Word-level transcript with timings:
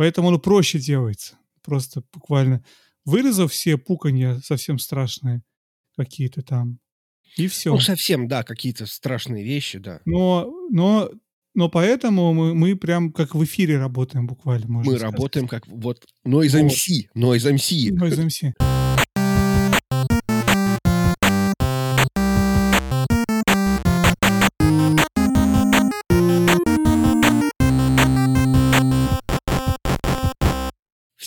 Поэтому 0.00 0.28
оно 0.28 0.38
проще 0.38 0.78
делается. 0.78 1.36
Просто 1.62 2.02
буквально 2.10 2.64
вырезав 3.04 3.52
все 3.52 3.76
пуканья 3.76 4.40
совсем 4.42 4.78
страшные 4.78 5.42
какие-то 5.94 6.40
там, 6.40 6.78
и 7.36 7.48
все. 7.48 7.70
Ну, 7.70 7.80
совсем, 7.80 8.26
да, 8.26 8.42
какие-то 8.42 8.86
страшные 8.86 9.44
вещи, 9.44 9.78
да. 9.78 10.00
Но, 10.06 10.50
но, 10.70 11.10
но 11.52 11.68
поэтому 11.68 12.32
мы, 12.32 12.54
мы 12.54 12.76
прям 12.76 13.12
как 13.12 13.34
в 13.34 13.44
эфире 13.44 13.76
работаем 13.76 14.26
буквально, 14.26 14.68
Мы 14.68 14.84
сказать. 14.84 15.02
работаем 15.02 15.46
как 15.46 15.66
вот 15.66 16.02
Noise 16.26 16.62
Вот. 16.62 16.72
MC, 16.72 17.10
Noise 17.14 17.56
MC. 17.56 17.90
Noise 17.90 18.26
MC. 18.26 18.79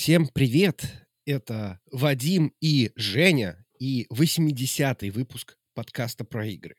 Всем 0.03 0.27
привет! 0.27 0.83
Это 1.25 1.79
Вадим 1.89 2.51
и 2.59 2.91
Женя 2.97 3.65
и 3.79 4.05
80-й 4.11 5.09
выпуск 5.11 5.55
подкаста 5.73 6.25
про 6.25 6.45
игры. 6.45 6.75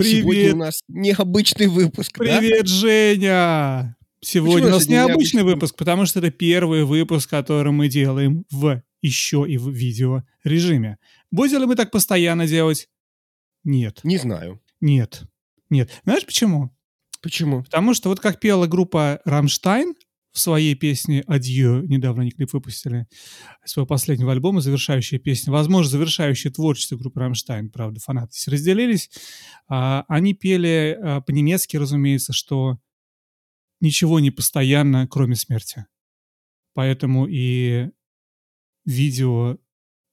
Сегодня 0.00 0.30
Привет, 0.30 0.54
у 0.54 0.56
нас 0.56 0.80
необычный 0.88 1.66
выпуск, 1.66 2.16
да? 2.16 2.38
привет, 2.38 2.68
Женя! 2.68 3.98
Сегодня 4.22 4.54
Почему 4.54 4.68
у 4.68 4.70
нас 4.70 4.84
сегодня 4.84 4.96
необычный 4.96 5.08
необычный? 5.08 5.42
выпуск, 5.42 5.76
потому 5.76 6.06
что 6.06 6.20
это 6.20 6.30
первый 6.30 6.84
выпуск, 6.84 7.28
который 7.28 7.72
мы 7.72 7.90
делаем 7.90 8.46
в 8.50 8.82
еще 9.02 9.44
и 9.46 9.58
в 9.58 9.68
видео 9.68 10.22
режиме. 10.42 10.96
Будем 11.30 11.60
ли 11.60 11.66
мы 11.66 11.76
так 11.76 11.90
постоянно 11.90 12.46
делать? 12.46 12.88
Нет, 13.62 14.00
Не 14.04 14.16
знаю. 14.16 14.62
нет, 14.80 15.24
нет. 15.68 15.90
Знаешь 16.04 16.24
почему? 16.24 16.74
Почему? 17.20 17.62
Потому 17.62 17.92
что 17.92 18.08
вот 18.08 18.20
как 18.20 18.40
пела 18.40 18.66
группа 18.66 19.20
«Рамштайн» 19.26 19.94
в 20.36 20.38
своей 20.38 20.74
песне 20.74 21.22
«Adieu», 21.26 21.80
недавно 21.80 22.20
они 22.20 22.30
клип 22.30 22.52
выпустили, 22.52 23.06
своего 23.64 23.86
последнего 23.86 24.32
альбома, 24.32 24.60
завершающая 24.60 25.18
песня, 25.18 25.50
возможно, 25.50 25.90
завершающая 25.90 26.50
творчество 26.50 26.96
группы 26.98 27.20
«Рамштайн», 27.20 27.70
правда, 27.70 28.00
фанаты 28.00 28.36
разделились, 28.46 29.08
а, 29.66 30.04
они 30.08 30.34
пели 30.34 30.98
а, 31.00 31.22
по-немецки, 31.22 31.78
разумеется, 31.78 32.34
что 32.34 32.78
ничего 33.80 34.20
не 34.20 34.30
постоянно, 34.30 35.08
кроме 35.08 35.36
смерти. 35.36 35.86
Поэтому 36.74 37.26
и 37.26 37.88
видео 38.84 39.56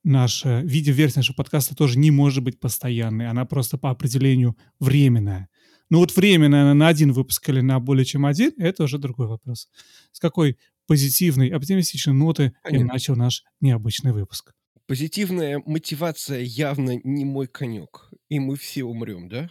наша, 0.05 0.61
видеоверсия 0.61 1.19
нашего 1.19 1.35
подкаста 1.35 1.75
тоже 1.75 1.99
не 1.99 2.11
может 2.11 2.45
быть 2.45 2.61
постоянной. 2.61 3.27
Она 3.27 3.43
просто 3.43 3.77
по 3.77 3.89
определению 3.89 4.55
временная. 4.79 5.49
Ну 5.89 5.99
вот 5.99 6.15
временно 6.15 6.63
она 6.63 6.73
на 6.73 6.87
один 6.87 7.11
выпуск 7.11 7.47
или 7.49 7.61
на 7.61 7.79
более 7.79 8.05
чем 8.05 8.25
один, 8.25 8.51
это 8.57 8.83
уже 8.83 8.97
другой 8.97 9.27
вопрос. 9.27 9.67
С 10.11 10.19
какой 10.19 10.57
позитивной, 10.87 11.49
оптимистичной 11.49 12.13
ноты 12.13 12.43
я 12.43 12.51
Понятно. 12.63 12.93
начал 12.93 13.15
наш 13.15 13.43
необычный 13.61 14.11
выпуск? 14.11 14.53
Позитивная 14.87 15.61
мотивация 15.65 16.41
явно 16.41 16.99
не 17.03 17.25
мой 17.25 17.47
конек. 17.47 18.09
И 18.29 18.39
мы 18.39 18.55
все 18.57 18.83
умрем, 18.83 19.29
да? 19.29 19.49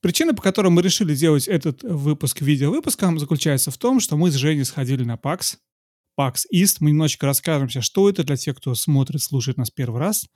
Причина, 0.00 0.34
по 0.34 0.42
которой 0.42 0.68
мы 0.68 0.82
решили 0.82 1.14
делать 1.14 1.46
этот 1.46 1.82
выпуск 1.82 2.40
видеовыпуском, 2.40 3.18
заключается 3.18 3.70
в 3.70 3.78
том, 3.78 4.00
что 4.00 4.16
мы 4.16 4.30
с 4.30 4.34
Женей 4.34 4.64
сходили 4.64 5.04
на 5.04 5.14
PAX. 5.14 5.58
PAX 6.18 6.40
East. 6.52 6.78
Мы 6.80 6.90
немножечко 6.90 7.26
расскажем 7.26 7.68
сейчас, 7.68 7.84
что 7.84 8.08
это 8.08 8.24
для 8.24 8.36
тех, 8.36 8.56
кто 8.56 8.74
смотрит, 8.74 9.22
слушает 9.22 9.58
нас 9.58 9.70
первый 9.70 10.00
раз. 10.00 10.26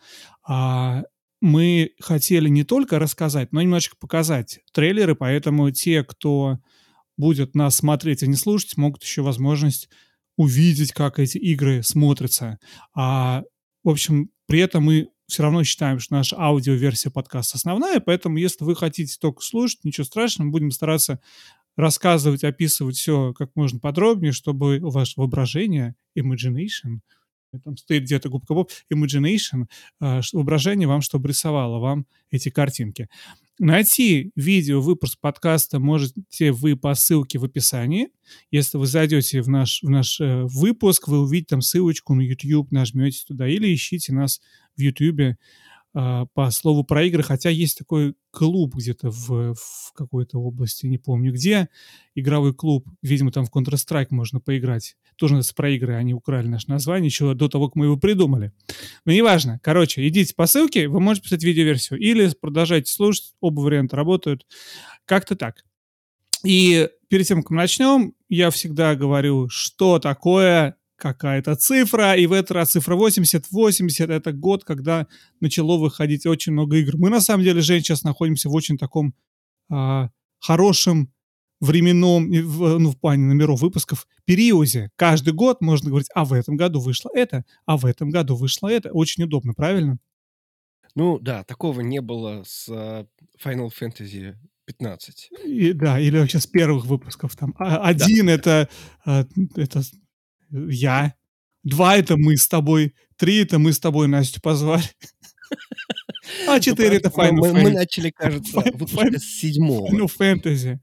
А, 0.47 1.03
мы 1.41 1.92
хотели 2.01 2.48
не 2.48 2.65
только 2.65 2.98
рассказать, 2.98 3.53
но 3.53 3.62
немножечко 3.62 3.97
показать 3.98 4.61
трейлеры, 4.73 5.15
поэтому 5.15 5.70
те, 5.70 6.03
кто 6.03 6.59
будет 7.17 7.55
нас 7.55 7.77
смотреть 7.77 8.23
и 8.23 8.28
не 8.28 8.37
слушать, 8.37 8.77
могут 8.77 9.03
еще 9.03 9.23
возможность 9.23 9.89
увидеть, 10.37 10.93
как 10.93 11.19
эти 11.19 11.39
игры 11.39 11.83
смотрятся. 11.83 12.59
А, 12.95 13.43
в 13.84 13.89
общем, 13.89 14.31
при 14.47 14.61
этом 14.61 14.84
мы 14.84 15.09
все 15.27 15.43
равно 15.43 15.65
считаем, 15.65 15.98
что 15.98 16.15
наша 16.15 16.37
аудиоверсия 16.39 17.11
подкаста 17.11 17.56
основная, 17.56 18.00
поэтому 18.00 18.37
если 18.37 18.65
вы 18.65 18.77
хотите 18.77 19.16
только 19.21 19.43
слушать, 19.43 19.82
ничего 19.82 20.05
страшного, 20.05 20.50
будем 20.50 20.71
стараться 20.71 21.21
рассказывать, 21.77 22.44
описывать 22.44 22.97
все 22.97 23.32
как 23.34 23.50
можно 23.55 23.78
подробнее, 23.81 24.32
чтобы 24.32 24.78
ваше 24.81 25.15
воображение, 25.16 25.94
imagination, 26.19 27.00
там 27.65 27.77
стоит 27.77 28.05
где-то 28.05 28.29
губка 28.29 28.55
Боб, 28.55 28.71
imagination, 28.93 29.67
ш- 30.01 30.23
воображение 30.33 30.89
вам, 30.89 31.01
чтобы 31.01 31.29
рисовало 31.29 31.79
вам 31.79 32.07
эти 32.31 32.51
картинки. 32.51 33.09
Найти 33.59 34.33
видео 34.37 34.83
выпуск 34.83 35.19
подкаста 35.19 35.81
можете 35.81 36.53
вы 36.53 36.77
по 36.77 36.95
ссылке 36.95 37.39
в 37.39 37.45
описании. 37.45 38.09
Если 38.51 38.77
вы 38.77 38.87
зайдете 38.87 39.41
в 39.41 39.49
наш, 39.49 39.83
в 39.83 39.89
наш 39.89 40.21
э, 40.21 40.43
выпуск, 40.45 41.09
вы 41.09 41.21
увидите 41.21 41.51
там 41.51 41.62
ссылочку 41.62 42.15
на 42.15 42.21
YouTube, 42.21 42.71
нажмете 42.71 43.25
туда 43.27 43.49
или 43.49 43.73
ищите 43.75 44.12
нас 44.12 44.43
в 44.77 44.81
YouTube 44.81 45.37
по 45.97 46.51
слову 46.51 46.84
про 46.84 47.05
игры, 47.05 47.23
хотя 47.23 47.49
есть 47.49 47.79
такой 47.79 48.17
клуб 48.31 48.75
где-то 48.75 49.11
в, 49.11 49.55
в 49.55 49.93
какой-то 49.95 50.39
области, 50.39 50.84
не 50.84 50.99
помню 50.99 51.33
где, 51.33 51.71
игровой 52.15 52.53
клуб, 52.53 52.87
видимо, 53.01 53.33
там 53.33 53.47
в 53.47 53.51
Counter-Strike 53.51 54.09
можно 54.11 54.39
поиграть. 54.39 54.97
Тоже 55.17 55.33
называется 55.33 55.55
про 55.55 55.71
игры, 55.71 55.95
они 55.95 56.12
украли 56.12 56.49
наше 56.49 56.69
название 56.69 57.06
еще 57.06 57.33
до 57.33 57.49
того, 57.49 57.69
как 57.69 57.77
мы 57.77 57.87
его 57.87 57.97
придумали. 57.97 58.53
Но 59.06 59.12
неважно. 59.12 59.59
Короче, 59.62 60.06
идите 60.06 60.35
по 60.35 60.47
ссылке, 60.47 60.89
вы 60.89 61.01
можете 61.01 61.23
посмотреть 61.23 61.45
видеоверсию 61.45 61.99
или 61.99 62.31
продолжайте 62.39 62.93
слушать, 62.93 63.33
оба 63.41 63.61
варианта 63.61 63.97
работают. 63.97 64.47
Как-то 65.06 65.35
так. 65.35 65.65
И 66.45 66.91
перед 67.09 67.27
тем, 67.27 67.43
как 67.43 67.51
мы 67.51 67.56
начнем, 67.56 68.12
я 68.29 68.51
всегда 68.51 68.97
говорю, 68.97 69.49
что 69.49 69.99
такое 69.99 70.77
какая-то 70.97 71.55
цифра, 71.57 72.15
и 72.17 72.27
в 72.27 72.33
этот 72.33 72.51
раз 72.53 72.71
цифра 72.73 72.95
80. 72.97 73.51
80— 73.51 74.11
это 74.11 74.33
год, 74.33 74.65
когда 74.65 75.07
начало 75.41 75.77
выходить 75.79 76.27
очень 76.27 76.53
много 76.53 76.77
игр. 76.77 76.97
Мы, 76.97 77.11
на 77.11 77.21
самом 77.21 77.45
деле, 77.45 77.61
Жень, 77.61 77.81
сейчас 77.83 78.03
находимся 78.03 78.49
в 78.49 78.55
очень 78.55 78.79
таком 78.79 79.15
а, 79.71 80.11
хорошем 80.41 81.12
временном, 81.61 82.31
в- 82.31 82.79
ну, 82.79 82.91
в 82.91 82.99
плане 82.99 83.25
номеров 83.25 83.61
выпусков, 83.61 84.06
периоде. 84.25 84.91
Каждый 84.97 85.33
год 85.33 85.61
можно 85.61 85.89
говорить, 85.91 86.09
а 86.15 86.25
в 86.25 86.33
этом 86.33 86.56
году 86.56 86.81
вышло 86.81 87.11
это, 87.15 87.45
а 87.65 87.77
в 87.77 87.87
этом 87.87 88.11
году 88.11 88.37
вышло 88.37 88.69
это. 88.69 88.91
Очень 88.93 89.25
удобно, 89.25 89.55
правильно? 89.55 89.99
Ну 90.95 91.19
да, 91.19 91.45
такого 91.45 91.81
не 91.83 92.01
было 92.01 92.43
с 92.47 92.69
а, 92.71 93.06
Final 93.45 93.71
Fantasy 93.79 94.35
15. 94.67 95.31
И, 95.45 95.73
да, 95.73 96.01
или 96.01 96.19
вообще 96.19 96.41
с 96.41 96.47
первых 96.47 96.87
выпусков. 96.87 97.37
Там 97.37 97.55
А- 97.59 97.77
один 97.87 98.29
это, 98.29 98.69
а, 99.05 99.27
это 99.56 99.83
я, 100.51 101.15
два 101.62 101.97
это 101.97 102.17
мы 102.17 102.37
с 102.37 102.47
тобой, 102.49 102.95
три 103.17 103.37
это 103.39 103.59
мы 103.59 103.73
с 103.73 103.81
тобой 103.81 104.09
Настю 104.09 104.41
позвали, 104.41 104.84
а 106.49 106.61
четыре 106.61 106.97
это 106.99 107.12
Ну, 107.15 107.23
Final 107.23 107.33
мы- 107.33 107.53
мы 107.53 107.71
Fantasy. 107.71 107.73
начали, 107.75 108.11
кажется, 108.11 108.61
выпуска 108.61 109.19
с 109.19 109.25
седьмого. 109.25 109.89
Ну, 109.93 110.06
фэнтези. 110.06 110.81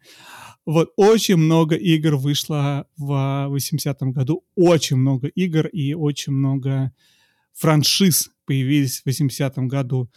Вот, 0.65 0.93
очень 0.95 1.35
много 1.35 1.75
игр 1.75 2.15
вышло 2.15 2.87
в 2.95 3.47
80-м 3.49 4.13
году. 4.13 4.45
Очень 4.55 4.95
много 4.97 5.27
игр 5.27 5.67
и 5.67 5.93
очень 5.93 6.31
много 6.33 6.93
франшиз 7.51 8.29
появились 8.45 9.01
в 9.01 9.05
80-м 9.07 9.67
году. 9.67 10.09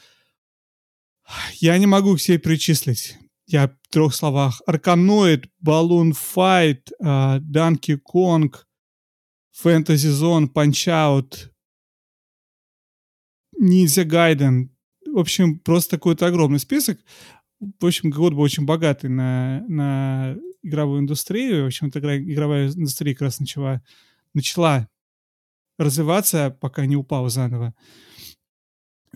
Я 1.54 1.76
не 1.78 1.86
могу 1.86 2.14
все 2.14 2.38
перечислить. 2.38 3.16
Я 3.48 3.68
в 3.68 3.88
трех 3.90 4.14
словах. 4.14 4.62
Арканоид, 4.66 5.46
Balloon 5.64 6.12
Fight, 6.12 6.92
а, 7.02 7.38
Donkey 7.40 7.98
Fantasy 9.62 10.10
Zone, 10.10 10.52
Punch-Out, 10.52 11.50
Ninja 13.60 14.04
Gaiden. 14.04 14.68
В 15.06 15.18
общем, 15.18 15.58
просто 15.58 15.96
какой-то 15.96 16.26
огромный 16.26 16.58
список. 16.58 16.98
В 17.58 17.86
общем, 17.86 18.10
год 18.10 18.34
был 18.34 18.42
очень 18.42 18.66
богатый 18.66 19.08
на, 19.08 19.64
на 19.68 20.36
игровую 20.62 21.00
индустрию. 21.00 21.64
В 21.64 21.66
общем-то, 21.66 22.00
игра- 22.00 22.18
игровая 22.18 22.68
индустрия 22.68 23.14
как 23.14 23.22
раз 23.22 23.40
начала, 23.40 23.82
начала 24.34 24.88
развиваться, 25.78 26.50
пока 26.60 26.84
не 26.84 26.96
упала 26.96 27.30
заново 27.30 27.74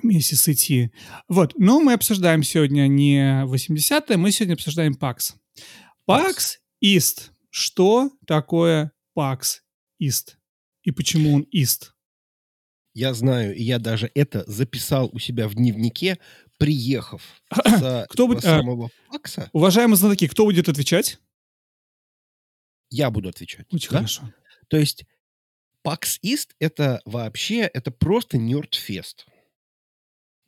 месяц 0.03 0.49
идти. 0.49 0.91
Вот, 1.29 1.53
но 1.59 1.81
мы 1.81 1.93
обсуждаем 1.93 2.43
сегодня 2.43 2.87
не 2.87 3.45
80-е, 3.45 4.17
мы 4.17 4.33
сегодня 4.33 4.55
обсуждаем 4.55 4.95
PAX. 4.95 5.35
PAX 6.09 6.57
East. 6.83 7.31
Что 7.51 8.11
такое 8.27 8.93
PAX 9.15 9.59
East? 10.01 10.37
И 10.83 10.91
почему 10.91 11.35
он 11.35 11.47
East? 11.55 11.91
Я 12.95 13.15
знаю, 13.15 13.55
и 13.55 13.63
я 13.63 13.79
даже 13.79 14.11
это 14.15 14.45
записал 14.51 15.11
у 15.13 15.19
себя 15.19 15.47
в 15.49 15.55
дневнике, 15.55 16.19
приехав 16.59 17.23
с 17.55 18.07
Кто 18.09 18.25
этого 18.25 18.27
будет- 18.27 18.45
а, 18.45 18.59
самого 18.59 18.91
Пакса. 19.09 19.49
Уважаемые 19.53 19.97
знатоки, 19.97 20.27
кто 20.27 20.45
будет 20.45 20.69
отвечать? 20.69 21.19
Я 22.91 23.11
буду 23.11 23.29
отвечать. 23.29 23.67
Очень 23.73 23.91
да? 23.91 23.97
хорошо. 23.99 24.33
То 24.69 24.77
есть 24.77 25.05
PAX 25.87 26.19
East 26.25 26.51
это 26.59 27.01
вообще, 27.05 27.61
это 27.61 27.91
просто 27.91 28.37
нердфест. 28.39 29.27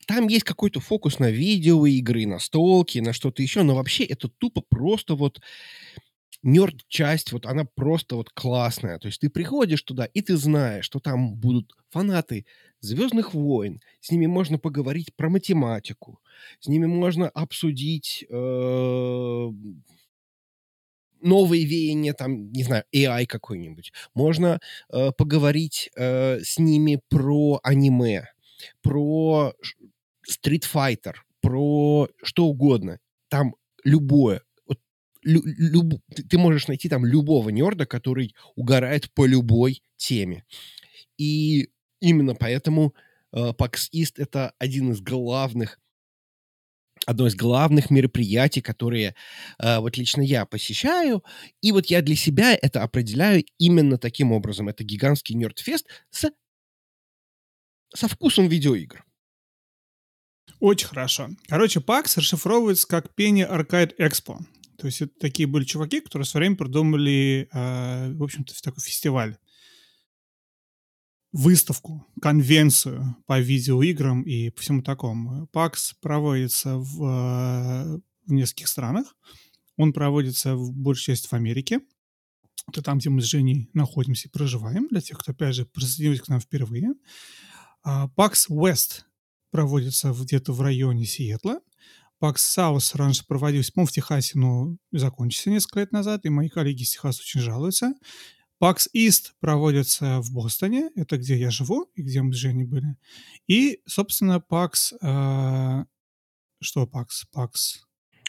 Там 0.07 0.27
есть 0.27 0.45
какой-то 0.45 0.81
фокус 0.81 1.21
на 1.21 1.31
видеоигры, 1.31 2.27
на 2.27 2.41
столки, 2.41 2.99
на 2.99 3.13
что-то 3.13 3.41
еще, 3.41 3.63
но 3.63 3.77
вообще 3.77 4.05
это 4.05 4.29
тупо 4.29 4.61
просто 4.61 5.15
вот 5.15 5.41
нерд-часть, 6.43 7.33
вот 7.33 7.47
она 7.47 7.65
просто 7.65 8.17
вот 8.17 8.31
классная. 8.31 8.99
То 8.99 9.07
есть 9.09 9.21
ты 9.21 9.31
приходишь 9.31 9.83
туда, 9.83 10.05
и 10.07 10.21
ты 10.23 10.37
знаешь, 10.37 10.85
что 10.85 10.99
там 11.01 11.35
будут 11.37 11.73
фанаты 11.91 12.47
«Звездных 12.81 13.35
войн», 13.35 13.81
с 14.01 14.11
ними 14.11 14.27
можно 14.27 14.59
поговорить 14.59 15.15
про 15.15 15.31
математику, 15.31 16.21
с 16.61 16.67
ними 16.67 16.87
можно 16.87 17.29
обсудить 17.29 18.25
э, 18.29 19.49
новые 21.21 21.65
веяния, 21.65 22.13
там, 22.13 22.51
не 22.51 22.65
знаю, 22.65 22.85
AI 22.95 23.27
какой-нибудь. 23.27 23.93
Можно 24.15 24.59
э, 24.93 25.13
поговорить 25.17 25.91
э, 25.97 26.41
с 26.43 26.59
ними 26.59 27.01
про 27.09 27.61
аниме, 27.63 28.29
про 28.83 29.53
Street 30.29 30.65
Fighter, 30.73 31.15
про 31.41 32.09
что 32.23 32.47
угодно. 32.47 32.99
Там 33.29 33.55
любое. 33.85 34.43
Лю, 35.23 35.43
люб, 35.45 36.01
ты 36.29 36.39
можешь 36.39 36.69
найти 36.69 36.89
там 36.89 37.05
любого 37.05 37.51
нерда, 37.51 37.87
который 37.87 38.35
угорает 38.57 39.13
по 39.13 39.27
любой 39.27 39.83
теме. 39.97 40.45
И 41.17 41.71
именно 42.01 42.35
поэтому 42.35 42.95
э, 43.33 43.53
PAX 43.57 43.89
East— 43.95 44.15
это 44.17 44.53
один 44.59 44.93
из 44.93 45.01
главных 45.01 45.79
одно 47.07 47.27
из 47.27 47.35
главных 47.35 47.91
мероприятий, 47.91 48.61
которые 48.61 49.15
э, 49.59 49.79
вот 49.79 49.97
лично 49.97 50.21
я 50.23 50.47
посещаю. 50.47 51.25
И 51.61 51.73
вот 51.73 51.87
я 51.87 52.03
для 52.03 52.17
себя 52.17 52.55
это 52.55 52.83
определяю 52.83 53.45
именно 53.59 53.99
таким 53.99 54.33
образом. 54.33 54.69
Это 54.69 54.85
гигантский 54.85 55.35
нердфест 55.35 55.87
с, 56.11 56.31
со 57.95 58.09
вкусом 58.09 58.49
видеоигр. 58.49 59.05
Очень 60.61 60.89
хорошо. 60.89 61.31
Короче, 61.49 61.81
PAX 61.81 62.19
расшифровывается 62.19 62.87
как 62.87 63.07
Penny 63.19 63.49
Arcade 63.49 63.97
Expo. 63.99 64.39
То 64.83 64.87
есть 64.87 65.01
это 65.01 65.13
такие 65.21 65.47
были 65.47 65.63
чуваки, 65.63 66.01
которые 66.01 66.27
в 66.27 66.29
свое 66.29 66.43
время 66.43 66.57
придумали, 66.57 67.49
э, 67.53 68.13
в 68.15 68.21
общем-то, 68.21 68.53
такой 68.63 68.83
фестиваль. 68.83 69.39
Выставку, 71.31 72.05
конвенцию 72.21 73.17
по 73.27 73.39
видеоиграм 73.39 74.23
и 74.23 74.51
по 74.51 74.61
всему 74.61 74.83
такому. 74.83 75.49
PAX 75.53 75.93
проводится 76.01 76.79
в, 76.79 77.01
э, 77.01 78.01
в 78.27 78.33
нескольких 78.33 78.67
странах. 78.67 79.15
Он 79.77 79.93
проводится 79.93 80.57
в 80.57 80.73
большей 80.73 81.15
части 81.15 81.29
в 81.29 81.33
Америке. 81.35 81.79
Это 82.67 82.83
там, 82.83 82.99
где 82.99 83.09
мы 83.09 83.23
с 83.23 83.27
Женей 83.27 83.71
находимся 83.73 84.27
и 84.27 84.33
проживаем, 84.33 84.89
для 84.89 85.01
тех, 85.01 85.17
кто, 85.17 85.31
опять 85.31 85.55
же, 85.55 85.65
присоединился 85.65 86.25
к 86.25 86.29
нам 86.29 86.41
впервые. 86.41 86.95
А, 87.85 88.09
PAX 88.17 88.51
West 88.51 89.03
проводится 89.53 90.13
где-то 90.13 90.53
в 90.53 90.61
районе 90.61 91.05
Сиэтла. 91.05 91.61
PAX 92.23 92.37
South 92.37 92.97
раньше 92.97 93.27
проводился, 93.27 93.73
по-моему, 93.73 93.89
в 93.89 93.93
Техасе, 93.93 94.39
но 94.39 94.77
закончился 94.93 95.51
несколько 95.51 95.81
лет 95.81 95.91
назад, 95.91 96.25
и 96.25 96.29
мои 96.29 96.49
коллеги 96.49 96.83
из 96.83 96.91
Техаса 96.91 97.21
очень 97.21 97.41
жалуются. 97.41 97.95
PAX 98.63 98.87
East 98.95 99.33
проводится 99.41 100.21
в 100.21 100.33
Бостоне, 100.33 100.91
это 100.95 101.19
где 101.19 101.37
я 101.37 101.51
живу 101.51 101.91
и 101.97 102.03
где 102.03 102.23
мы 102.23 102.33
с 102.33 102.37
Женей 102.37 102.65
были. 102.65 102.97
И, 103.49 103.81
собственно, 103.87 104.41
PAX... 104.49 104.95
Э, 105.03 105.85
что 106.61 106.85
PAX? 106.85 107.07
PAX... 107.35 107.81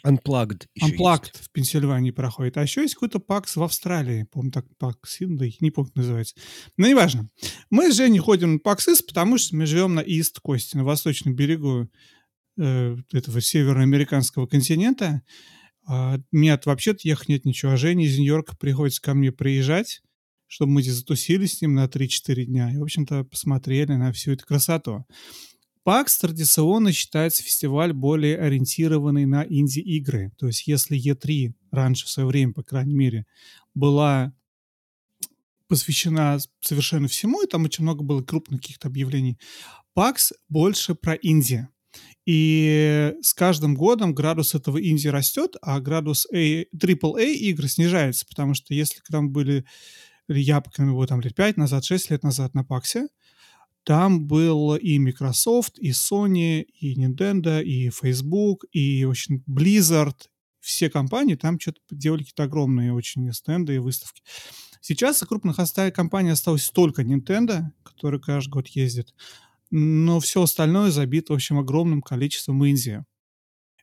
Unplugged 0.04 0.66
Unplugged 0.81 1.38
в 1.39 1.50
Пенсильвании 1.51 2.12
проходит. 2.12 2.57
А 2.57 2.63
еще 2.63 2.81
есть 2.81 2.96
какой-то 2.96 3.19
PAX 3.19 3.51
в 3.56 3.63
Австралии. 3.63 4.24
Помню, 4.24 4.51
так 4.51 4.66
PAX 4.81 4.96
Синдой, 5.06 5.56
не 5.60 5.69
помню, 5.69 5.92
как 5.92 5.98
называется. 5.98 6.36
Но 6.78 6.88
неважно. 6.88 7.30
Мы 7.69 7.92
с 7.92 7.96
Женей 7.96 8.19
ходим 8.19 8.54
на 8.54 8.57
PAX 8.57 8.89
East, 8.89 9.06
потому 9.07 9.38
что 9.38 9.56
мы 9.56 9.68
живем 9.68 9.94
на 9.94 10.01
East 10.01 10.39
Coast, 10.44 10.69
на 10.74 10.84
восточном 10.84 11.36
берегу 11.36 11.89
этого 12.57 13.41
североамериканского 13.41 14.47
континента. 14.47 15.21
А, 15.85 16.17
мне 16.31 16.57
вообще-то 16.63 17.07
ехать 17.07 17.29
нет 17.29 17.45
ничего. 17.45 17.71
А 17.71 17.77
Жене 17.77 18.05
из 18.05 18.17
Нью-Йорка 18.17 18.55
приходится 18.55 19.01
ко 19.01 19.13
мне 19.13 19.31
приезжать, 19.31 20.01
чтобы 20.47 20.73
мы 20.73 20.81
здесь 20.81 20.95
затусились 20.95 21.57
с 21.57 21.61
ним 21.61 21.73
на 21.73 21.85
3-4 21.85 22.45
дня. 22.45 22.71
И, 22.71 22.77
в 22.77 22.83
общем-то, 22.83 23.23
посмотрели 23.25 23.94
на 23.94 24.11
всю 24.11 24.31
эту 24.31 24.45
красоту. 24.45 25.05
PAX 25.85 26.05
традиционно 26.21 26.94
считается 26.94 27.44
фестиваль 27.44 27.91
более 27.91 28.38
ориентированный 28.38 29.25
на 29.25 29.45
инди-игры. 29.47 30.31
То 30.38 30.47
есть 30.47 30.65
если 30.65 30.97
E3 30.97 31.53
раньше 31.71 32.05
в 32.05 32.09
свое 32.09 32.27
время, 32.27 32.53
по 32.53 32.63
крайней 32.63 32.95
мере, 32.95 33.25
была 33.73 34.33
посвящена 35.67 36.38
совершенно 36.61 37.07
всему, 37.07 37.41
и 37.41 37.47
там 37.47 37.65
очень 37.65 37.83
много 37.83 38.03
было 38.03 38.21
крупных 38.21 38.61
каких-то 38.61 38.88
объявлений, 38.88 39.38
PAX 39.97 40.31
больше 40.47 40.95
про 40.95 41.15
инди. 41.15 41.67
И 42.25 43.14
с 43.22 43.34
каждым 43.34 43.75
годом 43.75 44.14
градус 44.14 44.56
этого 44.56 44.81
инди 44.81 45.08
растет, 45.08 45.56
а 45.62 45.80
градус 45.81 46.25
A, 46.31 46.64
AAA 46.64 47.34
игр 47.34 47.68
снижается, 47.68 48.25
потому 48.25 48.54
что 48.54 48.74
если 48.74 49.00
к 49.00 49.10
нам 49.10 49.31
были, 49.31 49.66
я, 50.30 50.62
по 50.62 50.72
крайней 50.72 50.94
мере, 50.94 51.08
там 51.08 51.20
лет 51.20 51.36
5 51.36 51.58
назад, 51.58 51.84
6 51.84 52.12
лет 52.12 52.24
назад 52.24 52.54
на 52.54 52.64
Паксе, 52.64 53.08
там 53.84 54.25
был 54.25 54.75
и 54.75 54.98
Microsoft, 54.98 55.78
и 55.78 55.92
Sony, 55.92 56.62
и 56.62 56.96
Nintendo, 56.96 57.62
и 57.62 57.90
Facebook, 57.90 58.64
и, 58.72 59.04
общем, 59.04 59.44
Blizzard. 59.50 60.16
Все 60.62 60.90
компании 60.90 61.36
там 61.36 61.60
что-то 61.60 61.81
делали 61.92 62.20
какие-то 62.20 62.44
огромные 62.44 62.94
очень 62.94 63.34
стенды 63.34 63.75
и 63.75 63.80
выставки. 63.80 64.24
Сейчас 64.80 65.20
крупных 65.20 65.58
компаний 65.94 66.30
осталось 66.30 66.70
только 66.70 67.02
Nintendo, 67.02 67.64
который 67.84 68.22
каждый 68.22 68.52
год 68.52 68.68
ездит, 68.70 69.14
но 69.75 70.20
все 70.20 70.44
остальное 70.44 70.92
забито, 70.92 71.34
в 71.34 71.38
общем, 71.38 71.58
огромным 71.58 72.04
количеством 72.04 72.64
Индии. 72.64 73.04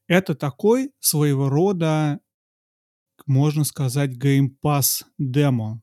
Это 0.07 0.37
такой 0.37 0.93
своего 1.01 1.49
рода, 1.49 2.21
можно 3.27 3.65
сказать, 3.65 4.17
Pass 4.63 5.03
демо, 5.19 5.83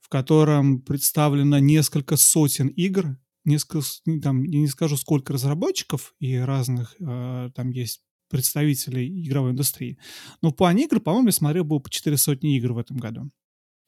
в 0.00 0.08
котором 0.08 0.82
представлено 0.82 1.60
несколько 1.60 2.16
сотен 2.16 2.66
игр, 2.66 3.16
несколько, 3.44 3.86
там, 4.20 4.42
я 4.42 4.58
не 4.58 4.66
скажу, 4.66 4.96
сколько 4.96 5.32
разработчиков 5.32 6.16
и 6.18 6.36
разных 6.36 6.96
э, 6.98 7.50
там 7.54 7.70
есть 7.70 8.02
представителей 8.28 9.24
игровой 9.24 9.52
индустрии. 9.52 9.98
Но 10.40 10.50
плане 10.56 10.86
игр, 10.86 10.98
по-моему, 10.98 11.28
я 11.28 11.32
смотрел, 11.32 11.62
было 11.62 11.78
по 11.78 11.90
4 11.90 12.16
сотни 12.16 12.56
игр 12.56 12.72
в 12.72 12.78
этом 12.78 12.96
году. 12.96 13.30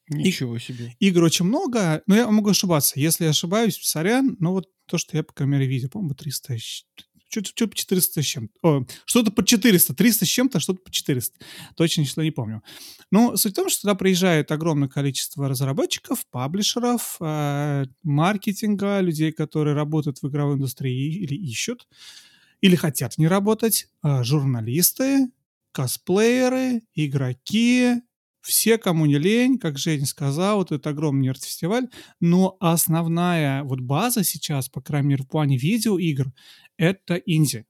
Ничего 0.08 0.58
себе. 0.58 0.94
Игр 0.98 1.22
очень 1.24 1.46
много, 1.46 2.02
но 2.06 2.14
я 2.14 2.30
могу 2.30 2.50
ошибаться. 2.50 3.00
Если 3.00 3.24
я 3.24 3.30
ошибаюсь, 3.30 3.78
сорян, 3.82 4.36
но 4.38 4.52
вот 4.52 4.68
то, 4.86 4.98
что 4.98 5.16
я, 5.16 5.22
по 5.22 5.32
крайней 5.32 5.52
мере, 5.52 5.66
видел, 5.66 5.88
по-моему, 5.88 6.14
300, 6.14 6.58
что-то 7.42 7.68
по 7.68 7.76
400 7.76 8.22
с 8.22 8.24
чем-то. 8.24 8.86
что-то 9.06 9.30
по 9.32 9.44
400. 9.44 9.94
300 9.94 10.24
с 10.24 10.28
чем-то, 10.28 10.60
что-то 10.60 10.80
по 10.82 10.90
400. 10.90 11.38
Точно 11.76 12.04
число 12.04 12.22
не 12.22 12.30
помню. 12.30 12.62
Но 13.10 13.36
суть 13.36 13.52
в 13.52 13.56
том, 13.56 13.68
что 13.68 13.82
туда 13.82 13.94
приезжает 13.94 14.52
огромное 14.52 14.88
количество 14.88 15.48
разработчиков, 15.48 16.26
паблишеров, 16.30 17.16
э, 17.20 17.84
маркетинга, 18.02 19.00
людей, 19.00 19.32
которые 19.32 19.74
работают 19.74 20.22
в 20.22 20.28
игровой 20.28 20.56
индустрии 20.56 21.14
или 21.14 21.34
ищут, 21.34 21.88
или 22.60 22.76
хотят 22.76 23.18
не 23.18 23.26
работать, 23.26 23.88
э, 24.02 24.22
журналисты, 24.22 25.28
косплееры, 25.72 26.82
игроки, 26.94 28.02
все, 28.44 28.76
кому 28.76 29.06
не 29.06 29.18
лень, 29.18 29.58
как 29.58 29.78
Женя 29.78 30.04
сказал, 30.04 30.58
вот 30.58 30.70
это 30.70 30.90
огромный 30.90 31.22
нерд-фестиваль, 31.22 31.88
но 32.20 32.56
основная 32.60 33.64
вот 33.64 33.80
база 33.80 34.22
сейчас, 34.22 34.68
по 34.68 34.82
крайней 34.82 35.08
мере, 35.08 35.24
в 35.24 35.28
плане 35.28 35.56
видеоигр, 35.56 36.30
это 36.76 37.14
инди. 37.14 37.64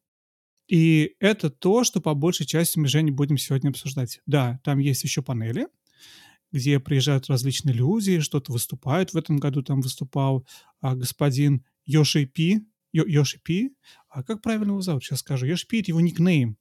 И 0.66 1.14
это 1.20 1.50
то, 1.50 1.84
что 1.84 2.00
по 2.00 2.14
большей 2.14 2.46
части 2.46 2.78
мы, 2.78 2.88
Женя, 2.88 3.12
будем 3.12 3.38
сегодня 3.38 3.68
обсуждать. 3.70 4.20
Да, 4.26 4.60
там 4.64 4.78
есть 4.78 5.04
еще 5.04 5.22
панели, 5.22 5.68
где 6.50 6.80
приезжают 6.80 7.28
различные 7.28 7.74
люди, 7.74 8.18
что-то 8.20 8.50
выступают. 8.52 9.12
В 9.12 9.16
этом 9.16 9.36
году 9.36 9.62
там 9.62 9.80
выступал 9.80 10.44
а, 10.80 10.96
господин 10.96 11.64
Йоши 11.84 12.26
Пи. 12.26 12.66
Йоши 12.92 13.38
Пи. 13.38 13.76
А 14.08 14.24
как 14.24 14.42
правильно 14.42 14.70
его 14.70 14.80
зовут? 14.80 15.04
Сейчас 15.04 15.20
скажу. 15.20 15.46
Йоши 15.46 15.68
Пи— 15.68 15.80
это 15.80 15.90
его 15.92 16.00
никнейм. 16.00 16.56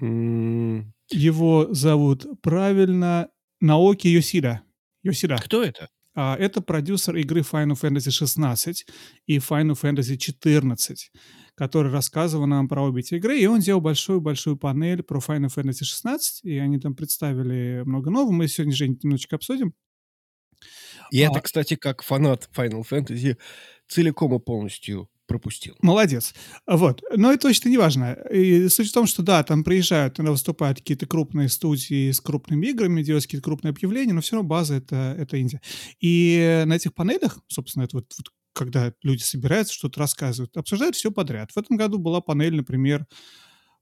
Mm. 0.00 0.95
Его 1.10 1.72
зовут 1.72 2.26
правильно 2.42 3.28
Наоки 3.60 4.08
Йосида. 4.08 4.62
Йосида. 5.02 5.36
Кто 5.36 5.62
это? 5.62 5.88
А, 6.14 6.34
это 6.36 6.62
продюсер 6.62 7.16
игры 7.16 7.40
Final 7.42 7.78
Fantasy 7.80 8.10
16 8.10 8.86
и 9.26 9.36
Final 9.36 9.78
Fantasy 9.80 10.16
14, 10.16 11.12
который 11.54 11.92
рассказывал 11.92 12.46
нам 12.46 12.68
про 12.68 12.84
обе 12.84 13.00
эти 13.00 13.14
игры, 13.14 13.38
и 13.38 13.46
он 13.46 13.60
сделал 13.60 13.82
большую-большую 13.82 14.56
панель 14.56 15.02
про 15.02 15.18
Final 15.18 15.54
Fantasy 15.54 15.84
16, 15.84 16.44
и 16.44 16.56
они 16.56 16.78
там 16.78 16.94
представили 16.94 17.82
много 17.84 18.10
нового. 18.10 18.32
Мы 18.32 18.48
сегодня, 18.48 18.74
Жень, 18.74 18.98
немножечко 19.02 19.36
обсудим. 19.36 19.74
И 21.10 21.22
а, 21.22 21.30
это, 21.30 21.40
кстати, 21.40 21.76
как 21.76 22.02
фанат 22.02 22.48
Final 22.56 22.82
Fantasy 22.88 23.36
целиком 23.86 24.34
и 24.34 24.38
полностью 24.38 25.10
пропустил. 25.26 25.76
Молодец. 25.82 26.34
Вот. 26.66 27.02
Но 27.14 27.32
это 27.32 27.48
точно 27.48 27.68
не 27.68 27.78
важно. 27.78 28.12
И 28.32 28.68
суть 28.68 28.90
в 28.90 28.92
том, 28.92 29.06
что 29.06 29.22
да, 29.22 29.42
там 29.42 29.64
приезжают, 29.64 30.14
тогда 30.14 30.30
выступают 30.30 30.78
какие-то 30.78 31.06
крупные 31.06 31.48
студии 31.48 32.10
с 32.10 32.20
крупными 32.20 32.66
играми, 32.66 33.02
делают 33.02 33.24
какие-то 33.24 33.44
крупные 33.44 33.70
объявления, 33.70 34.12
но 34.12 34.20
все 34.20 34.36
равно 34.36 34.48
база 34.48 34.74
это, 34.74 35.14
это 35.18 35.36
Индия. 35.36 35.60
И 36.00 36.62
на 36.66 36.74
этих 36.74 36.94
панелях, 36.94 37.38
собственно, 37.48 37.84
это 37.84 37.96
вот, 37.98 38.12
вот 38.16 38.26
когда 38.52 38.92
люди 39.02 39.22
собираются, 39.22 39.74
что-то 39.74 40.00
рассказывают, 40.00 40.56
обсуждают 40.56 40.96
все 40.96 41.12
подряд. 41.12 41.52
В 41.52 41.58
этом 41.58 41.76
году 41.76 41.98
была 41.98 42.20
панель, 42.20 42.56
например, 42.56 43.06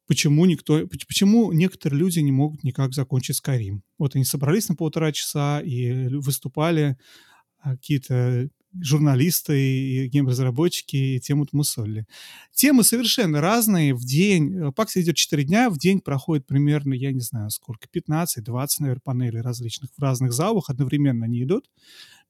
почему 0.07 0.45
никто, 0.47 0.87
почему 0.87 1.53
некоторые 1.53 2.01
люди 2.01 2.19
не 2.19 2.33
могут 2.33 2.65
никак 2.65 2.93
закончить 2.93 3.41
Skyrim. 3.41 3.81
Вот 3.99 4.17
они 4.17 4.25
собрались 4.25 4.69
на 4.69 4.75
полтора 4.75 5.13
часа 5.13 5.61
и 5.61 6.09
выступали 6.17 6.99
а, 7.59 7.73
какие-то 7.73 8.51
журналисты 8.81 9.59
и 9.59 10.09
гейм-разработчики, 10.09 10.97
и 10.97 11.21
тему 11.21 11.47
мусолили. 11.53 12.07
Темы 12.53 12.85
совершенно 12.85 13.41
разные. 13.41 13.95
В 13.95 14.05
день, 14.05 14.73
пакс 14.73 14.97
идет 14.97 15.17
4 15.17 15.45
дня, 15.45 15.71
в 15.71 15.79
день 15.79 16.01
проходит 16.01 16.47
примерно, 16.47 16.95
я 16.95 17.13
не 17.13 17.21
знаю 17.21 17.51
сколько, 17.51 17.87
15-20, 17.89 18.67
наверное, 18.81 19.01
панелей 19.03 19.41
различных 19.41 19.91
в 19.97 20.01
разных 20.01 20.33
залах, 20.33 20.71
одновременно 20.71 21.27
они 21.27 21.43
идут. 21.43 21.69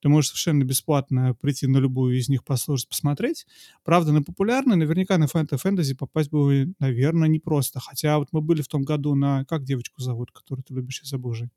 Ты 0.05 0.11
можешь 0.11 0.31
совершенно 0.33 0.65
бесплатно 0.65 1.35
прийти 1.35 1.67
на 1.67 1.79
любую 1.79 2.19
из 2.19 2.29
них 2.29 2.45
послушать, 2.45 2.91
посмотреть. 2.91 3.47
Правда, 3.85 4.13
на 4.13 4.23
популярные, 4.23 4.77
наверняка 4.77 5.17
на 5.17 5.27
фэнтези 5.27 5.59
фэнтези 5.59 5.95
попасть 5.95 6.31
было, 6.31 6.67
наверное, 6.79 7.27
непросто. 7.27 7.81
Хотя 7.81 8.19
вот 8.19 8.29
мы 8.33 8.43
были 8.43 8.61
в 8.61 8.69
том 8.69 8.83
году 8.83 9.15
на... 9.15 9.47
Как 9.47 9.65
девочку 9.65 10.03
зовут, 10.03 10.31
которую 10.31 10.63
ты 10.63 10.75
любишь, 10.75 11.01
забыл 11.05 11.33
же. 11.33 11.51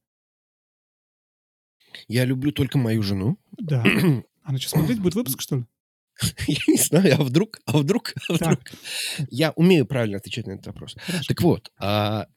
Я 2.07 2.23
люблю 2.23 2.53
только 2.53 2.77
мою 2.77 3.03
жену. 3.03 3.37
Да. 3.59 3.83
Она 4.47 4.59
что, 4.59 4.69
смотреть 4.69 4.99
будет 5.01 5.15
выпуск, 5.15 5.41
что 5.41 5.57
ли? 5.57 5.65
Я 6.47 6.57
не 6.67 6.77
знаю, 6.77 7.15
а 7.19 7.23
вдруг, 7.23 7.59
а 7.65 7.77
вдруг, 7.77 8.13
а 8.29 8.33
вдруг. 8.33 8.59
Я 9.29 9.51
умею 9.51 9.85
правильно 9.85 10.17
отвечать 10.17 10.47
на 10.47 10.53
этот 10.53 10.67
вопрос. 10.67 10.95
Хорошо. 10.99 11.25
Так 11.27 11.41
вот, 11.41 11.71
а, 11.77 12.27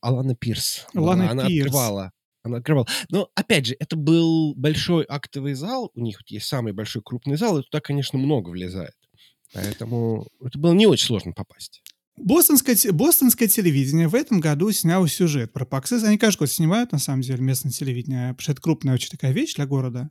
Алана 0.00 0.34
Пирс. 0.34 0.86
Алана 0.94 1.30
она 1.30 1.46
Пирс. 1.46 1.66
открывала 1.66 2.12
она 2.42 2.58
открывала. 2.58 2.86
Но, 3.10 3.30
опять 3.34 3.66
же, 3.66 3.76
это 3.78 3.96
был 3.96 4.54
большой 4.56 5.04
актовый 5.08 5.54
зал, 5.54 5.90
у 5.94 6.00
них 6.00 6.20
есть 6.26 6.46
самый 6.46 6.72
большой 6.72 7.02
крупный 7.02 7.36
зал, 7.36 7.58
и 7.58 7.62
туда, 7.62 7.80
конечно, 7.80 8.18
много 8.18 8.50
влезает. 8.50 8.94
Поэтому 9.54 10.26
это 10.44 10.58
было 10.58 10.72
не 10.72 10.86
очень 10.86 11.06
сложно 11.06 11.32
попасть. 11.32 11.82
Бостонское, 12.20 12.76
бостонское 12.92 13.48
телевидение 13.48 14.08
в 14.08 14.14
этом 14.14 14.40
году 14.40 14.70
сняло 14.72 15.08
сюжет 15.08 15.52
про 15.52 15.64
Паксис. 15.64 16.02
Они 16.02 16.18
каждый 16.18 16.40
год 16.40 16.50
снимают, 16.50 16.92
на 16.92 16.98
самом 16.98 17.22
деле, 17.22 17.42
местное 17.42 17.72
телевидение, 17.72 18.34
потому 18.34 18.42
что 18.42 18.52
это 18.52 18.62
крупная 18.62 18.94
очень 18.94 19.10
такая 19.10 19.32
вещь 19.32 19.54
для 19.54 19.66
города. 19.66 20.10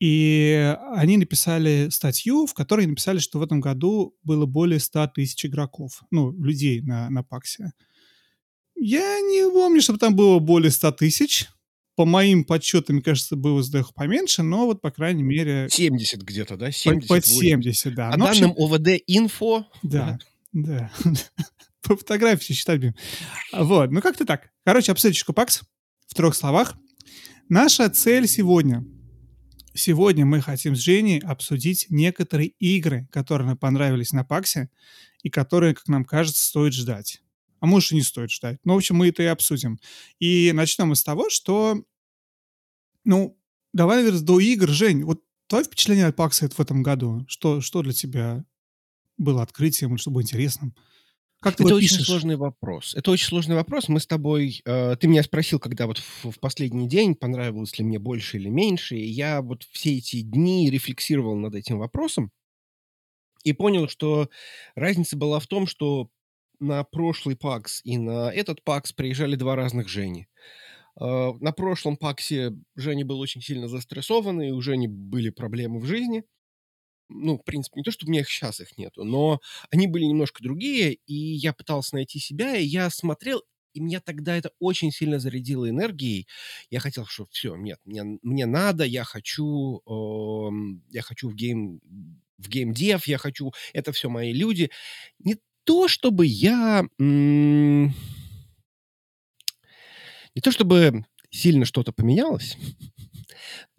И 0.00 0.76
они 0.94 1.16
написали 1.16 1.88
статью, 1.90 2.46
в 2.46 2.54
которой 2.54 2.86
написали, 2.86 3.18
что 3.18 3.38
в 3.38 3.42
этом 3.42 3.60
году 3.60 4.16
было 4.22 4.46
более 4.46 4.80
100 4.80 5.08
тысяч 5.14 5.44
игроков, 5.46 6.02
ну, 6.10 6.32
людей 6.32 6.80
на, 6.80 7.10
на 7.10 7.22
Паксе. 7.22 7.72
Я 8.74 9.20
не 9.20 9.48
помню, 9.50 9.80
чтобы 9.80 9.98
там 9.98 10.16
было 10.16 10.38
более 10.38 10.70
100 10.70 10.92
тысяч 10.92 11.48
по 11.94 12.06
моим 12.06 12.44
подсчетам, 12.44 12.96
мне 12.96 13.02
кажется, 13.02 13.36
было 13.36 13.62
сдох 13.62 13.92
поменьше, 13.92 14.42
но 14.42 14.64
вот, 14.64 14.80
по 14.80 14.90
крайней 14.90 15.22
мере... 15.22 15.68
70 15.70 16.22
где-то, 16.22 16.56
да? 16.56 16.72
70, 16.72 17.06
под 17.06 17.26
70, 17.26 17.94
да. 17.94 18.10
По 18.10 18.16
ну, 18.16 18.24
данным 18.24 18.54
ОВД 18.56 19.02
Инфо... 19.06 19.66
Да, 19.82 20.18
да. 20.52 20.92
По 21.82 21.96
фотографии 21.96 22.52
считать 22.52 22.80
будем. 22.80 22.94
Вот, 23.52 23.90
ну 23.90 24.00
как-то 24.00 24.24
так. 24.24 24.50
Короче, 24.64 24.92
обсудить 24.92 25.24
Пакс 25.26 25.62
в 26.06 26.14
трех 26.14 26.34
словах. 26.34 26.76
Наша 27.48 27.90
цель 27.90 28.28
сегодня. 28.28 28.84
Сегодня 29.74 30.26
мы 30.26 30.40
хотим 30.40 30.76
с 30.76 30.80
Женей 30.80 31.18
обсудить 31.18 31.86
некоторые 31.88 32.48
игры, 32.58 33.08
которые 33.10 33.48
нам 33.48 33.56
понравились 33.56 34.12
на 34.12 34.22
Паксе 34.22 34.70
и 35.22 35.30
которые, 35.30 35.74
как 35.74 35.88
нам 35.88 36.04
кажется, 36.04 36.44
стоит 36.44 36.74
ждать 36.74 37.22
а 37.62 37.66
может 37.66 37.92
и 37.92 37.94
не 37.94 38.02
стоит 38.02 38.32
ждать. 38.32 38.58
Ну, 38.64 38.74
в 38.74 38.78
общем, 38.78 38.96
мы 38.96 39.08
это 39.08 39.22
и 39.22 39.26
обсудим. 39.26 39.78
И 40.18 40.50
начнем 40.52 40.88
мы 40.88 40.96
с 40.96 41.04
того, 41.04 41.30
что, 41.30 41.80
ну, 43.04 43.38
давай, 43.72 43.98
наверное, 43.98 44.20
до 44.20 44.40
игр. 44.40 44.68
Жень, 44.68 45.04
вот 45.04 45.22
твое 45.46 45.64
впечатление 45.64 46.06
от 46.06 46.16
Пакса 46.16 46.48
в 46.48 46.58
этом 46.58 46.82
году, 46.82 47.24
что, 47.28 47.60
что 47.60 47.82
для 47.82 47.92
тебя 47.92 48.44
было 49.22 49.42
открытием 49.42 49.90
или 49.90 49.98
что 49.98 50.10
было 50.10 50.22
интересным? 50.22 50.74
Как 51.40 51.56
ты 51.56 51.64
это 51.64 51.74
очень 51.74 51.88
пишешь? 51.88 52.06
сложный 52.06 52.36
вопрос. 52.36 52.94
Это 52.94 53.10
очень 53.10 53.26
сложный 53.26 53.56
вопрос. 53.56 53.88
Мы 53.88 53.98
с 53.98 54.06
тобой... 54.06 54.62
Э, 54.64 54.94
ты 54.96 55.08
меня 55.08 55.24
спросил, 55.24 55.58
когда 55.58 55.88
вот 55.88 55.98
в, 55.98 56.30
в 56.30 56.38
последний 56.38 56.88
день, 56.88 57.16
понравилось 57.16 57.76
ли 57.78 57.84
мне 57.84 57.98
больше 57.98 58.36
или 58.36 58.48
меньше, 58.48 58.96
и 58.96 59.04
я 59.04 59.42
вот 59.42 59.64
все 59.72 59.96
эти 59.96 60.20
дни 60.20 60.70
рефлексировал 60.70 61.34
над 61.36 61.56
этим 61.56 61.78
вопросом 61.78 62.30
и 63.42 63.52
понял, 63.52 63.88
что 63.88 64.28
разница 64.76 65.16
была 65.16 65.40
в 65.40 65.48
том, 65.48 65.66
что 65.66 66.10
на 66.60 66.84
прошлый 66.84 67.36
ПАКС 67.36 67.80
и 67.84 67.98
на 67.98 68.32
этот 68.32 68.62
ПАКС 68.62 68.92
приезжали 68.92 69.34
два 69.34 69.56
разных 69.56 69.88
Жени. 69.88 70.28
А, 70.98 71.32
на 71.40 71.52
прошлом 71.52 71.96
ПАКСе 71.96 72.52
Женя 72.76 73.04
был 73.04 73.18
очень 73.18 73.42
сильно 73.42 73.68
застрессован, 73.68 74.40
и 74.40 74.50
у 74.50 74.60
Жени 74.60 74.86
были 74.88 75.30
проблемы 75.30 75.80
в 75.80 75.86
жизни. 75.86 76.24
Ну, 77.14 77.38
в 77.38 77.44
принципе, 77.44 77.80
не 77.80 77.84
то, 77.84 77.90
что 77.90 78.06
у 78.06 78.08
меня 78.08 78.20
их 78.20 78.28
сейчас 78.28 78.60
их 78.60 78.76
нету, 78.78 79.04
но 79.04 79.40
они 79.70 79.86
были 79.86 80.04
немножко 80.04 80.42
другие, 80.42 80.94
и 81.06 81.14
я 81.14 81.52
пытался 81.52 81.94
найти 81.94 82.18
себя, 82.18 82.56
и 82.56 82.64
я 82.64 82.90
смотрел, 82.90 83.42
и 83.74 83.80
меня 83.80 84.00
тогда 84.00 84.36
это 84.36 84.50
очень 84.58 84.92
сильно 84.92 85.18
зарядило 85.18 85.68
энергией. 85.68 86.26
Я 86.70 86.80
хотел, 86.80 87.06
что 87.06 87.26
все, 87.30 87.56
нет, 87.56 87.78
мне, 87.84 88.04
мне 88.22 88.46
надо, 88.46 88.84
я 88.84 89.04
хочу, 89.04 89.82
э, 89.86 90.50
я 90.90 91.02
хочу 91.02 91.28
в 91.30 91.34
гейм 91.34 91.80
в 92.38 92.48
геймдев, 92.48 93.06
я 93.06 93.18
хочу, 93.18 93.52
это 93.72 93.92
все 93.92 94.08
мои 94.08 94.32
люди. 94.32 94.70
Не 95.20 95.36
то, 95.64 95.88
чтобы 95.88 96.26
я... 96.26 96.84
Не 96.98 97.92
то, 100.42 100.50
чтобы 100.50 101.04
сильно 101.30 101.64
что-то 101.64 101.92
поменялось, 101.92 102.56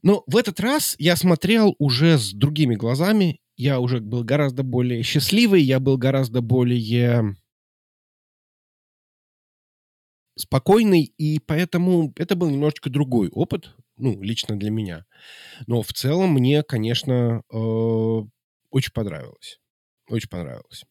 но 0.01 0.23
в 0.27 0.37
этот 0.37 0.59
раз 0.59 0.95
я 0.99 1.15
смотрел 1.15 1.75
уже 1.79 2.17
с 2.17 2.33
другими 2.33 2.75
глазами. 2.75 3.39
Я 3.55 3.79
уже 3.79 3.99
был 3.99 4.23
гораздо 4.23 4.63
более 4.63 5.03
счастливый, 5.03 5.61
я 5.61 5.79
был 5.79 5.97
гораздо 5.97 6.41
более 6.41 7.35
спокойный, 10.35 11.03
и 11.17 11.39
поэтому 11.39 12.13
это 12.15 12.35
был 12.35 12.49
немножечко 12.49 12.89
другой 12.89 13.29
опыт, 13.29 13.75
ну, 13.97 14.21
лично 14.21 14.57
для 14.57 14.71
меня. 14.71 15.05
Но 15.67 15.81
в 15.81 15.93
целом 15.93 16.33
мне, 16.33 16.63
конечно, 16.63 17.43
э, 17.51 17.57
очень 18.71 18.91
понравилось. 18.93 19.59
Очень 20.09 20.29
понравилось. 20.29 20.83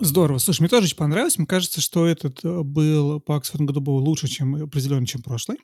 Здорово. 0.00 0.38
Слушай, 0.38 0.62
мне 0.62 0.68
тоже 0.68 0.86
очень 0.86 0.96
понравилось. 0.96 1.38
Мне 1.38 1.46
кажется, 1.46 1.80
что 1.80 2.06
этот 2.06 2.44
э, 2.44 2.62
был 2.62 3.20
по 3.20 3.36
Оксфорду 3.36 3.66
году 3.66 3.80
был 3.80 3.96
лучше, 3.96 4.28
чем 4.28 4.56
определенно, 4.56 5.06
чем 5.06 5.22
прошлый. 5.22 5.58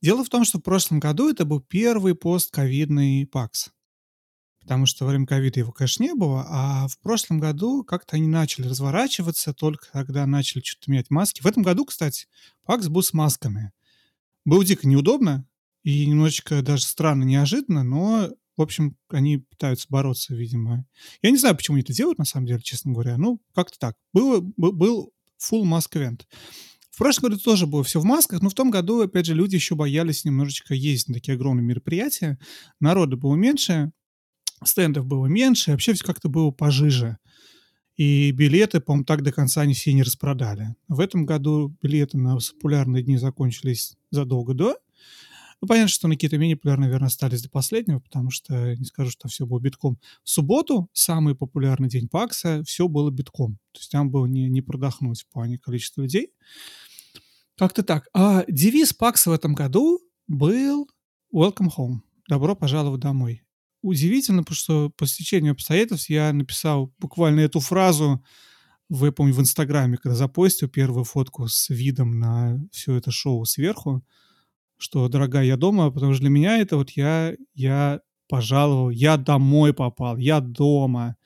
Дело 0.00 0.24
в 0.24 0.28
том, 0.28 0.44
что 0.44 0.58
в 0.58 0.62
прошлом 0.62 1.00
году 1.00 1.30
это 1.30 1.44
был 1.44 1.60
первый 1.60 2.14
постковидный 2.14 3.26
ПАКС. 3.26 3.70
Потому 4.60 4.86
что 4.86 5.04
во 5.04 5.10
время 5.10 5.26
ковида 5.26 5.60
его, 5.60 5.72
конечно, 5.72 6.02
не 6.02 6.14
было, 6.14 6.44
а 6.48 6.86
в 6.88 6.98
прошлом 7.00 7.40
году 7.40 7.82
как-то 7.82 8.16
они 8.16 8.26
начали 8.26 8.68
разворачиваться, 8.68 9.54
только 9.54 9.86
когда 9.90 10.26
начали 10.26 10.62
что-то 10.62 10.90
менять 10.90 11.10
маски. 11.10 11.40
В 11.40 11.46
этом 11.46 11.62
году, 11.62 11.86
кстати, 11.86 12.26
ПАКС 12.66 12.88
был 12.88 13.02
с 13.02 13.12
масками. 13.12 13.72
Было 14.44 14.64
дико 14.64 14.86
неудобно 14.86 15.46
и 15.82 16.06
немножечко 16.06 16.62
даже 16.62 16.84
странно, 16.84 17.24
неожиданно, 17.24 17.82
но 17.82 18.30
в 18.56 18.62
общем, 18.62 18.96
они 19.08 19.38
пытаются 19.38 19.86
бороться, 19.88 20.34
видимо. 20.34 20.86
Я 21.22 21.30
не 21.30 21.38
знаю, 21.38 21.56
почему 21.56 21.76
они 21.76 21.82
это 21.82 21.92
делают, 21.92 22.18
на 22.18 22.24
самом 22.24 22.46
деле, 22.46 22.60
честно 22.60 22.92
говоря. 22.92 23.16
Ну, 23.16 23.40
как-то 23.54 23.78
так. 23.78 23.96
Было, 24.12 24.40
был 24.40 25.12
full 25.40 25.62
mask 25.62 25.92
event. 25.94 26.22
В 26.90 26.98
прошлом 26.98 27.30
году 27.30 27.40
тоже 27.40 27.66
было 27.66 27.82
все 27.82 28.00
в 28.00 28.04
масках, 28.04 28.42
но 28.42 28.50
в 28.50 28.54
том 28.54 28.70
году, 28.70 29.00
опять 29.00 29.26
же, 29.26 29.34
люди 29.34 29.54
еще 29.54 29.74
боялись 29.74 30.24
немножечко 30.24 30.74
ездить 30.74 31.08
на 31.08 31.14
такие 31.14 31.34
огромные 31.34 31.64
мероприятия. 31.64 32.38
Народа 32.78 33.16
было 33.16 33.36
меньше, 33.36 33.92
стендов 34.64 35.06
было 35.06 35.26
меньше, 35.26 35.70
вообще 35.70 35.94
все 35.94 36.04
как-то 36.04 36.28
было 36.28 36.50
пожиже. 36.50 37.16
И 37.96 38.30
билеты, 38.32 38.80
по-моему, 38.80 39.04
так 39.04 39.22
до 39.22 39.32
конца 39.32 39.62
они 39.62 39.74
все 39.74 39.92
не 39.92 40.02
распродали. 40.02 40.74
В 40.88 41.00
этом 41.00 41.26
году 41.26 41.74
билеты 41.82 42.18
на 42.18 42.36
популярные 42.36 43.02
дни 43.02 43.16
закончились 43.16 43.96
задолго 44.10 44.54
до. 44.54 44.76
Ну, 45.60 45.68
понятно, 45.68 45.88
что 45.88 46.08
на 46.08 46.14
какие-то 46.14 46.38
менее 46.38 46.56
популярные, 46.56 46.86
наверное, 46.86 47.08
остались 47.08 47.42
до 47.42 47.50
последнего, 47.50 48.00
потому 48.00 48.30
что 48.30 48.74
не 48.76 48.84
скажу, 48.84 49.10
что 49.10 49.28
все 49.28 49.44
было 49.44 49.60
битком. 49.60 49.98
В 50.24 50.30
субботу, 50.30 50.88
самый 50.94 51.34
популярный 51.34 51.88
день 51.88 52.08
ПАКСа, 52.08 52.62
все 52.64 52.88
было 52.88 53.10
битком. 53.10 53.58
То 53.72 53.80
есть 53.80 53.90
там 53.90 54.10
было 54.10 54.24
не, 54.26 54.48
не 54.48 54.62
продохнуть 54.62 55.22
в 55.22 55.28
плане 55.28 55.58
количества 55.58 56.02
людей. 56.02 56.32
Как-то 57.58 57.82
так. 57.82 58.08
А 58.14 58.44
девиз 58.48 58.94
ПАКСа 58.94 59.30
в 59.30 59.34
этом 59.34 59.54
году 59.54 60.00
был 60.26 60.88
«Welcome 61.34 61.68
home». 61.76 61.98
Добро 62.26 62.56
пожаловать 62.56 63.02
домой. 63.02 63.42
Удивительно, 63.82 64.42
потому 64.42 64.56
что 64.56 64.90
по 64.90 65.06
стечению 65.06 65.52
обстоятельств 65.52 66.08
я 66.08 66.32
написал 66.32 66.94
буквально 66.98 67.40
эту 67.40 67.60
фразу 67.60 68.24
в, 68.88 69.04
я 69.04 69.12
помню, 69.12 69.34
в 69.34 69.40
Инстаграме, 69.40 69.98
когда 69.98 70.16
запостил 70.16 70.68
первую 70.68 71.04
фотку 71.04 71.48
с 71.48 71.68
видом 71.68 72.18
на 72.18 72.58
все 72.72 72.94
это 72.94 73.10
шоу 73.10 73.44
сверху 73.44 74.02
что, 74.80 75.08
дорогая, 75.08 75.44
я 75.44 75.56
дома, 75.56 75.90
потому 75.90 76.14
что 76.14 76.22
для 76.22 76.30
меня 76.30 76.58
это 76.58 76.76
вот 76.76 76.90
я, 76.90 77.34
я 77.54 78.00
пожаловал, 78.28 78.90
я 78.90 79.16
домой 79.16 79.74
попал, 79.74 80.16
я 80.16 80.40
дома. 80.40 81.16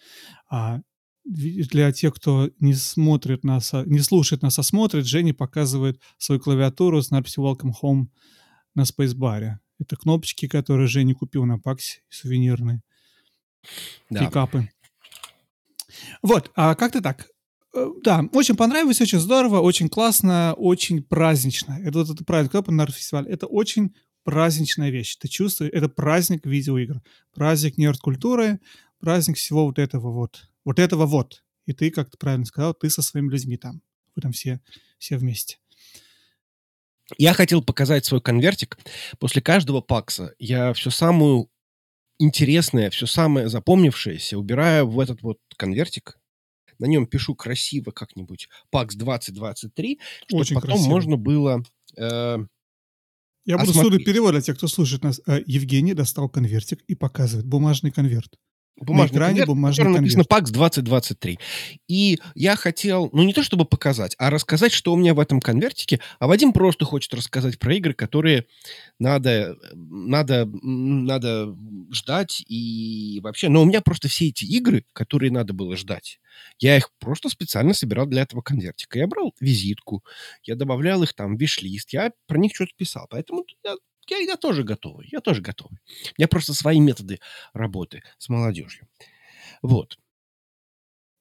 А 0.50 0.80
для 1.24 1.92
тех, 1.92 2.14
кто 2.14 2.50
не 2.60 2.74
смотрит 2.74 3.44
нас, 3.44 3.72
а, 3.72 3.84
не 3.84 4.00
слушает 4.00 4.42
нас, 4.42 4.58
а 4.58 4.62
смотрит, 4.62 5.06
Женя 5.06 5.34
показывает 5.34 6.00
свою 6.18 6.40
клавиатуру 6.40 7.00
с 7.00 7.10
надписью 7.10 7.44
Welcome 7.44 7.72
Home 7.82 8.06
на 8.74 8.84
спейсбаре. 8.84 9.60
Это 9.78 9.96
кнопочки, 9.96 10.46
которые 10.46 10.86
Женя 10.86 11.14
купил 11.14 11.44
на 11.44 11.58
Паксе, 11.58 12.02
сувенирные. 12.08 12.82
Да. 14.10 14.26
Пикапы. 14.26 14.68
Вот, 16.22 16.50
а 16.54 16.74
как-то 16.74 17.00
так. 17.00 17.28
Э, 17.74 17.90
да, 18.02 18.24
очень 18.32 18.56
понравилось, 18.56 19.00
очень 19.00 19.18
здорово, 19.18 19.60
очень 19.60 19.88
классно, 19.88 20.54
очень 20.54 21.02
празднично. 21.02 21.78
Это 21.82 21.98
вот 21.98 22.10
это 22.10 22.24
праздник, 22.24 22.50
кто 22.50 22.70
на 22.70 22.86
фестиваль, 22.86 23.28
это 23.28 23.46
очень 23.46 23.94
праздничная 24.22 24.90
вещь. 24.90 25.16
Ты 25.16 25.28
чувствуешь, 25.28 25.72
это 25.74 25.88
праздник 25.88 26.46
видеоигр, 26.46 27.02
праздник 27.34 27.76
нерд-культуры, 27.76 28.60
праздник 29.00 29.36
всего 29.36 29.66
вот 29.66 29.78
этого 29.78 30.12
вот. 30.12 30.48
Вот 30.64 30.78
этого 30.78 31.04
вот. 31.04 31.44
И 31.66 31.72
ты, 31.72 31.90
как 31.90 32.10
ты 32.10 32.16
правильно 32.16 32.46
сказал, 32.46 32.74
ты 32.74 32.88
со 32.90 33.02
своими 33.02 33.30
людьми 33.30 33.56
там. 33.56 33.82
Вы 34.14 34.22
там 34.22 34.32
все, 34.32 34.60
все 34.98 35.16
вместе. 35.16 35.58
Я 37.18 37.34
хотел 37.34 37.62
показать 37.62 38.04
свой 38.04 38.20
конвертик. 38.20 38.78
После 39.18 39.42
каждого 39.42 39.80
пакса 39.80 40.34
я 40.38 40.72
все 40.72 40.90
самую 40.90 41.50
интересное, 42.18 42.88
все 42.90 43.06
самое 43.06 43.48
запомнившееся 43.48 44.38
убираю 44.38 44.88
в 44.88 45.00
этот 45.00 45.22
вот 45.22 45.38
конвертик. 45.56 46.18
На 46.78 46.86
нем 46.86 47.06
пишу 47.06 47.34
красиво 47.34 47.90
как-нибудь 47.90 48.48
пакс 48.70 48.94
2023, 48.94 49.98
чтобы 50.26 50.40
Очень 50.40 50.54
потом 50.56 50.70
красиво. 50.70 50.88
можно 50.88 51.16
было... 51.16 51.62
Э, 51.96 52.38
я 53.44 53.58
буду 53.58 53.74
слушать 53.74 54.04
перевод 54.04 54.32
для 54.32 54.40
тех, 54.40 54.56
кто 54.56 54.68
слушает 54.68 55.02
нас. 55.02 55.20
Э, 55.26 55.42
Евгений 55.46 55.94
достал 55.94 56.28
конвертик 56.28 56.82
и 56.86 56.94
показывает 56.94 57.46
бумажный 57.46 57.90
конверт. 57.90 58.38
Бумажный 58.76 59.06
на 59.06 59.16
экране 59.16 59.28
конверт, 59.30 59.48
бумажный 59.48 59.84
конверт. 59.84 60.02
написано 60.02 60.22
PAX 60.22 60.50
2023. 60.50 61.38
И 61.88 62.18
я 62.34 62.56
хотел, 62.56 63.08
ну 63.12 63.22
не 63.22 63.32
то 63.32 63.42
чтобы 63.42 63.64
показать, 63.64 64.16
а 64.18 64.30
рассказать, 64.30 64.72
что 64.72 64.92
у 64.92 64.96
меня 64.96 65.14
в 65.14 65.20
этом 65.20 65.40
конвертике. 65.40 66.00
А 66.18 66.26
Вадим 66.26 66.52
просто 66.52 66.84
хочет 66.84 67.14
рассказать 67.14 67.58
про 67.58 67.74
игры, 67.74 67.94
которые 67.94 68.46
надо, 68.98 69.56
надо, 69.74 70.46
надо 70.62 71.56
ждать 71.92 72.42
и 72.48 73.20
вообще... 73.22 73.48
Но 73.48 73.62
у 73.62 73.64
меня 73.64 73.80
просто 73.80 74.08
все 74.08 74.28
эти 74.28 74.44
игры, 74.44 74.84
которые 74.92 75.30
надо 75.30 75.52
было 75.52 75.76
ждать, 75.76 76.18
я 76.58 76.76
их 76.76 76.90
просто 76.98 77.28
специально 77.28 77.74
собирал 77.74 78.06
для 78.06 78.22
этого 78.22 78.42
конвертика. 78.42 78.98
Я 78.98 79.06
брал 79.06 79.34
визитку, 79.40 80.04
я 80.42 80.56
добавлял 80.56 81.02
их 81.02 81.14
там 81.14 81.36
в 81.36 81.40
виш-лист, 81.40 81.92
я 81.92 82.12
про 82.26 82.38
них 82.38 82.54
что-то 82.54 82.72
писал. 82.76 83.06
Поэтому 83.08 83.44
я 83.64 83.76
я, 84.10 84.18
я 84.18 84.36
тоже 84.36 84.62
готовый, 84.62 85.08
я 85.10 85.20
тоже 85.20 85.42
готовый. 85.42 85.78
У 86.10 86.14
меня 86.18 86.28
просто 86.28 86.54
свои 86.54 86.80
методы 86.80 87.20
работы 87.52 88.02
с 88.18 88.28
молодежью. 88.28 88.88
Вот. 89.62 89.98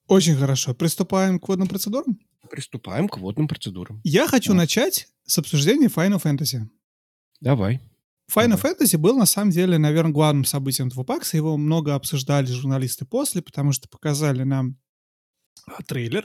Очень 0.08 0.36
хорошо. 0.36 0.74
Приступаем 0.74 1.40
к 1.40 1.48
водным 1.48 1.68
процедурам? 1.68 2.20
Приступаем 2.50 3.08
к 3.08 3.18
водным 3.18 3.48
процедурам. 3.48 4.02
Я 4.04 4.28
хочу 4.28 4.52
да. 4.52 4.60
начать 4.60 5.08
с 5.26 5.38
обсуждения 5.38 5.88
Final 5.88 6.22
Fantasy. 6.22 6.68
Давай. 7.40 7.80
Final 8.32 8.58
Давай. 8.58 8.74
Fantasy 8.74 8.98
был, 8.98 9.18
на 9.18 9.26
самом 9.26 9.52
деле, 9.52 9.78
наверное, 9.78 10.12
главным 10.12 10.46
событием 10.46 10.88
этого 10.90 11.04
пакса. 11.04 11.38
Его 11.38 11.58
много 11.58 11.96
обсуждали 11.96 12.46
журналисты 12.48 13.06
после, 13.06 13.42
потому 13.42 13.72
что 13.72 13.88
показали 13.88 14.44
нам 14.44 14.78
а, 15.66 15.82
трейлер. 15.84 16.24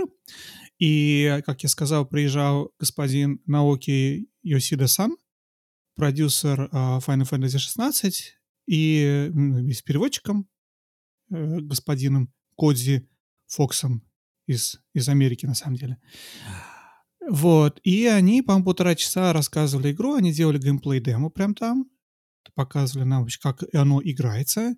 И, 0.79 1.41
как 1.47 1.62
я 1.62 1.69
сказал, 1.69 2.07
приезжал 2.07 2.73
господин 2.79 3.41
Наоки 3.47 4.29
Йосида-сан, 4.43 5.17
продюсер 5.99 6.71
uh, 6.73 7.00
Final 7.05 7.28
Fantasy 7.28 7.59
16 7.59 8.38
и 8.67 9.31
ну, 9.35 9.69
с 9.71 9.83
переводчиком, 9.83 10.49
э, 11.31 11.59
господином 11.61 12.33
Кодзи 12.55 13.09
Фоксом 13.49 14.07
из, 14.47 14.81
из 14.95 15.09
Америки, 15.09 15.45
на 15.45 15.55
самом 15.55 15.76
деле. 15.76 15.99
Вот. 17.28 17.81
И 17.83 18.07
они, 18.07 18.43
по-моему, 18.43 18.67
полтора 18.67 18.95
часа 18.95 19.33
рассказывали 19.33 19.93
игру, 19.93 20.14
они 20.14 20.33
делали 20.33 20.59
геймплей-демо 20.59 21.31
прям 21.31 21.55
там, 21.55 21.90
показывали 22.55 23.05
нам, 23.05 23.26
как 23.43 23.64
оно 23.75 24.00
играется. 24.02 24.76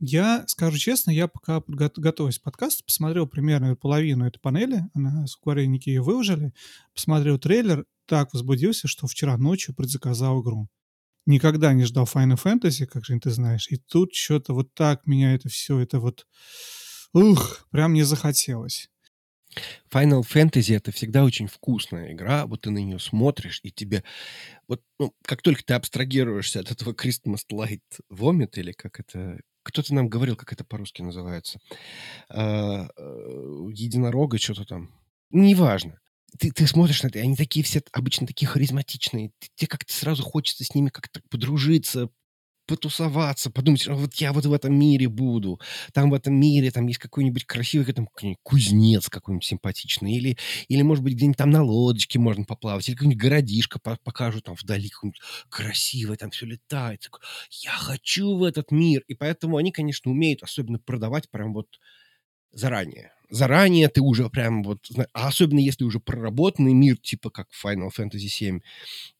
Я, 0.00 0.44
скажу 0.46 0.78
честно, 0.78 1.10
я 1.10 1.28
пока 1.28 1.62
готовясь 1.66 2.38
к 2.38 2.42
подкасту, 2.42 2.84
посмотрел 2.84 3.26
примерно 3.26 3.76
половину 3.76 4.26
этой 4.26 4.40
панели, 4.40 4.82
она 4.94 5.26
скворечники 5.26 5.88
ее 5.88 6.02
выложили, 6.02 6.52
посмотрел 6.94 7.38
трейлер, 7.38 7.84
так 8.06 8.32
возбудился, 8.32 8.88
что 8.88 9.06
вчера 9.06 9.36
ночью 9.36 9.74
предзаказал 9.74 10.42
игру. 10.42 10.68
Никогда 11.26 11.72
не 11.72 11.84
ждал 11.84 12.04
Final 12.04 12.36
Fantasy, 12.42 12.86
как 12.86 13.04
же 13.04 13.18
ты 13.18 13.30
знаешь, 13.30 13.68
и 13.70 13.76
тут 13.78 14.14
что-то 14.14 14.52
вот 14.52 14.74
так 14.74 15.06
меня 15.06 15.34
это 15.34 15.48
все, 15.48 15.78
это 15.78 15.98
вот, 15.98 16.26
ух, 17.14 17.66
прям 17.70 17.94
не 17.94 18.02
захотелось. 18.02 18.90
Final 19.90 20.22
Fantasy 20.22 20.76
это 20.76 20.92
всегда 20.92 21.24
очень 21.24 21.46
вкусная 21.46 22.12
игра, 22.12 22.46
вот 22.46 22.62
ты 22.62 22.70
на 22.70 22.78
нее 22.78 22.98
смотришь, 22.98 23.60
и 23.62 23.70
тебе, 23.70 24.04
вот, 24.68 24.82
ну, 24.98 25.14
как 25.24 25.40
только 25.42 25.64
ты 25.64 25.74
абстрагируешься 25.74 26.60
от 26.60 26.70
этого 26.70 26.92
Christmas 26.92 27.40
Light 27.50 27.82
Vomit, 28.12 28.50
или 28.56 28.72
как 28.72 29.00
это, 29.00 29.38
кто-то 29.62 29.94
нам 29.94 30.08
говорил, 30.08 30.36
как 30.36 30.52
это 30.52 30.64
по-русски 30.64 31.02
называется, 31.02 31.58
а, 32.28 32.88
э, 32.96 33.68
единорога, 33.72 34.38
что-то 34.38 34.64
там, 34.66 34.90
неважно 35.30 36.00
ты, 36.38 36.50
ты 36.52 36.66
смотришь 36.66 37.02
на 37.02 37.08
это, 37.08 37.20
они 37.20 37.36
такие 37.36 37.64
все 37.64 37.82
обычно 37.92 38.26
такие 38.26 38.46
харизматичные. 38.48 39.32
Тебе 39.56 39.68
как-то 39.68 39.92
сразу 39.92 40.22
хочется 40.22 40.64
с 40.64 40.74
ними 40.74 40.88
как-то 40.88 41.20
подружиться, 41.30 42.08
потусоваться, 42.66 43.50
подумать, 43.50 43.86
вот 43.86 44.14
я 44.16 44.32
вот 44.32 44.46
в 44.46 44.52
этом 44.52 44.78
мире 44.78 45.08
буду. 45.08 45.60
Там 45.92 46.10
в 46.10 46.14
этом 46.14 46.34
мире 46.34 46.70
там 46.70 46.86
есть 46.86 46.98
какой-нибудь 46.98 47.44
красивый 47.44 47.92
там, 47.92 48.08
кузнец 48.42 49.08
какой-нибудь 49.08 49.44
симпатичный. 49.44 50.14
Или, 50.14 50.38
или 50.68 50.82
может 50.82 51.04
быть, 51.04 51.14
где-нибудь 51.14 51.36
там 51.38 51.50
на 51.50 51.62
лодочке 51.62 52.18
можно 52.18 52.44
поплавать. 52.44 52.88
Или 52.88 52.96
какой-нибудь 52.96 53.20
городишко 53.22 53.78
покажут 53.78 54.44
там 54.44 54.54
вдали 54.54 54.88
какой-нибудь 54.88 55.20
там 56.18 56.30
все 56.30 56.46
летает. 56.46 57.08
Я 57.50 57.72
хочу 57.72 58.36
в 58.36 58.42
этот 58.42 58.70
мир. 58.70 59.02
И 59.08 59.14
поэтому 59.14 59.56
они, 59.58 59.72
конечно, 59.72 60.10
умеют 60.10 60.42
особенно 60.42 60.78
продавать 60.78 61.30
прям 61.30 61.52
вот 61.52 61.68
заранее 62.54 63.14
заранее 63.34 63.88
ты 63.88 64.00
уже 64.00 64.28
прям 64.30 64.62
вот, 64.62 64.88
а 65.12 65.28
особенно 65.28 65.58
если 65.58 65.84
уже 65.84 66.00
проработанный 66.00 66.72
мир, 66.72 66.96
типа 66.96 67.30
как 67.30 67.48
Final 67.64 67.90
Fantasy 67.96 68.28
VII 68.40 68.60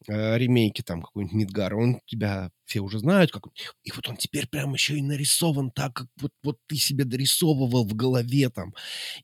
э, 0.08 0.38
ремейки, 0.38 0.82
там 0.82 1.02
какой-нибудь 1.02 1.34
Мидгар, 1.34 1.74
он 1.74 2.00
тебя 2.06 2.50
все 2.64 2.80
уже 2.80 2.98
знают, 3.00 3.30
как, 3.30 3.44
и 3.82 3.90
вот 3.92 4.08
он 4.08 4.16
теперь 4.16 4.46
прям 4.46 4.72
еще 4.72 4.96
и 4.96 5.02
нарисован 5.02 5.70
так, 5.70 5.94
как 5.94 6.08
вот, 6.20 6.32
вот 6.42 6.58
ты 6.66 6.76
себе 6.76 7.04
дорисовывал 7.04 7.86
в 7.86 7.94
голове 7.94 8.48
там. 8.48 8.74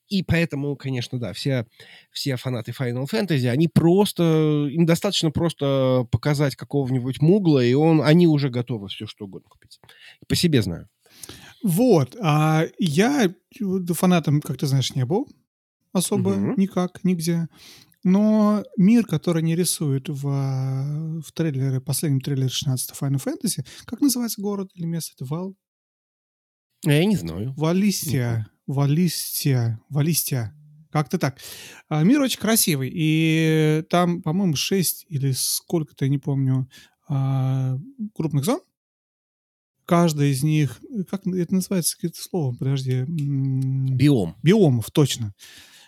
И 0.09 0.23
поэтому, 0.23 0.77
конечно, 0.77 1.18
да, 1.18 1.33
все, 1.33 1.66
все 2.11 2.37
фанаты 2.37 2.73
Final 2.73 3.07
Fantasy, 3.11 3.49
они 3.49 3.68
просто, 3.68 4.68
им 4.70 4.87
достаточно 4.87 5.31
просто 5.31 6.07
показать 6.11 6.57
какого-нибудь 6.57 7.23
мугла, 7.23 7.64
и 7.64 7.73
он, 7.75 8.03
они 8.03 8.27
уже 8.27 8.51
готовы 8.51 8.88
все 8.88 9.07
что 9.07 9.25
угодно 9.25 9.49
купить. 9.49 9.79
По 10.29 10.35
себе 10.35 10.62
знаю. 10.62 10.88
Вот. 11.62 12.16
А 12.20 12.66
я 12.79 13.35
фанатом, 13.88 14.40
как 14.40 14.57
ты 14.59 14.66
знаешь, 14.66 14.94
не 14.94 15.05
был 15.05 15.29
особо 15.92 16.31
угу. 16.31 16.55
никак, 16.61 17.03
нигде. 17.05 17.49
Но 18.03 18.64
мир, 18.79 19.05
который 19.05 19.42
не 19.42 19.55
рисует 19.55 20.09
в, 20.09 20.23
в 20.23 21.33
трейлере, 21.33 21.81
последнем 21.81 22.20
трейлере 22.20 22.49
16 22.49 22.92
Final 22.99 23.23
Fantasy, 23.23 23.66
как 23.85 24.01
называется 24.01 24.40
город 24.40 24.70
или 24.75 24.87
место? 24.87 25.12
Это 25.16 25.27
Вал? 25.27 25.55
Я 26.85 27.05
не 27.05 27.16
знаю. 27.16 27.53
Валистия. 27.59 28.49
Валистия. 28.66 29.81
Валистия. 29.90 30.55
Как-то 30.90 31.18
так. 31.18 31.38
А, 31.88 32.03
мир 32.03 32.20
очень 32.23 32.40
красивый. 32.40 32.90
И 32.92 33.85
там, 33.90 34.23
по-моему, 34.23 34.57
6 34.57 35.07
или 35.09 35.33
сколько-то, 35.33 36.07
я 36.07 36.11
не 36.11 36.18
помню, 36.18 36.70
а, 37.07 37.77
крупных 38.14 38.44
зон 38.44 38.61
каждая 39.90 40.29
из 40.29 40.44
них, 40.44 40.81
как 41.11 41.26
это 41.26 41.53
называется 41.53 41.96
каким-то 41.96 42.22
словом, 42.22 42.57
подожди. 42.57 43.03
Биом. 43.09 44.37
Биомов, 44.40 44.88
точно. 44.92 45.35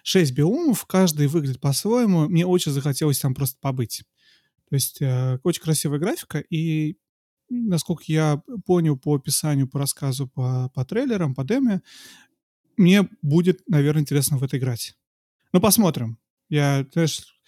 Шесть 0.02 0.32
биомов, 0.32 0.86
каждый 0.86 1.28
выглядит 1.28 1.60
по-своему. 1.60 2.28
Мне 2.28 2.44
очень 2.44 2.72
захотелось 2.72 3.20
там 3.20 3.32
просто 3.32 3.58
побыть. 3.60 4.02
То 4.68 4.74
есть 4.74 5.00
э, 5.00 5.38
очень 5.44 5.62
красивая 5.62 6.00
графика, 6.00 6.40
и 6.40 6.96
насколько 7.48 8.02
я 8.08 8.42
понял 8.66 8.98
по 8.98 9.14
описанию, 9.14 9.68
по 9.68 9.78
рассказу, 9.78 10.26
по, 10.26 10.68
по 10.74 10.84
трейлерам, 10.84 11.36
по 11.36 11.44
деме, 11.44 11.80
мне 12.76 13.08
будет, 13.22 13.60
наверное, 13.68 14.02
интересно 14.02 14.36
в 14.36 14.42
это 14.42 14.58
играть. 14.58 14.96
Ну, 15.52 15.60
посмотрим. 15.60 16.18
Я, 16.48 16.84
знаешь, 16.92 17.40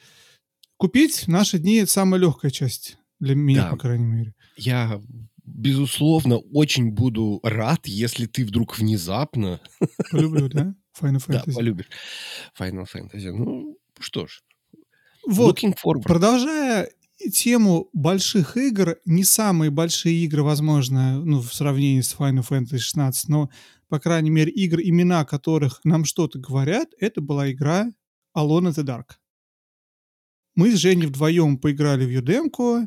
купить 0.77 1.27
наши 1.27 1.59
дни 1.59 1.79
это 1.79 1.91
самая 1.91 2.21
легкая 2.21 2.53
часть 2.53 2.97
для 3.19 3.35
меня, 3.35 3.65
да. 3.65 3.71
по 3.71 3.77
крайней 3.77 4.07
мере. 4.07 4.35
Я 4.57 5.01
безусловно, 5.45 6.39
очень 6.39 6.91
буду 6.91 7.41
рад, 7.43 7.87
если 7.87 8.27
ты 8.27 8.45
вдруг 8.45 8.79
внезапно... 8.79 9.61
Полюблю, 10.11 10.49
да? 10.49 10.75
Final 11.01 11.19
Fantasy. 11.27 11.43
Да, 11.47 11.53
полюбишь 11.55 11.89
Final 12.59 12.87
Fantasy. 12.93 13.31
Ну, 13.31 13.79
что 13.99 14.27
ж. 14.27 14.43
Вот, 15.27 15.59
продолжая 16.03 16.91
тему 17.33 17.89
больших 17.93 18.57
игр, 18.57 18.97
не 19.05 19.25
самые 19.25 19.71
большие 19.71 20.25
игры, 20.25 20.43
возможно, 20.43 21.25
ну, 21.25 21.41
в 21.41 21.53
сравнении 21.55 22.01
с 22.01 22.15
Final 22.15 22.47
Fantasy 22.47 22.79
16, 22.79 23.29
но, 23.29 23.51
по 23.89 23.99
крайней 23.99 24.31
мере, 24.31 24.51
игр, 24.53 24.81
имена 24.81 25.25
которых 25.25 25.81
нам 25.85 26.05
что-то 26.05 26.39
говорят, 26.39 26.89
это 26.99 27.21
была 27.21 27.51
игра 27.51 27.87
Alone 28.37 28.69
in 28.69 28.75
the 28.75 28.85
Dark. 28.85 29.17
Мы 30.55 30.71
с 30.71 30.77
Женей 30.79 31.07
вдвоем 31.07 31.59
поиграли 31.59 32.05
в 32.05 32.11
Юдемку. 32.11 32.87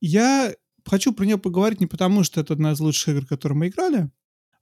Я 0.00 0.52
хочу 0.86 1.12
про 1.12 1.24
нее 1.24 1.38
поговорить 1.38 1.80
не 1.80 1.86
потому, 1.86 2.24
что 2.24 2.40
это 2.40 2.54
одна 2.54 2.72
из 2.72 2.80
лучших 2.80 3.08
игр, 3.08 3.26
которые 3.26 3.58
мы 3.58 3.68
играли, 3.68 4.10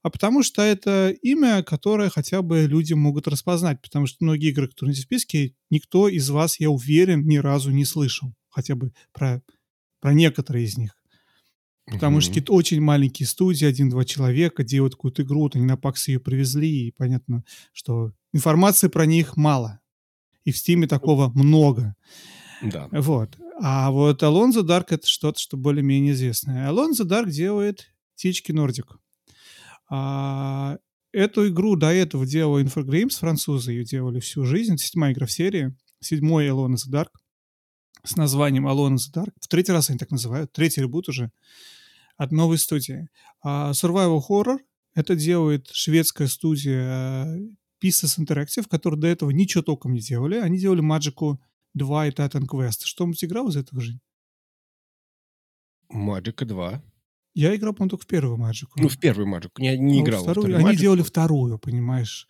а 0.02 0.10
потому 0.10 0.42
что 0.42 0.60
это 0.60 1.14
имя, 1.22 1.62
которое 1.62 2.10
хотя 2.10 2.42
бы 2.42 2.66
люди 2.66 2.92
могут 2.92 3.26
распознать, 3.26 3.80
потому 3.80 4.06
что 4.06 4.18
многие 4.20 4.50
игры, 4.50 4.68
которые 4.68 4.94
в 4.94 4.98
списке, 4.98 5.54
никто 5.70 6.08
из 6.08 6.28
вас, 6.28 6.60
я 6.60 6.68
уверен, 6.68 7.26
ни 7.26 7.38
разу 7.38 7.70
не 7.70 7.86
слышал, 7.86 8.34
хотя 8.50 8.74
бы 8.74 8.92
про, 9.12 9.42
про 10.00 10.12
некоторые 10.12 10.66
из 10.66 10.76
них. 10.76 10.94
Потому 11.86 12.18
mm-hmm. 12.18 12.20
что 12.20 12.30
какие-то 12.30 12.52
очень 12.52 12.80
маленькие 12.80 13.26
студии, 13.26 13.66
один-два 13.66 14.04
человека 14.04 14.62
делают 14.62 14.94
какую-то 14.94 15.22
игру, 15.22 15.40
вот 15.40 15.56
они 15.56 15.64
на 15.64 15.76
пакс 15.76 16.08
ее 16.08 16.20
привезли, 16.20 16.88
и 16.88 16.92
понятно, 16.92 17.44
что 17.72 18.12
информации 18.32 18.88
про 18.88 19.06
них 19.06 19.36
мало. 19.36 19.80
И 20.44 20.52
в 20.52 20.58
Стиме 20.58 20.86
такого 20.86 21.30
много. 21.30 21.94
Да. 22.64 22.88
Вот. 22.92 23.36
А 23.60 23.90
вот 23.90 24.22
the 24.22 24.62
Dark— 24.62 24.86
это 24.90 25.06
что-то, 25.06 25.38
что 25.38 25.56
более-менее 25.56 26.12
известное. 26.12 26.70
The 26.70 27.04
Dark 27.04 27.30
делает 27.30 27.92
Тички 28.16 28.52
Нордик. 28.52 28.98
А, 29.90 30.78
эту 31.12 31.48
игру 31.48 31.76
до 31.76 31.92
этого 31.92 32.26
делала 32.26 32.62
Infogrames, 32.62 33.18
французы 33.18 33.72
ее 33.72 33.84
делали 33.84 34.20
всю 34.20 34.44
жизнь. 34.44 34.76
Седьмая 34.76 35.12
игра 35.12 35.26
в 35.26 35.32
серии. 35.32 35.76
Седьмой 36.00 36.48
the 36.48 36.90
Dark 36.90 37.08
с 38.04 38.16
названием 38.16 38.66
the 38.66 39.12
Dark. 39.14 39.32
В 39.40 39.48
третий 39.48 39.72
раз 39.72 39.90
они 39.90 39.98
так 39.98 40.10
называют. 40.10 40.52
Третий 40.52 40.80
ребут 40.80 41.08
уже 41.08 41.30
от 42.16 42.32
новой 42.32 42.58
студии. 42.58 43.08
А 43.42 43.72
Survival 43.72 44.20
Horror 44.28 44.58
это 44.94 45.16
делает 45.16 45.68
шведская 45.72 46.28
студия 46.28 47.26
э, 47.26 47.38
Pieces 47.82 48.18
Interactive, 48.18 48.68
которые 48.68 49.00
до 49.00 49.08
этого 49.08 49.30
ничего 49.30 49.62
толком 49.62 49.92
не 49.92 50.00
делали. 50.00 50.36
Они 50.36 50.58
делали 50.58 50.82
Magic 50.82 51.36
2 51.74 52.06
и 52.06 52.10
Titan 52.10 52.46
Quest. 52.46 52.84
Что-нибудь 52.84 53.22
играл 53.24 53.48
из 53.48 53.56
этого 53.56 53.80
же? 53.80 53.98
Magic 55.92 56.44
2. 56.44 56.82
Я 57.34 57.56
играл, 57.56 57.74
по-моему, 57.74 57.90
только 57.90 58.04
в 58.04 58.06
первую 58.06 58.38
Magic. 58.38 58.68
Ну, 58.76 58.88
в 58.88 58.98
первую 58.98 59.28
Magic. 59.28 59.50
Я 59.58 59.76
не 59.76 60.00
а 60.00 60.02
играл. 60.02 60.22
Вторую, 60.22 60.56
они 60.56 60.70
Magic. 60.70 60.76
делали 60.76 61.02
вторую, 61.02 61.58
понимаешь? 61.58 62.28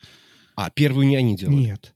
А, 0.57 0.71
первую 0.71 1.07
не 1.07 1.17
они 1.17 1.37
делали? 1.37 1.57
Нет. 1.57 1.95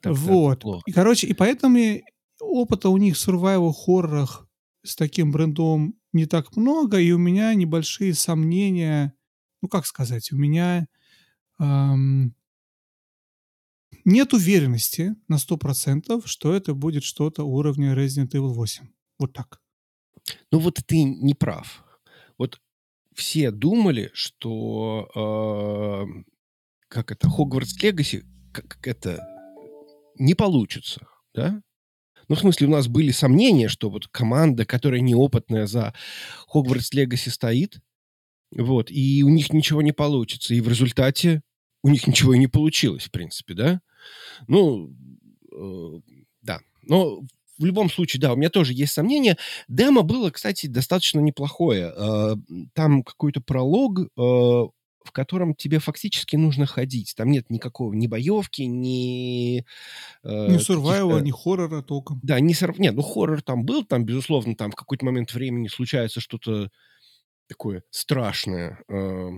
Так, 0.00 0.16
вот. 0.16 0.64
И, 0.86 0.92
короче, 0.92 1.26
и 1.26 1.34
поэтому 1.34 2.00
опыта 2.40 2.88
у 2.88 2.96
них 2.96 3.16
в 3.16 3.28
survival 3.28 3.72
хоррорах 3.72 4.48
с 4.84 4.96
таким 4.96 5.32
брендом 5.32 5.94
не 6.12 6.26
так 6.26 6.56
много, 6.56 6.98
и 6.98 7.10
у 7.12 7.18
меня 7.18 7.52
небольшие 7.54 8.14
сомнения, 8.14 9.14
ну, 9.60 9.68
как 9.68 9.86
сказать, 9.86 10.32
у 10.32 10.36
меня 10.36 10.86
эм, 11.58 12.34
нет 14.04 14.32
уверенности 14.32 15.14
на 15.28 15.36
100%, 15.36 16.22
что 16.26 16.54
это 16.54 16.74
будет 16.74 17.04
что-то 17.04 17.44
уровня 17.44 17.94
Resident 17.94 18.30
Evil 18.30 18.52
8. 18.52 18.88
Вот 19.18 19.32
так. 19.32 19.60
Ну 20.52 20.58
вот 20.58 20.80
ты 20.86 21.02
не 21.02 21.34
прав. 21.34 21.84
Вот 22.36 22.60
все 23.14 23.50
думали, 23.50 24.10
что 24.12 25.10
э, 25.14 26.22
как 26.88 27.12
это 27.12 27.28
Хогвартс 27.28 27.82
Легаси, 27.82 28.24
как 28.52 28.86
это 28.86 29.20
не 30.18 30.34
получится, 30.34 31.06
да? 31.34 31.62
Ну, 32.28 32.34
в 32.34 32.40
смысле, 32.40 32.66
у 32.66 32.70
нас 32.70 32.88
были 32.88 33.10
сомнения, 33.10 33.68
что 33.68 33.88
вот 33.88 34.06
команда, 34.08 34.66
которая 34.66 35.00
неопытная 35.00 35.66
за 35.66 35.94
Хогвартс 36.46 36.92
Легаси 36.92 37.30
стоит, 37.30 37.80
вот, 38.54 38.90
и 38.90 39.22
у 39.22 39.28
них 39.28 39.52
ничего 39.52 39.82
не 39.82 39.92
получится. 39.92 40.54
И 40.54 40.60
в 40.60 40.68
результате 40.68 41.42
у 41.82 41.88
них 41.88 42.06
ничего 42.06 42.34
и 42.34 42.38
не 42.38 42.46
получилось, 42.46 43.04
в 43.04 43.10
принципе, 43.10 43.54
да? 43.54 43.80
Ну, 44.46 44.94
э, 45.52 46.00
да. 46.42 46.60
Но 46.82 47.20
в 47.58 47.64
любом 47.64 47.90
случае, 47.90 48.20
да, 48.20 48.32
у 48.32 48.36
меня 48.36 48.50
тоже 48.50 48.72
есть 48.72 48.92
сомнения. 48.92 49.36
Демо 49.66 50.02
было, 50.02 50.30
кстати, 50.30 50.66
достаточно 50.66 51.20
неплохое. 51.20 51.92
Э, 51.96 52.36
там 52.74 53.02
какой-то 53.02 53.40
пролог, 53.40 54.00
э, 54.00 54.06
в 54.16 55.12
котором 55.12 55.54
тебе 55.54 55.78
фактически 55.78 56.36
нужно 56.36 56.66
ходить. 56.66 57.14
Там 57.16 57.30
нет 57.30 57.50
никакого 57.50 57.92
ни 57.94 58.06
боевки, 58.06 58.62
ни... 58.62 59.64
Э, 60.22 60.52
ни 60.52 60.58
сурвайва, 60.58 61.18
ни 61.18 61.30
хоррора 61.30 61.82
толком. 61.82 62.20
Да, 62.22 62.38
не 62.40 62.54
сор... 62.54 62.78
Нет, 62.78 62.94
ну 62.94 63.02
хоррор 63.02 63.42
там 63.42 63.64
был, 63.64 63.84
там, 63.84 64.04
безусловно, 64.04 64.54
там 64.54 64.70
в 64.70 64.76
какой-то 64.76 65.04
момент 65.04 65.32
времени 65.32 65.68
случается 65.68 66.20
что-то 66.20 66.70
такое 67.48 67.82
страшное 67.90 68.78
э, 68.88 69.30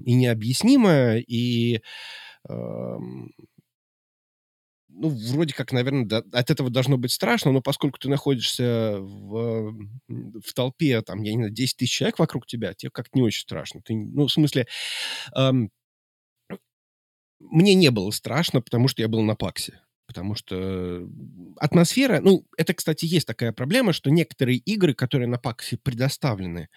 и 0.00 0.14
необъяснимое, 0.14 1.18
и 1.18 1.80
э, 2.48 2.98
ну, 4.96 5.08
вроде 5.08 5.54
как, 5.54 5.72
наверное, 5.72 6.04
да, 6.06 6.22
от 6.32 6.50
этого 6.50 6.70
должно 6.70 6.96
быть 6.96 7.12
страшно, 7.12 7.52
но 7.52 7.60
поскольку 7.60 7.98
ты 7.98 8.08
находишься 8.08 8.96
в, 8.98 9.72
в 10.08 10.54
толпе, 10.54 11.02
там, 11.02 11.22
я 11.22 11.32
не 11.32 11.38
знаю, 11.38 11.52
10 11.52 11.76
тысяч 11.76 11.92
человек 11.92 12.18
вокруг 12.18 12.46
тебя, 12.46 12.74
тебе 12.74 12.90
как-то 12.90 13.10
не 13.18 13.22
очень 13.22 13.42
страшно. 13.42 13.80
Ты, 13.82 13.94
ну, 13.94 14.26
в 14.26 14.32
смысле, 14.32 14.66
эм, 15.36 15.70
мне 17.40 17.74
не 17.74 17.90
было 17.90 18.10
страшно, 18.10 18.60
потому 18.60 18.88
что 18.88 19.02
я 19.02 19.08
был 19.08 19.22
на 19.22 19.34
Паксе. 19.34 19.80
Потому 20.06 20.34
что 20.34 21.08
атмосфера... 21.58 22.20
Ну, 22.20 22.46
это, 22.56 22.74
кстати, 22.74 23.06
есть 23.06 23.26
такая 23.26 23.52
проблема, 23.52 23.92
что 23.92 24.10
некоторые 24.10 24.58
игры, 24.58 24.94
которые 24.94 25.28
на 25.28 25.38
Паксе 25.38 25.78
предоставлены, 25.78 26.68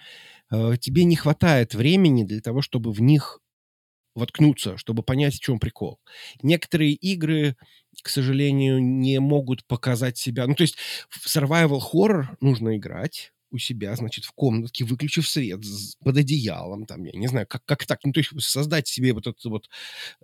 э, 0.52 0.74
тебе 0.80 1.04
не 1.04 1.16
хватает 1.16 1.74
времени 1.76 2.24
для 2.24 2.42
того, 2.42 2.62
чтобы 2.62 2.92
в 2.92 3.02
них 3.02 3.40
воткнуться, 4.18 4.78
чтобы 4.78 5.04
понять, 5.04 5.36
в 5.36 5.40
чем 5.40 5.60
прикол. 5.60 6.00
Некоторые 6.42 6.94
игры, 6.94 7.56
к 8.02 8.10
сожалению, 8.10 8.82
не 8.84 9.20
могут 9.20 9.66
показать 9.66 10.18
себя. 10.18 10.48
Ну, 10.48 10.56
то 10.56 10.64
есть 10.64 10.76
в 11.10 11.28
survival 11.28 11.80
horror 11.94 12.26
нужно 12.42 12.78
играть 12.78 13.32
у 13.52 13.58
себя, 13.60 13.96
значит, 13.96 14.26
в 14.26 14.34
комнатке, 14.34 14.84
выключив 14.84 15.28
свет, 15.28 15.62
под 16.04 16.18
одеялом, 16.18 16.86
там, 16.86 17.04
я 17.06 17.18
не 17.18 17.28
знаю, 17.28 17.48
как, 17.48 17.64
как 17.64 17.86
так, 17.86 18.00
ну, 18.04 18.12
то 18.12 18.20
есть 18.20 18.32
создать 18.42 18.88
себе 18.88 19.14
вот 19.14 19.26
это 19.26 19.50
вот 19.50 19.70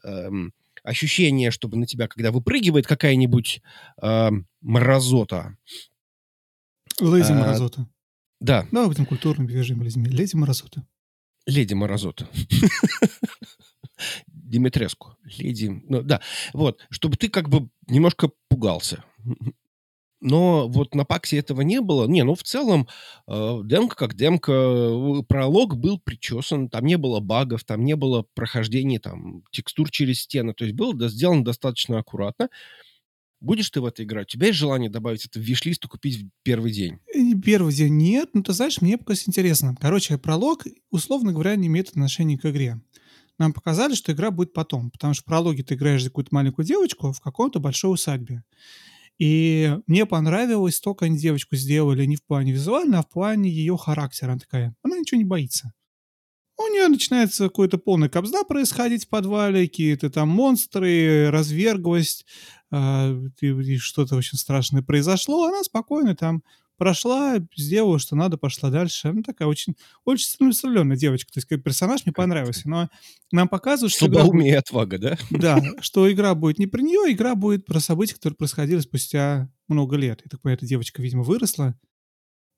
эм, 0.04 0.54
ощущение, 0.84 1.52
чтобы 1.52 1.78
на 1.78 1.86
тебя, 1.86 2.08
когда 2.08 2.32
выпрыгивает 2.32 2.86
какая-нибудь 2.86 3.62
эм, 4.02 4.48
мразота. 4.62 5.56
Леди 7.00 7.32
а, 7.32 7.36
Мразота. 7.36 7.88
Да. 8.42 8.68
Да, 8.72 8.88
в 8.88 8.92
этом 8.92 9.06
культурном 9.06 9.48
режиме 9.48 9.86
Леди 9.86 10.36
Мразота. 10.36 10.86
Леди 11.46 11.74
Мразота. 11.74 12.28
Димитреску, 14.28 15.18
леди, 15.24 15.82
ну, 15.88 16.02
да, 16.02 16.22
вот, 16.54 16.86
чтобы 16.90 17.16
ты 17.16 17.30
как 17.30 17.50
бы 17.50 17.70
немножко 17.88 18.32
пугался. 18.50 19.04
Но 20.24 20.70
вот 20.70 20.96
на 20.96 21.04
Паксе 21.04 21.38
этого 21.38 21.62
не 21.62 21.82
было. 21.82 22.08
Не, 22.08 22.24
ну 22.24 22.34
в 22.34 22.44
целом 22.44 22.88
э, 23.28 23.60
демка 23.66 23.96
как 23.96 24.16
демка, 24.16 24.54
э, 24.54 25.24
пролог 25.28 25.76
был 25.76 26.00
причесан, 26.00 26.70
там 26.70 26.86
не 26.86 26.98
было 26.98 27.20
багов, 27.20 27.66
там 27.66 27.84
не 27.84 27.96
было 27.98 28.26
прохождения 28.34 29.00
там 29.00 29.44
текстур 29.52 29.92
через 29.92 30.22
стены, 30.22 30.54
то 30.54 30.64
есть 30.64 30.78
было 30.78 30.94
да, 30.94 31.10
сделано 31.10 31.44
достаточно 31.44 32.00
аккуратно. 32.00 32.50
Будешь 33.44 33.70
ты 33.70 33.82
в 33.82 33.86
это 33.86 34.04
играть? 34.04 34.30
У 34.30 34.32
тебя 34.32 34.48
есть 34.48 34.58
желание 34.58 34.90
добавить 34.90 35.26
это 35.26 35.38
в 35.38 35.44
виш-лист 35.44 35.86
купить 35.86 36.24
в 36.24 36.30
первый 36.44 36.72
день? 36.72 37.00
Первый 37.44 37.74
день 37.74 37.98
нет, 37.98 38.30
ну 38.34 38.42
ты 38.42 38.54
знаешь, 38.54 38.82
мне 38.82 38.98
показалось 38.98 39.28
интересно. 39.28 39.76
Короче, 39.80 40.18
пролог, 40.18 40.66
условно 40.90 41.34
говоря, 41.34 41.56
не 41.56 41.68
имеет 41.68 41.90
отношения 41.90 42.38
к 42.38 42.46
игре 42.46 42.82
нам 43.40 43.54
показали, 43.54 43.96
что 43.96 44.12
игра 44.12 44.32
будет 44.32 44.54
потом, 44.54 44.92
потому 44.92 45.14
что 45.14 45.24
в 45.24 45.26
прологе 45.26 45.64
ты 45.64 45.76
играешь 45.76 46.04
за 46.04 46.10
какую-то 46.10 46.30
маленькую 46.34 46.66
девочку 46.66 47.12
в 47.12 47.20
каком-то 47.20 47.60
большой 47.60 47.94
усадьбе. 47.94 48.44
И 49.20 49.78
мне 49.86 50.06
понравилось 50.06 50.80
то, 50.80 50.96
как 50.96 51.08
они 51.08 51.18
девочку 51.18 51.56
сделали 51.56 52.06
не 52.06 52.16
в 52.16 52.24
плане 52.24 52.52
визуально, 52.52 53.00
а 53.00 53.04
в 53.04 53.10
плане 53.10 53.50
ее 53.50 53.78
характера. 53.78 54.32
Она 54.32 54.40
такая, 54.40 54.76
она 54.82 54.98
ничего 54.98 55.18
не 55.18 55.26
боится. 55.26 55.74
У 56.58 56.68
нее 56.68 56.88
начинается 56.88 57.46
какой-то 57.46 57.78
полный 57.78 58.10
кобзда 58.10 58.44
происходить 58.44 59.06
в 59.06 59.10
подвале, 59.10 59.68
какие-то 59.68 60.10
там 60.10 60.30
монстры, 60.30 61.30
разверглость, 61.32 62.26
э, 62.72 63.28
что-то 63.80 64.16
очень 64.16 64.38
страшное 64.38 64.84
произошло. 64.84 65.48
Она 65.48 65.63
спокойно 65.63 66.16
там 66.16 66.44
прошла, 66.78 67.38
сделала, 67.56 68.00
что 68.00 68.16
надо, 68.16 68.38
пошла 68.38 68.70
дальше. 68.70 69.08
Она 69.08 69.22
такая 69.22 69.48
очень, 69.48 69.76
очень 70.06 70.28
целеустремленная 70.28 70.98
девочка. 70.98 71.32
То 71.32 71.38
есть 71.38 71.48
как 71.48 71.63
персонаж 71.63 72.06
мне 72.06 72.13
понравился. 72.13 72.68
Но 72.70 72.89
нам 73.32 73.48
показывают, 73.48 73.94
что... 73.94 74.06
Слабоумие 74.06 74.54
и 74.54 74.56
отвага, 74.56 74.98
да? 74.98 75.18
Да, 75.32 75.62
что 75.82 76.12
игра 76.12 76.36
будет 76.36 76.60
не 76.60 76.68
про 76.68 76.82
нее, 76.82 77.12
игра 77.13 77.36
будет 77.36 77.66
про 77.66 77.80
события, 77.80 78.16
которые 78.16 78.38
происходили 78.38 78.80
спустя 78.80 79.50
много 79.68 79.96
лет. 79.96 80.22
И 80.26 80.30
так 80.30 80.42
понимаю, 80.42 80.58
эта 80.58 80.66
девочка, 80.66 81.02
видимо, 81.02 81.24
выросла, 81.24 81.76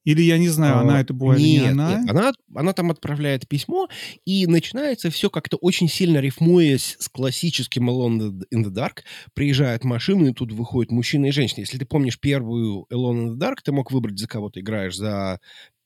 или 0.06 0.22
я 0.22 0.38
не 0.38 0.48
знаю, 0.50 0.78
а, 0.78 0.82
она 0.82 1.02
это 1.02 1.14
была 1.14 1.36
нет, 1.36 1.48
или 1.48 1.60
не 1.60 1.68
она? 1.68 2.00
Нет, 2.00 2.10
она, 2.10 2.32
она 2.54 2.74
там 2.74 2.92
отправляет 2.92 3.48
письмо, 3.48 3.90
и 4.24 4.48
начинается 4.48 5.10
все 5.10 5.30
как-то 5.30 5.58
очень 5.58 5.90
сильно 5.90 6.20
рифмуясь 6.20 6.96
с 7.00 7.10
классическим 7.10 7.90
Alone 7.90 8.44
in 8.54 8.64
the 8.64 8.72
Dark. 8.72 9.00
Приезжает 9.34 9.84
машина, 9.84 10.28
и 10.28 10.34
тут 10.34 10.52
выходит 10.52 10.92
мужчина 10.92 11.26
и 11.26 11.32
женщина. 11.32 11.62
Если 11.62 11.78
ты 11.78 11.86
помнишь 11.86 12.20
первую 12.20 12.86
Alone 12.94 13.26
in 13.26 13.28
the 13.34 13.38
Dark, 13.38 13.56
ты 13.64 13.72
мог 13.72 13.92
выбрать, 13.92 14.20
за 14.20 14.28
кого 14.28 14.50
ты 14.50 14.62
играешь, 14.62 14.96
за 14.96 15.40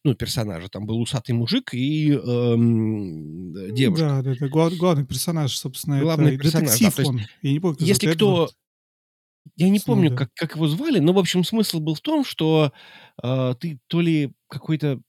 ну, 0.03 0.13
персонажа. 0.15 0.69
Там 0.69 0.85
был 0.85 0.99
усатый 0.99 1.35
мужик 1.35 1.73
и 1.73 2.11
эм, 2.11 3.53
девушка. 3.73 4.05
Да, 4.05 4.21
да, 4.21 4.35
да. 4.39 4.47
Глав, 4.47 4.75
главный 4.75 5.05
персонаж, 5.05 5.55
собственно, 5.55 5.99
главный 5.99 6.35
это 6.35 6.43
персонаж, 6.43 6.69
детектив 6.69 6.95
да, 6.95 7.01
есть, 7.01 7.09
он. 7.09 7.21
Я 7.41 7.51
не 7.51 7.59
помню, 7.59 7.77
Если 7.79 8.11
кто... 8.13 8.49
Я 9.55 9.69
не 9.69 9.79
помню, 9.79 10.11
как, 10.11 10.29
как 10.35 10.55
его 10.55 10.67
звали, 10.67 10.99
но, 10.99 11.13
в 11.13 11.19
общем, 11.19 11.43
смысл 11.43 11.79
был 11.79 11.95
в 11.95 12.01
том, 12.01 12.23
что 12.23 12.71
э, 13.21 13.55
ты 13.59 13.79
то 13.87 14.01
ли 14.01 14.31
какой-то 14.47 15.01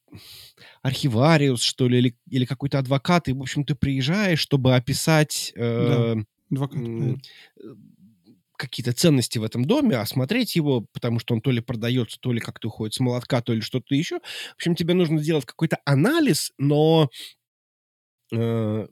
архивариус, 0.82 1.62
что 1.62 1.88
ли, 1.88 1.98
или, 1.98 2.16
или 2.30 2.44
какой-то 2.44 2.78
адвокат, 2.78 3.28
и, 3.28 3.32
в 3.32 3.40
общем, 3.42 3.64
ты 3.64 3.74
приезжаешь, 3.74 4.40
чтобы 4.40 4.76
описать 4.76 5.52
Да, 5.76 6.04
э, 6.06 6.16
правильно. 6.68 7.16
э, 7.56 7.74
какие-то 8.56 8.92
ценности 8.92 9.38
в 9.38 9.44
этом 9.44 9.64
доме, 9.64 9.96
осмотреть 9.96 10.54
его, 10.54 10.84
потому 10.92 11.18
что 11.18 11.32
он 11.34 11.40
то 11.40 11.50
ли 11.50 11.60
продается, 11.60 12.18
то 12.20 12.30
ли 12.32 12.40
как-то 12.40 12.68
уходит 12.68 12.92
с 12.94 13.00
молотка, 13.00 13.40
то 13.40 13.54
ли 13.54 13.62
что-то 13.62 13.94
еще. 13.94 14.18
В 14.20 14.54
общем, 14.56 14.74
тебе 14.74 14.92
нужно 14.92 15.18
сделать 15.18 15.46
какой-то 15.46 15.78
анализ, 15.86 16.52
но 16.58 17.08
э, 18.32 18.86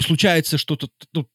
случается 0.00 0.58
что-то, 0.58 0.88
ну, 1.12 1.26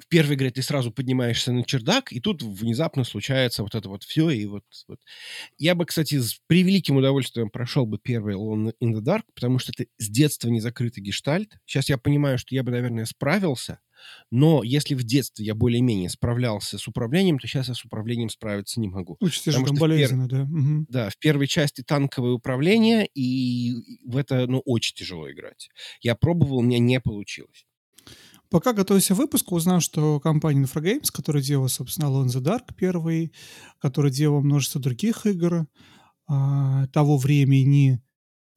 в 0.00 0.08
первой 0.08 0.34
игре 0.34 0.50
ты 0.50 0.62
сразу 0.62 0.90
поднимаешься 0.90 1.52
на 1.52 1.64
чердак, 1.64 2.12
и 2.12 2.20
тут 2.20 2.42
внезапно 2.42 3.04
случается 3.04 3.62
вот 3.62 3.74
это 3.74 3.88
вот 3.88 4.02
все, 4.02 4.30
и 4.30 4.46
вот, 4.46 4.64
вот. 4.88 5.00
Я 5.58 5.74
бы, 5.74 5.84
кстати, 5.84 6.18
с 6.18 6.40
превеликим 6.46 6.96
удовольствием 6.96 7.50
прошел 7.50 7.86
бы 7.86 7.98
первый 7.98 8.34
Alone 8.34 8.72
in 8.82 8.92
the 8.92 9.00
Dark, 9.00 9.22
потому 9.34 9.58
что 9.58 9.72
это 9.76 9.88
с 9.98 10.08
детства 10.08 10.48
не 10.48 10.60
закрытый 10.60 11.02
гештальт. 11.02 11.58
Сейчас 11.66 11.88
я 11.88 11.98
понимаю, 11.98 12.38
что 12.38 12.54
я 12.54 12.62
бы, 12.62 12.70
наверное, 12.70 13.04
справился, 13.04 13.80
но 14.30 14.62
если 14.62 14.94
в 14.94 15.04
детстве 15.04 15.44
я 15.44 15.54
более-менее 15.54 16.08
справлялся 16.08 16.78
с 16.78 16.88
управлением, 16.88 17.38
то 17.38 17.46
сейчас 17.46 17.68
я 17.68 17.74
с 17.74 17.84
управлением 17.84 18.30
справиться 18.30 18.80
не 18.80 18.88
могу. 18.88 19.16
Очень 19.20 19.42
Потому 19.44 19.66
что 19.66 19.74
пер- 19.74 19.80
болезненно, 19.80 20.28
да. 20.28 20.44
Мгм. 20.44 20.86
Да, 20.88 21.10
в 21.10 21.18
первой 21.18 21.46
части 21.46 21.82
танковое 21.82 22.32
управление, 22.32 23.06
и 23.14 23.74
в 24.06 24.16
это, 24.16 24.46
ну, 24.46 24.62
очень 24.64 24.94
тяжело 24.94 25.30
играть. 25.30 25.68
Я 26.00 26.14
пробовал, 26.14 26.58
у 26.58 26.62
меня 26.62 26.78
не 26.78 27.00
получилось. 27.00 27.66
Пока 28.50 28.72
готовился 28.72 29.14
к 29.14 29.18
выпуску, 29.18 29.54
узнал, 29.54 29.80
что 29.80 30.18
компания 30.18 30.64
Infragames, 30.64 31.06
которая 31.12 31.42
делала, 31.42 31.68
собственно, 31.68 32.06
Alone 32.06 32.26
in 32.26 32.28
the 32.28 32.42
Dark 32.42 32.74
первый, 32.76 33.32
которая 33.78 34.12
делала 34.12 34.40
множество 34.40 34.80
других 34.80 35.24
игр 35.24 35.66
а, 36.26 36.88
того 36.88 37.16
времени, 37.16 38.02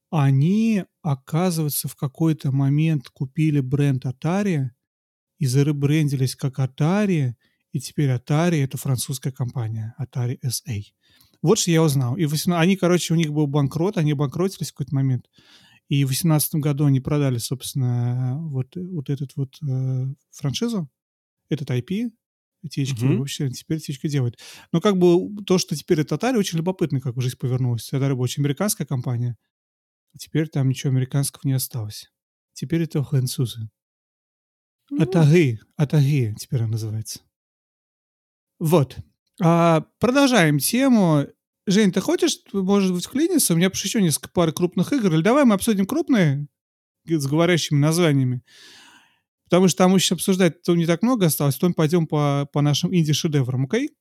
они, 0.09 0.83
оказывается, 1.03 1.87
в 1.87 1.95
какой-то 1.95 2.51
момент 2.51 3.09
купили 3.09 3.59
бренд 3.59 4.05
Atari 4.05 4.69
и 5.37 5.45
заребрендились 5.45 6.35
как 6.35 6.59
Atari, 6.59 7.33
и 7.71 7.79
теперь 7.79 8.09
Atari— 8.09 8.63
это 8.63 8.77
французская 8.77 9.31
компания, 9.31 9.95
Atari 9.99 10.39
SA. 10.43 10.81
Вот 11.43 11.59
что 11.59 11.71
я 11.71 11.83
узнал. 11.83 12.15
И 12.15 12.25
18 12.25 12.63
они, 12.63 12.77
короче, 12.77 13.13
у 13.13 13.17
них 13.17 13.31
был 13.31 13.47
банкрот, 13.47 13.97
они 13.97 14.13
банкротились 14.13 14.69
в 14.69 14.73
какой-то 14.73 14.95
момент. 14.95 15.25
И 15.93 16.05
в 16.05 16.07
2018 16.07 16.55
году 16.55 16.85
они 16.85 16.99
продали, 16.99 17.37
собственно, 17.37 18.39
вот, 18.39 18.75
вот 18.75 19.11
этот 19.11 19.35
вот 19.35 19.55
э, 19.61 20.07
франшизу, 20.31 20.89
этот 21.49 21.69
IP, 21.69 22.09
THQ, 22.65 23.05
Мгм. 23.05 23.19
вообще 23.19 23.49
теперь 23.51 23.77
THQ 23.77 24.07
делает. 24.09 24.39
Но 24.71 24.81
как 24.81 24.97
бы 24.97 25.29
то, 25.43 25.59
что 25.59 25.75
теперь 25.75 25.99
это 26.01 26.15
Atari, 26.15 26.37
очень 26.39 26.57
любопытно, 26.57 26.99
как 26.99 27.21
жизнь 27.21 27.37
повернулась. 27.37 27.93
Atari 27.93 28.13
была 28.15 28.23
очень 28.23 28.41
американская 28.41 28.87
компания, 28.87 29.37
а 30.15 30.17
теперь 30.17 30.47
там 30.47 30.67
ничего 30.67 30.91
американского 30.91 31.41
не 31.45 31.53
осталось. 31.53 32.09
Теперь 32.53 32.81
это 32.81 33.03
французы. 33.03 33.69
Атаги, 34.99 35.59
Атаги 35.75 36.35
теперь 36.39 36.61
она 36.61 36.71
называется. 36.71 37.19
Вот. 38.57 38.97
А, 39.41 39.85
продолжаем 39.99 40.57
тему. 40.57 41.27
Жень, 41.65 41.91
ты 41.91 42.01
хочешь, 42.01 42.39
может 42.51 42.93
быть, 42.93 43.05
вклиниться? 43.05 43.53
У 43.53 43.57
меня 43.57 43.67
еще 43.73 44.01
несколько 44.01 44.29
пар 44.29 44.51
крупных 44.51 44.91
игр. 44.91 45.13
Или 45.13 45.21
давай 45.21 45.45
мы 45.45 45.55
обсудим 45.55 45.85
крупные 45.85 46.47
с 47.05 47.25
говорящими 47.25 47.79
названиями. 47.79 48.41
Потому 49.45 49.67
что 49.67 49.77
там 49.79 49.95
еще 49.95 50.15
обсуждать 50.15 50.61
то 50.61 50.75
не 50.75 50.85
так 50.85 51.03
много 51.03 51.27
осталось, 51.27 51.55
то 51.55 51.67
мы 51.67 51.73
пойдем 51.73 52.07
по, 52.07 52.49
по 52.51 52.61
нашим 52.61 52.93
инди-шедеврам, 52.93 53.65
окей? 53.65 53.91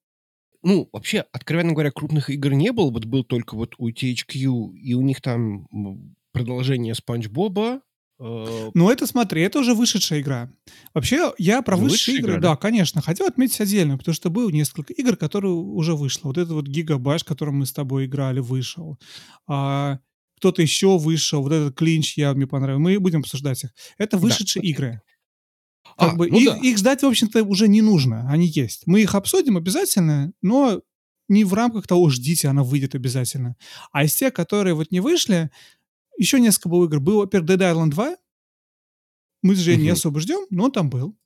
Ну, 0.63 0.89
вообще, 0.93 1.25
откровенно 1.33 1.73
говоря, 1.73 1.91
крупных 1.91 2.31
игр 2.31 2.53
не 2.53 2.73
было. 2.73 2.91
Вот 2.91 3.05
был 3.05 3.25
только 3.25 3.57
вот 3.57 3.75
у 3.79 3.91
THQ, 3.91 4.75
и 4.77 4.95
у 4.95 5.01
них 5.03 5.21
там 5.21 5.67
продолжение 6.33 6.95
Спанч 6.95 7.29
Боба. 7.29 7.83
Э, 8.23 8.71
Ну, 8.75 8.91
это 8.91 9.07
смотри, 9.07 9.43
это 9.43 9.59
уже 9.61 9.75
вышедшая 9.75 10.21
игра. 10.21 10.51
Вообще, 10.95 11.33
я 11.39 11.63
про 11.63 11.77
высшие 11.77 11.91
вышедшая 11.91 12.17
игры, 12.17 12.33
игра, 12.33 12.41
да, 12.41 12.49
да? 12.51 12.57
конечно, 12.57 13.03
хотел 13.03 13.27
отметить 13.27 13.61
отдельно, 13.61 13.99
потому 13.99 14.15
что 14.15 14.31
было 14.31 14.51
несколько 14.51 14.93
игр, 14.93 15.17
которые 15.17 15.53
уже 15.55 15.95
вышло. 15.95 16.29
Вот 16.29 16.39
это 16.39 16.55
вот 16.55 16.67
Гигабаш, 16.67 17.25
которым 17.25 17.57
мы 17.59 17.67
с 17.67 17.73
тобой 17.73 18.07
играли, 18.07 18.41
вышел. 18.41 18.99
А, 19.49 19.99
кто-то 20.39 20.63
еще 20.63 20.99
вышел, 20.99 21.43
вот 21.43 21.53
этот 21.53 21.77
клинч 21.77 22.17
я 22.17 22.33
мне 22.35 22.47
понравился. 22.47 22.81
Мы 22.83 22.99
будем 22.99 23.21
обсуждать 23.21 23.65
их. 23.65 23.71
Это 23.99 24.17
Да, 24.17 24.23
вышедшие 24.23 24.61
окей. 24.61 24.71
игры. 24.73 25.01
Как 25.99 26.13
А, 26.13 26.17
бы 26.17 26.29
ну 26.31 26.39
их, 26.39 26.49
да. 26.51 26.57
их 26.59 26.79
ждать, 26.79 27.03
в 27.03 27.07
общем-то, 27.07 27.43
уже 27.45 27.69
не 27.69 27.83
нужно. 27.83 28.29
Они 28.31 28.47
есть. 28.47 28.83
Мы 28.87 29.03
их 29.03 29.15
обсудим 29.15 29.57
обязательно, 29.57 30.33
но 30.41 30.81
не 31.29 31.45
в 31.45 31.55
рамках 31.55 31.87
того, 31.87 32.09
ждите, 32.11 32.49
она 32.49 32.63
выйдет 32.63 32.95
обязательно. 32.95 33.57
А 33.93 34.05
из 34.05 34.15
тех, 34.15 34.33
которые 34.33 34.75
вот 34.75 34.91
не 34.91 35.01
вышли, 35.01 35.51
еще 36.23 36.41
несколько 36.41 36.69
было 36.69 36.85
игр. 36.87 37.01
Был, 37.01 37.19
во-первых, 37.19 37.51
Dead 37.51 37.59
Island 37.75 37.91
2. 37.91 38.17
Мы 39.43 39.55
с 39.57 39.59
Женей 39.59 39.79
не 39.83 39.85
Мгм. 39.89 39.93
особо 39.95 40.21
ждем, 40.21 40.47
но 40.51 40.65
он 40.65 40.73
там 40.73 40.89
был. 40.91 41.17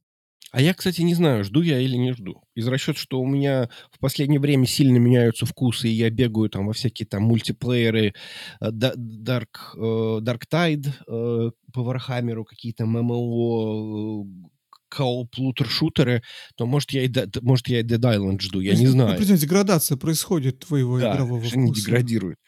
А 0.52 0.60
я, 0.62 0.72
кстати, 0.74 1.02
не 1.02 1.14
знаю, 1.14 1.44
жду 1.44 1.60
я 1.60 1.80
или 1.80 1.96
не 1.96 2.12
жду. 2.12 2.40
Из 2.54 2.66
расчета, 2.66 2.98
что 2.98 3.20
у 3.20 3.26
меня 3.26 3.68
в 3.90 3.98
последнее 3.98 4.40
время 4.40 4.64
сильно 4.66 4.96
меняются 4.96 5.44
вкусы, 5.44 5.88
и 5.88 5.92
я 5.92 6.08
бегаю 6.08 6.48
там 6.48 6.66
во 6.66 6.72
всякие 6.72 7.06
там 7.06 7.24
мультиплееры, 7.24 8.14
э, 8.60 8.70
Dark, 8.70 9.46
э, 9.76 10.20
Darktide 10.22 10.86
э, 11.06 11.50
по 11.74 11.82
Вархаммеру, 11.82 12.44
какие-то 12.44 12.86
ММО, 12.86 14.24
э, 14.24 14.48
кооп 14.88 15.34
лутер-шутеры, 15.36 16.22
то 16.56 16.64
может 16.64 16.92
я, 16.92 17.02
и, 17.02 17.10
может 17.42 17.68
я 17.68 17.80
и 17.80 17.82
Dead 17.82 17.98
Island 18.00 18.40
жду, 18.40 18.60
я 18.60 18.74
не 18.76 18.86
ну, 18.86 18.92
знаю. 18.92 19.10
определенная 19.14 19.40
деградация 19.40 19.96
происходит 19.98 20.60
твоего 20.60 20.98
Да, 21.00 21.12
игрового 21.16 21.40
вкуса. 21.44 21.74
деградируют. 21.82 22.38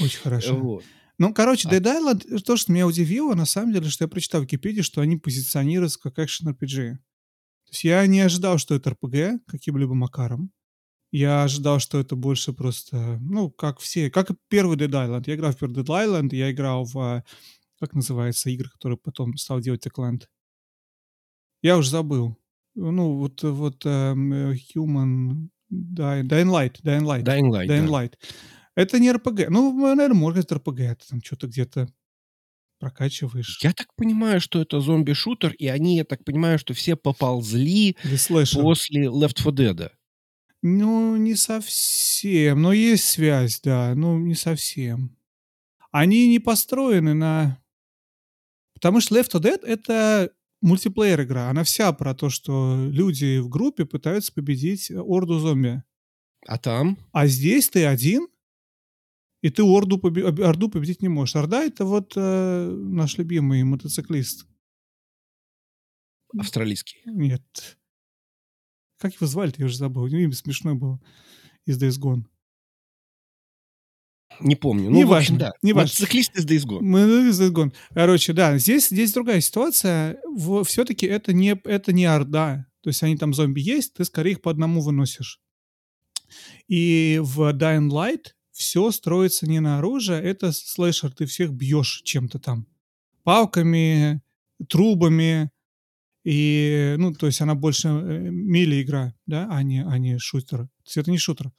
Очень 0.00 0.18
Э, 0.18 0.22
хорошо. 0.22 0.54
Вот. 0.56 0.84
Ну, 1.18 1.34
короче, 1.34 1.68
А- 1.68 1.72
Dead 1.72 1.82
Island, 1.82 2.38
то, 2.42 2.56
что 2.56 2.72
меня 2.72 2.86
удивило, 2.86 3.34
на 3.34 3.44
самом 3.44 3.72
деле, 3.72 3.88
что 3.88 4.04
я 4.04 4.08
прочитал 4.08 4.40
в 4.40 4.44
Википедии, 4.44 4.82
что 4.82 5.00
они 5.00 5.16
позиционируются 5.16 5.98
как 6.00 6.18
экшен 6.18 6.48
RPG. 6.48 6.94
То 6.94 7.72
есть 7.72 7.84
я 7.84 8.06
не 8.06 8.20
ожидал, 8.20 8.58
что 8.58 8.74
это 8.74 8.90
RPG 8.90 9.40
каким-либо 9.46 9.94
макаром. 9.94 10.52
Я 11.10 11.42
ожидал, 11.42 11.80
что 11.80 11.98
это 11.98 12.16
больше 12.16 12.52
просто, 12.52 13.18
ну, 13.20 13.50
как 13.50 13.80
все, 13.80 14.10
как 14.10 14.30
первый 14.48 14.76
Dead 14.76 14.90
Island. 14.90 15.24
Я 15.26 15.34
играл 15.34 15.52
в 15.52 15.56
первый 15.56 15.74
Dead 15.82 15.86
Island, 15.86 16.34
я 16.34 16.50
играл 16.52 16.84
в, 16.84 17.24
как 17.80 17.94
называется, 17.94 18.50
игры, 18.50 18.68
которые 18.70 18.98
потом 18.98 19.36
стал 19.36 19.60
делать 19.60 19.84
Techland. 19.86 20.24
Я 21.62 21.78
уже 21.78 21.90
забыл. 21.90 22.38
Ну, 22.74 23.16
вот, 23.16 23.42
вот 23.42 23.84
э, 23.84 23.88
Human... 24.74 25.48
Dying, 25.70 26.26
Dying 26.28 26.48
Light, 26.48 26.80
Dying 26.82 27.04
Light. 27.04 27.24
Dying 27.24 27.50
Light, 27.50 27.68
Dying 27.68 27.86
да. 27.86 28.10
Это 28.78 29.00
не 29.00 29.10
РПГ. 29.10 29.48
Ну, 29.48 29.72
наверное, 29.76 30.14
может 30.14 30.38
быть 30.38 30.52
РПГ. 30.52 30.76
Ты 31.00 31.08
там 31.08 31.20
что-то 31.20 31.48
где-то 31.48 31.88
прокачиваешь. 32.78 33.58
Я 33.60 33.72
так 33.72 33.92
понимаю, 33.96 34.40
что 34.40 34.60
это 34.62 34.80
зомби-шутер, 34.80 35.52
и 35.54 35.66
они, 35.66 35.96
я 35.96 36.04
так 36.04 36.22
понимаю, 36.22 36.60
что 36.60 36.74
все 36.74 36.94
поползли 36.94 37.96
после 38.04 39.06
Left 39.06 39.34
4 39.34 39.70
Dead. 39.72 39.90
Ну, 40.62 41.16
не 41.16 41.34
совсем. 41.34 42.62
Но 42.62 42.72
есть 42.72 43.02
связь, 43.02 43.60
да. 43.60 43.96
Ну, 43.96 44.16
не 44.16 44.36
совсем. 44.36 45.16
Они 45.90 46.28
не 46.28 46.38
построены 46.38 47.14
на... 47.14 47.60
Потому 48.74 49.00
что 49.00 49.18
Left 49.18 49.32
4 49.32 49.56
Dead— 49.56 49.60
это 49.66 50.30
мультиплеер 50.62 51.20
игра. 51.22 51.50
Она 51.50 51.64
вся 51.64 51.92
про 51.92 52.14
то, 52.14 52.30
что 52.30 52.86
люди 52.92 53.38
в 53.38 53.48
группе 53.48 53.86
пытаются 53.86 54.32
победить 54.32 54.92
орду 54.92 55.40
зомби. 55.40 55.82
А 56.46 56.58
там? 56.58 56.96
А 57.10 57.26
здесь 57.26 57.68
ты 57.68 57.84
один, 57.84 58.28
и 59.40 59.50
ты 59.50 59.62
орду, 59.62 59.96
об- 60.02 60.40
орду 60.40 60.68
победить 60.68 61.02
не 61.02 61.08
можешь. 61.08 61.36
Орда— 61.36 61.64
это 61.64 61.84
вот 61.84 62.12
э, 62.16 62.70
наш 62.70 63.18
любимый 63.18 63.62
мотоциклист. 63.62 64.46
Австралийский. 66.36 66.98
Нет. 67.06 67.78
Как 68.98 69.14
его 69.14 69.26
звали-то? 69.26 69.60
Я 69.60 69.66
уже 69.66 69.76
забыл. 69.76 70.02
У 70.02 70.08
него 70.08 70.20
имя 70.22 70.32
смешное 70.32 70.74
было. 70.74 71.00
Из 71.66 71.80
Days 71.80 72.00
Gone. 72.00 72.24
Не 74.40 74.56
помню. 74.56 74.90
Ну, 74.90 74.96
Не 74.96 75.04
в 75.04 75.12
общем, 75.12 75.34
важно, 75.34 75.38
да. 75.38 75.52
не 75.62 75.72
важно. 75.72 75.86
Мотоциклист 75.88 76.36
из 76.36 76.46
Days 76.46 76.68
Gone. 76.68 76.80
Мы 76.80 77.06
ну, 77.06 77.28
из 77.28 77.40
Days 77.40 77.52
Gone. 77.52 77.74
Короче, 77.94 78.32
да, 78.32 78.58
здесь, 78.58 78.88
здесь 78.88 79.12
другая 79.12 79.40
ситуация. 79.40 80.20
Все-таки 80.64 81.06
это 81.06 81.32
не, 81.32 81.58
это 81.64 81.92
не 81.92 82.04
Орда. 82.04 82.66
То 82.82 82.90
есть 82.90 83.02
они 83.02 83.16
там 83.16 83.34
зомби 83.34 83.60
есть, 83.60 83.94
ты 83.94 84.04
скорее 84.04 84.32
их 84.32 84.42
по 84.42 84.50
одному 84.50 84.80
выносишь. 84.80 85.40
И 86.68 87.20
в 87.22 87.52
Dying 87.52 87.88
Light 87.88 88.34
все 88.58 88.90
строится 88.90 89.48
не 89.48 89.60
на 89.60 89.78
оружие, 89.78 90.20
это 90.20 90.50
слэшер, 90.50 91.12
ты 91.12 91.26
всех 91.26 91.52
бьешь 91.52 92.02
чем-то 92.04 92.40
там. 92.40 92.66
Палками, 93.22 94.20
трубами, 94.68 95.52
и, 96.24 96.96
ну, 96.98 97.14
то 97.14 97.26
есть 97.26 97.40
она 97.40 97.54
больше 97.54 97.88
э, 97.88 98.30
мили 98.30 98.82
игра, 98.82 99.14
да, 99.26 99.48
а 99.48 99.62
не, 99.62 99.84
а 99.84 99.96
не 99.98 100.18
шутер. 100.18 100.58
То 100.58 100.84
есть 100.84 100.96
это 100.96 101.10
не 101.12 101.18
шутер. 101.18 101.52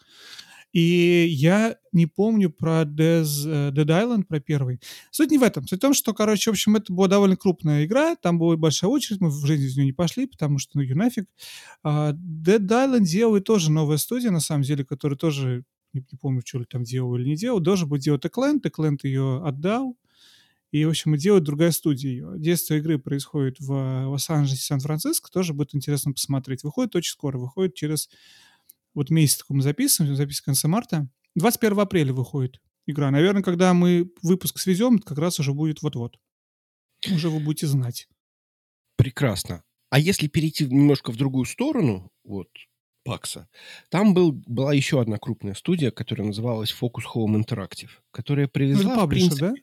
И 0.73 1.25
я 1.29 1.77
не 1.93 2.05
помню 2.05 2.49
про 2.49 2.83
Dead, 2.83 3.23
э, 3.23 3.71
Dead 3.71 3.85
Island, 3.87 4.25
про 4.25 4.41
первый. 4.41 4.81
Суть 5.09 5.31
не 5.31 5.37
в 5.37 5.43
этом. 5.43 5.65
Суть 5.65 5.79
в 5.79 5.81
том, 5.81 5.93
что, 5.93 6.13
короче, 6.13 6.51
в 6.51 6.53
общем, 6.53 6.75
это 6.75 6.91
была 6.91 7.07
довольно 7.07 7.37
крупная 7.37 7.85
игра, 7.85 8.15
там 8.17 8.37
была 8.37 8.57
большая 8.57 8.91
очередь, 8.91 9.21
мы 9.21 9.29
в 9.29 9.45
жизни 9.45 9.67
из 9.67 9.77
нее 9.77 9.85
не 9.85 9.93
пошли, 9.93 10.27
потому 10.27 10.59
что, 10.59 10.71
ну, 10.75 10.81
ее 10.81 10.95
нафиг. 10.95 11.27
А 11.81 12.11
Dead 12.11 12.59
Island 12.59 13.05
делает 13.05 13.45
тоже 13.45 13.71
новая 13.71 13.97
студия, 13.97 14.31
на 14.31 14.41
самом 14.41 14.63
деле, 14.63 14.83
которая 14.83 15.17
тоже, 15.17 15.63
не, 15.93 16.05
не 16.11 16.17
помню, 16.17 16.41
что 16.45 16.59
ли 16.59 16.65
там 16.65 16.83
делал 16.83 17.15
или 17.15 17.25
не 17.25 17.35
делал, 17.35 17.59
должен 17.59 17.89
был 17.89 17.97
делать 17.97 18.23
Techland, 18.23 18.61
Techland 18.61 18.99
ее 19.03 19.43
отдал, 19.43 19.97
и, 20.71 20.85
в 20.85 20.89
общем, 20.89 21.15
и 21.15 21.17
делает 21.17 21.43
другая 21.43 21.71
студия 21.71 22.11
ее. 22.11 22.33
Действие 22.37 22.79
игры 22.79 22.99
происходит 22.99 23.59
в 23.59 24.07
Лос-Анджелесе, 24.07 24.63
Сан-Франциско. 24.63 25.31
Тоже 25.31 25.53
будет 25.53 25.73
интересно 25.73 26.13
посмотреть. 26.13 26.63
Выходит 26.63 26.95
очень 26.95 27.11
скоро. 27.11 27.39
Выходит 27.39 27.73
через 27.73 28.07
вот 28.93 29.09
месяц, 29.09 29.43
мы 29.49 29.63
записываем, 29.63 30.15
запись 30.15 30.41
конца 30.41 30.67
марта. 30.67 31.09
21 31.35 31.79
апреля 31.79 32.13
выходит 32.13 32.61
игра. 32.85 33.09
Наверное, 33.09 33.41
когда 33.41 33.73
мы 33.73 34.11
выпуск 34.21 34.59
свезем, 34.59 34.99
как 34.99 35.17
раз 35.17 35.39
уже 35.39 35.53
будет 35.53 35.81
вот-вот. 35.81 36.19
Уже 37.11 37.29
вы 37.29 37.39
будете 37.39 37.65
знать. 37.65 38.07
Прекрасно. 38.95 39.63
А 39.89 39.97
если 39.97 40.27
перейти 40.27 40.65
немножко 40.65 41.11
в 41.11 41.17
другую 41.17 41.45
сторону, 41.45 42.11
вот, 42.23 42.49
Пакса, 43.09 43.47
там 43.89 44.13
был, 44.13 44.33
была 44.45 44.71
еще 44.71 45.01
одна 45.01 45.17
крупная 45.17 45.55
студия, 45.55 45.89
которая 45.89 46.27
называлась 46.27 46.71
Focus 46.79 47.05
Home 47.15 47.43
Interactive, 47.43 47.89
которая 48.11 48.47
привезла, 48.47 48.83
ну, 48.83 48.89
это 48.91 48.99
паблишер, 48.99 49.29
принципе, 49.29 49.47
да? 49.47 49.53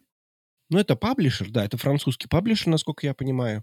Ну, 0.69 0.79
это 0.79 0.97
паблишер, 0.97 1.51
да, 1.51 1.65
это 1.65 1.77
французский 1.77 2.27
паблишер, 2.27 2.73
насколько 2.73 3.07
я 3.07 3.15
понимаю. 3.15 3.63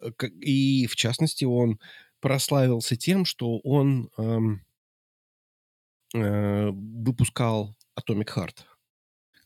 Э, 0.00 0.10
и, 0.28 0.86
в 0.86 0.94
частности, 0.94 1.44
он 1.44 1.80
прославился 2.20 2.94
тем, 2.94 3.24
что 3.24 3.58
он 3.64 4.10
эм, 4.16 4.64
э, 6.14 6.70
выпускал 6.70 7.74
Atomic 7.98 8.28
Heart. 8.36 8.58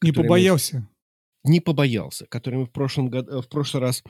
Не 0.02 0.12
побоялся 0.12 0.86
не 1.44 1.60
побоялся, 1.60 2.26
который 2.26 2.60
мы 2.60 2.66
в, 2.66 2.72
прошлом 2.72 3.08
году, 3.08 3.42
в 3.42 3.48
прошлый 3.48 3.82
раз 3.82 4.02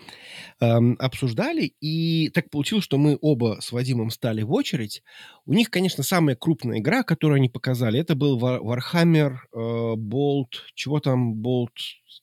эм, 0.61 0.97
обсуждали. 1.01 1.75
И 1.81 2.31
так 2.31 2.49
получилось, 2.49 2.85
что 2.85 2.97
мы 2.97 3.19
оба 3.21 3.59
с 3.61 3.73
Вадимом 3.73 4.11
стали 4.11 4.43
в 4.43 4.53
очередь. 4.53 5.03
У 5.45 5.53
них, 5.53 5.71
конечно, 5.71 6.05
самая 6.05 6.37
крупная 6.37 6.79
игра, 6.79 7.03
которую 7.03 7.37
они 7.37 7.49
показали, 7.49 7.99
это 7.99 8.15
был 8.15 8.39
Warhammer 8.39 9.35
э, 9.53 9.59
Bolt, 9.97 10.53
чего 10.75 11.01
там 11.01 11.43
Bolt, 11.43 11.75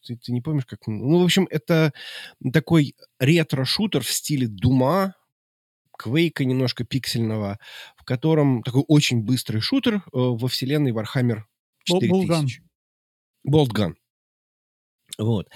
ты, 0.08 0.15
ты 0.15 0.32
не 0.32 0.41
помнишь, 0.41 0.65
как... 0.65 0.88
Ну, 0.88 1.19
в 1.19 1.24
общем, 1.24 1.45
это 1.52 1.93
такой 2.54 2.95
ретро-шутер 3.19 4.04
в 4.04 4.12
стиле 4.12 4.47
Дума, 4.47 5.15
Квейка 5.97 6.45
немножко 6.45 6.84
пиксельного, 6.84 7.60
в 7.95 8.06
котором 8.06 8.63
такой 8.63 8.84
очень 8.88 9.21
быстрый 9.21 9.60
шутер 9.60 9.95
э, 9.95 10.00
во 10.13 10.47
вселенной 10.47 10.91
Warhammer 10.91 11.41
4000. 11.84 12.63
Болтган. 13.43 13.95
Вот. 15.21 15.49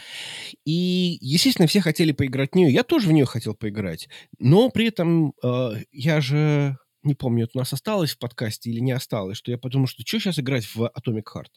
И, 0.66 1.18
естественно, 1.22 1.68
все 1.68 1.82
хотели 1.82 2.12
поиграть 2.12 2.52
в 2.52 2.56
нее. 2.56 2.72
Я 2.72 2.84
тоже 2.84 3.10
в 3.10 3.12
нее 3.12 3.26
хотел 3.26 3.56
поиграть. 3.56 4.08
Но 4.38 4.70
при 4.70 4.88
этом 4.88 5.34
э, 5.44 5.72
я 5.92 6.22
же 6.22 6.78
не 7.04 7.16
помню, 7.16 7.46
это 7.46 7.52
у 7.56 7.60
нас 7.60 7.74
осталось 7.74 8.12
в 8.12 8.20
подкасте 8.20 8.70
или 8.70 8.80
не 8.80 8.92
осталось, 8.92 9.38
что 9.38 9.52
я 9.52 9.58
подумал, 9.58 9.88
что 9.88 10.04
что 10.06 10.20
сейчас 10.20 10.40
играть 10.40 10.66
в 10.66 10.84
Atomic 10.84 11.24
Heart? 11.36 11.50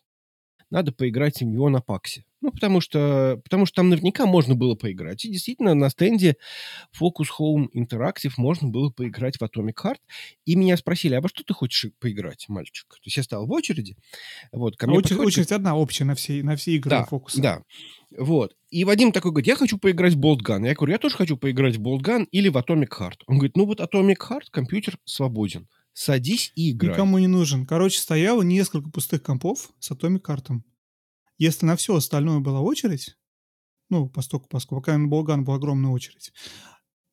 надо 0.71 0.93
поиграть 0.93 1.41
в 1.41 1.45
него 1.45 1.69
на 1.69 1.81
паксе. 1.81 2.25
Ну, 2.41 2.53
потому 2.53 2.81
что, 2.81 3.41
потому 3.43 3.67
что 3.67 3.77
там 3.77 3.89
наверняка 3.89 4.27
можно 4.27 4.55
было 4.55 4.75
поиграть. 4.75 5.25
И 5.25 5.31
действительно, 5.31 5.75
на 5.75 5.91
стенде 5.91 6.37
Focus 6.99 7.27
Home 7.39 7.67
Interactive 7.75 8.33
можно 8.37 8.69
было 8.69 8.91
поиграть 8.91 9.39
в 9.39 9.43
Atomic 9.43 9.75
Heart. 9.83 9.99
И 10.45 10.55
меня 10.55 10.77
спросили, 10.77 11.15
а 11.15 11.21
во 11.21 11.29
что 11.29 11.43
ты 11.43 11.53
хочешь 11.53 11.91
поиграть, 11.99 12.47
мальчик? 12.49 12.87
То 12.89 13.03
есть 13.05 13.17
я 13.17 13.23
стал 13.23 13.47
в 13.47 13.51
очереди. 13.51 13.97
Вот, 14.53 14.77
ко 14.77 14.87
а 14.87 14.89
мне 14.89 14.99
очередь, 14.99 15.11
подходит... 15.11 15.39
очередь 15.39 15.53
одна 15.53 15.77
общая 15.77 16.05
на 16.05 16.15
все, 16.15 16.43
на 16.43 16.57
все 16.57 16.77
игры 16.77 16.91
да, 16.91 17.05
Фокуса. 17.07 17.43
Да, 17.43 17.63
вот. 18.17 18.55
И 18.71 18.85
Вадим 18.85 19.13
такой 19.13 19.33
говорит, 19.33 19.49
я 19.49 19.57
хочу 19.57 19.79
поиграть 19.79 20.15
в 20.15 20.21
Bolt 20.21 20.41
Gun. 20.41 20.67
Я 20.67 20.75
говорю, 20.75 20.93
я 20.93 20.99
тоже 20.99 21.17
хочу 21.17 21.37
поиграть 21.37 21.77
в 21.77 21.83
Bolt 21.83 22.03
Gun 22.03 22.27
или 22.31 22.49
в 22.49 22.57
Atomic 22.57 22.91
Heart. 22.99 23.21
Он 23.27 23.39
говорит, 23.39 23.57
ну 23.57 23.67
вот 23.67 23.81
Atomic 23.81 24.19
Heart, 24.29 24.45
компьютер 24.51 24.99
свободен. 25.05 25.69
Садись 25.93 26.53
и 26.55 26.71
играй. 26.71 26.93
Никому 26.93 27.19
не 27.19 27.27
нужен. 27.27 27.67
Короче, 27.67 27.99
стояло 27.99 28.43
несколько 28.43 28.89
пустых 28.89 29.23
компов 29.23 29.71
с 29.81 29.91
Atomic 29.91 30.21
картом. 30.21 30.65
Если 31.39 31.67
на 31.67 31.77
все 31.77 31.95
остальное 31.95 32.41
была 32.41 32.61
очередь, 32.61 33.17
ну, 33.91 34.09
поскольку, 34.09 34.49
поскольку 34.49 34.83
пока 34.83 34.99
Болган 34.99 35.45
была 35.45 35.57
огромная 35.57 35.91
очередь, 35.91 36.33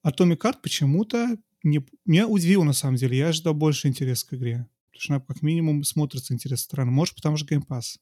Atomic 0.05 0.39
Heart 0.39 0.61
почему-то 0.61 1.37
не, 1.63 1.85
меня 2.05 2.27
удивил 2.27 2.63
на 2.63 2.73
самом 2.73 2.97
деле. 2.97 3.17
Я 3.17 3.29
ожидал 3.29 3.53
больше 3.53 3.87
интереса 3.87 4.27
к 4.27 4.33
игре. 4.33 4.67
Потому 4.87 5.01
что 5.01 5.13
она 5.13 5.23
как 5.23 5.41
минимум 5.41 5.83
смотрится 5.83 6.33
интересно 6.33 6.63
странно. 6.63 6.91
Может, 6.91 7.15
потому 7.15 7.37
что 7.37 7.53
Game 7.53 7.65
Pass. 7.67 7.97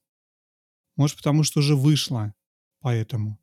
Может, 0.95 1.17
потому 1.17 1.43
что 1.43 1.59
уже 1.59 1.75
вышла. 1.75 2.33
Поэтому. 2.79 3.39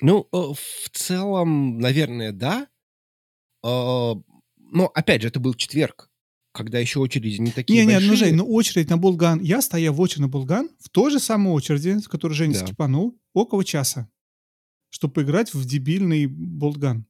Ну, 0.00 0.28
э, 0.32 0.36
в 0.36 0.90
целом, 0.90 1.78
наверное, 1.78 2.32
да. 2.32 2.68
Э, 3.64 4.14
но, 4.56 4.86
опять 4.94 5.22
же, 5.22 5.28
это 5.28 5.40
был 5.40 5.54
четверг 5.54 6.07
когда 6.58 6.78
еще 6.78 6.98
очереди 6.98 7.40
не 7.40 7.52
такие 7.52 7.86
не, 7.86 7.92
большие. 7.92 8.04
Не, 8.04 8.10
ну, 8.10 8.16
Жень, 8.16 8.34
ну 8.34 8.46
очередь 8.52 8.90
на 8.90 8.98
Булган. 8.98 9.40
Я 9.40 9.62
стоял 9.62 9.94
в 9.94 10.00
очередь 10.00 10.22
на 10.22 10.28
Булган 10.28 10.68
в 10.80 10.90
той 10.90 11.10
же 11.10 11.20
самой 11.20 11.54
очереди, 11.54 11.98
с 12.00 12.08
которой 12.08 12.34
Женя 12.34 12.54
да. 12.54 12.66
скипанул, 12.66 13.16
около 13.32 13.64
часа, 13.64 14.10
чтобы 14.90 15.14
поиграть 15.14 15.54
в 15.54 15.64
дебильный 15.64 16.26
Болтган. 16.26 17.06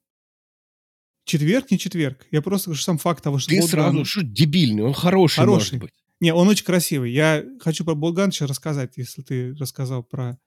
Четверг, 1.24 1.70
не 1.70 1.78
четверг. 1.78 2.26
Я 2.30 2.42
просто 2.42 2.68
говорю, 2.68 2.82
сам 2.82 2.98
факт 2.98 3.24
того, 3.24 3.38
что 3.38 3.50
Ты 3.50 3.60
Болтган... 3.60 3.80
сразу, 3.80 4.04
что 4.04 4.22
дебильный, 4.22 4.82
он 4.82 4.92
хороший, 4.92 5.36
хороший 5.36 5.74
может 5.74 5.78
быть. 5.78 5.94
Не, 6.20 6.34
он 6.34 6.48
очень 6.48 6.64
красивый. 6.64 7.12
Я 7.12 7.44
хочу 7.60 7.84
про 7.84 7.94
Болган 7.94 8.30
сейчас 8.30 8.50
рассказать, 8.50 8.96
если 8.96 9.22
ты 9.22 9.54
рассказал 9.54 10.02
про... 10.02 10.38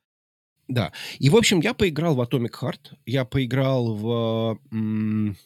Да. 0.67 0.93
И, 1.17 1.29
в 1.29 1.35
общем, 1.35 1.59
я 1.59 1.73
поиграл 1.73 2.15
в 2.15 2.21
Atomic 2.21 2.51
Heart. 2.61 2.97
Я 3.05 3.25
поиграл 3.25 3.95
в... 3.95 4.59
М- 4.71 5.37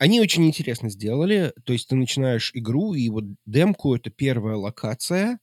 они 0.00 0.18
очень 0.18 0.46
интересно 0.46 0.88
сделали. 0.88 1.52
То 1.64 1.74
есть 1.74 1.88
ты 1.88 1.94
начинаешь 1.94 2.52
игру, 2.54 2.94
и 2.94 3.10
вот 3.10 3.24
демку— 3.44 3.94
это 3.96 4.08
первая 4.08 4.56
локация. 4.56 5.40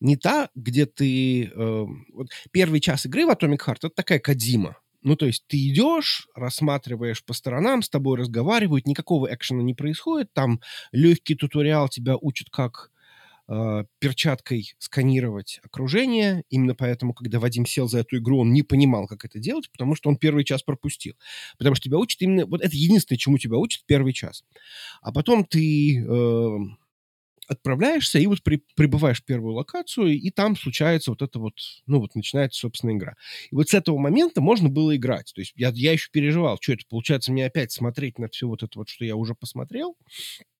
Не 0.00 0.16
та, 0.16 0.48
где 0.54 0.86
ты... 0.86 1.44
Э, 1.44 1.84
вот 2.14 2.28
первый 2.50 2.80
час 2.80 3.04
игры 3.04 3.26
в 3.26 3.30
Atomic 3.30 3.58
Heart— 3.66 3.76
это 3.82 3.90
такая 3.90 4.18
Кадима. 4.18 4.78
Ну, 5.02 5.14
то 5.14 5.26
есть 5.26 5.44
ты 5.46 5.58
идешь, 5.68 6.26
рассматриваешь 6.34 7.22
по 7.22 7.34
сторонам, 7.34 7.82
с 7.82 7.90
тобой 7.90 8.16
разговаривают, 8.16 8.86
никакого 8.86 9.32
экшена 9.32 9.62
не 9.62 9.74
происходит. 9.74 10.32
Там 10.32 10.62
легкий 10.90 11.34
туториал 11.34 11.90
тебя 11.90 12.16
учат, 12.16 12.48
как 12.48 12.90
э, 13.48 13.84
перчаткой 13.98 14.74
сканировать 14.78 15.60
окружение. 15.62 16.44
Именно 16.50 16.74
поэтому, 16.74 17.14
когда 17.14 17.40
Вадим 17.40 17.66
сел 17.66 17.88
за 17.88 18.00
эту 18.00 18.18
игру, 18.18 18.40
он 18.40 18.52
не 18.52 18.62
понимал, 18.62 19.06
как 19.06 19.24
это 19.24 19.38
делать, 19.38 19.70
потому 19.70 19.94
что 19.94 20.08
он 20.08 20.16
первый 20.16 20.44
час 20.44 20.62
пропустил. 20.62 21.14
Потому 21.58 21.74
что 21.74 21.84
тебя 21.84 21.98
учат 21.98 22.20
именно... 22.22 22.46
Вот 22.46 22.62
это 22.62 22.74
единственное, 22.76 23.18
чему 23.18 23.38
тебя 23.38 23.56
учат 23.56 23.82
первый 23.86 24.12
час. 24.12 24.44
А 25.02 25.12
потом 25.12 25.44
ты... 25.44 26.04
Э, 26.06 26.58
отправляешься 27.48 28.18
и 28.18 28.26
вот 28.26 28.42
при, 28.42 28.62
прибываешь 28.76 29.22
в 29.22 29.24
первую 29.24 29.54
локацию, 29.54 30.18
и 30.18 30.30
там 30.30 30.56
случается 30.56 31.10
вот 31.10 31.22
это 31.22 31.38
вот, 31.38 31.54
ну 31.86 32.00
вот 32.00 32.14
начинается, 32.14 32.60
собственно, 32.60 32.92
игра. 32.92 33.16
И 33.50 33.54
вот 33.54 33.70
с 33.70 33.74
этого 33.74 33.98
момента 33.98 34.40
можно 34.40 34.68
было 34.68 34.94
играть. 34.94 35.32
То 35.34 35.40
есть 35.40 35.54
я, 35.56 35.70
я 35.74 35.92
еще 35.92 36.10
переживал, 36.12 36.58
что 36.60 36.74
это 36.74 36.84
получается 36.88 37.32
мне 37.32 37.46
опять 37.46 37.72
смотреть 37.72 38.18
на 38.18 38.28
все 38.28 38.46
вот 38.46 38.62
это 38.62 38.78
вот, 38.78 38.88
что 38.88 39.04
я 39.04 39.16
уже 39.16 39.34
посмотрел, 39.34 39.96
а, 40.40 40.57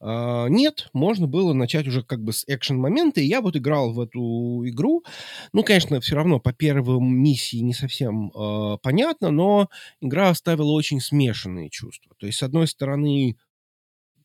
нет, 0.00 0.88
можно 0.92 1.26
было 1.26 1.52
начать 1.52 1.86
уже 1.88 2.02
как 2.02 2.22
бы 2.22 2.32
с 2.32 2.44
экшен-момента, 2.46 3.20
и 3.20 3.26
я 3.26 3.40
вот 3.40 3.56
играл 3.56 3.92
в 3.92 4.00
эту 4.00 4.62
игру. 4.68 5.04
Ну, 5.52 5.62
конечно, 5.64 6.00
все 6.00 6.16
равно 6.16 6.38
по 6.40 6.52
первой 6.52 7.00
миссии 7.00 7.58
не 7.58 7.74
совсем 7.74 8.30
э, 8.30 8.78
понятно, 8.82 9.30
но 9.30 9.68
игра 10.00 10.30
оставила 10.30 10.70
очень 10.72 11.00
смешанные 11.00 11.70
чувства. 11.70 12.14
То 12.18 12.26
есть, 12.26 12.38
с 12.38 12.42
одной 12.42 12.68
стороны, 12.68 13.36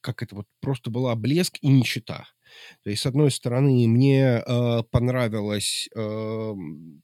как 0.02 0.22
это 0.22 0.36
вот 0.36 0.48
просто 0.62 0.92
была 0.92 1.16
блеск 1.16 1.58
и 1.62 1.68
нищета. 1.68 2.26
То 2.84 2.90
есть, 2.90 3.02
с 3.02 3.06
одной 3.06 3.32
стороны, 3.32 3.88
мне 3.88 4.44
э, 4.46 4.84
понравилось, 4.92 5.90
э, 5.96 6.54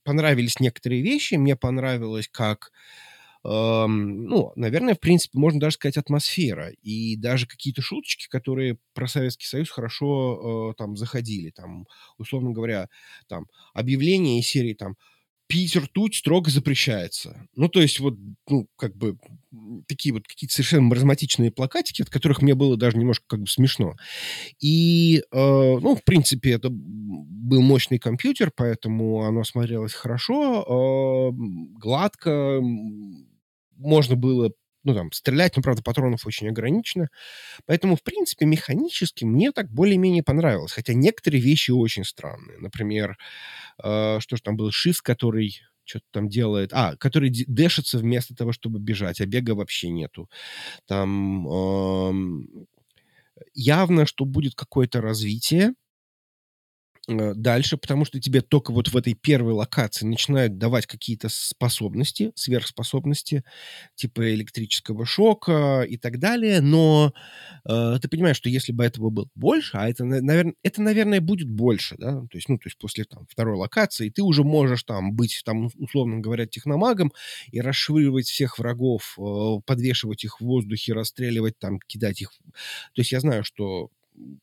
понравились 0.03 0.59
некоторые 0.59 1.01
вещи, 1.01 1.35
мне 1.35 1.55
понравилось, 1.55 2.27
как 2.31 2.71
ну, 3.43 4.51
наверное, 4.55 4.95
в 4.95 4.99
принципе, 4.99 5.39
можно 5.39 5.59
даже 5.59 5.75
сказать 5.75 5.97
атмосфера. 5.97 6.71
И 6.81 7.15
даже 7.15 7.47
какие-то 7.47 7.81
шуточки, 7.81 8.27
которые 8.29 8.77
про 8.93 9.07
Советский 9.07 9.47
Союз 9.47 9.69
хорошо 9.69 10.71
э, 10.71 10.73
там 10.77 10.97
заходили. 10.97 11.51
Там, 11.51 11.87
условно 12.17 12.51
говоря, 12.51 12.89
там 13.27 13.47
объявление 13.73 14.39
из 14.39 14.47
серии 14.47 14.73
там 14.73 14.95
пить 15.49 15.75
ртуть 15.75 16.15
строго 16.15 16.51
запрещается. 16.51 17.47
Ну, 17.55 17.69
то 17.69 17.81
есть 17.81 17.99
вот, 17.99 18.15
ну, 18.47 18.67
как 18.75 18.95
бы 18.95 19.17
такие 19.87 20.13
вот 20.13 20.27
какие-то 20.27 20.53
совершенно 20.53 20.83
маразматичные 20.83 21.51
плакатики, 21.51 22.03
от 22.03 22.09
которых 22.11 22.43
мне 22.43 22.53
было 22.53 22.77
даже 22.77 22.97
немножко 22.97 23.25
как 23.27 23.41
бы 23.41 23.47
смешно. 23.47 23.95
И, 24.61 25.23
э, 25.31 25.35
ну, 25.35 25.95
в 25.95 26.03
принципе, 26.03 26.51
это 26.51 26.69
был 26.71 27.61
мощный 27.61 27.97
компьютер, 27.97 28.51
поэтому 28.55 29.23
оно 29.23 29.43
смотрелось 29.43 29.93
хорошо, 29.93 31.31
э, 31.31 31.35
гладко, 31.79 32.61
можно 33.79 34.15
было 34.17 34.51
Ну, 34.85 34.95
там, 34.95 35.11
стрелять, 35.13 35.57
ну, 35.57 35.63
правда, 35.63 35.83
патронов 35.83 36.25
очень 36.27 36.49
ограничено. 36.49 37.09
Поэтому, 37.67 37.95
в 37.97 38.03
принципе, 38.03 38.45
механически 38.45 39.25
мне 39.25 39.51
так 39.51 39.71
более-менее 39.71 40.23
понравилось. 40.23 40.73
Хотя 40.73 40.93
некоторые 40.93 41.41
вещи 41.41 41.71
очень 41.71 42.05
странные. 42.05 42.59
Например, 42.59 43.17
э, 43.83 44.19
что 44.21 44.35
же 44.37 44.41
там 44.43 44.57
был 44.57 44.69
Shift, 44.69 44.99
который 45.03 45.61
что-то 45.85 46.05
там 46.11 46.29
делает. 46.29 46.71
А, 46.73 46.95
который 46.97 47.31
дэшится 47.47 47.97
вместо 47.99 48.35
того, 48.35 48.51
чтобы 48.53 48.79
бежать, 48.79 49.21
а 49.21 49.25
бега 49.25 49.51
вообще 49.55 49.89
нету. 49.89 50.29
Там 50.87 51.47
эм, 51.49 52.67
явно, 53.53 54.05
что 54.05 54.25
будет 54.25 54.55
какое-то 54.55 55.01
развитие 55.01 55.69
Э, 55.69 55.73
дальше, 57.35 57.77
потому 57.77 58.05
что 58.05 58.19
тебе 58.19 58.41
только 58.41 58.71
вот 58.71 58.89
в 58.89 58.97
этой 58.97 59.13
первой 59.13 59.53
локации 59.53 60.05
начинают 60.05 60.57
давать 60.57 60.85
какие-то 60.85 61.27
способности, 61.29 62.31
сверхспособности, 62.35 63.43
типа 63.95 64.33
электрического 64.33 65.05
шока 65.05 65.81
и 65.87 65.97
так 65.97 66.19
далее, 66.19 66.61
но 66.61 67.13
э, 67.67 67.97
ты 68.01 68.07
понимаешь, 68.07 68.37
что 68.37 68.49
если 68.49 68.71
бы 68.71 68.83
этого 68.85 69.09
было 69.09 69.27
больше, 69.35 69.77
а 69.77 69.89
это, 69.89 70.03
наверное, 70.05 70.53
это, 70.63 70.81
наверное, 70.81 71.21
будет 71.21 71.49
больше, 71.49 71.95
да, 71.97 72.21
то 72.21 72.37
есть, 72.37 72.49
ну, 72.49 72.57
то 72.57 72.67
есть 72.67 72.77
после 72.77 73.03
там 73.05 73.25
второй 73.29 73.57
локации 73.57 74.09
ты 74.09 74.21
уже 74.21 74.43
можешь 74.43 74.83
там 74.83 75.13
быть, 75.13 75.41
там, 75.45 75.69
условно 75.77 76.19
говоря, 76.19 76.45
техномагом 76.45 77.11
и 77.51 77.61
расшвыривать 77.61 78.27
всех 78.27 78.59
врагов, 78.59 79.17
э, 79.19 79.61
подвешивать 79.65 80.23
их 80.23 80.39
в 80.41 80.45
воздухе, 80.45 80.93
расстреливать 80.93 81.57
там, 81.59 81.79
кидать 81.87 82.21
их. 82.21 82.31
То 82.93 83.01
есть 83.01 83.11
я 83.11 83.19
знаю, 83.19 83.43
что 83.43 83.89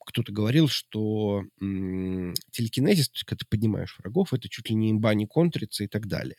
кто-то 0.06 0.32
говорил, 0.32 0.68
что 0.68 1.44
м, 1.60 2.34
телекинезис, 2.52 3.08
то 3.08 3.14
есть 3.16 3.24
когда 3.24 3.38
ты 3.40 3.46
поднимаешь 3.48 3.96
врагов, 3.98 4.32
это 4.34 4.48
чуть 4.48 4.70
ли 4.70 4.76
не 4.76 4.90
имба, 4.92 5.14
не 5.14 5.26
контрится 5.26 5.84
и 5.84 5.88
так 5.88 6.06
далее. 6.08 6.36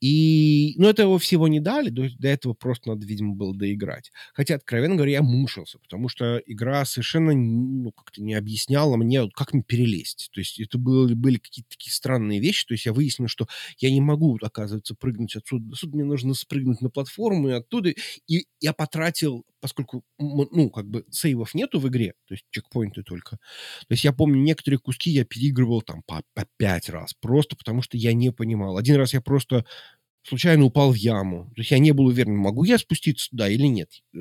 И, 0.00 0.74
ну, 0.76 0.88
этого 0.88 1.18
всего 1.18 1.48
не 1.48 1.60
дали, 1.60 1.88
до, 1.90 2.08
до 2.18 2.28
этого 2.28 2.52
просто 2.54 2.90
надо, 2.90 3.06
видимо, 3.06 3.34
было 3.34 3.54
доиграть. 3.54 4.12
Хотя, 4.34 4.56
откровенно 4.56 4.96
говоря, 4.96 5.12
я 5.12 5.22
мучился, 5.22 5.78
потому 5.78 6.08
что 6.08 6.42
игра 6.46 6.84
совершенно, 6.84 7.32
ну, 7.32 7.90
как-то 7.92 8.22
не 8.22 8.34
объясняла 8.34 8.96
мне, 8.96 9.28
как 9.34 9.52
мне 9.54 9.62
перелезть. 9.62 10.30
То 10.32 10.40
есть 10.40 10.60
это 10.60 10.78
были, 10.78 11.14
были 11.14 11.36
какие-то 11.38 11.70
такие 11.70 11.92
странные 11.92 12.40
вещи, 12.40 12.66
то 12.66 12.74
есть 12.74 12.86
я 12.86 12.92
выяснил, 12.92 13.28
что 13.28 13.46
я 13.78 13.90
не 13.90 14.00
могу, 14.00 14.38
оказывается, 14.42 14.94
прыгнуть 14.94 15.36
отсюда. 15.36 15.72
Отсюда 15.72 15.96
мне 15.96 16.04
нужно 16.04 16.34
спрыгнуть 16.34 16.80
на 16.82 16.90
платформу 16.90 17.48
и 17.48 17.52
оттуда. 17.52 17.94
И 18.26 18.46
я 18.60 18.72
потратил 18.72 19.44
поскольку, 19.60 20.04
ну, 20.18 20.68
как 20.68 20.86
бы 20.86 21.06
сейвов 21.10 21.54
нету 21.54 21.80
в 21.80 21.88
игре, 21.88 22.12
то 22.28 22.34
есть 22.34 22.43
чекпоинты 22.50 23.02
только. 23.02 23.36
То 23.36 23.90
есть 23.90 24.04
я 24.04 24.12
помню, 24.12 24.40
некоторые 24.40 24.78
куски 24.78 25.10
я 25.10 25.24
переигрывал 25.24 25.82
там 25.82 26.02
по, 26.06 26.22
по 26.34 26.46
пять 26.56 26.88
раз, 26.88 27.14
просто 27.14 27.56
потому 27.56 27.82
что 27.82 27.96
я 27.96 28.12
не 28.12 28.30
понимал. 28.30 28.76
Один 28.78 28.96
раз 28.96 29.14
я 29.14 29.20
просто 29.20 29.64
случайно 30.26 30.64
упал 30.64 30.90
в 30.90 30.94
яму. 30.96 31.50
То 31.54 31.60
есть 31.60 31.70
я 31.70 31.78
не 31.78 31.92
был 31.92 32.06
уверен, 32.06 32.36
могу 32.36 32.64
я 32.64 32.78
спуститься 32.78 33.30
туда 33.30 33.48
или 33.48 33.66
нет. 33.66 33.90
Э, 34.14 34.18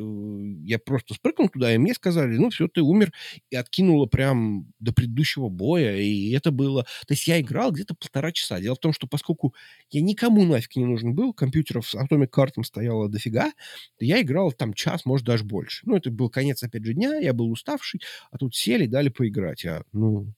я 0.64 0.78
просто 0.78 1.14
спрыгнул 1.14 1.50
туда, 1.50 1.74
и 1.74 1.78
мне 1.78 1.94
сказали, 1.94 2.38
ну 2.38 2.50
все, 2.50 2.68
ты 2.68 2.82
умер, 2.82 3.14
и 3.50 3.56
откинуло 3.56 4.06
прям 4.06 4.68
до 4.80 4.94
предыдущего 4.94 5.50
боя, 5.50 5.96
и 5.98 6.32
это 6.32 6.52
было... 6.52 6.84
То 7.08 7.14
есть 7.14 7.28
я 7.28 7.40
играл 7.40 7.72
где-то 7.72 7.96
полтора 7.96 8.32
часа. 8.32 8.60
Дело 8.60 8.76
в 8.76 8.80
том, 8.80 8.94
что 8.94 9.08
поскольку 9.08 9.56
я 9.90 10.02
никому 10.02 10.44
нафиг 10.44 10.76
не 10.76 10.86
нужен 10.86 11.16
был, 11.16 11.34
компьютеров 11.34 11.90
с 11.90 11.96
Atomic 11.96 12.28
картом 12.28 12.64
стояло 12.64 13.08
дофига, 13.10 13.52
то 13.98 14.06
я 14.06 14.22
играл 14.22 14.52
там 14.52 14.74
час, 14.74 15.06
может, 15.06 15.26
даже 15.26 15.46
больше. 15.46 15.82
Ну, 15.86 15.96
это 15.96 16.12
был 16.12 16.30
конец, 16.30 16.64
опять 16.64 16.84
же, 16.84 16.94
дня, 16.94 17.18
я 17.18 17.34
был 17.34 17.50
уставший, 17.50 18.02
а 18.32 18.38
тут 18.38 18.56
сели, 18.56 18.88
дали 18.88 19.10
поиграть. 19.10 19.64
Я, 19.64 19.84
ну, 19.94 20.34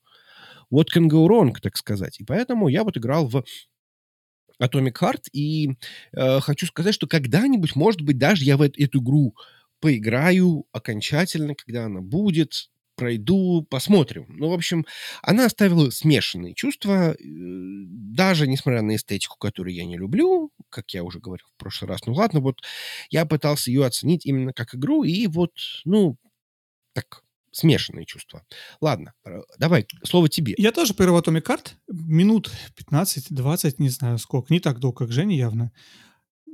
what 0.72 0.86
can 0.94 1.08
go 1.08 1.26
wrong, 1.26 1.52
так 1.60 1.76
сказать. 1.76 2.20
И 2.20 2.24
поэтому 2.24 2.68
я 2.68 2.84
вот 2.84 2.96
играл 2.96 3.26
в 3.26 3.44
Atomic 4.62 4.94
Heart, 5.00 5.24
и 5.32 5.70
э, 6.12 6.40
хочу 6.40 6.66
сказать, 6.66 6.94
что 6.94 7.06
когда-нибудь, 7.06 7.76
может 7.76 8.00
быть, 8.02 8.18
даже 8.18 8.44
я 8.44 8.56
в 8.56 8.62
эту, 8.62 8.82
эту 8.82 9.00
игру 9.00 9.34
поиграю 9.80 10.66
окончательно, 10.72 11.54
когда 11.54 11.84
она 11.86 12.00
будет, 12.00 12.70
пройду, 12.96 13.66
посмотрим. 13.68 14.26
Ну, 14.28 14.48
в 14.48 14.54
общем, 14.54 14.86
она 15.22 15.46
оставила 15.46 15.90
смешанные 15.90 16.54
чувства, 16.54 17.12
э, 17.12 17.16
даже 17.20 18.46
несмотря 18.48 18.82
на 18.82 18.96
эстетику, 18.96 19.36
которую 19.38 19.74
я 19.74 19.84
не 19.84 19.96
люблю, 19.96 20.50
как 20.70 20.90
я 20.94 21.04
уже 21.04 21.20
говорил 21.20 21.46
в 21.54 21.60
прошлый 21.60 21.88
раз. 21.90 22.06
Ну, 22.06 22.14
ладно, 22.14 22.40
вот 22.40 22.60
я 23.10 23.26
пытался 23.26 23.70
ее 23.70 23.84
оценить 23.84 24.26
именно 24.26 24.52
как 24.52 24.74
игру, 24.74 25.04
и 25.04 25.26
вот, 25.26 25.52
ну, 25.84 26.16
так, 26.94 27.22
смешанные 27.56 28.04
чувства. 28.04 28.44
Ладно, 28.80 29.14
э, 29.24 29.40
давай, 29.58 29.86
слово 30.04 30.28
тебе. 30.28 30.54
Я 30.58 30.72
тоже 30.72 30.92
поиграл 30.92 31.22
в 31.22 31.26
Heart. 31.26 31.70
Минут 31.88 32.50
15-20, 32.76 33.76
не 33.78 33.88
знаю 33.88 34.18
сколько. 34.18 34.52
Не 34.52 34.60
так 34.60 34.78
долго, 34.78 35.06
как 35.06 35.12
Женя 35.12 35.36
явно. 35.36 35.72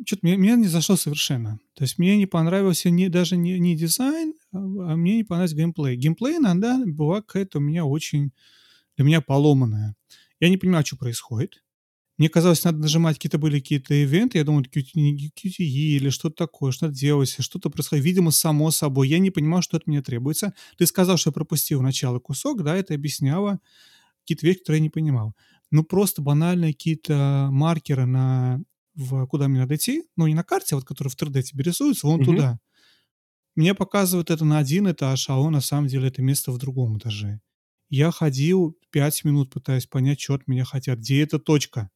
Что-то 0.07 0.20
мне, 0.22 0.36
мне 0.36 0.57
не 0.57 0.68
зашло 0.68 0.96
совершенно. 0.96 1.59
То 1.74 1.82
есть 1.82 1.98
мне 1.98 2.16
не 2.16 2.26
понравился 2.26 2.90
ни, 2.90 3.09
даже 3.09 3.36
не, 3.36 3.59
не 3.59 3.76
дизайн, 3.76 4.34
а, 4.53 4.59
а 4.59 4.96
мне 4.96 5.16
не 5.16 5.24
понравился 5.24 5.57
геймплей. 5.57 5.96
Геймплей 5.96 6.36
иногда 6.36 6.80
была 6.86 7.20
какая-то 7.20 7.59
у 7.59 7.62
меня 7.62 7.84
очень 7.84 8.32
для 8.96 9.05
меня 9.05 9.20
поломанная. 9.20 9.96
Я 10.38 10.48
не 10.50 10.57
понимаю, 10.57 10.86
что 10.86 10.96
происходит. 10.96 11.62
Мне 12.19 12.29
казалось, 12.29 12.63
надо 12.65 12.79
нажимать, 12.79 13.17
какие-то 13.17 13.39
были 13.39 13.59
какие-то 13.59 13.95
ивенты, 13.95 14.39
я 14.39 14.45
думал, 14.45 14.63
QTE 14.63 15.59
или 15.59 16.11
что-то 16.11 16.37
такое, 16.37 16.73
что-то 16.73 16.93
делалось, 16.93 17.37
что-то 17.39 17.71
происходит, 17.71 18.05
видимо, 18.05 18.31
само 18.31 18.71
собой. 18.71 19.09
Я 19.09 19.19
не 19.19 19.31
понимал, 19.31 19.63
что 19.63 19.77
от 19.79 19.87
меня 19.87 20.03
требуется. 20.03 20.55
Ты 20.77 20.87
сказал, 20.87 21.17
что 21.17 21.31
я 21.31 21.33
пропустил 21.33 21.81
начало 21.81 22.19
кусок, 22.19 22.63
да, 22.63 22.77
это 22.77 22.95
объясняло 22.95 23.61
какие-то 24.21 24.47
вещи, 24.47 24.59
которые 24.61 24.81
я 24.81 24.83
не 24.85 24.91
понимал. 24.91 25.35
Ну, 25.71 25.85
просто 25.85 26.21
банальные 26.23 26.75
какие-то 26.75 27.49
маркеры 27.51 28.07
на 28.07 28.61
в, 28.95 29.27
куда 29.27 29.49
мне 29.49 29.61
надо 29.61 29.77
идти, 29.77 30.03
ну, 30.17 30.27
не 30.27 30.35
на 30.35 30.45
карте, 30.45 30.75
а 30.75 30.77
вот 30.77 30.85
которые 30.85 31.11
в 31.11 31.17
3D 31.17 31.43
тебе 31.43 31.65
рисуются, 31.65 32.07
вон 32.07 32.21
туда. 32.23 32.59
Мне 33.57 33.75
показывают 33.75 34.31
это 34.31 34.45
на 34.45 34.59
один 34.59 34.91
этаж, 34.91 35.29
а 35.29 35.39
он 35.39 35.53
на 35.53 35.61
самом 35.61 35.89
деле 35.89 36.09
это 36.09 36.23
место 36.23 36.53
в 36.53 36.59
другом 36.59 36.99
этаже. 36.99 37.41
Я 37.91 38.11
ходил 38.11 38.77
пять 38.91 39.25
минут, 39.25 39.51
пытаясь 39.51 39.87
понять, 39.87 40.21
что 40.21 40.35
от 40.35 40.47
меня 40.49 40.65
хотят, 40.65 40.99
где 40.99 41.23
эта 41.23 41.39
точка. 41.39 41.91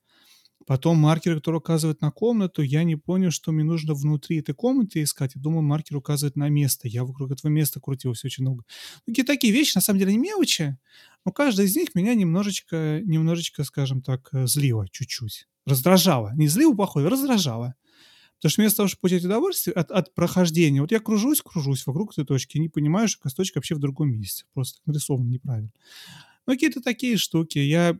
Потом 0.67 0.99
маркер, 0.99 1.37
который 1.37 1.57
указывает 1.57 2.01
на 2.01 2.11
комнату, 2.11 2.61
я 2.61 2.83
не 2.83 2.97
понял, 2.97 3.31
что 3.31 3.53
мне 3.53 3.63
нужно 3.63 3.95
внутри 3.95 4.39
этой 4.39 4.53
комнаты 4.53 5.01
искать. 5.03 5.37
Я 5.37 5.41
думаю, 5.41 5.63
маркер 5.63 5.97
указывает 5.97 6.35
на 6.35 6.49
место. 6.49 6.89
Я 6.89 7.05
вокруг 7.05 7.31
этого 7.31 7.51
места 7.51 7.81
крутился 7.81 8.27
очень 8.27 8.43
много. 8.43 8.65
Такие 9.07 9.25
такие 9.25 9.53
вещи, 9.53 9.77
на 9.77 9.81
самом 9.81 10.01
деле, 10.01 10.13
не 10.13 10.19
мелочи, 10.19 10.77
но 11.25 11.31
каждая 11.31 11.67
из 11.69 11.77
них 11.77 11.95
меня 11.95 12.15
немножечко, 12.15 13.01
немножечко, 13.05 13.63
скажем 13.63 14.03
так, 14.03 14.29
э, 14.33 14.49
злила 14.49 14.89
чуть-чуть. 14.89 15.47
Раздражала. 15.67 16.33
Не 16.35 16.49
злила 16.49 16.75
плохое, 16.75 17.07
раздражала. 17.07 17.77
Потому 18.37 18.51
что 18.51 18.63
вместо 18.63 18.77
того, 18.79 18.89
чтобы 18.89 19.01
получать 19.03 19.25
удовольствие 19.25 19.75
от, 19.75 19.91
от 19.93 20.15
прохождения, 20.15 20.81
вот 20.81 20.91
я 20.91 21.01
кружусь, 21.01 21.43
кружусь 21.43 21.87
вокруг 21.87 22.13
этой 22.13 22.27
точки, 22.27 22.59
не 22.59 22.69
понимаю, 22.69 23.09
что 23.09 23.29
точка 23.31 23.59
вообще 23.59 23.77
в 23.77 23.79
другом 23.79 24.11
месте. 24.11 24.45
Просто 24.53 24.81
нарисовано 24.85 25.29
неправильно. 25.29 25.71
Ну, 26.47 26.53
какие-то 26.53 26.81
такие 26.81 27.17
штуки. 27.17 27.59
Я 27.59 27.99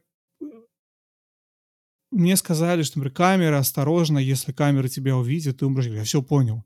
мне 2.11 2.37
сказали, 2.37 2.83
что, 2.83 2.99
например, 2.99 3.15
камера, 3.15 3.59
осторожно, 3.59 4.19
если 4.19 4.53
камера 4.53 4.89
тебя 4.89 5.17
увидит, 5.17 5.59
ты 5.59 5.67
умрешь. 5.67 5.87
Я 5.87 6.05
все 6.05 6.23
понял. 6.23 6.65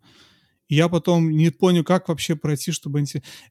И 0.68 0.76
я 0.76 0.88
потом 0.88 1.30
не 1.30 1.50
понял, 1.50 1.82
как 1.82 2.08
вообще 2.08 2.36
пройти, 2.36 2.70
чтобы... 2.70 3.04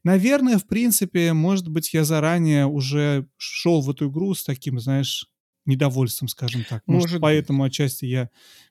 Наверное, 0.04 0.58
в 0.58 0.66
принципе, 0.66 1.32
может 1.32 1.68
быть, 1.68 1.92
я 1.92 2.04
заранее 2.04 2.66
уже 2.66 3.28
шел 3.36 3.82
в 3.82 3.90
эту 3.90 4.08
игру 4.08 4.34
с 4.34 4.42
таким, 4.42 4.80
знаешь, 4.80 5.26
недовольством, 5.66 6.28
скажем 6.28 6.64
так. 6.64 6.82
Может, 6.86 7.02
может 7.02 7.20
поэтому 7.20 7.64
отчасти 7.64 8.06
я 8.06 8.30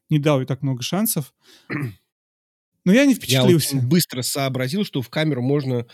не 0.09 0.17
дал 0.17 0.39
ей 0.39 0.47
так 0.47 0.63
много 0.63 0.82
шансов. 0.82 1.34
Но 2.86 2.93
я 2.93 3.05
не 3.05 3.13
впечатлился. 3.13 3.76
Я 3.76 3.84
быстро 3.84 4.24
сообразил, 4.24 4.84
что 4.84 5.01
в 5.01 5.09
камеру 5.09 5.43
можно 5.43 5.86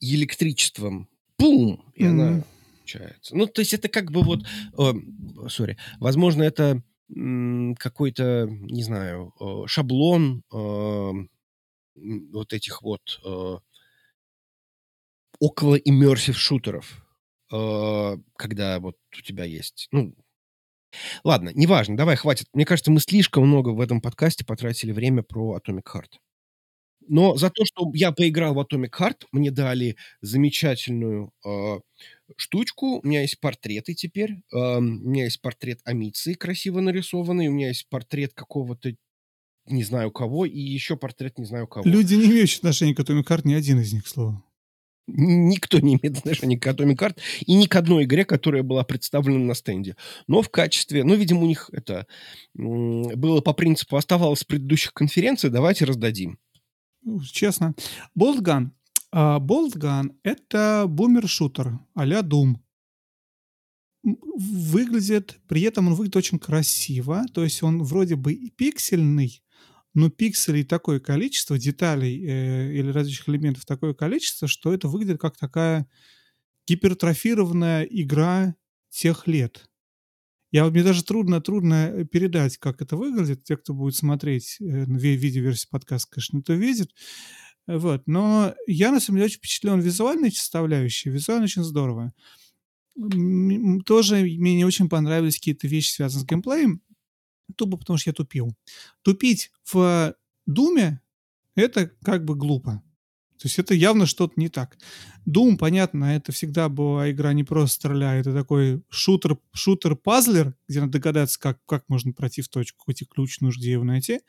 электричеством. 0.00 1.08
Пум! 1.36 1.82
И 1.94 2.02
mm-hmm. 2.02 2.08
она 2.08 2.44
получается. 2.92 3.36
Ну, 3.36 3.46
то 3.46 3.60
есть 3.60 3.74
это 3.74 3.88
как 3.88 4.10
бы 4.10 4.22
вот, 4.22 4.40
сори, 5.48 5.76
возможно, 5.98 6.42
это 6.42 6.82
какой-то, 7.78 8.46
не 8.48 8.82
знаю, 8.82 9.32
шаблон 9.66 10.42
вот 11.94 12.52
этих 12.52 12.82
вот 12.82 13.00
около 15.38 15.76
immersive 15.76 16.32
шутеров, 16.34 17.04
когда 17.48 18.78
вот 18.80 18.96
у 19.18 19.22
тебя 19.22 19.44
есть, 19.44 19.88
ну, 19.92 20.14
ладно, 21.24 21.50
неважно, 21.54 21.96
давай, 21.96 22.16
хватит. 22.16 22.46
Мне 22.52 22.64
кажется, 22.64 22.90
мы 22.90 23.00
слишком 23.00 23.46
много 23.46 23.70
в 23.70 23.80
этом 23.80 24.00
подкасте 24.00 24.44
потратили 24.44 24.92
время 24.92 25.22
про 25.22 25.58
Atomic 25.58 25.84
Heart. 25.94 26.18
Но 27.08 27.36
за 27.36 27.50
то, 27.50 27.64
что 27.64 27.90
я 27.94 28.12
поиграл 28.12 28.54
в 28.54 28.60
Atomic 28.60 28.90
Heart, 28.98 29.26
мне 29.32 29.50
дали 29.50 29.96
замечательную 30.20 31.32
э, 31.44 31.80
штучку. 32.36 33.00
У 33.02 33.06
меня 33.06 33.22
есть 33.22 33.40
портреты 33.40 33.94
теперь. 33.94 34.42
Э, 34.52 34.78
у 34.78 34.80
меня 34.80 35.24
есть 35.24 35.40
портрет 35.40 35.80
Амиции 35.84 36.34
красиво 36.34 36.80
нарисованный. 36.80 37.48
У 37.48 37.52
меня 37.52 37.68
есть 37.68 37.88
портрет 37.88 38.32
какого-то 38.34 38.94
не 39.66 39.84
знаю 39.84 40.10
кого, 40.10 40.44
и 40.44 40.58
еще 40.58 40.96
портрет 40.96 41.38
не 41.38 41.44
знаю 41.44 41.66
кого. 41.66 41.88
Люди, 41.88 42.14
не 42.14 42.26
имеющие 42.26 42.58
отношения 42.58 42.94
к 42.94 43.00
Atomic 43.00 43.24
Heart, 43.24 43.42
ни 43.44 43.54
один 43.54 43.80
из 43.80 43.92
них, 43.92 44.04
к 44.04 44.08
слову. 44.08 44.44
Никто 45.08 45.78
не 45.80 45.94
имеет 45.94 46.18
отношения 46.18 46.58
к 46.58 46.66
Atomic 46.66 46.96
Heart 46.96 47.18
и 47.46 47.54
ни 47.54 47.66
к 47.66 47.76
одной 47.76 48.04
игре, 48.04 48.24
которая 48.24 48.62
была 48.62 48.84
представлена 48.84 49.38
на 49.38 49.54
стенде. 49.54 49.96
Но 50.28 50.42
в 50.42 50.48
качестве... 50.48 51.04
Ну, 51.04 51.14
видимо, 51.14 51.42
у 51.42 51.46
них 51.46 51.70
это 51.72 52.06
было 52.54 53.40
по 53.40 53.52
принципу 53.52 53.96
оставалось 53.96 54.40
с 54.40 54.44
предыдущих 54.44 54.92
конференций, 54.92 55.50
давайте 55.50 55.84
раздадим. 55.84 56.38
Ну, 57.04 57.20
честно. 57.24 57.74
Boltgun. 59.12 59.40
Boltgun— 59.40 60.16
это 60.22 60.86
бумер-шутер 60.88 61.78
а-ля 61.94 62.20
Doom. 62.20 62.56
Выглядит... 64.02 65.38
При 65.46 65.62
этом 65.62 65.88
он 65.88 65.94
выглядит 65.94 66.16
очень 66.16 66.38
красиво. 66.38 67.24
То 67.32 67.44
есть 67.44 67.62
он 67.62 67.82
вроде 67.82 68.16
бы 68.16 68.32
и 68.32 68.50
пиксельный, 68.50 69.42
но 69.94 70.10
пикселей 70.10 70.64
такое 70.64 70.98
количество, 71.00 71.58
деталей 71.58 72.24
э, 72.24 72.72
или 72.72 72.90
различных 72.90 73.28
элементов 73.28 73.66
такое 73.66 73.94
количество, 73.94 74.48
что 74.48 74.72
это 74.72 74.88
выглядит 74.88 75.20
как 75.20 75.36
такая 75.36 75.86
гипертрофированная 76.66 77.84
игра 77.84 78.54
тех 78.88 79.26
лет. 79.26 79.68
Я 80.50 80.66
мне 80.66 80.82
даже 80.82 81.02
трудно, 81.02 81.40
трудно 81.40 82.04
передать, 82.10 82.58
как 82.58 82.82
это 82.82 82.96
выглядит. 82.96 83.44
Те, 83.44 83.56
кто 83.56 83.72
будет 83.72 83.94
смотреть 83.94 84.56
э, 84.60 84.84
видеоверсию 84.86 85.70
подкаста, 85.70 86.10
конечно, 86.10 86.38
это 86.38 86.54
видит. 86.54 86.90
Вот. 87.66 88.02
Но 88.06 88.54
я, 88.66 88.90
на 88.90 89.00
самом 89.00 89.18
деле, 89.18 89.26
очень 89.26 89.38
впечатлен 89.38 89.80
визуальной 89.80 90.32
составляющей. 90.32 91.10
Визуально 91.10 91.44
очень 91.44 91.62
здорово. 91.62 92.12
Тоже 93.86 94.16
мне 94.16 94.56
не 94.56 94.64
очень 94.64 94.88
понравились 94.88 95.36
какие-то 95.36 95.66
вещи, 95.66 95.92
связанные 95.92 96.24
с 96.24 96.26
геймплеем 96.26 96.82
тупо 97.56 97.76
потому, 97.76 97.98
что 97.98 98.10
я 98.10 98.14
тупил. 98.14 98.56
Тупить 99.02 99.50
в 99.70 100.14
Думе— 100.46 101.00
это 101.54 101.90
как 102.02 102.24
бы 102.24 102.34
глупо. 102.34 102.82
То 103.42 103.48
есть 103.48 103.58
это 103.58 103.74
явно 103.74 104.06
что-то 104.06 104.34
не 104.36 104.48
так. 104.48 104.78
Doom, 105.28 105.56
понятно, 105.56 106.14
это 106.14 106.30
всегда 106.30 106.68
была 106.68 107.10
игра 107.10 107.32
не 107.32 107.42
просто 107.42 107.74
стреляя, 107.74 108.20
это 108.20 108.32
такой 108.32 108.84
шутер, 108.88 109.36
шутер-пазлер, 109.52 110.54
где 110.68 110.80
надо 110.80 110.92
догадаться, 110.92 111.40
как, 111.40 111.58
как 111.66 111.88
можно 111.88 112.12
пройти 112.12 112.40
в 112.40 112.48
точку, 112.48 112.78
какой 112.78 112.94
ключ 112.94 113.40
нужно, 113.40 113.58
где 113.58 113.72
его 113.72 113.82
найти. 113.82 114.20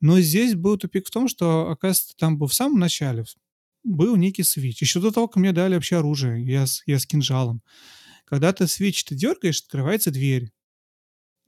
Но 0.00 0.18
здесь 0.20 0.54
был 0.54 0.78
тупик 0.78 1.06
в 1.06 1.10
том, 1.10 1.28
что, 1.28 1.68
оказывается, 1.68 2.16
там 2.16 2.38
был 2.38 2.46
в 2.46 2.54
самом 2.54 2.78
начале 2.78 3.26
был 3.84 4.16
некий 4.16 4.44
свич. 4.44 4.80
Еще 4.80 4.98
до 4.98 5.10
того, 5.10 5.28
как 5.28 5.36
мне 5.36 5.52
дали 5.52 5.74
вообще 5.74 5.96
оружие, 5.96 6.42
я 6.46 6.66
с, 6.66 6.82
я 6.86 6.98
с 6.98 7.04
кинжалом. 7.04 7.62
Когда 8.24 8.54
ты 8.54 8.66
свич 8.66 9.04
ты 9.04 9.14
дергаешь, 9.14 9.60
открывается 9.60 10.10
дверь. 10.10 10.52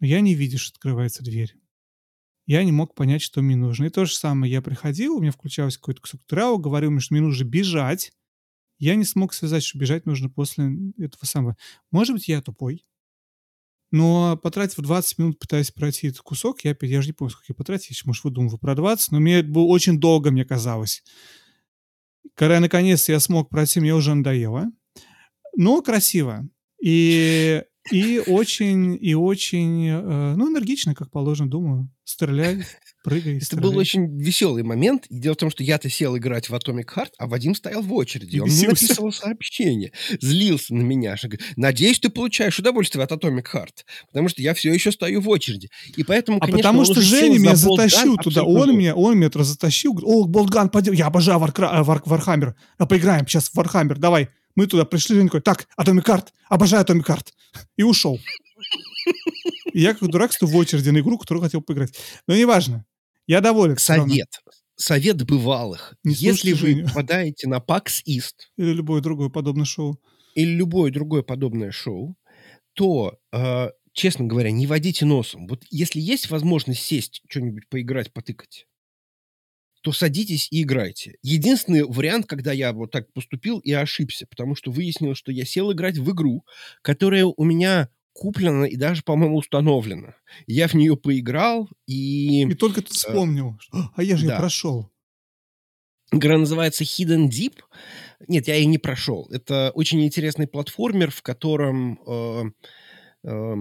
Я 0.01 0.21
не 0.21 0.35
видишь, 0.35 0.69
открывается 0.69 1.25
дверь. 1.25 1.55
Я 2.47 2.65
не 2.65 2.73
мог 2.73 2.95
понять, 2.95 3.23
что 3.23 3.43
мне 3.43 3.57
нужно. 3.57 3.85
И 3.85 3.91
то 3.91 4.05
же 4.05 4.15
самое. 4.15 4.53
Я 4.53 4.63
приходил, 4.63 5.17
у 5.17 5.21
меня 5.21 5.31
включался 5.31 5.79
какой-то 5.79 6.01
кусок 6.01 6.23
трава, 6.27 6.59
говорил 6.59 6.91
мне, 6.91 7.01
что 7.01 7.15
мне 7.15 7.23
нужно 7.23 7.45
бежать. 7.45 8.13
Я 8.79 8.95
не 8.95 9.05
смог 9.05 9.35
связать, 9.35 9.63
что 9.63 9.79
бежать 9.79 10.07
нужно 10.07 10.31
после 10.31 10.71
этого 10.99 11.25
самого. 11.27 11.57
Может 11.91 12.15
быть, 12.15 12.29
я 12.29 12.41
тупой. 12.41 12.85
Но 13.93 14.37
потратив 14.37 14.79
20 14.79 15.19
минут, 15.19 15.39
пытаясь 15.39 15.71
пройти 15.71 16.09
этот 16.09 16.21
кусок, 16.21 16.65
я, 16.65 16.77
я 16.81 17.03
же 17.03 17.09
не 17.09 17.13
помню, 17.13 17.31
сколько 17.31 17.47
я 17.49 17.55
потратил, 17.55 17.87
если, 17.91 18.07
может, 18.07 18.23
выдумываю 18.23 18.59
про 18.59 18.75
20, 18.75 19.11
но 19.13 19.21
мне 19.21 19.41
это 19.41 19.49
было 19.49 19.65
очень 19.65 19.99
долго, 19.99 20.31
мне 20.31 20.45
казалось. 20.45 21.03
Когда, 22.35 22.61
наконец, 22.61 23.09
я 23.09 23.19
смог 23.19 23.51
пройти, 23.51 23.81
мне 23.81 23.95
уже 23.95 24.15
надоело. 24.15 24.67
Но 25.57 25.83
красиво. 25.83 26.49
И 26.83 27.63
и 27.91 28.23
очень, 28.27 28.99
и 29.01 29.15
очень, 29.15 29.89
э, 29.89 30.35
ну, 30.37 30.51
энергично, 30.51 30.95
как 30.95 31.11
положено, 31.11 31.51
думаю. 31.51 31.91
Стреляй, 32.05 32.65
прыгай, 33.05 33.39
Это 33.39 33.57
был 33.57 33.77
очень 33.77 34.19
веселый 34.19 34.65
момент. 34.65 35.07
Дело 35.11 35.35
в 35.35 35.37
том, 35.37 35.51
что 35.51 35.63
я-то 35.63 35.89
сел 35.89 36.17
играть 36.17 36.49
в 36.49 36.55
Atomic 36.55 36.87
Heart, 36.97 37.11
а 37.19 37.29
Вадим 37.29 37.55
стоял 37.55 37.83
в 37.83 37.93
очереди. 37.93 38.37
И 38.37 38.41
Он 38.41 38.49
мне 38.49 38.69
написал 38.69 39.13
сообщение, 39.13 39.93
злился 40.21 40.75
на 40.75 40.83
меня. 40.83 41.15
Надеюсь, 41.57 42.01
ты 42.01 42.09
получаешь 42.09 42.59
удовольствие 42.59 43.05
от 43.05 43.13
Atomic 43.13 43.47
Heart, 43.55 43.85
потому 44.09 44.29
что 44.29 44.43
я 44.43 44.55
все 44.55 44.73
еще 44.73 44.91
стою 44.91 45.21
в 45.21 45.29
очереди. 45.29 45.71
И 45.97 46.03
поэтому, 46.03 46.39
а 46.39 46.41
конечно, 46.41 46.59
потому 46.59 46.85
что 46.85 47.01
Женя 47.01 47.39
меня 47.39 47.55
затащил 47.55 48.17
туда. 48.17 48.43
Он 48.43 48.77
меня, 48.77 48.97
он 48.97 49.17
меня 49.17 49.31
затащил. 49.33 49.97
О, 50.03 50.27
Boltgun, 50.27 50.69
пойдем. 50.69 50.95
Я 50.95 51.07
обожаю 51.07 51.39
Варкра, 51.39 51.85
Вар, 51.85 52.03
Вархаммер. 52.05 52.57
А 52.79 52.87
поиграем 52.87 53.27
сейчас 53.27 53.51
в 53.51 53.55
Вархаммер. 53.55 53.99
Давай. 53.99 54.31
Мы 54.57 54.67
туда 54.67 54.85
пришли, 54.85 55.17
Женя 55.17 55.29
такой, 55.29 55.43
так, 55.43 55.69
Atomic 55.79 56.05
Heart, 56.05 56.29
обожаю 56.49 56.85
Atomic 56.85 57.07
Heart. 57.07 57.27
И 57.77 57.83
ушел. 57.83 58.21
И 59.73 59.81
я 59.81 59.95
как 59.95 60.09
дурак 60.09 60.33
стою 60.33 60.53
в 60.53 60.57
очереди 60.57 60.91
на 60.91 60.99
игру, 60.99 61.19
которую 61.19 61.43
хотел 61.43 61.63
поиграть. 61.63 61.95
Но 62.27 62.35
неважно. 62.35 62.85
Я 63.27 63.41
доволен. 63.41 63.77
Совет. 63.77 64.29
Совет 64.77 65.25
бывалых. 65.25 65.95
Не 66.05 66.15
Если 66.15 66.53
вы 66.53 66.69
Женю. 66.69 66.89
попадаете 66.89 67.49
на 67.49 67.59
PAX 67.59 68.03
East... 68.09 68.49
Или 68.57 68.73
любое 68.73 69.01
другое 69.01 69.29
подобное 69.29 69.65
шоу. 69.65 70.01
Или 70.35 70.51
любое 70.51 70.91
другое 70.91 71.23
подобное 71.23 71.71
шоу, 71.71 72.17
то, 72.75 73.19
э, 73.33 73.69
честно 73.93 74.25
говоря, 74.25 74.51
не 74.51 74.67
водите 74.67 75.05
носом. 75.05 75.47
Вот 75.47 75.65
если 75.71 76.01
есть 76.01 76.31
возможность 76.31 76.83
сесть, 76.83 77.23
что-нибудь 77.29 77.69
поиграть, 77.69 78.13
потыкать, 78.13 78.67
то 79.83 79.93
садитесь 79.93 80.49
и 80.51 80.63
играйте. 80.63 81.17
Единственный 81.23 81.85
вариант, 81.85 82.27
когда 82.27 82.53
я 82.53 82.73
вот 82.73 82.91
так 82.91 83.13
поступил 83.13 83.59
и 83.61 83.73
ошибся, 83.73 84.27
потому 84.27 84.55
что 84.55 84.71
выяснилось, 84.71 85.19
что 85.19 85.33
я 85.33 85.45
сел 85.45 85.73
играть 85.73 85.97
в 85.97 86.11
игру, 86.13 86.45
которая 86.83 87.25
у 87.25 87.45
меня 87.45 87.89
куплена 88.13 88.65
и 88.65 88.77
даже, 88.77 89.03
по-моему, 89.03 89.37
установлена. 89.37 90.15
Я 90.47 90.69
в 90.69 90.75
нее 90.75 90.97
поиграл 90.97 91.69
и... 91.87 92.43
И 92.43 92.55
только 92.55 92.83
ты 92.83 92.89
э, 92.89 92.95
вспомнил. 92.95 93.59
А 93.95 94.03
я 94.03 94.17
же 94.17 94.27
да. 94.27 94.35
ее 94.35 94.39
прошел. 94.39 94.91
Игра 96.13 96.37
называется 96.37 96.85
Hidden 96.85 97.29
Deep. 97.29 97.55
Нет, 98.27 98.49
я 98.49 98.57
ее 98.57 98.67
не 98.67 98.79
прошел. 98.79 99.29
Это 99.31 99.71
очень 99.75 100.05
интересный 100.05 100.49
платформер, 100.49 101.11
в 101.11 101.23
котором 101.23 102.01
э, 102.07 102.45
э, 103.25 103.55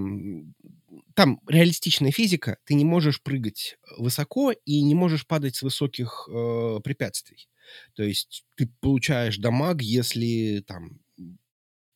там 1.16 1.42
реалистичная 1.48 2.12
физика, 2.12 2.58
ты 2.66 2.74
не 2.74 2.86
можешь 2.86 3.22
прыгать 3.22 3.78
высоко 3.98 4.52
и 4.52 4.82
не 4.82 4.96
можешь 4.96 5.28
падать 5.28 5.56
с 5.56 5.64
высоких 5.64 6.28
э, 6.32 6.80
препятствий. 6.84 7.48
То 7.96 8.04
есть 8.04 8.46
ты 8.56 8.70
получаешь 8.82 9.38
дамаг, 9.38 9.82
если 9.82 10.64
там 10.66 11.00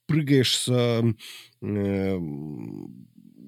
прыгаешь 0.08 0.58
с 0.58 0.68
э, 0.70 2.20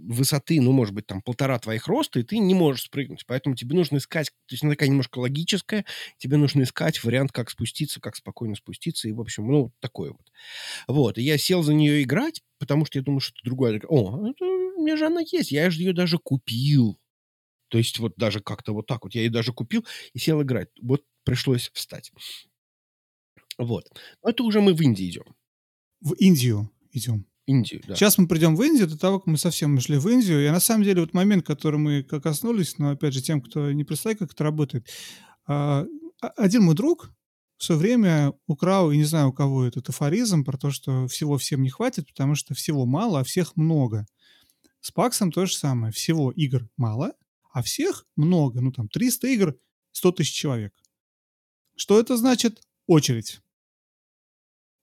высоты, 0.08 0.62
ну, 0.62 0.72
может 0.72 0.94
быть, 0.94 1.08
там, 1.08 1.22
полтора 1.22 1.60
твоих 1.60 1.88
роста, 1.88 2.20
и 2.20 2.24
ты 2.24 2.38
не 2.38 2.54
можешь 2.54 2.84
спрыгнуть. 2.84 3.26
Поэтому 3.26 3.56
тебе 3.56 3.76
нужно 3.76 3.98
искать, 3.98 4.30
то 4.30 4.54
есть 4.54 4.64
она 4.64 4.74
такая 4.74 4.90
немножко 4.90 5.20
логическая, 5.20 5.86
тебе 6.18 6.38
нужно 6.38 6.64
искать 6.64 7.04
вариант, 7.04 7.32
как 7.32 7.50
спуститься, 7.50 8.00
как 8.00 8.16
спокойно 8.16 8.56
спуститься, 8.56 9.08
и, 9.08 9.12
в 9.12 9.22
общем, 9.22 9.48
ну, 9.48 9.72
такое 9.80 10.12
вот. 10.12 10.32
Вот, 10.88 11.18
и 11.18 11.24
я 11.24 11.38
сел 11.38 11.64
за 11.64 11.74
нее 11.74 12.04
играть, 12.04 12.42
потому 12.60 12.86
что 12.86 13.00
я 13.00 13.04
думаю, 13.04 13.20
что 13.20 13.38
другое... 13.44 13.82
О, 13.88 14.28
это, 14.28 14.46
у 14.46 14.82
меня 14.84 14.98
же 14.98 15.06
она 15.08 15.22
есть, 15.22 15.52
я 15.52 15.70
же 15.70 15.82
ее 15.82 15.94
даже 15.94 16.18
купил. 16.18 17.00
То 17.70 17.78
есть 17.78 18.00
вот 18.00 18.14
даже 18.16 18.40
как-то 18.40 18.74
вот 18.74 18.86
так 18.88 19.04
вот. 19.04 19.16
Я 19.16 19.22
ее 19.22 19.30
даже 19.30 19.52
купил 19.52 19.86
и 20.14 20.20
сел 20.20 20.42
играть. 20.42 20.70
Вот 20.82 21.04
пришлось 21.24 21.72
встать. 21.74 22.12
Вот. 23.58 23.90
Но 24.24 24.30
это 24.30 24.44
уже 24.44 24.62
мы 24.62 24.74
в 24.74 24.82
Индии 24.82 25.10
идем. 25.10 25.36
В 26.02 26.14
Индию 26.14 26.72
идем. 26.92 27.26
Индию, 27.46 27.82
да. 27.88 27.96
Сейчас 27.96 28.18
мы 28.18 28.28
придем 28.28 28.56
в 28.56 28.64
Индию, 28.64 28.88
до 28.88 28.98
того, 28.98 29.20
как 29.20 29.28
мы 29.28 29.38
совсем 29.38 29.76
ушли 29.76 29.98
в 29.98 30.08
Индию. 30.08 30.46
И 30.46 30.50
на 30.50 30.60
самом 30.60 30.84
деле 30.84 31.02
вот 31.02 31.14
момент, 31.14 31.46
который 31.46 31.80
мы 31.80 32.04
коснулись, 32.04 32.78
но 32.80 32.92
опять 32.92 33.14
же 33.14 33.22
тем, 33.22 33.42
кто 33.42 33.72
не 33.72 33.84
представляет, 33.84 34.20
как 34.20 34.34
это 34.34 34.44
работает. 34.44 34.88
А, 35.46 35.86
один 36.20 36.64
мой 36.64 36.76
друг 36.76 37.12
все 37.58 37.76
время 37.76 38.34
украл, 38.48 38.92
и 38.92 38.98
не 38.98 39.04
знаю, 39.04 39.30
у 39.30 39.34
кого 39.34 39.66
этот 39.66 39.88
афоризм, 39.90 40.44
про 40.44 40.58
то, 40.58 40.72
что 40.72 41.08
всего 41.08 41.38
всем 41.38 41.62
не 41.62 41.70
хватит, 41.70 42.08
потому 42.08 42.36
что 42.36 42.54
всего 42.54 42.86
мало, 42.86 43.20
а 43.20 43.24
всех 43.24 43.56
много. 43.56 44.08
С 44.82 44.92
Паксом 44.92 45.32
то 45.32 45.46
же 45.46 45.56
самое. 45.56 45.94
Всего 45.94 46.32
игр 46.32 46.68
мало, 46.78 47.14
а 47.54 47.62
всех 47.62 48.06
много. 48.16 48.60
Ну, 48.60 48.72
там, 48.72 48.88
300 48.88 49.28
игр, 49.28 49.56
100 49.92 50.12
тысяч 50.14 50.34
человек. 50.34 50.74
Что 51.76 52.00
это 52.00 52.18
значит? 52.18 52.62
Очередь. 52.88 53.42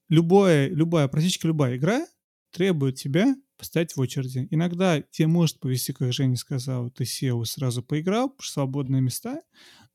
Любое, 0.09 0.69
любая, 0.69 1.07
практически 1.07 1.45
любая 1.45 1.77
игра 1.77 2.05
требует 2.53 2.95
тебя 2.95 3.35
постоять 3.57 3.95
в 3.95 3.99
очереди. 3.99 4.47
Иногда 4.51 5.01
тебе 5.01 5.27
может 5.27 5.59
повести, 5.59 5.91
как 5.91 6.13
Женя 6.13 6.35
сказал, 6.37 6.89
ты 6.89 7.05
сел 7.05 7.41
и 7.41 7.45
сразу 7.45 7.83
поиграл, 7.83 8.35
свободные 8.41 9.01
места. 9.01 9.41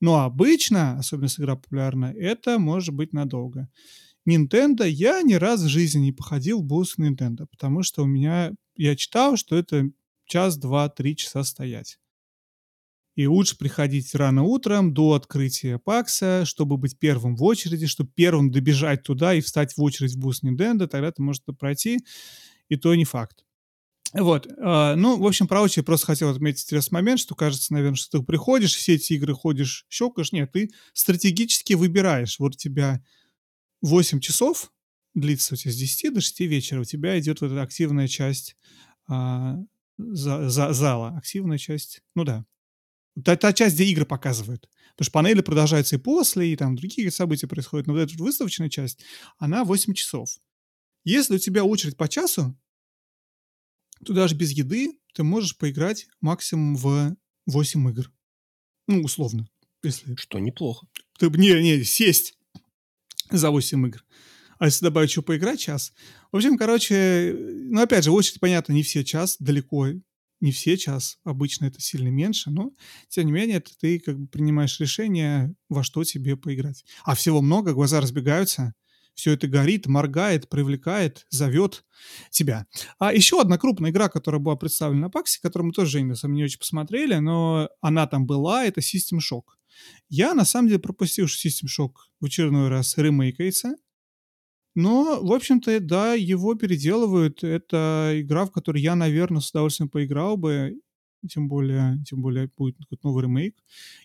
Но 0.00 0.20
обычно, 0.20 0.98
особенно 0.98 1.26
если 1.26 1.42
игра 1.42 1.56
популярна, 1.56 2.06
это 2.16 2.58
может 2.58 2.94
быть 2.94 3.12
надолго. 3.12 3.68
Nintendo 4.28 4.86
я 4.86 5.22
ни 5.22 5.34
разу 5.34 5.66
в 5.66 5.70
жизни 5.70 6.00
не 6.00 6.12
походил 6.12 6.60
в 6.60 6.64
бус 6.64 6.98
Nintendo, 6.98 7.46
потому 7.50 7.82
что 7.82 8.02
у 8.02 8.06
меня, 8.06 8.52
я 8.76 8.94
читал, 8.94 9.36
что 9.36 9.56
это 9.56 9.90
час, 10.26 10.58
два, 10.58 10.88
три 10.88 11.16
часа 11.16 11.44
стоять. 11.44 11.98
И 13.18 13.26
лучше 13.26 13.58
приходить 13.58 14.14
рано 14.14 14.44
утром 14.44 14.94
до 14.94 15.14
открытия 15.14 15.80
пакса, 15.80 16.44
чтобы 16.44 16.76
быть 16.76 16.96
первым 17.00 17.34
в 17.34 17.42
очереди, 17.42 17.88
чтобы 17.88 18.12
первым 18.14 18.52
добежать 18.52 19.02
туда 19.02 19.34
и 19.34 19.40
встать 19.40 19.76
в 19.76 19.82
очередь 19.82 20.12
в 20.12 20.18
бус 20.20 20.44
Nintendo, 20.44 20.86
тогда 20.86 21.10
ты 21.10 21.20
можешь 21.20 21.42
это 21.44 21.52
пройти 21.52 21.98
и 22.68 22.76
то 22.76 22.94
не 22.94 23.04
факт. 23.04 23.44
Вот, 24.12 24.46
э, 24.46 24.94
ну, 24.94 25.18
в 25.18 25.26
общем, 25.26 25.48
про 25.48 25.62
очередь 25.62 25.84
просто 25.84 26.06
хотел 26.06 26.28
отметить 26.30 26.62
интересный 26.62 26.94
момент, 26.94 27.18
что 27.18 27.34
кажется, 27.34 27.72
наверное, 27.72 27.96
что 27.96 28.20
ты 28.20 28.24
приходишь, 28.24 28.76
все 28.76 28.94
эти 28.94 29.14
игры 29.14 29.34
ходишь, 29.34 29.84
щелкаешь. 29.88 30.30
Нет, 30.30 30.52
ты 30.52 30.70
стратегически 30.92 31.72
выбираешь. 31.72 32.38
Вот 32.38 32.54
у 32.54 32.56
тебя 32.56 33.02
8 33.82 34.20
часов 34.20 34.70
длится 35.14 35.54
у 35.54 35.56
тебя 35.56 35.72
с 35.72 35.76
10 35.76 36.14
до 36.14 36.20
6 36.20 36.38
вечера. 36.42 36.82
У 36.82 36.84
тебя 36.84 37.18
идет 37.18 37.40
вот 37.40 37.50
эта 37.50 37.62
активная 37.62 38.06
часть 38.06 38.56
а, 39.08 39.56
за, 39.98 40.48
за, 40.48 40.72
зала. 40.72 41.16
Активная 41.18 41.58
часть, 41.58 42.00
ну 42.14 42.22
да. 42.22 42.44
Та, 43.24 43.36
та 43.36 43.52
часть, 43.52 43.74
где 43.74 43.84
игры 43.84 44.04
показывают. 44.04 44.68
Потому 44.96 45.04
что 45.04 45.12
панели 45.12 45.40
продолжаются 45.40 45.96
и 45.96 45.98
после, 45.98 46.52
и 46.52 46.56
там 46.56 46.76
другие 46.76 47.10
события 47.10 47.46
происходят. 47.46 47.86
Но 47.86 47.94
вот 47.94 48.00
эта 48.00 48.22
выставочная 48.22 48.68
часть, 48.68 49.00
она 49.38 49.64
8 49.64 49.94
часов. 49.94 50.30
Если 51.04 51.36
у 51.36 51.38
тебя 51.38 51.64
очередь 51.64 51.96
по 51.96 52.08
часу, 52.08 52.58
то 54.04 54.12
даже 54.12 54.34
без 54.34 54.50
еды 54.50 54.98
ты 55.14 55.22
можешь 55.22 55.56
поиграть 55.56 56.06
максимум 56.20 56.76
в 56.76 57.16
8 57.46 57.90
игр. 57.90 58.12
Ну, 58.86 59.02
условно. 59.02 59.48
Если... 59.82 60.16
Что 60.16 60.38
неплохо. 60.38 60.86
Ты, 61.18 61.30
не, 61.30 61.62
не, 61.62 61.84
сесть 61.84 62.38
за 63.30 63.50
8 63.50 63.86
игр. 63.86 64.04
А 64.58 64.66
если 64.66 64.84
добавить 64.84 65.10
еще 65.10 65.22
поиграть 65.22 65.60
час? 65.60 65.92
В 66.32 66.36
общем, 66.36 66.58
короче, 66.58 67.36
ну, 67.38 67.80
опять 67.80 68.04
же, 68.04 68.10
очередь, 68.10 68.40
понятно, 68.40 68.72
не 68.72 68.82
все 68.82 69.04
час, 69.04 69.36
далеко 69.38 69.86
не 70.40 70.52
все 70.52 70.76
час, 70.76 71.18
обычно 71.24 71.66
это 71.66 71.80
сильно 71.80 72.08
меньше, 72.08 72.50
но, 72.50 72.72
тем 73.08 73.26
не 73.26 73.32
менее, 73.32 73.58
это 73.58 73.70
ты 73.78 73.98
как 73.98 74.18
бы 74.18 74.26
принимаешь 74.26 74.78
решение, 74.80 75.54
во 75.68 75.82
что 75.82 76.04
тебе 76.04 76.36
поиграть. 76.36 76.84
А 77.04 77.14
всего 77.14 77.40
много, 77.40 77.72
глаза 77.72 78.00
разбегаются, 78.00 78.74
все 79.14 79.32
это 79.32 79.48
горит, 79.48 79.86
моргает, 79.86 80.48
привлекает, 80.48 81.26
зовет 81.28 81.84
тебя. 82.30 82.66
А 83.00 83.12
еще 83.12 83.40
одна 83.40 83.58
крупная 83.58 83.90
игра, 83.90 84.08
которая 84.08 84.40
была 84.40 84.54
представлена 84.54 85.02
на 85.02 85.10
Паксе, 85.10 85.40
которую 85.42 85.66
мы 85.66 85.72
тоже, 85.72 85.90
Женя, 85.90 86.14
не 86.22 86.44
очень 86.44 86.60
посмотрели, 86.60 87.16
но 87.16 87.68
она 87.80 88.06
там 88.06 88.26
была, 88.26 88.64
это 88.64 88.80
System 88.80 89.18
Shock. 89.18 89.42
Я, 90.08 90.34
на 90.34 90.44
самом 90.44 90.68
деле, 90.68 90.78
пропустил, 90.78 91.26
что 91.26 91.48
System 91.48 91.66
Shock 91.66 91.94
в 92.20 92.26
очередной 92.26 92.68
раз 92.68 92.96
ремейкается, 92.96 93.74
но, 94.78 95.18
в 95.20 95.32
общем-то, 95.32 95.80
да, 95.80 96.14
его 96.14 96.54
переделывают. 96.54 97.42
Это 97.42 98.12
игра, 98.14 98.44
в 98.44 98.52
которой 98.52 98.80
я, 98.80 98.94
наверное, 98.94 99.40
с 99.40 99.50
удовольствием 99.50 99.88
поиграл 99.88 100.36
бы. 100.36 100.78
Тем 101.28 101.48
более, 101.48 102.00
тем 102.08 102.22
более 102.22 102.48
будет 102.56 102.76
новый 103.02 103.24
ремейк. 103.24 103.56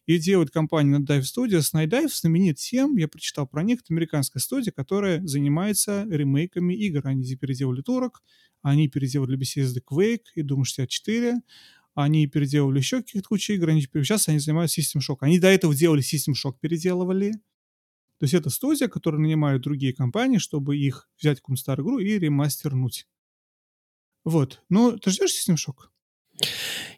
И 0.07 0.17
делает 0.17 0.49
компания 0.49 0.97
Dive 0.97 1.21
Studios. 1.21 1.71
Dive 1.75 2.09
знаменит 2.09 2.57
тем, 2.57 2.97
я 2.97 3.07
прочитал 3.07 3.45
про 3.45 3.61
них, 3.61 3.81
это 3.81 3.93
американская 3.93 4.41
студия, 4.41 4.71
которая 4.71 5.21
занимается 5.27 6.07
ремейками 6.09 6.73
игр. 6.73 7.05
Они 7.05 7.35
переделали 7.35 7.83
Турок, 7.83 8.23
они 8.63 8.87
переделали 8.87 9.37
Bethesda 9.37 9.79
Quake 9.87 10.25
и 10.33 10.41
Doom 10.41 10.63
64, 10.63 11.35
они 11.93 12.25
переделали 12.25 12.79
еще 12.79 13.03
каких-то 13.03 13.29
кучу 13.29 13.53
игр, 13.53 13.69
они, 13.69 13.81
сейчас 13.81 14.27
они 14.27 14.39
занимаются 14.39 14.81
System 14.81 15.01
Shock. 15.07 15.17
Они 15.19 15.37
до 15.37 15.49
этого 15.49 15.75
делали 15.75 16.01
System 16.01 16.33
Shock, 16.33 16.55
переделывали, 16.59 17.33
то 18.23 18.25
есть 18.25 18.35
это 18.35 18.49
студия, 18.49 18.87
которая 18.87 19.19
нанимают 19.19 19.63
другие 19.63 19.93
компании, 19.93 20.37
чтобы 20.37 20.77
их 20.77 21.09
взять 21.19 21.41
старую 21.57 21.85
игру 21.85 21.99
и 21.99 22.17
ремастернуть. 22.17 23.05
Вот. 24.23 24.63
Ну, 24.69 24.97
ты 24.97 25.11
ждешь 25.11 25.33
System 25.33 25.55
Shock? 25.55 25.89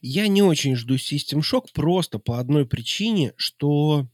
Я 0.02 0.28
не 0.28 0.44
очень 0.44 0.76
жду 0.76 0.98
System 0.98 1.40
Shock 1.40 1.70
просто 1.74 2.20
по 2.20 2.38
одной 2.38 2.68
причине, 2.68 3.34
что 3.38 4.08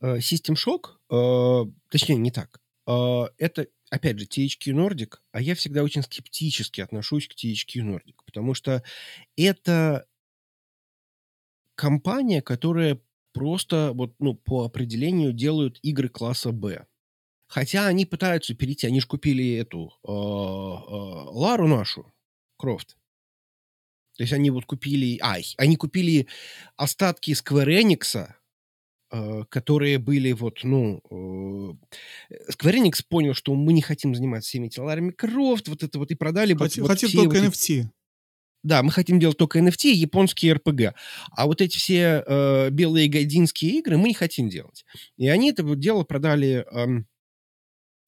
э, 0.00 0.16
System 0.16 0.56
Shock, 0.56 0.96
э, 1.08 1.70
точнее, 1.88 2.16
не 2.16 2.32
так. 2.32 2.60
Э, 2.88 3.26
это, 3.38 3.68
опять 3.90 4.18
же, 4.18 4.26
THQ 4.26 4.72
Nordic, 4.72 5.18
а 5.30 5.40
я 5.40 5.54
всегда 5.54 5.84
очень 5.84 6.02
скептически 6.02 6.80
отношусь 6.80 7.28
к 7.28 7.34
THQ 7.34 7.82
Nordic, 7.84 8.16
потому 8.24 8.54
что 8.54 8.82
это 9.36 10.08
компания, 11.76 12.42
которая 12.42 13.00
просто 13.36 13.92
вот, 13.94 14.14
ну, 14.18 14.32
по 14.34 14.64
определению 14.64 15.34
делают 15.34 15.78
игры 15.82 16.08
класса 16.08 16.52
Б. 16.52 16.86
Хотя 17.48 17.86
они 17.86 18.06
пытаются 18.06 18.54
перейти, 18.54 18.86
они 18.86 18.98
же 19.00 19.06
купили 19.06 19.56
эту 19.56 19.92
э, 20.02 20.08
э, 20.08 20.10
Лару 20.10 21.68
нашу, 21.68 22.14
Крофт. 22.56 22.96
То 24.16 24.22
есть 24.22 24.32
они 24.32 24.48
вот 24.50 24.64
купили, 24.64 25.18
ай, 25.20 25.44
они 25.58 25.76
купили 25.76 26.28
остатки 26.76 27.32
Square 27.32 27.82
Enix, 27.82 28.26
э, 29.12 29.44
которые 29.50 29.98
были 29.98 30.32
вот, 30.32 30.60
ну, 30.64 31.02
э, 32.30 32.32
Square 32.50 32.82
Enix 32.82 33.04
понял, 33.06 33.34
что 33.34 33.54
мы 33.54 33.74
не 33.74 33.82
хотим 33.82 34.14
заниматься 34.14 34.48
всеми 34.48 34.68
этими 34.68 34.82
Ларами 34.82 35.10
Крофт, 35.10 35.68
вот 35.68 35.82
это 35.82 35.98
вот 35.98 36.10
и 36.10 36.14
продали. 36.14 36.54
Хотим, 36.54 36.84
вот, 36.84 36.92
хотим 36.92 37.10
только 37.10 37.38
вот 37.38 37.52
NFT. 37.52 37.84
Да, 38.66 38.82
мы 38.82 38.90
хотим 38.90 39.20
делать 39.20 39.38
только 39.38 39.60
NFT, 39.60 39.92
японские 39.92 40.56
RPG. 40.56 40.92
А 41.30 41.46
вот 41.46 41.60
эти 41.60 41.76
все 41.78 42.24
э, 42.26 42.70
белые 42.70 43.06
гайдинские 43.06 43.78
игры 43.78 43.96
мы 43.96 44.08
не 44.08 44.14
хотим 44.14 44.48
делать. 44.48 44.84
И 45.16 45.28
они 45.28 45.50
это 45.50 45.62
дело 45.76 46.02
продали... 46.02 46.66
Э, 46.72 47.04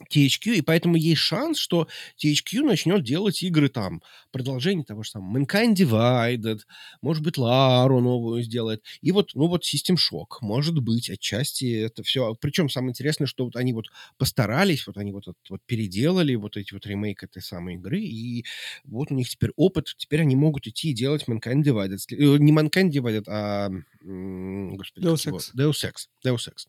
THQ, 0.06 0.54
и 0.54 0.62
поэтому 0.62 0.96
есть 0.96 1.20
шанс, 1.20 1.58
что 1.58 1.88
THQ 2.22 2.62
начнет 2.62 3.02
делать 3.02 3.42
игры 3.42 3.68
там, 3.68 4.02
продолжение 4.30 4.84
того 4.84 5.02
же 5.02 5.10
самого 5.10 5.38
Mankind 5.38 5.74
Divided, 5.74 6.60
может 7.02 7.22
быть, 7.22 7.36
Лару 7.36 8.00
новую 8.00 8.42
сделает, 8.42 8.84
и 9.00 9.10
вот, 9.12 9.30
ну 9.34 9.48
вот 9.48 9.64
System 9.64 9.96
Shock, 9.96 10.38
может 10.40 10.78
быть, 10.78 11.10
отчасти 11.10 11.80
это 11.80 12.02
все, 12.02 12.34
причем 12.40 12.68
самое 12.68 12.90
интересное, 12.90 13.26
что 13.26 13.44
вот 13.44 13.56
они 13.56 13.72
вот 13.72 13.86
постарались, 14.16 14.86
вот 14.86 14.96
они 14.98 15.12
вот, 15.12 15.26
вот, 15.26 15.36
вот 15.50 15.60
переделали 15.66 16.34
вот 16.36 16.56
эти 16.56 16.74
вот 16.74 16.86
ремейк 16.86 17.22
этой 17.24 17.42
самой 17.42 17.74
игры, 17.74 18.00
и 18.00 18.44
вот 18.84 19.10
у 19.10 19.14
них 19.14 19.28
теперь 19.28 19.50
опыт, 19.56 19.94
теперь 19.96 20.20
они 20.20 20.36
могут 20.36 20.66
идти 20.66 20.90
и 20.90 20.94
делать 20.94 21.24
Mankind 21.26 21.62
Divided, 21.62 21.98
э, 22.10 22.38
не 22.38 22.52
Mankind 22.52 22.90
Divided, 22.90 23.24
а, 23.26 23.68
господи, 24.00 25.06
Deus 25.06 25.26
Ex. 25.26 25.52
Deus 25.54 25.84
Ex, 25.84 26.08
Deus 26.24 26.48
Ex. 26.48 26.66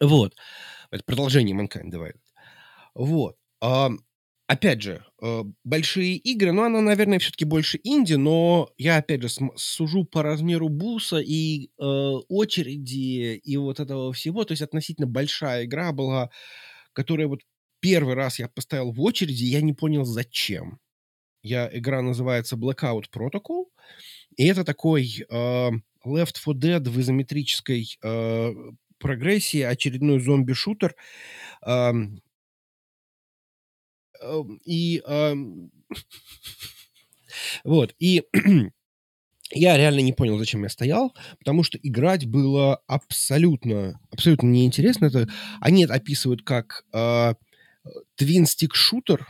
Вот. 0.00 0.34
Это 0.92 1.02
продолжение 1.04 1.56
Mankind 1.56 1.90
Divided. 1.90 2.20
Вот. 2.94 3.36
А, 3.62 3.90
опять 4.46 4.82
же, 4.82 5.02
э, 5.22 5.42
большие 5.64 6.16
игры, 6.16 6.52
ну, 6.52 6.64
она, 6.64 6.82
наверное, 6.82 7.18
все-таки 7.18 7.46
больше 7.46 7.80
инди, 7.82 8.14
но 8.14 8.70
я, 8.76 8.98
опять 8.98 9.22
же, 9.22 9.28
сужу 9.56 10.04
по 10.04 10.22
размеру 10.22 10.68
буса 10.68 11.18
и 11.18 11.70
э, 11.78 11.82
очереди 12.28 13.40
и 13.42 13.56
вот 13.56 13.80
этого 13.80 14.12
всего. 14.12 14.44
То 14.44 14.52
есть 14.52 14.62
относительно 14.62 15.06
большая 15.06 15.64
игра 15.64 15.92
была, 15.92 16.28
которая 16.92 17.26
вот 17.26 17.40
первый 17.80 18.14
раз 18.14 18.38
я 18.38 18.48
поставил 18.48 18.92
в 18.92 19.00
очереди, 19.00 19.44
я 19.44 19.62
не 19.62 19.72
понял, 19.72 20.04
зачем. 20.04 20.78
Я, 21.42 21.68
игра 21.72 22.02
называется 22.02 22.56
Blackout 22.56 23.06
Protocol, 23.12 23.64
и 24.36 24.46
это 24.46 24.64
такой 24.64 25.24
э, 25.28 25.70
Left 26.06 26.34
4 26.34 26.58
Dead 26.58 26.88
в 26.88 27.00
изометрической 27.00 27.98
э, 28.02 28.52
прогрессии 29.02 29.60
очередной 29.60 30.20
зомби-шутер. 30.20 30.94
И 34.64 35.02
вот, 37.64 37.94
и 37.98 38.22
я 39.50 39.76
реально 39.76 40.00
не 40.00 40.12
понял, 40.12 40.38
зачем 40.38 40.62
я 40.62 40.68
стоял, 40.68 41.14
потому 41.38 41.62
что 41.62 41.78
играть 41.82 42.26
было 42.26 42.76
абсолютно, 42.86 44.00
абсолютно 44.10 44.48
неинтересно. 44.48 45.06
Это 45.06 45.28
они 45.60 45.84
это 45.84 45.94
описывают 45.94 46.42
как 46.42 46.84
э, 46.92 47.34
твин-стик-шутер, 48.16 49.26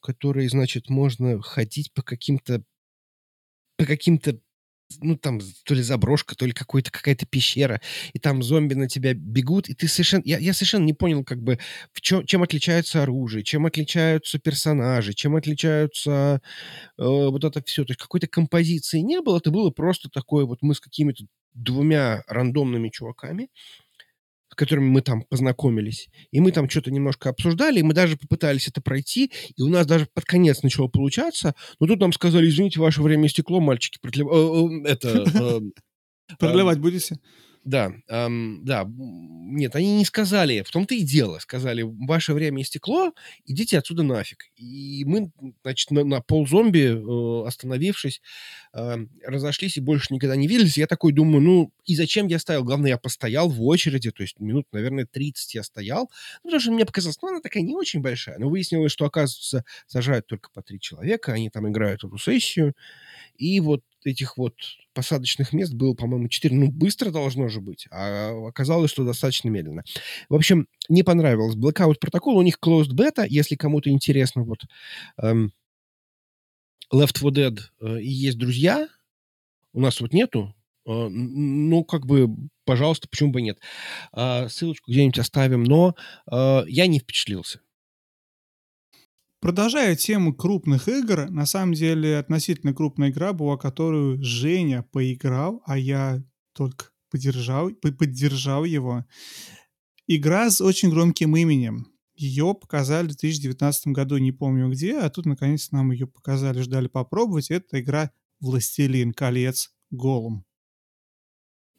который, 0.00 0.48
значит, 0.48 0.88
можно 0.88 1.40
ходить 1.42 1.92
по 1.92 2.02
каким-то 2.02 2.62
по 3.76 3.84
каким-то 3.84 4.38
ну, 5.00 5.16
там, 5.16 5.40
то 5.64 5.74
ли 5.74 5.82
заброшка, 5.82 6.34
то 6.34 6.46
ли 6.46 6.52
какой-то, 6.52 6.90
какая-то 6.90 7.26
пещера, 7.26 7.80
и 8.12 8.18
там 8.18 8.42
зомби 8.42 8.74
на 8.74 8.88
тебя 8.88 9.14
бегут, 9.14 9.68
и 9.68 9.74
ты 9.74 9.88
совершенно... 9.88 10.22
Я, 10.24 10.38
я 10.38 10.52
совершенно 10.54 10.84
не 10.84 10.94
понял, 10.94 11.24
как 11.24 11.42
бы, 11.42 11.58
в 11.92 12.00
чё, 12.00 12.22
чем 12.22 12.42
отличаются 12.42 13.02
оружие, 13.02 13.44
чем 13.44 13.66
отличаются 13.66 14.38
персонажи, 14.38 15.14
чем 15.14 15.36
отличаются 15.36 16.40
э, 16.98 17.02
вот 17.04 17.44
это 17.44 17.62
все. 17.64 17.84
То 17.84 17.92
есть 17.92 18.00
какой-то 18.00 18.26
композиции 18.26 19.00
не 19.00 19.20
было, 19.20 19.38
это 19.38 19.50
было 19.50 19.70
просто 19.70 20.08
такое 20.08 20.44
вот 20.44 20.58
мы 20.62 20.74
с 20.74 20.80
какими-то 20.80 21.24
двумя 21.54 22.22
рандомными 22.28 22.88
чуваками, 22.88 23.48
которыми 24.54 24.88
мы 24.88 25.02
там 25.02 25.22
познакомились. 25.22 26.08
И 26.30 26.40
мы 26.40 26.52
там 26.52 26.68
что-то 26.68 26.90
немножко 26.90 27.30
обсуждали, 27.30 27.80
и 27.80 27.82
мы 27.82 27.94
даже 27.94 28.16
попытались 28.16 28.68
это 28.68 28.80
пройти, 28.80 29.30
и 29.56 29.62
у 29.62 29.68
нас 29.68 29.86
даже 29.86 30.06
под 30.12 30.24
конец 30.24 30.62
начало 30.62 30.88
получаться. 30.88 31.54
Но 31.80 31.86
тут 31.86 32.00
нам 32.00 32.12
сказали, 32.12 32.48
извините, 32.48 32.80
ваше 32.80 33.02
время 33.02 33.26
истекло, 33.26 33.60
мальчики, 33.60 33.98
продлев... 34.00 34.28
Э, 34.30 34.86
э, 34.86 34.92
это... 34.92 35.60
Продлевать 36.38 36.78
будете? 36.78 37.18
Да, 37.68 37.92
эм, 38.08 38.64
да, 38.64 38.86
нет, 38.96 39.76
они 39.76 39.98
не 39.98 40.06
сказали, 40.06 40.62
в 40.62 40.70
том-то 40.70 40.94
и 40.94 41.02
дело, 41.02 41.38
сказали, 41.38 41.82
ваше 41.82 42.32
время 42.32 42.62
истекло, 42.62 43.12
идите 43.44 43.76
отсюда 43.76 44.02
нафиг. 44.02 44.46
И 44.56 45.04
мы, 45.04 45.30
значит, 45.62 45.90
на, 45.90 46.02
на 46.02 46.22
ползомби, 46.22 46.94
э, 46.96 47.46
остановившись, 47.46 48.22
э, 48.72 48.96
разошлись 49.22 49.76
и 49.76 49.82
больше 49.82 50.14
никогда 50.14 50.34
не 50.34 50.48
виделись. 50.48 50.78
Я 50.78 50.86
такой 50.86 51.12
думаю, 51.12 51.42
ну, 51.42 51.72
и 51.84 51.94
зачем 51.94 52.26
я 52.28 52.38
стоял? 52.38 52.64
Главное, 52.64 52.88
я 52.92 52.96
постоял 52.98 53.50
в 53.50 53.62
очереди, 53.62 54.10
то 54.12 54.22
есть 54.22 54.40
минут, 54.40 54.66
наверное, 54.72 55.04
30 55.04 55.54
я 55.54 55.62
стоял, 55.62 56.10
ну, 56.44 56.48
потому 56.50 56.60
что 56.60 56.72
мне 56.72 56.86
показалось, 56.86 57.18
ну, 57.20 57.28
она 57.28 57.40
такая 57.42 57.62
не 57.62 57.74
очень 57.74 58.00
большая. 58.00 58.38
Но 58.38 58.48
выяснилось, 58.48 58.92
что, 58.92 59.04
оказывается, 59.04 59.62
сажают 59.86 60.26
только 60.26 60.48
по 60.54 60.62
три 60.62 60.80
человека, 60.80 61.32
они 61.34 61.50
там 61.50 61.68
играют 61.68 62.02
эту 62.02 62.16
сессию, 62.16 62.74
и 63.36 63.60
вот 63.60 63.82
этих 64.04 64.36
вот 64.36 64.54
посадочных 64.94 65.52
мест 65.52 65.72
было, 65.72 65.94
по-моему, 65.94 66.28
4. 66.28 66.54
Ну, 66.54 66.70
быстро 66.70 67.10
должно 67.10 67.48
же 67.48 67.60
быть, 67.60 67.86
а 67.90 68.32
оказалось, 68.48 68.90
что 68.90 69.04
достаточно 69.04 69.48
медленно. 69.48 69.84
В 70.28 70.34
общем, 70.34 70.66
не 70.88 71.02
понравилось. 71.02 71.56
Blackout 71.56 71.96
Protocol, 72.04 72.34
у 72.34 72.42
них 72.42 72.58
closed 72.62 72.92
beta, 72.92 73.26
если 73.28 73.54
кому-то 73.54 73.90
интересно, 73.90 74.42
вот 74.44 74.60
эм, 75.22 75.52
Left 76.92 77.14
4 77.14 77.30
Dead 77.30 77.60
э, 77.80 78.00
и 78.00 78.08
есть 78.08 78.38
друзья, 78.38 78.88
у 79.72 79.80
нас 79.80 80.00
вот 80.00 80.12
нету, 80.12 80.54
э, 80.86 80.90
ну, 80.90 81.84
как 81.84 82.06
бы, 82.06 82.28
пожалуйста, 82.64 83.08
почему 83.08 83.30
бы 83.30 83.42
нет. 83.42 83.58
Э, 84.16 84.48
ссылочку 84.48 84.90
где-нибудь 84.90 85.18
оставим, 85.18 85.64
но 85.64 85.94
э, 86.30 86.62
я 86.66 86.86
не 86.86 86.98
впечатлился. 86.98 87.60
Продолжая 89.40 89.94
тему 89.94 90.34
крупных 90.34 90.88
игр, 90.88 91.30
на 91.30 91.46
самом 91.46 91.74
деле 91.74 92.18
относительно 92.18 92.74
крупная 92.74 93.10
игра 93.10 93.32
была, 93.32 93.56
которую 93.56 94.22
Женя 94.22 94.82
поиграл, 94.82 95.62
а 95.64 95.78
я 95.78 96.24
только 96.54 96.86
поддержал, 97.10 97.70
поддержал 97.70 98.64
его. 98.64 99.04
Игра 100.08 100.50
с 100.50 100.60
очень 100.60 100.90
громким 100.90 101.36
именем. 101.36 101.86
Ее 102.16 102.52
показали 102.60 103.06
в 103.06 103.10
2019 103.10 103.88
году, 103.88 104.18
не 104.18 104.32
помню 104.32 104.70
где, 104.70 104.98
а 104.98 105.08
тут 105.08 105.24
наконец 105.24 105.70
нам 105.70 105.92
ее 105.92 106.08
показали, 106.08 106.60
ждали 106.62 106.88
попробовать. 106.88 107.52
Это 107.52 107.80
игра 107.80 108.10
«Властелин 108.40 109.12
колец. 109.12 109.70
Голум». 109.90 110.47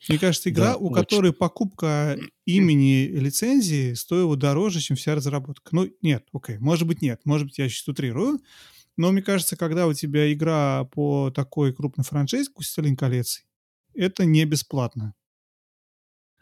Мне 0.07 0.17
кажется, 0.17 0.49
игра, 0.49 0.73
да, 0.73 0.77
у 0.77 0.85
очень. 0.87 0.95
которой 0.95 1.33
покупка 1.33 2.17
имени 2.45 3.07
лицензии 3.07 3.93
стоила 3.93 4.37
дороже, 4.37 4.79
чем 4.79 4.95
вся 4.95 5.15
разработка. 5.15 5.75
Ну, 5.75 5.89
нет, 6.01 6.25
окей, 6.31 6.57
может 6.57 6.87
быть, 6.87 7.01
нет. 7.01 7.21
Может 7.25 7.47
быть, 7.47 7.57
я 7.57 7.67
сейчас 7.67 7.87
утрирую. 7.87 8.39
Но 8.95 9.11
мне 9.11 9.21
кажется, 9.21 9.57
когда 9.57 9.87
у 9.87 9.93
тебя 9.93 10.31
игра 10.31 10.85
по 10.85 11.31
такой 11.31 11.73
крупной 11.73 12.05
франшизе, 12.05 12.45
как 12.45 12.57
«Властелин 12.57 12.95
колец», 12.95 13.43
это 13.93 14.25
не 14.25 14.45
бесплатно. 14.45 15.13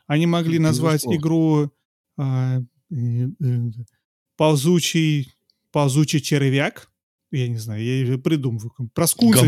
Они 0.06 0.26
могли 0.26 0.60
назвать 0.60 1.06
игру 1.06 1.72
а, 2.18 2.62
ползучий, 4.38 5.34
ползучий 5.72 6.22
червяк. 6.22 6.92
Я 7.32 7.48
не 7.48 7.58
знаю, 7.58 7.84
я 7.84 8.18
придумываю. 8.18 8.72
Про 8.94 9.08
скунса. 9.08 9.46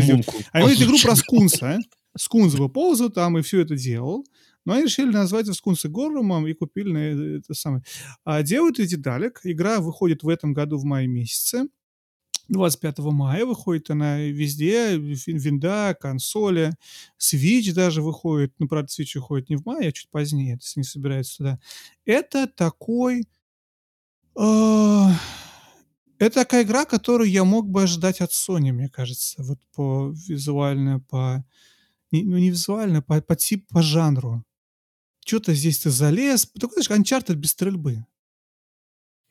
А 0.52 0.58
они 0.58 0.74
игру 0.74 0.98
про 1.02 1.16
скунса. 1.16 1.78
Скунс 2.16 2.54
бы 2.54 2.68
ползал 2.68 3.10
там 3.10 3.38
и 3.38 3.42
все 3.42 3.60
это 3.60 3.76
делал. 3.76 4.24
Но 4.64 4.74
они 4.74 4.84
решили 4.84 5.10
назвать 5.10 5.46
его 5.46 5.54
Скунса 5.54 5.88
Горрумом 5.88 6.46
и 6.46 6.52
купили 6.52 6.92
на 6.92 7.38
это 7.38 7.54
самое. 7.54 7.82
А 8.24 8.42
делают 8.42 8.78
эти 8.78 8.94
Далек. 8.94 9.40
Игра 9.44 9.80
выходит 9.80 10.22
в 10.22 10.28
этом 10.28 10.52
году 10.52 10.76
в 10.78 10.84
мае 10.84 11.06
месяце. 11.06 11.66
25 12.50 12.98
мая 12.98 13.46
выходит 13.46 13.90
она 13.90 14.18
везде, 14.18 14.96
винда, 14.98 15.96
консоли, 15.98 16.74
Switch 17.18 17.72
даже 17.72 18.02
выходит, 18.02 18.52
ну, 18.58 18.68
правда, 18.68 18.88
Switch 18.90 19.12
выходит 19.14 19.48
не 19.48 19.56
в 19.56 19.64
мае, 19.64 19.88
а 19.88 19.92
чуть 19.92 20.10
позднее, 20.10 20.58
если 20.60 20.80
не 20.80 20.84
собирается 20.84 21.36
туда. 21.38 21.60
Это 22.04 22.46
такой... 22.48 23.22
Э, 24.36 25.06
это 26.18 26.34
такая 26.34 26.64
игра, 26.64 26.84
которую 26.84 27.30
я 27.30 27.44
мог 27.44 27.68
бы 27.68 27.84
ожидать 27.84 28.20
от 28.20 28.32
Sony, 28.32 28.72
мне 28.72 28.88
кажется, 28.88 29.42
вот 29.42 29.58
по 29.74 30.12
визуально, 30.28 31.00
по... 31.00 31.44
Не, 32.10 32.24
ну, 32.24 32.38
не 32.38 32.50
визуально, 32.50 33.02
по, 33.02 33.20
по 33.20 33.36
типу, 33.36 33.66
по 33.68 33.82
жанру. 33.82 34.44
Что-то 35.24 35.54
здесь 35.54 35.78
ты 35.78 35.90
залез. 35.90 36.46
Такой, 36.58 36.82
знаешь, 36.82 37.02
Uncharted 37.02 37.34
без 37.34 37.50
стрельбы. 37.50 38.04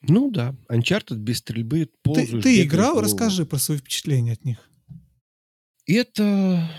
Ну 0.02 0.30
да, 0.30 0.56
Uncharted 0.70 1.16
без 1.16 1.38
стрельбы 1.38 1.90
ползаешь. 2.02 2.30
Ты, 2.30 2.40
ты 2.40 2.62
играл? 2.62 2.94
Голову. 2.94 3.04
Расскажи 3.04 3.44
про 3.44 3.58
свои 3.58 3.78
впечатления 3.78 4.32
от 4.32 4.44
них. 4.44 4.70
Это, 5.86 6.70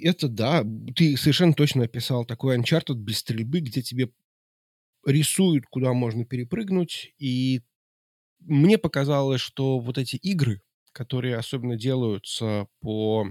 это 0.00 0.28
да, 0.28 0.64
ты 0.94 1.16
совершенно 1.16 1.54
точно 1.54 1.84
описал 1.84 2.24
такой 2.24 2.56
Uncharted 2.56 2.94
без 2.94 3.18
стрельбы, 3.18 3.60
где 3.60 3.82
тебе 3.82 4.10
рисуют, 5.04 5.66
куда 5.66 5.92
можно 5.92 6.24
перепрыгнуть, 6.24 7.14
и 7.18 7.62
мне 8.40 8.78
показалось, 8.78 9.40
что 9.40 9.80
вот 9.80 9.98
эти 9.98 10.16
игры, 10.16 10.62
которые 10.92 11.36
особенно 11.36 11.76
делаются 11.76 12.68
по 12.80 13.26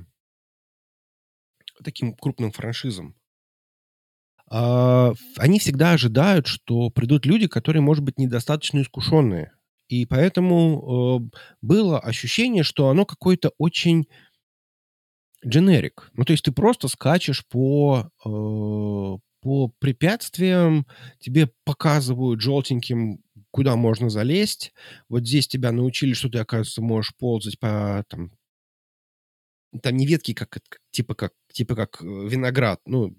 таким 1.83 2.13
крупным 2.15 2.51
франшизам, 2.51 3.15
а, 4.49 5.13
они 5.37 5.59
всегда 5.59 5.91
ожидают, 5.93 6.47
что 6.47 6.89
придут 6.89 7.25
люди, 7.25 7.47
которые, 7.47 7.81
может 7.81 8.03
быть, 8.03 8.17
недостаточно 8.17 8.81
искушенные. 8.81 9.51
И 9.89 10.05
поэтому 10.05 11.31
э, 11.31 11.37
было 11.61 11.99
ощущение, 11.99 12.63
что 12.63 12.89
оно 12.89 13.05
какое-то 13.05 13.51
очень 13.57 14.07
дженерик. 15.45 16.09
Ну, 16.13 16.25
то 16.25 16.31
есть 16.33 16.43
ты 16.43 16.51
просто 16.51 16.87
скачешь 16.87 17.45
по, 17.47 18.09
э, 18.25 18.29
по 19.41 19.67
препятствиям, 19.79 20.85
тебе 21.19 21.49
показывают 21.63 22.41
желтеньким, 22.41 23.19
куда 23.51 23.75
можно 23.75 24.09
залезть. 24.09 24.73
Вот 25.09 25.25
здесь 25.27 25.47
тебя 25.47 25.71
научили, 25.71 26.13
что 26.13 26.29
ты, 26.29 26.39
оказывается, 26.39 26.81
можешь 26.81 27.15
ползать 27.17 27.59
по 27.59 28.03
там, 28.09 28.31
там 29.81 29.95
не 29.95 30.05
ветки, 30.05 30.33
как, 30.33 30.59
типа 30.91 31.15
как, 31.15 31.33
типа 31.51 31.75
как 31.75 32.01
э, 32.01 32.05
виноград, 32.05 32.81
ну, 32.85 33.15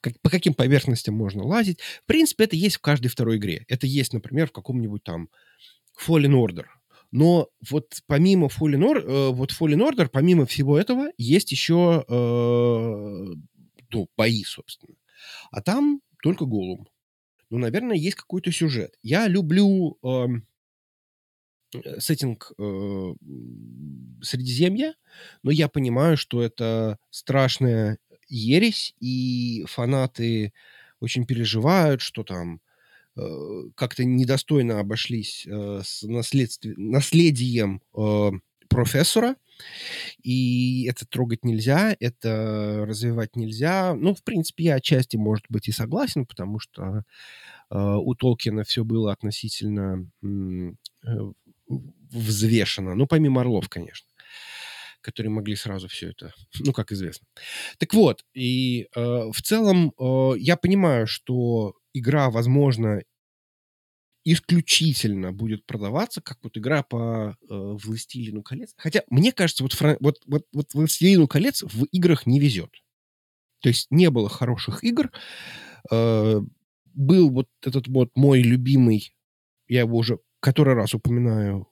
как, 0.00 0.20
по 0.20 0.30
каким 0.30 0.54
поверхностям 0.54 1.14
можно 1.14 1.44
лазить. 1.44 1.80
В 1.80 2.06
принципе, 2.06 2.44
это 2.44 2.56
есть 2.56 2.76
в 2.76 2.80
каждой 2.80 3.08
второй 3.08 3.38
игре. 3.38 3.64
Это 3.68 3.86
есть, 3.86 4.12
например, 4.12 4.48
в 4.48 4.52
каком-нибудь 4.52 5.02
там 5.02 5.28
Fallen 6.06 6.32
Order. 6.32 6.66
Но 7.10 7.48
вот 7.70 8.00
помимо 8.06 8.48
Fallen 8.48 8.82
Order, 8.82 9.04
э, 9.04 9.30
вот 9.30 9.52
Fallen 9.52 9.88
Order, 9.88 10.08
помимо 10.08 10.46
всего 10.46 10.78
этого, 10.78 11.10
есть 11.16 11.52
еще 11.52 12.04
э, 12.08 13.34
ну, 13.90 14.08
бои, 14.16 14.42
собственно. 14.44 14.96
А 15.50 15.62
там 15.62 16.00
только 16.22 16.44
голум. 16.44 16.88
Ну, 17.50 17.58
наверное, 17.58 17.96
есть 17.96 18.16
какой-то 18.16 18.50
сюжет. 18.50 18.94
Я 19.02 19.28
люблю 19.28 19.96
э, 20.02 20.26
сеттинг 21.98 22.52
э, 22.58 23.14
Средиземья, 24.22 24.94
но 25.42 25.50
я 25.50 25.68
понимаю, 25.68 26.16
что 26.16 26.42
это 26.42 26.98
страшная 27.10 27.98
ересь, 28.28 28.94
и 29.00 29.64
фанаты 29.68 30.52
очень 31.00 31.26
переживают, 31.26 32.00
что 32.00 32.24
там 32.24 32.60
э, 33.16 33.22
как-то 33.74 34.04
недостойно 34.04 34.80
обошлись 34.80 35.46
э, 35.46 35.82
с 35.84 36.02
наследием 36.02 37.82
э, 37.96 38.30
профессора, 38.68 39.36
и 40.22 40.86
это 40.90 41.06
трогать 41.06 41.44
нельзя, 41.44 41.96
это 42.00 42.84
развивать 42.86 43.36
нельзя. 43.36 43.94
Ну, 43.94 44.14
в 44.14 44.22
принципе, 44.24 44.64
я 44.64 44.74
отчасти, 44.76 45.16
может 45.16 45.44
быть, 45.48 45.68
и 45.68 45.72
согласен, 45.72 46.26
потому 46.26 46.58
что 46.58 47.04
э, 47.70 47.78
у 47.78 48.14
Толкина 48.14 48.64
все 48.64 48.84
было 48.84 49.12
относительно 49.12 50.08
э, 50.22 51.32
взвешено. 51.66 52.94
Ну, 52.94 53.06
помимо 53.06 53.40
Орлов, 53.40 53.68
конечно 53.68 54.08
которые 55.04 55.30
могли 55.30 55.54
сразу 55.54 55.86
все 55.86 56.08
это, 56.12 56.32
ну, 56.60 56.72
как 56.72 56.90
известно. 56.90 57.26
Так 57.76 57.92
вот, 57.92 58.24
и 58.32 58.88
э, 58.96 59.30
в 59.30 59.42
целом 59.42 59.92
э, 59.98 60.38
я 60.38 60.56
понимаю, 60.56 61.06
что 61.06 61.74
игра, 61.92 62.30
возможно, 62.30 63.02
исключительно 64.24 65.32
будет 65.32 65.66
продаваться, 65.66 66.22
как 66.22 66.38
вот 66.42 66.56
игра 66.56 66.82
по 66.82 67.36
э, 67.36 67.36
«Властелину 67.48 68.42
колец». 68.42 68.72
Хотя, 68.76 69.02
мне 69.10 69.32
кажется, 69.32 69.62
вот, 69.62 69.74
фран... 69.74 69.98
вот, 70.00 70.22
вот, 70.26 70.46
вот 70.52 70.72
«Властелину 70.72 71.28
колец» 71.28 71.62
в 71.62 71.84
играх 71.92 72.26
не 72.26 72.40
везет. 72.40 72.70
То 73.60 73.68
есть 73.68 73.90
не 73.90 74.10
было 74.10 74.30
хороших 74.30 74.82
игр. 74.82 75.12
Э, 75.90 76.40
был 76.94 77.30
вот 77.30 77.48
этот 77.60 77.88
вот 77.88 78.10
мой 78.14 78.40
любимый, 78.40 79.14
я 79.68 79.80
его 79.80 79.98
уже 79.98 80.18
который 80.44 80.74
раз 80.74 80.92
упоминаю, 80.92 81.66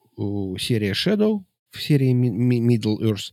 серия 0.57 0.93
Shadow, 0.93 1.43
в 1.69 1.81
серии 1.81 2.11
Middle 2.13 2.97
Earth. 3.01 3.31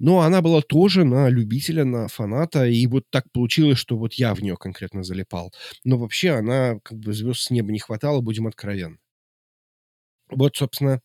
Но 0.00 0.20
она 0.20 0.42
была 0.42 0.62
тоже 0.62 1.04
на 1.04 1.28
любителя, 1.28 1.84
на 1.84 2.08
фаната, 2.08 2.66
и 2.66 2.86
вот 2.88 3.04
так 3.08 3.30
получилось, 3.32 3.78
что 3.78 3.96
вот 3.96 4.14
я 4.14 4.34
в 4.34 4.40
нее 4.42 4.56
конкретно 4.56 5.04
залипал. 5.04 5.52
Но 5.84 5.96
вообще 5.96 6.30
она 6.30 6.80
как 6.82 6.98
бы 6.98 7.12
звезд 7.12 7.40
с 7.42 7.50
неба 7.50 7.70
не 7.70 7.78
хватало, 7.78 8.20
будем 8.20 8.48
откровенны. 8.48 8.98
Вот, 10.30 10.56
собственно, 10.56 11.00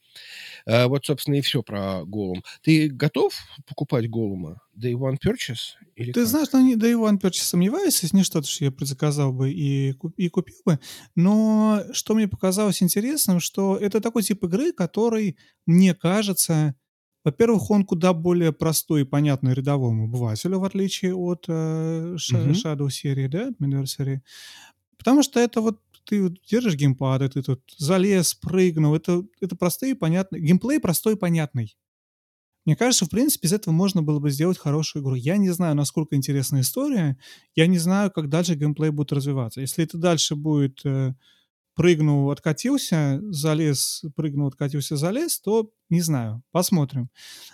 э, 0.65 0.86
вот, 0.88 1.05
собственно, 1.05 1.36
и 1.36 1.41
все 1.41 1.63
про 1.63 2.03
Голум. 2.05 2.43
Ты 2.61 2.89
готов 2.89 3.34
покупать 3.67 4.09
Голума? 4.09 4.61
Day 4.78 4.93
One 4.93 5.17
Purchase? 5.23 5.76
Или 5.95 6.11
Ты 6.11 6.21
как? 6.21 6.30
знаешь, 6.30 6.51
на 6.51 6.73
Day 6.76 6.93
One 6.93 7.19
Purchase 7.19 7.43
сомневаюсь, 7.43 8.01
если 8.03 8.17
не 8.17 8.23
что-то, 8.23 8.47
что 8.47 8.65
я 8.65 8.71
предзаказал 8.71 9.32
бы 9.32 9.51
и, 9.51 9.95
и 10.17 10.30
купил 10.30 10.55
бы. 10.65 10.80
Но 11.15 11.84
что 11.93 12.13
мне 12.13 12.28
показалось 12.28 12.84
интересным, 12.84 13.39
что 13.39 13.78
это 13.78 14.01
такой 14.01 14.23
тип 14.23 14.43
игры, 14.43 14.73
который, 14.73 15.38
мне 15.65 15.93
кажется, 15.93 16.76
во-первых, 17.23 17.71
он 17.71 17.86
куда 17.86 18.13
более 18.13 18.53
простой 18.53 19.01
и 19.01 19.05
понятный 19.05 19.53
рядовому 19.53 20.05
обывателю, 20.05 20.59
в 20.59 20.63
отличие 20.63 21.15
от 21.15 21.45
э, 21.47 22.15
Shadow 22.17 22.89
серии, 22.91 23.28
да, 23.28 23.49
Anniversary. 23.61 24.19
Потому 24.97 25.23
что 25.23 25.39
это 25.39 25.61
вот 25.61 25.80
ты 26.06 26.24
вот 26.24 26.34
держишь 26.49 26.76
геймпад, 26.76 27.22
и 27.22 27.28
ты 27.30 27.43
тут 27.43 27.62
залез, 27.78 28.36
прыгнул. 28.36 28.95
Это, 28.95 29.24
это 29.41 29.56
простые 29.56 29.91
и 29.91 29.95
понятные. 29.95 30.41
Геймплей 30.41 30.80
простой 30.80 31.14
и 31.14 31.18
понятный. 31.18 31.76
Мне 32.66 32.76
кажется, 32.76 33.06
в 33.06 33.10
принципе, 33.10 33.47
из 33.47 33.53
этого 33.53 33.74
можно 33.74 34.01
было 34.01 34.20
бы 34.20 34.32
сделать 34.32 34.58
хорошую 34.58 35.03
игру. 35.03 35.14
Я 35.16 35.38
не 35.38 35.51
знаю, 35.51 35.76
насколько 35.76 36.16
интересная 36.16 36.62
история. 36.62 37.18
Я 37.53 37.68
не 37.68 37.78
знаю, 37.78 38.12
как 38.12 38.28
дальше 38.28 38.56
геймплей 38.56 38.89
будет 38.89 39.12
развиваться. 39.12 39.62
Если 39.62 39.84
это 39.84 39.99
дальше 39.99 40.36
будет 40.36 40.84
э, 40.84 41.14
прыгнул, 41.76 42.32
откатился, 42.32 43.22
залез, 43.30 44.03
прыгнул, 44.16 44.47
откатился, 44.47 44.95
залез, 44.95 45.39
то 45.39 45.72
не 45.89 46.01
знаю, 46.01 46.41
посмотрим. 46.51 47.10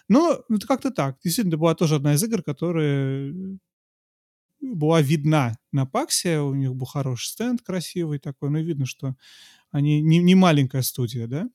Но 0.08 0.44
это 0.50 0.66
как-то 0.66 0.92
так. 0.92 1.18
Действительно, 1.24 1.52
это 1.52 1.58
была 1.58 1.76
тоже 1.76 1.96
одна 1.96 2.14
из 2.14 2.24
игр, 2.24 2.42
которая 2.42 3.34
была 4.62 5.02
видна 5.02 5.58
на 5.72 5.86
Паксе, 5.86 6.40
у 6.40 6.54
них 6.54 6.76
был 6.76 6.86
хороший 6.86 7.28
стенд 7.28 7.62
красивый 7.62 8.20
такой, 8.20 8.50
но 8.50 8.60
видно, 8.60 8.86
что 8.86 9.16
они 9.72 10.02
не, 10.02 10.20
не 10.20 10.36
маленькая 10.36 10.82
студия, 10.82 11.28
да. 11.28 11.50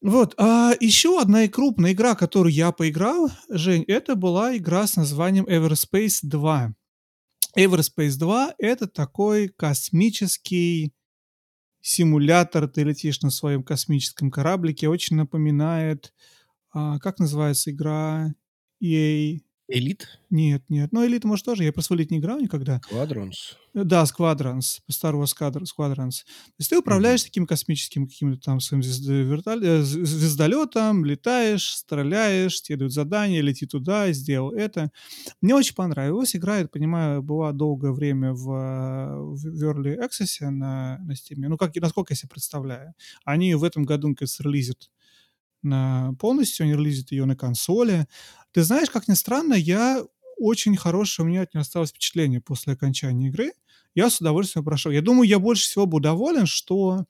Вот, 0.00 0.34
а 0.38 0.74
еще 0.78 1.20
одна 1.20 1.44
и 1.44 1.48
крупная 1.48 1.92
игра, 1.92 2.14
которую 2.14 2.52
я 2.52 2.70
поиграл, 2.70 3.30
Жень, 3.48 3.82
это 3.88 4.14
была 4.14 4.56
игра 4.56 4.86
с 4.86 4.96
названием 4.96 5.44
Everspace 5.44 6.20
2. 6.22 6.74
Everspace 7.56 8.16
2— 8.16 8.54
это 8.58 8.86
такой 8.86 9.48
космический 9.48 10.92
симулятор, 11.80 12.68
ты 12.68 12.84
летишь 12.84 13.22
на 13.22 13.30
своем 13.30 13.64
космическом 13.64 14.30
кораблике, 14.30 14.88
очень 14.88 15.16
напоминает, 15.16 16.14
а, 16.72 17.00
как 17.00 17.18
называется 17.18 17.72
игра 17.72 18.34
EA 18.80 19.40
Элит? 19.68 20.18
нет, 20.30 20.62
нет. 20.70 20.92
Ну, 20.92 21.06
Элит, 21.06 21.24
может, 21.24 21.44
тоже. 21.44 21.64
Я 21.64 21.72
просто 21.72 21.92
в 21.94 21.96
Элит 21.98 22.10
не 22.10 22.18
играл 22.18 22.40
никогда. 22.40 22.80
Quadrons? 22.90 23.54
Э, 23.74 23.84
Да, 23.84 24.04
Squadrons, 24.04 24.80
Star 24.90 25.12
Wars 25.14 25.32
Squadrons. 25.38 26.24
То 26.24 26.54
есть 26.58 26.70
ты 26.70 26.78
управляешь 26.78 27.22
таким 27.22 27.46
космическим 27.46 28.06
каким-то 28.06 28.40
там 28.40 28.60
своим 28.60 28.82
звезд- 28.82 29.06
вертоле- 29.08 29.66
э, 29.80 29.82
з- 29.82 30.04
звездолетом, 30.06 31.04
летаешь, 31.04 31.68
стреляешь, 31.70 32.62
тебе 32.62 32.78
дают 32.78 32.92
задание, 32.94 33.42
лети 33.42 33.66
туда, 33.66 34.10
сделал 34.12 34.52
это. 34.52 34.90
Мне 35.42 35.54
очень 35.54 35.74
понравилось. 35.74 36.34
Игра, 36.34 36.58
я 36.60 36.66
понимаю, 36.68 37.22
была 37.22 37.52
долгое 37.52 37.92
время 37.92 38.32
в, 38.32 38.50
э, 38.50 39.16
в 39.20 39.62
Early 39.62 39.98
Access 39.98 40.48
на, 40.48 40.98
на 40.98 41.12
Steam. 41.12 41.36
Ну, 41.36 41.58
как, 41.58 41.74
насколько 41.76 42.12
я 42.12 42.16
себе 42.16 42.30
представляю. 42.30 42.94
Они 43.24 43.54
в 43.54 43.64
этом 43.64 43.84
году, 43.84 44.14
кажется, 44.14 44.42
релизят 44.42 44.90
на 45.62 46.12
полностью, 46.20 46.64
они 46.64 46.74
релизят 46.74 47.10
ее 47.10 47.24
на 47.24 47.36
консоли. 47.36 48.06
Ты 48.52 48.62
знаешь, 48.62 48.90
как 48.90 49.08
ни 49.08 49.14
странно, 49.14 49.54
я 49.54 50.02
очень 50.38 50.76
хорошее 50.76 51.26
у 51.26 51.28
меня 51.28 51.42
от 51.42 51.54
нее 51.54 51.62
осталось 51.62 51.90
впечатление 51.90 52.40
после 52.40 52.72
окончания 52.72 53.28
игры. 53.28 53.52
Я 53.94 54.10
с 54.10 54.20
удовольствием 54.20 54.64
прошел. 54.64 54.92
Я 54.92 55.02
думаю, 55.02 55.28
я 55.28 55.38
больше 55.38 55.64
всего 55.64 55.86
был 55.86 56.00
доволен, 56.00 56.46
что 56.46 57.04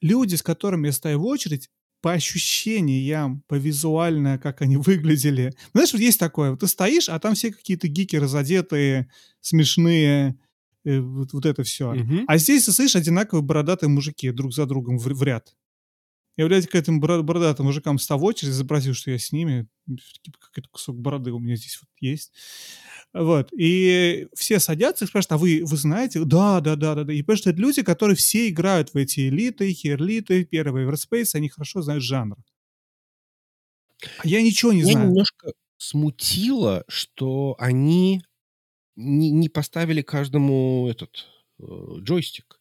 люди, 0.00 0.34
с 0.34 0.42
которыми 0.42 0.88
я 0.88 0.92
стою 0.92 1.20
в 1.20 1.26
очередь, 1.26 1.70
по 2.00 2.12
ощущениям, 2.12 3.42
по 3.48 3.54
визуально, 3.54 4.38
как 4.38 4.62
они 4.62 4.76
выглядели. 4.76 5.54
Знаешь, 5.72 5.92
вот 5.92 6.00
есть 6.00 6.18
такое, 6.18 6.50
вот 6.50 6.60
ты 6.60 6.66
стоишь, 6.66 7.08
а 7.08 7.18
там 7.18 7.34
все 7.34 7.52
какие-то 7.52 7.88
гики 7.88 8.16
разодетые, 8.16 9.08
смешные, 9.40 10.38
э, 10.84 11.00
вот, 11.00 11.32
вот 11.32 11.46
это 11.46 11.62
все. 11.62 11.92
Мгм. 11.92 12.24
А 12.26 12.38
здесь 12.38 12.64
ты 12.64 12.72
слышишь 12.72 12.96
одинаковые 12.96 13.42
бородатые 13.42 13.90
мужики 13.90 14.30
друг 14.30 14.52
за 14.52 14.66
другом 14.66 14.98
в, 14.98 15.04
в 15.04 15.22
ряд. 15.22 15.54
Я, 16.38 16.46
блядь, 16.46 16.68
к 16.68 16.74
этим 16.76 17.00
бро- 17.00 17.22
бородатым 17.22 17.66
мужикам 17.66 17.98
стал 17.98 18.20
в 18.20 18.24
очередь, 18.24 18.52
запросил, 18.52 18.94
что 18.94 19.10
я 19.10 19.18
с 19.18 19.32
ними. 19.32 19.66
Типа, 20.22 20.38
какой-то 20.38 20.68
кусок 20.70 20.96
бороды 20.96 21.32
у 21.32 21.40
меня 21.40 21.56
здесь 21.56 21.78
вот 21.82 21.88
есть. 22.00 22.32
Вот. 23.12 23.50
И 23.52 24.28
все 24.34 24.60
садятся 24.60 25.04
и 25.04 25.08
спрашивают, 25.08 25.32
а 25.32 25.38
вы, 25.38 25.62
вы 25.64 25.76
знаете? 25.76 26.24
Да, 26.24 26.60
да, 26.60 26.76
да, 26.76 26.94
да, 26.94 27.02
да. 27.02 27.12
И 27.12 27.22
потому 27.22 27.38
что 27.38 27.50
это 27.50 27.60
люди, 27.60 27.82
которые 27.82 28.14
все 28.16 28.48
играют 28.48 28.94
в 28.94 28.96
эти 28.96 29.28
элиты, 29.28 29.72
херлиты, 29.72 30.44
первые 30.44 30.88
Everspace, 30.88 31.30
они 31.34 31.48
хорошо 31.48 31.82
знают 31.82 32.04
жанр. 32.04 32.36
А 34.18 34.26
я 34.28 34.40
ничего 34.40 34.72
не 34.72 34.82
Меня 34.82 34.92
знаю. 34.92 35.08
немножко 35.08 35.52
смутило, 35.76 36.84
что 36.86 37.56
они 37.58 38.22
не, 38.94 39.30
не 39.30 39.48
поставили 39.48 40.02
каждому 40.02 40.86
этот 40.88 41.26
э, 41.58 41.64
джойстик. 42.00 42.57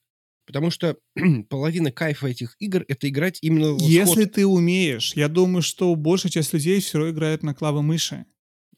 Потому 0.48 0.72
что 0.72 0.98
половина 1.50 1.92
кайфа 1.92 2.28
этих 2.28 2.56
игр— 2.60 2.84
это 2.88 3.08
играть 3.10 3.38
именно 3.42 3.74
в 3.74 3.82
Если 3.82 4.22
сход. 4.22 4.32
ты 4.32 4.48
умеешь, 4.48 5.14
я 5.16 5.28
думаю, 5.28 5.62
что 5.62 5.94
большая 5.96 6.32
часть 6.32 6.54
людей 6.54 6.80
все 6.80 6.98
равно 6.98 7.14
играет 7.14 7.44
на 7.44 7.54
клавомыши. 7.54 8.26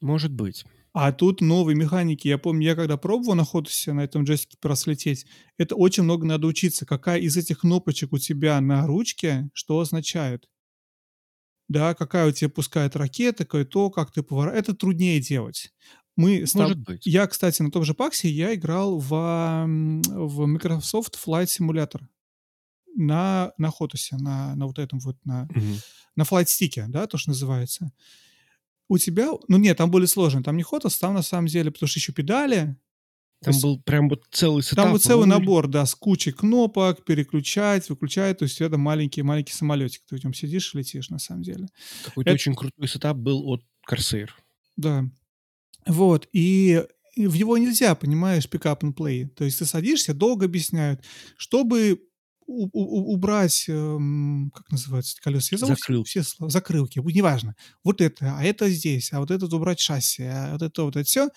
Может 0.01 0.33
быть. 0.33 0.65
А 0.91 1.11
тут 1.11 1.41
новые 1.41 1.75
механики. 1.75 2.27
Я 2.27 2.39
помню, 2.39 2.65
я 2.65 2.75
когда 2.75 2.97
пробовал 2.97 3.35
на 3.35 3.45
Хотусе 3.45 3.93
на 3.93 4.01
этом 4.03 4.23
джойстике 4.23 4.57
прослететь, 4.59 5.27
это 5.57 5.75
очень 5.75 6.03
много 6.03 6.25
надо 6.25 6.47
учиться. 6.47 6.87
Какая 6.87 7.19
из 7.19 7.37
этих 7.37 7.59
кнопочек 7.59 8.11
у 8.13 8.17
тебя 8.17 8.59
на 8.59 8.87
ручке, 8.87 9.51
что 9.53 9.79
означает. 9.79 10.49
Да, 11.67 11.93
какая 11.93 12.27
у 12.27 12.31
тебя 12.31 12.49
пускает 12.49 12.95
ракета, 12.95 13.45
какое 13.45 13.63
то, 13.63 13.91
как 13.91 14.11
ты 14.11 14.23
поворачиваешь. 14.23 14.63
Это 14.63 14.73
труднее 14.75 15.19
делать. 15.19 15.71
Мы 16.19 16.45
с 16.45 16.53
тоб- 16.55 16.59
Может 16.61 16.79
быть. 16.79 17.05
Я, 17.05 17.27
кстати, 17.27 17.61
на 17.61 17.71
том 17.71 17.83
же 17.83 17.93
PAX 17.93 18.20
е 18.20 18.29
я 18.29 18.53
играл 18.53 18.99
в, 18.99 19.09
в 19.09 20.45
Microsoft 20.45 21.17
Flight 21.25 21.45
Simulator 21.45 22.01
на, 22.95 23.53
на 23.57 23.69
HOTAS 23.71 24.04
е, 24.04 24.17
на, 24.17 24.55
на 24.55 24.65
вот 24.67 24.79
этом 24.79 24.99
вот, 24.99 25.17
на, 25.25 25.45
Мгм. 25.55 25.77
на 26.15 26.23
flight-stick 26.25 26.77
е, 26.77 26.85
да, 26.89 27.07
то, 27.07 27.17
что 27.17 27.29
называется. 27.29 27.91
У 28.89 28.97
тебя, 28.97 29.29
ну 29.47 29.57
нет, 29.57 29.77
там 29.77 29.91
более 29.91 30.07
сложно, 30.07 30.43
там 30.43 30.57
не 30.57 30.63
HOTAS, 30.63 30.97
там 30.97 31.13
на 31.13 31.21
самом 31.21 31.47
деле, 31.47 31.71
потому 31.71 31.87
что 31.87 31.99
еще 31.99 32.11
педали, 32.11 32.75
Там 33.41 33.53
есть 33.53 33.61
был 33.63 33.79
прям 33.81 34.09
вот 34.09 34.23
целый 34.31 34.63
сетап. 34.63 34.85
там 34.85 34.91
вот 34.91 35.03
целый 35.03 35.21
руль. 35.25 35.29
набор, 35.29 35.67
да, 35.67 35.85
с 35.85 35.93
кучей 35.95 36.31
кнопок, 36.31 37.05
переключать, 37.05 37.87
выключать, 37.89 38.39
то 38.39 38.43
есть 38.43 38.59
это 38.59 38.77
маленький-маленький 38.77 39.53
самолетик, 39.53 40.01
ты 40.09 40.17
в 40.17 40.23
нем 40.23 40.33
сидишь 40.33 40.73
и 40.73 40.79
летишь 40.79 41.09
на 41.09 41.19
самом 41.19 41.43
деле. 41.43 41.67
Какой-то 42.03 42.29
Это- 42.31 42.35
очень 42.35 42.55
крутой 42.55 42.87
сетап 42.87 43.15
был 43.15 43.47
от 43.47 43.63
Corsair. 43.89 44.29
Да. 44.75 45.05
Вот, 45.87 46.27
и, 46.33 46.83
в 47.15 47.35
него 47.35 47.57
нельзя, 47.57 47.95
понимаешь, 47.95 48.47
pick-up 48.49 48.81
and 48.81 48.93
play. 48.93 49.27
То 49.27 49.43
есть 49.45 49.59
ты 49.59 49.65
садишься, 49.65 50.13
долго 50.13 50.45
объясняют, 50.45 51.03
чтобы 51.37 52.01
у- 52.47 52.67
у- 52.73 53.13
убрать, 53.13 53.65
эм, 53.67 54.51
как 54.55 54.71
называется, 54.71 55.15
колеса? 55.21 55.49
Я 55.51 55.57
забыл 55.59 56.03
все- 56.03 56.23
слова. 56.23 56.49
Закрылки, 56.49 56.99
неважно. 56.99 57.55
Вот 57.83 58.01
это, 58.01 58.35
а 58.37 58.43
это 58.43 58.69
здесь, 58.69 59.13
а 59.13 59.19
вот 59.19 59.29
это 59.31 59.45
убрать 59.55 59.79
шасси, 59.79 60.23
а 60.23 60.53
вот 60.53 60.61
это, 60.63 60.83
вот 60.83 60.95
это 60.95 61.05
все. 61.05 61.29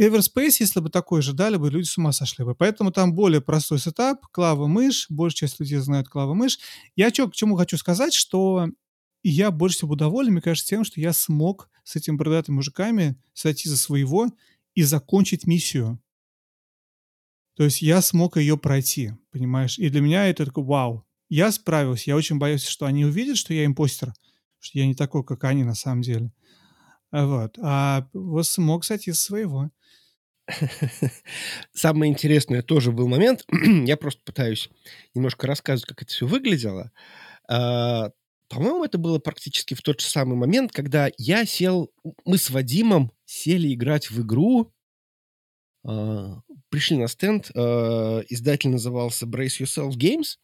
Everspace, 0.00 0.56
если 0.60 0.80
бы 0.80 0.90
такой 0.90 1.22
же 1.22 1.32
дали 1.32 1.56
бы, 1.56 1.70
люди 1.70 1.86
с 1.86 1.96
ума 1.98 2.12
сошли 2.12 2.44
бы. 2.44 2.54
Поэтому 2.54 2.90
там 2.90 3.14
более 3.14 3.40
простой 3.40 3.78
сетап, 3.78 4.26
клава-мышь, 4.32 5.06
большая 5.08 5.48
часть 5.48 5.60
людей 5.60 5.78
знают 5.78 6.08
клава-мышь. 6.08 6.58
Я 6.96 7.10
чё, 7.10 7.28
к 7.28 7.34
чему 7.34 7.56
хочу 7.56 7.76
сказать, 7.78 8.12
что 8.12 8.66
я 9.22 9.50
больше 9.50 9.78
всего 9.78 9.94
доволен, 9.94 10.32
мне 10.32 10.40
кажется, 10.42 10.68
тем, 10.68 10.84
что 10.84 11.00
я 11.00 11.12
смог 11.12 11.70
с 11.88 11.96
этими 11.96 12.16
бородатыми 12.16 12.56
мужиками 12.56 13.16
сойти 13.32 13.66
за 13.66 13.78
своего 13.78 14.30
и 14.74 14.82
закончить 14.82 15.46
миссию. 15.46 15.98
То 17.56 17.64
есть 17.64 17.80
я 17.80 18.02
смог 18.02 18.36
ее 18.36 18.58
пройти, 18.58 19.12
понимаешь? 19.30 19.78
И 19.78 19.88
для 19.88 20.02
меня 20.02 20.28
это 20.28 20.44
такой 20.44 20.64
вау. 20.64 21.06
Я 21.30 21.50
справился. 21.50 22.10
Я 22.10 22.16
очень 22.16 22.36
боюсь, 22.36 22.66
что 22.66 22.84
они 22.84 23.06
увидят, 23.06 23.38
что 23.38 23.54
я 23.54 23.64
импостер, 23.64 24.12
что 24.58 24.78
я 24.78 24.86
не 24.86 24.94
такой, 24.94 25.24
как 25.24 25.44
они 25.44 25.64
на 25.64 25.74
самом 25.74 26.02
деле. 26.02 26.30
А 27.10 27.26
Вот. 27.26 27.58
А 27.58 28.06
вот 28.12 28.46
смог 28.46 28.84
сойти 28.84 29.12
за 29.12 29.18
своего. 29.18 29.70
Самое 31.72 32.12
интересное 32.12 32.60
тоже 32.60 32.92
был 32.92 33.08
момент. 33.08 33.46
Я 33.86 33.96
просто 33.96 34.20
пытаюсь 34.26 34.68
немножко 35.14 35.46
рассказывать, 35.46 35.88
как 35.88 36.02
это 36.02 36.12
все 36.12 36.26
выглядело. 36.26 36.92
А, 37.48 38.10
По-моему, 38.48 38.84
это 38.84 38.98
было 38.98 39.18
практически 39.18 39.74
в 39.74 39.82
тот 39.82 40.00
же 40.00 40.06
самый 40.06 40.36
момент, 40.36 40.72
когда 40.72 41.10
я 41.18 41.44
сел, 41.44 41.90
мы 42.24 42.38
с 42.38 42.48
Вадимом 42.50 43.12
сели 43.26 43.72
играть 43.74 44.10
в 44.10 44.22
игру. 44.22 44.72
а, 45.84 46.40
Пришли 46.70 46.96
на 46.96 47.08
стенд, 47.08 47.50
а, 47.54 48.20
издатель 48.28 48.70
назывался 48.70 49.26
Brace 49.26 49.60
Yourself 49.60 49.92
Games. 49.96 50.36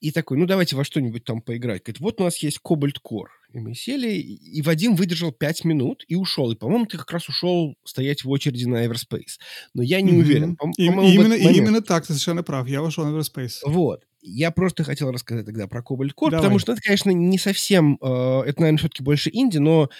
И 0.00 0.10
такой, 0.10 0.36
ну 0.36 0.46
давайте 0.46 0.74
во 0.74 0.82
что-нибудь 0.84 1.24
там 1.24 1.40
поиграть. 1.42 1.82
Говорит, 1.84 2.00
вот 2.00 2.20
у 2.20 2.24
нас 2.24 2.36
есть 2.38 2.58
Cobalt 2.64 2.96
Core. 3.08 3.28
И 3.52 3.58
мы 3.60 3.74
сели, 3.74 4.10
и 4.14 4.58
и 4.58 4.62
Вадим 4.62 4.96
выдержал 4.96 5.30
5 5.30 5.64
минут 5.64 6.04
и 6.08 6.16
ушел. 6.16 6.50
И, 6.50 6.56
по-моему, 6.56 6.86
ты 6.86 6.98
как 6.98 7.12
раз 7.12 7.28
ушел 7.28 7.76
стоять 7.84 8.24
в 8.24 8.30
очереди 8.30 8.64
на 8.64 8.84
Everspace. 8.84 9.38
Но 9.74 9.82
я 9.82 10.00
не 10.00 10.10
Мгм. 10.12 10.20
уверен. 10.20 10.56
По- 10.56 10.68
И- 10.76 10.86
именно, 10.86 11.28
момент. 11.28 11.56
именно 11.56 11.82
так, 11.82 12.02
ты 12.04 12.14
совершенно 12.14 12.42
прав. 12.42 12.66
Я 12.68 12.82
вошел 12.82 13.04
на 13.04 13.16
Everspace. 13.16 13.58
Вот. 13.64 14.04
Я 14.22 14.52
просто 14.52 14.84
хотел 14.84 15.10
рассказать 15.10 15.44
тогда 15.46 15.66
про 15.66 15.80
Cobalt 15.80 16.12
Core, 16.16 16.30
Давай. 16.30 16.38
потому 16.38 16.58
что 16.58 16.72
это, 16.72 16.80
конечно, 16.80 17.10
не 17.10 17.38
совсем... 17.38 17.98
э, 18.00 18.06
это, 18.46 18.60
наверное, 18.60 18.78
все-таки 18.78 19.02
больше 19.02 19.30
инди, 19.32 19.58
но, 19.58 19.90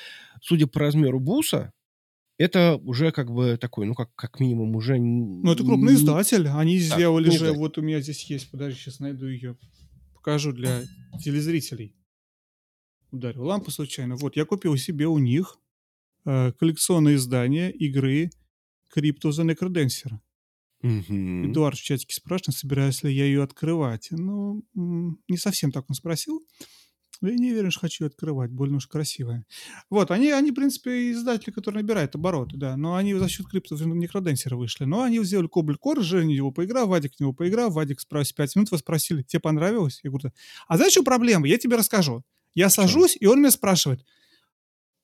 судя 0.40 0.68
по 0.68 0.78
размеру 0.78 1.18
буса, 1.18 1.72
это 2.38 2.76
уже 2.76 3.10
как 3.12 3.32
бы 3.32 3.56
такой, 3.56 3.86
ну, 3.86 3.94
как, 3.94 4.14
как 4.14 4.38
минимум, 4.40 4.76
уже... 4.76 4.98
Ну, 4.98 5.52
это 5.52 5.64
крупный 5.64 5.94
издатель. 5.94 6.48
Они 6.48 6.78
Да, 6.78 6.94
сделали 6.96 7.30
же, 7.30 7.36
издатель. 7.36 7.58
вот 7.58 7.78
у 7.78 7.82
меня 7.82 8.00
здесь 8.00 8.24
есть, 8.30 8.50
подожди, 8.50 8.78
сейчас 8.78 9.00
найду 9.00 9.26
ее. 9.26 9.56
Покажу 10.14 10.52
для 10.52 10.82
телезрителей. 11.22 11.94
Ударил 13.10 13.44
лампу 13.44 13.70
случайно. 13.70 14.16
Вот, 14.16 14.36
я 14.36 14.44
купил 14.44 14.76
себе 14.76 15.06
у 15.06 15.18
них 15.18 15.58
э, 16.24 16.52
коллекционное 16.52 17.16
издание 17.16 17.72
игры 17.72 18.30
Crypto 18.96 19.30
the 19.30 19.44
Necrodancer. 19.44 20.12
Мгм. 20.82 21.50
Эдуард 21.50 21.78
в 21.78 21.82
чатике 21.82 22.14
спрашивает, 22.14 22.56
собираюсь 22.56 23.02
ли 23.02 23.14
я 23.14 23.24
ее 23.24 23.42
открывать. 23.42 24.08
Ну, 24.10 24.64
не 24.74 25.36
совсем 25.36 25.72
так 25.72 25.84
он 25.88 25.94
спросил. 25.94 26.42
Но 27.20 27.28
я 27.28 27.36
не 27.36 27.52
уверен, 27.52 27.70
что 27.70 27.82
хочу 27.82 28.04
открывать, 28.04 28.50
больно 28.50 28.78
уж 28.78 28.88
красивая. 28.88 29.46
Вот, 29.90 30.10
они, 30.10 30.30
они, 30.30 30.50
в 30.50 30.54
принципе, 30.54 31.12
издатели, 31.12 31.52
которые 31.52 31.82
набирают 31.82 32.16
обороты, 32.16 32.56
да, 32.56 32.76
но 32.76 32.96
они 32.96 33.14
за 33.14 33.28
счет 33.28 33.46
криптов 33.46 33.80
некроденсера 33.80 34.56
вышли. 34.56 34.84
Но 34.84 35.02
они 35.02 35.22
сделали 35.24 35.46
Кобальт 35.46 35.78
Кор, 35.78 36.02
Женя 36.02 36.34
его 36.34 36.50
поиграл, 36.50 36.88
Вадик 36.88 37.14
в 37.14 37.20
него 37.20 37.32
поиграл, 37.32 37.70
Вадик 37.70 38.00
спросил 38.00 38.34
5 38.36 38.56
минут, 38.56 38.70
вы 38.72 38.78
спросили, 38.78 39.22
тебе 39.22 39.38
понравилось? 39.38 40.00
Я 40.02 40.10
говорю, 40.10 40.32
а 40.66 40.76
знаешь, 40.76 40.92
что 40.92 41.04
проблема? 41.04 41.46
Я 41.46 41.58
тебе 41.58 41.76
расскажу. 41.76 42.24
Я 42.54 42.68
сажусь, 42.70 43.16
и 43.18 43.26
он 43.26 43.38
меня 43.38 43.52
спрашивает, 43.52 44.04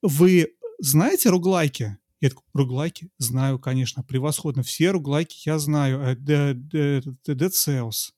вы 0.03 0.57
знаете 0.81 1.29
руглайки? 1.29 1.99
Я 2.21 2.31
такой, 2.31 2.45
руглайки? 2.53 3.11
Знаю, 3.19 3.59
конечно, 3.59 4.03
превосходно. 4.03 4.63
Все 4.63 4.91
руглайки 4.91 5.41
я 5.45 5.59
знаю. 5.59 6.01
Э, 6.01 6.15
Dead 6.15 7.51
Cells. 7.51 8.13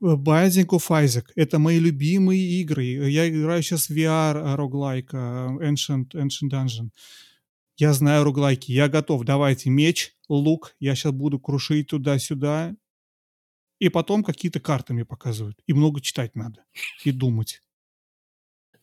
Binding 0.00 0.66
of 0.68 0.88
Isaac. 0.90 1.26
Это 1.34 1.58
мои 1.58 1.78
любимые 1.78 2.60
игры. 2.60 2.84
Я 2.84 3.28
играю 3.28 3.62
сейчас 3.62 3.88
в 3.88 3.96
VR 3.96 4.54
роглайк 4.54 5.12
Ancient, 5.12 6.10
Ancient 6.12 6.50
Dungeon. 6.52 6.90
Я 7.76 7.92
знаю 7.92 8.24
руглайки. 8.24 8.72
Я 8.72 8.88
готов. 8.88 9.24
Давайте 9.24 9.70
меч, 9.70 10.14
лук. 10.28 10.76
Я 10.80 10.94
сейчас 10.94 11.12
буду 11.12 11.40
крушить 11.40 11.88
туда-сюда. 11.88 12.76
И 13.78 13.88
потом 13.88 14.24
какие-то 14.24 14.60
карты 14.60 14.92
мне 14.92 15.04
показывают. 15.04 15.58
И 15.66 15.72
много 15.72 16.00
читать 16.00 16.34
надо. 16.34 16.64
И 17.04 17.12
думать. 17.12 17.60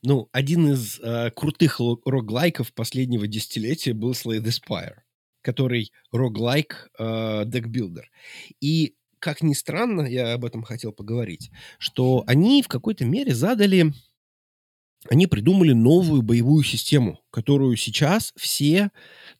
Ну, 0.02 0.28
один 0.32 0.72
из 0.72 1.00
э, 1.00 1.30
крутых 1.30 1.80
роглайков 2.04 2.72
последнего 2.72 3.26
десятилетия 3.26 3.92
был 3.92 4.12
Slay 4.12 4.40
the 4.40 4.52
Spire, 4.52 4.98
который 5.42 5.92
роглайк 6.12 6.90
э, 6.98 7.44
декбилдер. 7.46 8.10
И, 8.60 8.94
как 9.18 9.42
ни 9.42 9.54
странно, 9.54 10.02
я 10.02 10.34
об 10.34 10.44
этом 10.44 10.62
хотел 10.62 10.92
поговорить, 10.92 11.50
что 11.78 12.24
они 12.26 12.62
в 12.62 12.68
какой-то 12.68 13.04
мере 13.04 13.34
задали... 13.34 13.92
Они 15.08 15.28
придумали 15.28 15.72
новую 15.72 16.22
боевую 16.22 16.64
систему, 16.64 17.20
которую 17.30 17.76
сейчас 17.76 18.32
все 18.36 18.90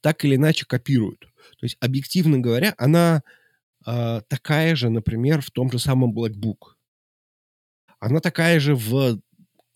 так 0.01 0.25
или 0.25 0.37
иначе 0.37 0.65
копируют. 0.65 1.21
То 1.59 1.65
есть, 1.65 1.77
объективно 1.81 2.39
говоря, 2.39 2.75
она 2.79 3.23
э, 3.85 4.21
такая 4.29 4.77
же, 4.77 4.91
например, 4.91 5.43
в 5.43 5.51
том 5.51 5.73
же 5.73 5.79
самом 5.79 6.17
Black 6.17 6.35
Book. 6.35 6.77
Она 7.99 8.21
такая 8.21 8.61
же 8.61 8.77
в 8.77 9.21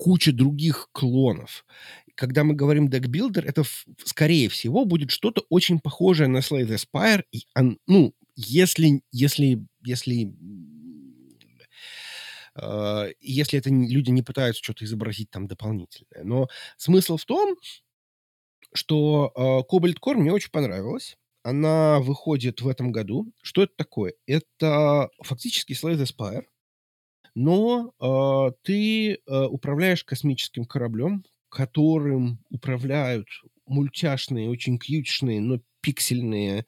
куча 0.00 0.32
других 0.32 0.88
клонов. 0.92 1.66
Когда 2.14 2.42
мы 2.42 2.54
говорим 2.54 2.88
декбилдер, 2.88 3.46
это, 3.46 3.64
скорее 4.04 4.48
всего, 4.48 4.86
будет 4.86 5.10
что-то 5.10 5.44
очень 5.50 5.78
похожее 5.78 6.26
на 6.26 6.38
Slay 6.38 6.66
the 6.66 6.78
Spire. 6.78 7.22
И, 7.32 7.44
ну, 7.86 8.14
если, 8.34 9.02
если, 9.12 9.62
если 9.82 10.34
Uh, 12.56 13.14
если 13.20 13.60
это 13.60 13.70
люди 13.70 14.10
не 14.10 14.22
пытаются 14.22 14.62
что-то 14.62 14.84
изобразить 14.84 15.30
там 15.30 15.46
дополнительное. 15.46 16.24
Но 16.24 16.48
смысл 16.76 17.16
в 17.16 17.24
том, 17.24 17.54
что 18.74 19.32
uh, 19.36 19.62
Cobalt 19.70 19.98
Core 20.04 20.16
мне 20.16 20.32
очень 20.32 20.50
понравилась. 20.50 21.16
Она 21.44 22.00
выходит 22.00 22.60
в 22.60 22.66
этом 22.66 22.90
году. 22.90 23.32
Что 23.40 23.62
это 23.62 23.72
такое? 23.76 24.14
Это 24.26 25.10
фактически 25.22 25.74
Slay 25.74 25.94
the 25.94 26.04
Spire, 26.04 26.42
но 27.34 27.92
э, 28.00 28.52
ты 28.62 29.14
э, 29.14 29.18
управляешь 29.26 30.04
космическим 30.04 30.64
кораблем, 30.64 31.24
которым 31.48 32.38
управляют 32.50 33.26
мультяшные, 33.66 34.48
очень 34.48 34.78
кьютичные, 34.78 35.40
но 35.40 35.60
пиксельные 35.80 36.66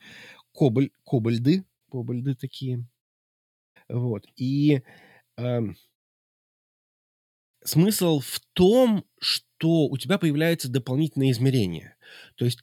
кобаль, 0.53 0.91
кобальды, 1.05 1.65
кобальды 1.91 2.35
такие. 2.35 2.85
Вот. 3.89 4.27
И 4.37 4.83
э, 5.37 5.61
смысл 7.65 8.21
в 8.21 8.41
том, 8.53 9.05
что 9.21 9.87
у 9.87 9.97
тебя 9.97 10.19
появляется 10.19 10.71
дополнительное 10.71 11.31
измерение. 11.31 11.97
То 12.37 12.45
есть 12.45 12.63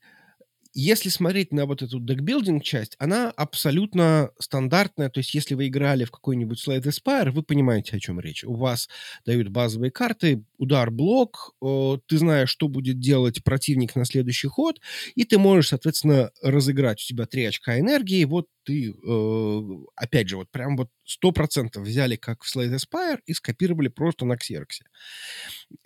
если 0.73 1.09
смотреть 1.09 1.51
на 1.51 1.65
вот 1.65 1.81
эту 1.81 1.99
декбилдинг 1.99 2.63
часть, 2.63 2.95
она 2.99 3.31
абсолютно 3.31 4.31
стандартная. 4.39 5.09
То 5.09 5.19
есть, 5.19 5.33
если 5.33 5.55
вы 5.55 5.67
играли 5.67 6.03
в 6.05 6.11
какой-нибудь 6.11 6.65
Slade 6.65 6.83
Aspire, 6.83 7.31
вы 7.31 7.43
понимаете, 7.43 7.95
о 7.97 7.99
чем 7.99 8.19
речь. 8.19 8.43
У 8.43 8.53
вас 8.53 8.87
дают 9.25 9.49
базовые 9.49 9.91
карты, 9.91 10.43
удар, 10.57 10.91
блок, 10.91 11.55
ты 11.61 12.17
знаешь, 12.17 12.49
что 12.49 12.67
будет 12.67 12.99
делать 12.99 13.43
противник 13.43 13.95
на 13.95 14.05
следующий 14.05 14.47
ход, 14.47 14.79
и 15.15 15.23
ты 15.23 15.37
можешь, 15.37 15.69
соответственно, 15.69 16.31
разыграть. 16.41 17.01
У 17.03 17.07
тебя 17.07 17.25
три 17.25 17.45
очка 17.45 17.79
энергии, 17.79 18.23
вот 18.25 18.47
ты, 18.63 18.91
э, 18.91 19.61
опять 19.95 20.29
же, 20.29 20.37
вот 20.37 20.49
прям 20.51 20.77
вот 20.77 20.89
сто 21.05 21.31
процентов 21.31 21.83
взяли, 21.83 22.15
как 22.15 22.43
в 22.43 22.55
Slade 22.55 22.75
Aspire, 22.75 23.19
и 23.25 23.33
скопировали 23.33 23.87
просто 23.87 24.25
на 24.25 24.37
Ксероксе. 24.37 24.85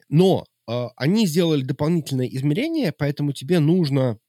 Но 0.09 0.45
э, 0.67 0.87
они 0.95 1.25
сделали 1.27 1.63
дополнительное 1.63 2.27
измерение, 2.27 2.91
поэтому 2.91 3.31
тебе 3.33 3.59
нужно 3.59 4.19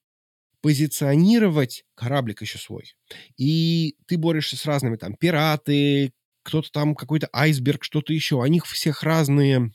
позиционировать 0.64 1.84
кораблик 1.94 2.40
еще 2.40 2.56
свой. 2.56 2.94
И 3.36 3.96
ты 4.06 4.16
борешься 4.16 4.56
с 4.56 4.64
разными 4.64 4.96
там 4.96 5.14
пираты, 5.14 6.14
кто-то 6.42 6.70
там 6.72 6.94
какой-то 6.94 7.28
айсберг, 7.34 7.84
что-то 7.84 8.14
еще. 8.14 8.36
У 8.36 8.46
них 8.46 8.64
всех 8.66 9.02
разные 9.02 9.72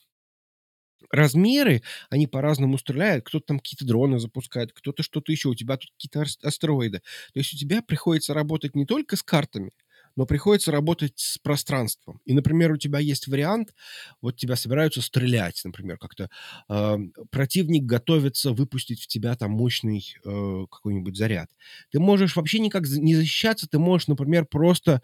размеры, 1.12 1.84
они 2.10 2.26
по-разному 2.26 2.80
стреляют, 2.80 3.24
кто-то 3.24 3.46
там 3.46 3.60
какие-то 3.60 3.86
дроны 3.86 4.18
запускает, 4.20 4.74
кто-то 4.74 5.04
что-то 5.04 5.32
еще, 5.32 5.50
у 5.50 5.56
тебя 5.56 5.78
тут 5.78 5.92
какие-то 5.92 6.26
астероиды. 6.42 7.00
То 7.34 7.40
есть 7.40 7.54
у 7.54 7.58
тебя 7.58 7.84
приходится 7.84 8.34
работать 8.34 8.76
не 8.76 8.86
только 8.88 9.16
с 9.16 9.22
картами, 9.22 9.72
но 10.20 10.26
приходится 10.26 10.74
работать 10.74 11.14
с 11.16 11.38
пространством. 11.38 12.20
И, 12.26 12.34
например, 12.34 12.74
у 12.74 12.78
тебя 12.78 13.00
есть 13.00 13.28
вариант, 13.28 13.74
вот 14.22 14.36
тебя 14.36 14.58
собираются 14.58 15.02
стрелять, 15.02 15.62
например, 15.64 15.98
как-то 15.98 16.30
э, 16.68 16.98
противник 17.32 17.84
готовится 17.84 18.52
выпустить 18.52 19.02
в 19.02 19.08
тебя 19.08 19.38
там 19.38 19.52
мощный 19.52 20.04
э, 20.26 20.66
какой-нибудь 20.70 21.16
заряд. 21.16 21.50
Ты 21.92 22.02
можешь 22.02 22.36
вообще 22.36 22.60
никак 22.60 22.84
не 22.86 23.16
защищаться, 23.16 23.66
ты 23.70 23.80
можешь, 23.80 24.10
например, 24.10 24.46
просто 24.46 25.02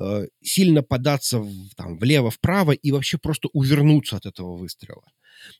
э, 0.00 0.28
сильно 0.42 0.82
податься 0.82 1.40
в, 1.40 1.74
там, 1.76 1.98
влево-вправо 1.98 2.72
и 2.72 2.90
вообще 2.90 3.18
просто 3.18 3.50
увернуться 3.52 4.16
от 4.16 4.24
этого 4.24 4.56
выстрела. 4.56 5.04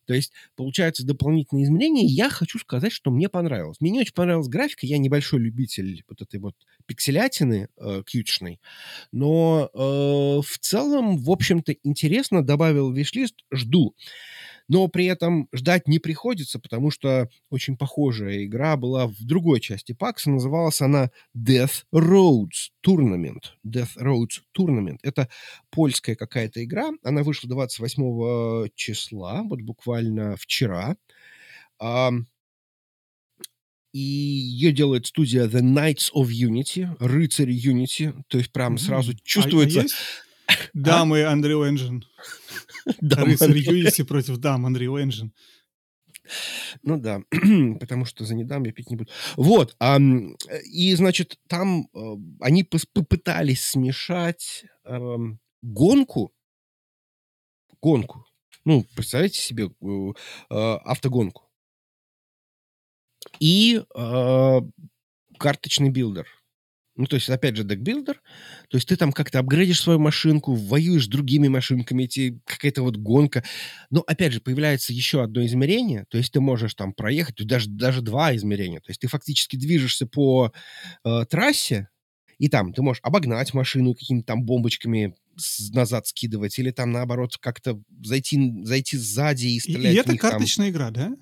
То 0.07 0.15
есть, 0.15 0.33
получается, 0.57 1.07
дополнительные 1.07 1.65
изменения. 1.65 2.05
Я 2.07 2.31
хочу 2.31 2.59
сказать, 2.59 2.93
что 2.93 3.11
мне 3.11 3.29
понравилось. 3.29 3.81
Мне 3.81 3.91
не 3.91 4.01
очень 4.01 4.15
понравилась 4.15 4.49
графика. 4.49 4.87
Я 4.87 4.99
небольшой 4.99 5.41
любитель 5.41 6.03
вот 6.09 6.23
этой 6.23 6.41
вот 6.41 6.55
пикселятины 6.87 7.69
э, 7.77 8.03
кьютишной. 8.07 8.61
Но 9.13 9.71
э, 9.73 9.79
в 9.79 10.59
целом, 10.61 11.19
в 11.19 11.31
общем-то, 11.31 11.75
интересно. 11.83 12.45
Добавил 12.45 12.93
виш-лист. 12.93 13.45
Жду. 13.53 13.95
Но 14.69 14.89
при 14.89 15.07
этом 15.07 15.49
ждать 15.53 15.89
не 15.89 15.99
приходится, 15.99 16.59
потому 16.59 16.91
что 16.91 17.29
очень 17.51 17.77
похожая 17.77 18.45
игра 18.45 18.77
была 18.77 19.07
в 19.07 19.23
другой 19.25 19.61
части 19.61 19.93
пакса. 19.93 20.31
Называлась 20.31 20.81
она 20.81 21.11
Death 21.37 21.85
Roads 21.95 22.71
Tournament. 22.87 23.53
Death 23.67 23.97
Roads 23.99 24.41
Tournament. 24.57 24.99
Это 25.03 25.29
польская 25.71 26.15
какая-то 26.15 26.65
игра. 26.65 26.93
Она 27.03 27.23
вышла 27.23 27.49
28 27.49 28.69
числа, 28.75 29.43
вот 29.43 29.61
буквально 29.61 30.37
вчера. 30.37 30.97
И 33.93 34.01
ее 34.01 34.73
делает 34.73 35.07
студия 35.07 35.47
The 35.47 35.61
Knights 35.61 36.11
of 36.13 36.29
Unity, 36.29 36.97
рыцари 36.99 37.55
Unity. 37.55 38.13
То 38.27 38.39
есть 38.39 38.51
прям 38.51 38.77
сразу 38.77 39.13
а, 39.13 39.15
чувствуется... 39.23 39.83
А, 39.83 39.85
а 39.85 40.24
Дамы 40.73 41.23
Unreal 41.23 41.69
Engine. 41.71 42.03
Рыцарь 43.01 43.57
Unity 43.59 44.03
против 44.05 44.39
дам 44.39 44.67
Unreal 44.67 45.03
Engine. 45.03 45.31
Ну 46.83 46.99
да, 46.99 47.23
потому 47.81 48.05
что 48.05 48.25
за 48.25 48.35
недам 48.35 48.65
я 48.65 48.73
пить 48.73 48.91
не 48.91 48.97
буду. 48.97 49.11
Вот, 49.37 49.77
а, 49.79 49.99
и, 50.65 50.95
значит, 50.95 51.39
там 51.49 51.89
а, 51.95 52.17
они 52.41 52.65
попытались 52.65 53.63
смешать 53.67 54.65
а, 54.85 55.17
гонку, 55.63 56.33
гонку, 57.83 58.27
ну, 58.65 58.87
представляете 58.95 59.39
себе 59.39 59.71
а, 60.49 60.77
автогонку, 60.79 61.51
и 63.39 63.83
а, 63.95 64.61
карточный 65.39 65.91
билдер. 65.91 66.27
Ну, 66.97 67.07
то 67.07 67.17
есть, 67.17 67.29
опять 67.29 67.57
же, 67.57 67.65
декбилдер. 67.65 68.21
То 68.69 68.77
есть 68.77 68.89
ты 68.89 68.97
там 68.97 69.13
как-то 69.13 69.41
апгрейдишь 69.41 69.81
свою 69.81 69.99
машинку, 69.99 70.55
воюешь 70.55 71.07
с 71.07 71.09
другими 71.09 71.49
машинками, 71.49 72.05
эти, 72.05 72.41
какая-то 72.45 72.83
вот 72.83 72.97
гонка. 72.97 73.43
Но, 73.91 74.01
опять 74.07 74.33
же, 74.33 74.41
появляется 74.41 74.93
еще 74.93 75.23
одно 75.23 75.45
измерение. 75.45 76.05
То 76.09 76.19
есть 76.19 76.33
ты 76.33 76.41
можешь 76.41 76.75
там 76.75 76.93
проехать, 76.93 77.45
даже, 77.47 77.69
даже 77.69 78.01
два 78.01 78.35
измерения. 78.37 78.79
То 78.79 78.91
есть 78.91 79.01
ты 79.01 79.09
фактически 79.09 79.57
движешься 79.57 80.07
по 80.07 80.53
э, 81.05 81.25
трассе, 81.29 81.89
и 82.39 82.49
там 82.49 82.73
ты 82.73 82.83
можешь 82.83 83.01
обогнать 83.03 83.55
машину 83.55 83.95
какими-то 83.95 84.27
там 84.27 84.45
бомбочками 84.45 85.15
назад 85.73 86.07
скидывать, 86.07 86.59
или 86.59 86.71
там, 86.71 86.93
наоборот, 86.93 87.37
как-то 87.39 87.81
зайти, 88.03 88.53
зайти 88.63 88.97
сзади 88.97 89.47
и 89.47 89.61
стрелять 89.61 89.95
И, 89.95 89.97
и 89.97 90.01
это 90.01 90.17
карточная 90.17 90.67
там. 90.67 90.73
игра, 90.73 90.91
да? 90.91 91.17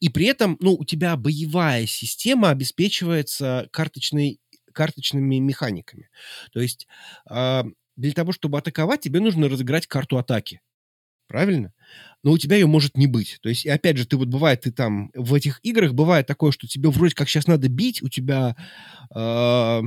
И 0.00 0.08
при 0.10 0.26
этом, 0.26 0.56
ну, 0.60 0.74
у 0.74 0.84
тебя 0.84 1.16
боевая 1.16 1.86
система 1.86 2.50
обеспечивается 2.50 3.68
карточной 3.72 4.40
карточными 4.78 5.38
механиками. 5.40 6.08
То 6.52 6.60
есть 6.60 6.86
э, 7.30 7.64
для 7.96 8.12
того, 8.12 8.32
чтобы 8.32 8.58
атаковать, 8.58 9.00
тебе 9.00 9.20
нужно 9.20 9.48
разыграть 9.48 9.88
карту 9.88 10.18
атаки. 10.18 10.60
правильно? 11.28 11.72
Но 12.24 12.32
у 12.32 12.38
тебя 12.38 12.56
ее 12.56 12.66
может 12.66 12.96
не 12.96 13.06
быть. 13.06 13.38
То 13.42 13.48
есть, 13.50 13.66
и 13.66 13.70
опять 13.70 13.98
же, 13.98 14.06
ты 14.06 14.16
вот 14.16 14.28
бывает, 14.28 14.62
ты 14.62 14.72
там 14.72 15.10
в 15.14 15.34
этих 15.34 15.60
играх 15.62 15.92
бывает 15.94 16.26
такое, 16.26 16.52
что 16.52 16.66
тебе 16.68 16.90
вроде 16.90 17.14
как 17.14 17.28
сейчас 17.28 17.46
надо 17.48 17.68
бить, 17.68 18.02
у 18.02 18.08
тебя 18.08 18.56
э, 19.14 19.80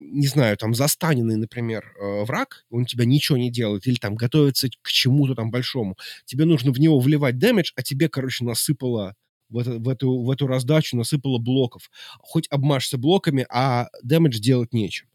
не 0.00 0.26
знаю, 0.26 0.56
там 0.58 0.74
застаненный, 0.74 1.36
например, 1.36 1.84
э, 1.98 2.24
враг, 2.24 2.64
он 2.70 2.84
тебя 2.84 3.04
ничего 3.06 3.38
не 3.38 3.50
делает, 3.50 3.86
или 3.86 3.96
там 3.96 4.14
готовится 4.14 4.68
к 4.82 4.88
чему-то 4.88 5.34
там 5.34 5.50
большому, 5.50 5.96
тебе 6.26 6.44
нужно 6.44 6.72
в 6.72 6.80
него 6.80 7.00
вливать 7.00 7.38
дэмидж, 7.38 7.72
а 7.76 7.82
тебе, 7.82 8.08
короче, 8.08 8.44
насыпало 8.44 9.14
в, 9.48 9.58
это, 9.58 9.72
в, 9.78 9.88
эту, 9.88 10.22
в 10.22 10.30
эту 10.30 10.46
раздачу 10.46 10.96
насыпало 10.96 11.38
блоков. 11.38 11.90
Хоть 12.18 12.46
обмажься 12.50 12.98
блоками, 12.98 13.46
а 13.50 13.88
дэмидж 14.02 14.38
делать 14.38 14.72
нечем. 14.72 15.08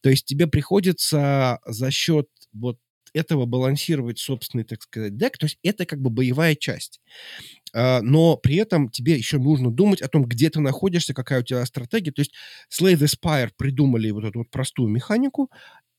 То 0.00 0.10
есть 0.10 0.24
тебе 0.24 0.46
приходится 0.46 1.58
за 1.66 1.90
счет 1.90 2.28
вот 2.52 2.78
этого 3.16 3.46
балансировать 3.46 4.18
собственный, 4.18 4.64
так 4.64 4.82
сказать, 4.82 5.16
дек. 5.16 5.38
То 5.38 5.46
есть 5.46 5.58
это 5.62 5.86
как 5.86 6.00
бы 6.00 6.10
боевая 6.10 6.54
часть. 6.54 7.00
А, 7.72 8.00
но 8.02 8.36
при 8.36 8.56
этом 8.56 8.90
тебе 8.90 9.14
еще 9.14 9.38
нужно 9.38 9.70
думать 9.70 10.02
о 10.02 10.08
том, 10.08 10.24
где 10.24 10.50
ты 10.50 10.60
находишься, 10.60 11.14
какая 11.14 11.40
у 11.40 11.42
тебя 11.42 11.64
стратегия. 11.66 12.12
То 12.12 12.20
есть 12.20 12.32
Slay 12.70 12.94
the 12.94 13.06
Spire 13.06 13.50
придумали 13.56 14.10
вот 14.10 14.24
эту 14.24 14.40
вот 14.40 14.50
простую 14.50 14.90
механику. 14.90 15.50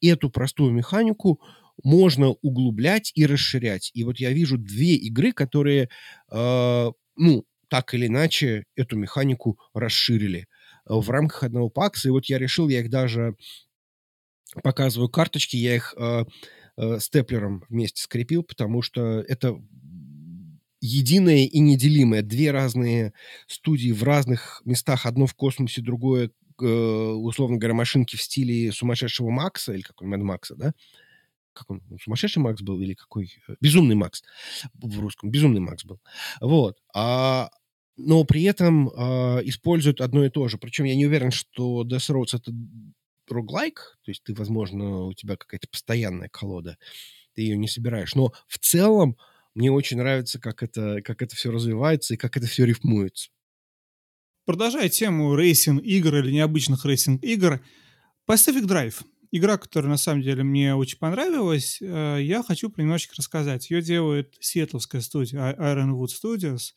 Эту 0.02 0.30
простую 0.30 0.72
механику 0.72 1.42
можно 1.84 2.30
углублять 2.30 3.12
и 3.16 3.26
расширять. 3.26 3.92
И 3.94 4.04
вот 4.04 4.20
я 4.20 4.32
вижу 4.32 4.58
две 4.58 4.96
игры, 4.96 5.32
которые, 5.32 5.90
э, 6.32 6.92
ну, 7.16 7.46
так 7.70 7.94
или 7.94 8.08
иначе, 8.08 8.64
эту 8.76 8.98
механику 8.98 9.60
расширили 9.74 10.48
в 10.86 11.10
рамках 11.10 11.44
одного 11.44 11.70
пакса. 11.70 12.08
И 12.08 12.12
вот 12.12 12.26
я 12.26 12.38
решил, 12.40 12.70
я 12.70 12.80
их 12.82 12.90
даже 12.90 13.36
показываю 14.64 15.10
карточки, 15.10 15.56
я 15.56 15.76
их 15.76 15.94
э, 15.98 16.24
э, 16.78 17.00
степлером 17.00 17.64
вместе 17.70 18.02
скрепил, 18.02 18.44
потому 18.44 18.82
что 18.82 19.20
это 19.22 19.58
единое 20.82 21.46
и 21.46 21.60
неделимое. 21.60 22.22
Две 22.22 22.52
разные 22.52 23.14
студии 23.48 23.92
в 23.92 24.04
разных 24.04 24.62
местах. 24.66 25.06
Одно 25.06 25.26
в 25.26 25.34
космосе, 25.34 25.82
другое, 25.82 26.32
э, 26.62 26.66
условно 26.66 27.58
говоря, 27.58 27.74
машинки 27.74 28.16
в 28.16 28.22
стиле 28.22 28.72
сумасшедшего 28.72 29.30
Макса, 29.30 29.74
или 29.74 29.82
какой 29.82 30.08
Мэд 30.08 30.22
Макса, 30.22 30.56
да? 30.56 30.74
Как 31.54 31.70
он? 31.72 31.82
Сумасшедший 32.02 32.42
Макс 32.42 32.62
был 32.62 32.80
или 32.80 32.94
какой? 32.94 33.34
Э, 33.48 33.56
Безумный 33.60 33.96
Макс 33.96 34.24
в 34.74 35.00
русском. 35.00 35.32
Безумный 35.32 35.62
Макс 35.62 35.84
был. 35.86 36.00
Вот. 36.40 36.78
А, 36.94 37.50
но 37.98 38.24
при 38.24 38.44
этом 38.44 38.90
э, 38.90 39.42
используют 39.46 40.02
одно 40.02 40.24
и 40.24 40.30
то 40.30 40.48
же. 40.48 40.58
Причем 40.58 40.86
я 40.86 40.96
не 40.96 41.08
уверен, 41.08 41.32
что 41.32 41.84
Death 41.84 42.14
Roads 42.14 42.38
это 42.38 42.54
roguelike, 43.28 43.98
то 44.04 44.12
есть 44.12 44.24
ты, 44.24 44.34
возможно, 44.34 45.06
у 45.06 45.14
тебя 45.14 45.36
какая-то 45.36 45.68
постоянная 45.68 46.30
колода, 46.30 46.78
ты 47.34 47.42
ее 47.42 47.58
не 47.58 47.68
собираешь. 47.68 48.16
Но 48.16 48.32
в 48.48 48.58
целом 48.60 49.18
мне 49.54 49.72
очень 49.72 49.98
нравится, 49.98 50.40
как 50.40 50.64
это, 50.64 51.02
как 51.02 51.22
это 51.22 51.36
все 51.36 51.52
развивается 51.52 52.14
и 52.14 52.18
как 52.18 52.38
это 52.38 52.46
все 52.48 52.66
рифмуется. 52.66 53.30
Продолжая 54.46 54.88
тему 54.88 55.36
racing 55.36 55.84
-игр 55.84 56.16
или 56.18 56.32
необычных 56.32 56.86
racing 56.86 57.26
-игр, 57.26 57.60
Pacific 58.30 58.66
Drive. 58.66 59.04
Игра, 59.32 59.58
которая 59.58 59.92
на 59.92 59.98
самом 59.98 60.22
деле 60.22 60.44
мне 60.44 60.74
очень 60.74 61.00
понравилась, 61.00 61.80
э, 61.82 62.20
я 62.22 62.44
хочу 62.44 62.72
немножечко 62.78 63.16
рассказать. 63.18 63.70
Ее 63.70 63.82
делает 63.82 64.36
сиэтловская 64.40 65.02
студия 65.02 65.54
Ironwood 65.54 66.08
Studios. 66.08 66.72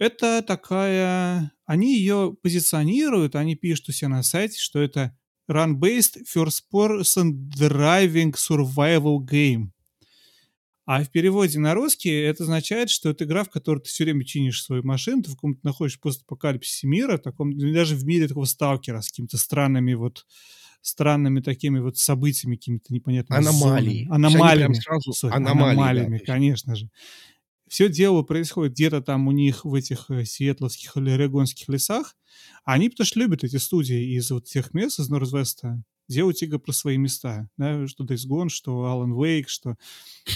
Это 0.00 0.42
такая... 0.42 1.52
Они 1.66 1.94
ее 1.94 2.34
позиционируют, 2.42 3.36
они 3.36 3.54
пишут 3.54 3.90
у 3.90 3.92
себя 3.92 4.08
на 4.08 4.22
сайте, 4.22 4.58
что 4.58 4.80
это 4.80 5.14
run-based 5.48 6.24
first-person 6.34 7.34
driving 7.56 8.34
survival 8.34 9.18
game. 9.18 9.68
А 10.86 11.04
в 11.04 11.10
переводе 11.10 11.58
на 11.58 11.74
русский 11.74 12.10
это 12.10 12.44
означает, 12.44 12.88
что 12.88 13.10
это 13.10 13.24
игра, 13.24 13.44
в 13.44 13.50
которой 13.50 13.80
ты 13.80 13.90
все 13.90 14.04
время 14.04 14.24
чинишь 14.24 14.64
свою 14.64 14.82
машину, 14.82 15.22
ты 15.22 15.30
в 15.30 15.34
каком-то 15.34 15.60
находишься 15.62 16.00
постапокалипсисе 16.00 16.86
мира, 16.86 17.18
таком, 17.18 17.56
даже 17.56 17.94
в 17.94 18.04
мире 18.06 18.26
такого 18.26 18.46
сталкера 18.46 19.02
с 19.02 19.10
какими-то 19.10 19.36
странными 19.36 19.92
вот 19.92 20.26
странными 20.82 21.40
такими 21.40 21.78
вот 21.78 21.98
событиями, 21.98 22.56
какими-то 22.56 22.94
непонятными 22.94 23.38
Аномалии. 23.38 24.08
Аномалиями. 24.10 24.72
Сразу 24.72 25.12
аномалии, 25.26 25.72
аномалиями, 25.72 26.18
да, 26.18 26.24
конечно 26.24 26.74
же. 26.74 26.88
Все 27.70 27.88
дело 27.88 28.22
происходит 28.22 28.72
где-то 28.72 29.00
там 29.00 29.28
у 29.28 29.30
них 29.30 29.64
в 29.64 29.74
этих 29.74 30.10
э, 30.10 30.24
сиэтловских 30.24 30.96
или 30.96 31.10
орегонских 31.10 31.68
лесах, 31.68 32.16
они 32.64 32.88
потому 32.88 33.06
что 33.06 33.20
любят 33.20 33.44
эти 33.44 33.58
студии 33.58 34.16
из 34.16 34.28
вот 34.32 34.46
тех 34.46 34.74
мест, 34.74 34.98
из 34.98 35.08
Норвеста, 35.08 35.80
делать 36.08 36.42
игры 36.42 36.58
про 36.58 36.72
свои 36.72 36.96
места. 36.96 37.48
Да, 37.56 37.86
что 37.86 38.02
Days 38.02 38.28
Gone, 38.28 38.48
что 38.48 38.72
Alan 38.86 39.12
Wake, 39.12 39.44
что... 39.46 39.76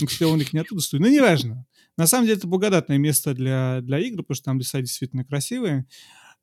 Ну, 0.00 0.06
кстати, 0.06 0.30
он 0.30 0.40
их 0.40 0.52
не 0.52 0.60
оттуда 0.60 0.80
студия. 0.80 1.04
Ну, 1.04 1.12
неважно. 1.12 1.66
На 1.96 2.06
самом 2.06 2.26
деле, 2.26 2.38
это 2.38 2.46
благодатное 2.46 2.98
место 2.98 3.34
для, 3.34 3.80
для 3.82 3.98
игр, 3.98 4.18
потому 4.22 4.36
что 4.36 4.44
там 4.44 4.58
леса 4.60 4.80
действительно 4.80 5.24
красивые. 5.24 5.86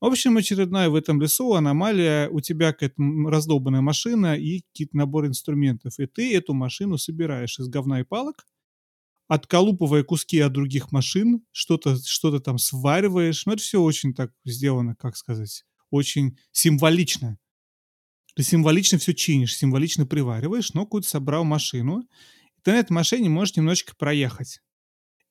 В 0.01 0.05
общем, 0.07 0.35
очередная 0.35 0.89
в 0.89 0.95
этом 0.95 1.21
лесу 1.21 1.53
аномалия. 1.53 2.27
У 2.27 2.41
тебя 2.41 2.73
какая-то 2.73 3.01
раздолбанная 3.29 3.79
машина 3.79 4.35
и 4.35 4.59
какие-то 4.59 4.97
набор 4.97 5.25
инструментов. 5.25 5.97
И 5.99 6.05
ты 6.05 6.35
эту 6.35 6.53
машину 6.53 6.97
собираешь 6.97 7.57
из 7.59 7.69
говна 7.69 8.01
и 8.01 8.03
палок, 8.03 8.45
отколупывая 9.31 10.03
куски 10.03 10.39
от 10.39 10.51
других 10.51 10.91
машин, 10.91 11.41
что-то 11.53 11.95
что 12.05 12.37
там 12.39 12.57
свариваешь. 12.57 13.45
Ну, 13.45 13.53
это 13.53 13.61
все 13.61 13.81
очень 13.81 14.13
так 14.13 14.33
сделано, 14.43 14.93
как 14.93 15.15
сказать, 15.15 15.63
очень 15.89 16.37
символично. 16.51 17.37
Ты 18.35 18.43
символично 18.43 18.97
все 18.97 19.13
чинишь, 19.13 19.55
символично 19.55 20.05
привариваешь, 20.05 20.73
но 20.73 20.83
какую-то 20.83 21.07
собрал 21.07 21.45
машину, 21.45 22.03
ты 22.63 22.71
на 22.71 22.79
этой 22.79 22.91
машине 22.91 23.29
можешь 23.29 23.55
немножечко 23.55 23.95
проехать. 23.95 24.59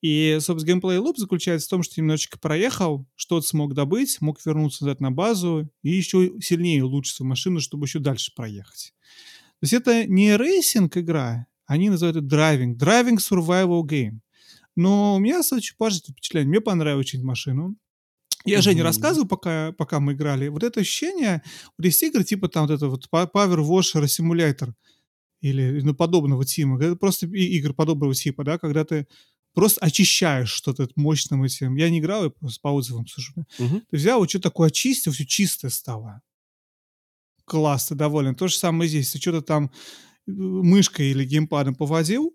И, 0.01 0.39
собственно, 0.41 0.77
gameplay 0.77 0.97
loop 0.97 1.19
заключается 1.19 1.67
в 1.67 1.71
том, 1.71 1.83
что 1.83 2.01
немножечко 2.01 2.39
проехал, 2.39 3.07
что-то 3.17 3.47
смог 3.47 3.75
добыть, 3.75 4.23
мог 4.23 4.43
вернуться 4.47 4.85
назад 4.85 5.03
на 5.03 5.11
базу 5.13 5.71
и 5.83 5.91
еще 5.91 6.41
сильнее 6.41 6.87
улучшить 6.87 7.17
свою 7.17 7.29
машину, 7.29 7.61
чтобы 7.61 7.85
еще 7.85 7.99
дальше 7.99 8.33
проехать. 8.35 8.95
То 9.61 9.65
есть 9.65 9.75
это 9.75 10.07
не 10.07 10.39
racing 10.39 10.94
-игра, 10.94 11.49
они 11.71 11.89
называют 11.89 12.17
это 12.17 12.27
driving. 12.27 12.77
Driving 12.79 13.21
survival 13.21 13.83
game. 13.83 14.19
Но 14.75 15.15
у 15.15 15.19
меня 15.21 15.39
очень 15.39 15.77
положительное 15.79 16.15
впечатление. 16.15 16.49
Мне 16.49 16.61
понравилась 16.61 17.07
очень 17.07 17.23
машину. 17.23 17.77
Я 18.45 18.59
mm-hmm. 18.59 18.63
Жене 18.63 18.83
рассказывал, 18.83 19.29
пока, 19.29 19.71
пока 19.79 20.01
мы 20.01 20.15
играли. 20.15 20.49
Вот 20.49 20.65
это 20.65 20.81
ощущение, 20.81 21.43
вот 21.79 21.85
есть 21.85 22.03
игры 22.03 22.25
типа 22.25 22.49
там 22.49 22.67
вот 22.67 22.75
это 22.75 22.89
вот 22.89 23.07
Power 23.13 23.61
Washer 23.61 24.05
Simulator 24.07 24.73
или 25.43 25.81
ну, 25.83 25.95
подобного 25.95 26.45
типа. 26.45 26.83
Это 26.83 26.97
просто 26.97 27.29
игры 27.29 27.73
подобного 27.73 28.15
типа, 28.17 28.43
да, 28.43 28.59
когда 28.59 28.85
ты 28.85 29.07
просто 29.55 29.81
очищаешь 29.81 30.51
что-то 30.51 30.89
мощным 30.97 31.45
этим. 31.45 31.77
Я 31.77 31.89
не 31.89 32.01
играл, 32.01 32.25
я 32.25 32.31
просто 32.31 32.61
по 32.61 32.69
отзывам 32.69 33.07
сужу. 33.07 33.33
Uh-huh. 33.61 33.81
Ты 33.89 33.97
взял, 33.97 34.19
вот 34.19 34.29
что 34.29 34.41
такое 34.41 34.69
очистил, 34.71 35.13
все 35.13 35.25
чистое 35.25 35.71
стало. 35.71 36.21
Класс, 37.45 37.87
ты 37.87 37.95
доволен. 37.95 38.35
То 38.35 38.49
же 38.49 38.57
самое 38.57 38.89
здесь. 38.89 39.13
Ты 39.13 39.19
что-то 39.19 39.43
там 39.43 39.71
мышкой 40.27 41.11
или 41.11 41.25
геймпадом 41.25 41.75
повозил, 41.75 42.35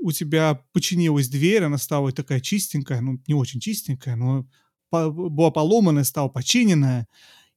у 0.00 0.12
тебя 0.12 0.64
починилась 0.72 1.28
дверь, 1.28 1.64
она 1.64 1.78
стала 1.78 2.12
такая 2.12 2.40
чистенькая, 2.40 3.00
ну, 3.00 3.22
не 3.26 3.34
очень 3.34 3.60
чистенькая, 3.60 4.16
но 4.16 4.46
была 4.90 5.50
поломанная, 5.50 6.04
стала 6.04 6.28
починенная, 6.28 7.06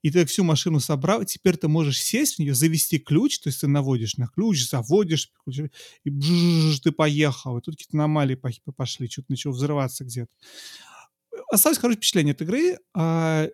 и 0.05 0.11
ты 0.11 0.23
всю 0.25 0.43
машину 0.43 0.79
собрал, 0.79 1.25
теперь 1.25 1.57
ты 1.57 1.67
можешь 1.67 1.99
сесть 1.99 2.35
в 2.35 2.39
нее, 2.39 2.53
завести 2.53 2.99
ключ, 2.99 3.39
то 3.39 3.49
есть 3.49 3.61
ты 3.61 3.67
наводишь 3.67 4.17
на 4.17 4.27
ключ, 4.27 4.69
заводишь, 4.69 5.31
и 6.03 6.09
бжж, 6.11 6.79
ты 6.81 6.91
поехал. 6.91 7.57
И 7.57 7.61
тут 7.61 7.73
какие-то 7.73 7.97
аномалии 7.97 8.35
пошли, 8.35 9.09
что-то 9.09 9.27
начало 9.29 9.53
взрываться 9.53 10.05
где-то. 10.05 10.31
Осталось 11.51 11.79
хорошее 11.79 11.97
впечатление 11.97 12.33
от 12.33 12.41
игры. 12.43 12.77
А, 12.93 13.47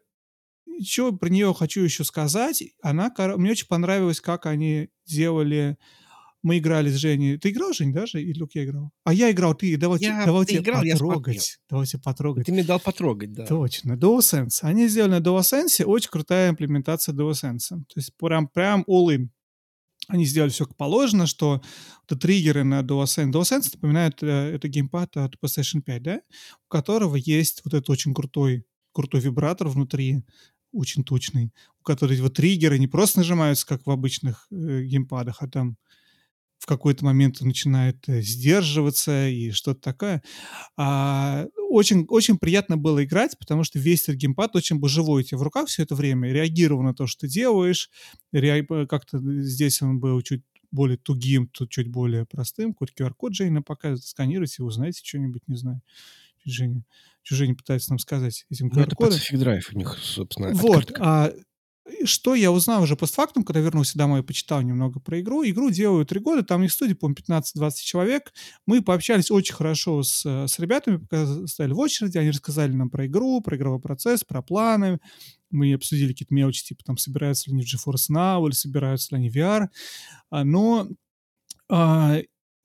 что 0.86 1.14
про 1.14 1.30
нее 1.30 1.53
хочу 1.53 1.82
еще 1.82 2.03
сказать? 2.03 2.64
Она, 2.82 3.14
мне 3.38 3.51
очень 3.51 3.68
понравилось, 3.68 4.20
как 4.20 4.45
они 4.45 4.89
делали 5.05 5.78
мы 6.43 6.57
играли 6.57 6.89
с 6.89 6.95
Женей. 6.95 7.37
Ты 7.37 7.49
играл, 7.49 7.73
Жень, 7.73 7.93
даже? 7.93 8.21
Или 8.21 8.39
только 8.39 8.59
я 8.59 8.65
играл? 8.65 8.91
А 9.03 9.13
я 9.13 9.31
играл, 9.31 9.53
ты. 9.53 9.77
Давайте, 9.77 10.05
я, 10.05 10.25
давайте 10.25 10.57
играл, 10.57 10.81
потрогать. 10.81 11.35
Я 11.35 11.65
давайте 11.69 11.97
потрогать. 11.99 12.45
Ты 12.45 12.51
мне 12.51 12.63
дал 12.63 12.79
потрогать, 12.79 13.33
да. 13.33 13.45
Точно. 13.45 13.93
DualSense. 13.93 14.59
Они 14.61 14.87
сделали 14.87 15.11
на 15.11 15.19
DualSense 15.19 15.84
очень 15.84 16.09
крутая 16.09 16.49
имплементация 16.49 17.13
DualSense. 17.13 17.69
То 17.69 17.95
есть 17.95 18.15
прям, 18.18 18.47
прям 18.47 18.84
all-in. 18.89 19.30
Они 20.07 20.26
сделали 20.26 20.49
все 20.49 20.65
как 20.65 20.76
положено, 20.76 21.27
что 21.27 21.61
это 22.05 22.18
триггеры 22.18 22.63
на 22.63 22.81
DualSense. 22.81 23.31
DualSense 23.31 23.69
напоминает, 23.76 24.23
э, 24.23 24.55
это 24.55 24.68
геймпад 24.68 25.18
от 25.18 25.35
PlayStation 25.35 25.81
5, 25.81 26.03
да? 26.03 26.22
У 26.65 26.69
которого 26.69 27.15
есть 27.18 27.61
вот 27.63 27.76
этот 27.76 27.89
очень 27.91 28.13
крутой, 28.15 28.65
крутой 28.93 29.22
вибратор 29.22 29.68
внутри, 29.68 30.23
очень 30.73 31.03
точный, 31.03 31.53
у 31.80 31.84
которого 31.84 32.15
вот 32.22 32.34
триггеры 32.34 32.80
не 32.80 32.88
просто 32.88 33.19
нажимаются, 33.19 33.68
как 33.68 33.85
в 33.85 33.91
обычных 33.91 34.47
э, 34.51 34.84
геймпадах, 34.84 35.41
а 35.41 35.47
там 35.47 35.77
в 36.61 36.67
какой-то 36.67 37.03
момент 37.03 37.41
начинает 37.41 38.07
э, 38.07 38.21
сдерживаться 38.21 39.27
и 39.27 39.49
что-то 39.49 39.81
такое. 39.81 40.21
А, 40.77 41.47
очень, 41.57 42.05
очень 42.07 42.38
приятно 42.38 42.77
было 42.77 43.03
играть, 43.03 43.35
потому 43.39 43.63
что 43.63 43.79
весь 43.79 44.03
этот 44.03 44.17
геймпад 44.17 44.55
очень 44.55 44.77
был 44.77 44.88
живой 44.88 45.23
у 45.23 45.25
тебя 45.25 45.39
в 45.39 45.41
руках 45.41 45.69
все 45.69 45.81
это 45.81 45.95
время, 45.95 46.31
реагировал 46.31 46.83
на 46.83 46.93
то, 46.93 47.07
что 47.07 47.21
ты 47.21 47.33
делаешь, 47.33 47.89
реаг... 48.31 48.67
как-то 48.88 49.17
здесь 49.41 49.81
он 49.81 49.99
был 49.99 50.21
чуть 50.21 50.43
более 50.69 50.97
тугим, 50.97 51.47
тут 51.47 51.71
чуть 51.71 51.88
более 51.88 52.27
простым. 52.27 52.73
Какой-то 52.73 52.93
QR-код 53.05 53.33
Женя 53.33 53.63
показывает, 53.63 54.03
сканируйте, 54.03 54.61
узнаете 54.61 55.01
что-нибудь, 55.03 55.41
не 55.47 55.55
знаю. 55.55 55.81
Женя, 56.45 56.83
что 57.23 57.35
Женя 57.35 57.55
пытается 57.55 57.89
нам 57.89 57.97
сказать 57.97 58.45
этим 58.51 58.69
Ну, 58.71 58.81
это 58.81 58.91
QR-кодом. 58.91 59.17
Pacific 59.17 59.43
Drive 59.43 59.63
у 59.73 59.77
них, 59.79 59.97
собственно, 59.99 60.53
Вот, 60.53 60.91
а 60.99 61.33
что 62.06 62.36
я 62.36 62.52
узнал 62.52 62.84
уже 62.84 62.95
постфактум, 62.95 63.44
когда 63.44 63.60
вернулся 63.60 63.98
домой 63.98 64.22
и 64.22 64.24
почитал 64.24 64.62
немного 64.62 64.99
про 64.99 65.20
игру. 65.20 65.44
Игру 65.44 65.70
делаю 65.72 66.06
три 66.06 66.20
года, 66.20 66.44
там 66.44 66.60
у 66.60 66.64
них 66.64 66.72
студии, 66.72 66.94
по-моему, 66.94 67.18
15-20 67.28 67.72
человек. 67.84 68.34
Мы 68.66 68.82
пообщались 68.82 69.32
очень 69.32 69.56
хорошо 69.56 70.03
с, 70.03 70.26
э, 70.26 70.48
с 70.48 70.60
ребятами, 70.60 70.98
пока 70.98 71.48
стояли 71.48 71.74
в 71.74 71.80
очереди, 71.80 72.18
они 72.18 72.30
рассказали 72.30 72.72
нам 72.72 72.90
про 72.90 73.08
игру, 73.08 73.41
про 73.41 73.58
игровой 73.58 73.80
процесс, 73.80 74.24
про 74.24 74.41
планы. 74.41 74.99
Мы 75.49 75.74
обсудили 75.74 76.12
какие-то 76.12 76.34
мелочи, 76.34 76.64
типа 76.64 76.84
там, 76.84 76.98
собираются 76.98 77.49
ли 77.49 77.56
они 77.56 77.66
в 77.66 77.74
GeForce 77.74 78.12
Now 78.12 78.45
или 78.45 78.53
собираются 78.53 79.16
ли 79.16 79.22
они 79.22 79.30
в 79.30 79.36
VR. 79.36 79.68
А, 80.30 80.44
Но 80.44 80.88
а, 81.70 82.20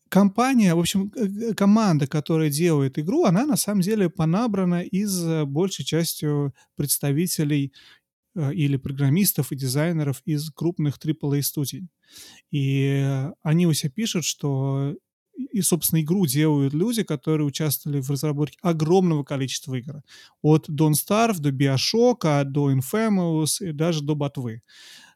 компания, 0.08 0.74
в 0.74 0.78
общем, 0.78 1.10
команда, 1.56 2.06
которая 2.06 2.50
делает 2.50 2.98
игру, 2.98 3.24
она 3.24 3.46
на 3.46 3.56
самом 3.56 3.80
деле 3.80 4.10
понабрана 4.10 4.82
из 4.82 5.22
э, 5.24 5.44
большей 5.44 5.84
частью 5.84 6.54
представителей 6.76 7.72
или 8.36 8.76
программистов 8.76 9.52
и 9.52 9.56
дизайнеров 9.56 10.22
из 10.24 10.50
крупных 10.50 10.98
AAA 10.98 11.42
студий. 11.42 11.88
И 12.50 13.02
э, 13.02 13.32
они 13.42 13.66
у 13.66 13.72
себя 13.72 13.90
пишут, 13.90 14.24
что 14.24 14.94
и, 15.36 15.60
собственно, 15.60 16.00
игру 16.00 16.26
делают 16.26 16.72
люди, 16.72 17.02
которые 17.02 17.46
участвовали 17.46 18.00
в 18.00 18.10
разработке 18.10 18.58
огромного 18.62 19.22
количества 19.22 19.74
игр. 19.74 20.02
От 20.42 20.68
Don't 20.68 20.92
Starve 20.92 21.38
до 21.40 21.50
Bioshock, 21.50 22.44
до 22.44 22.72
Infamous 22.72 23.56
и 23.60 23.72
даже 23.72 24.02
до 24.02 24.14
Ботвы. 24.14 24.62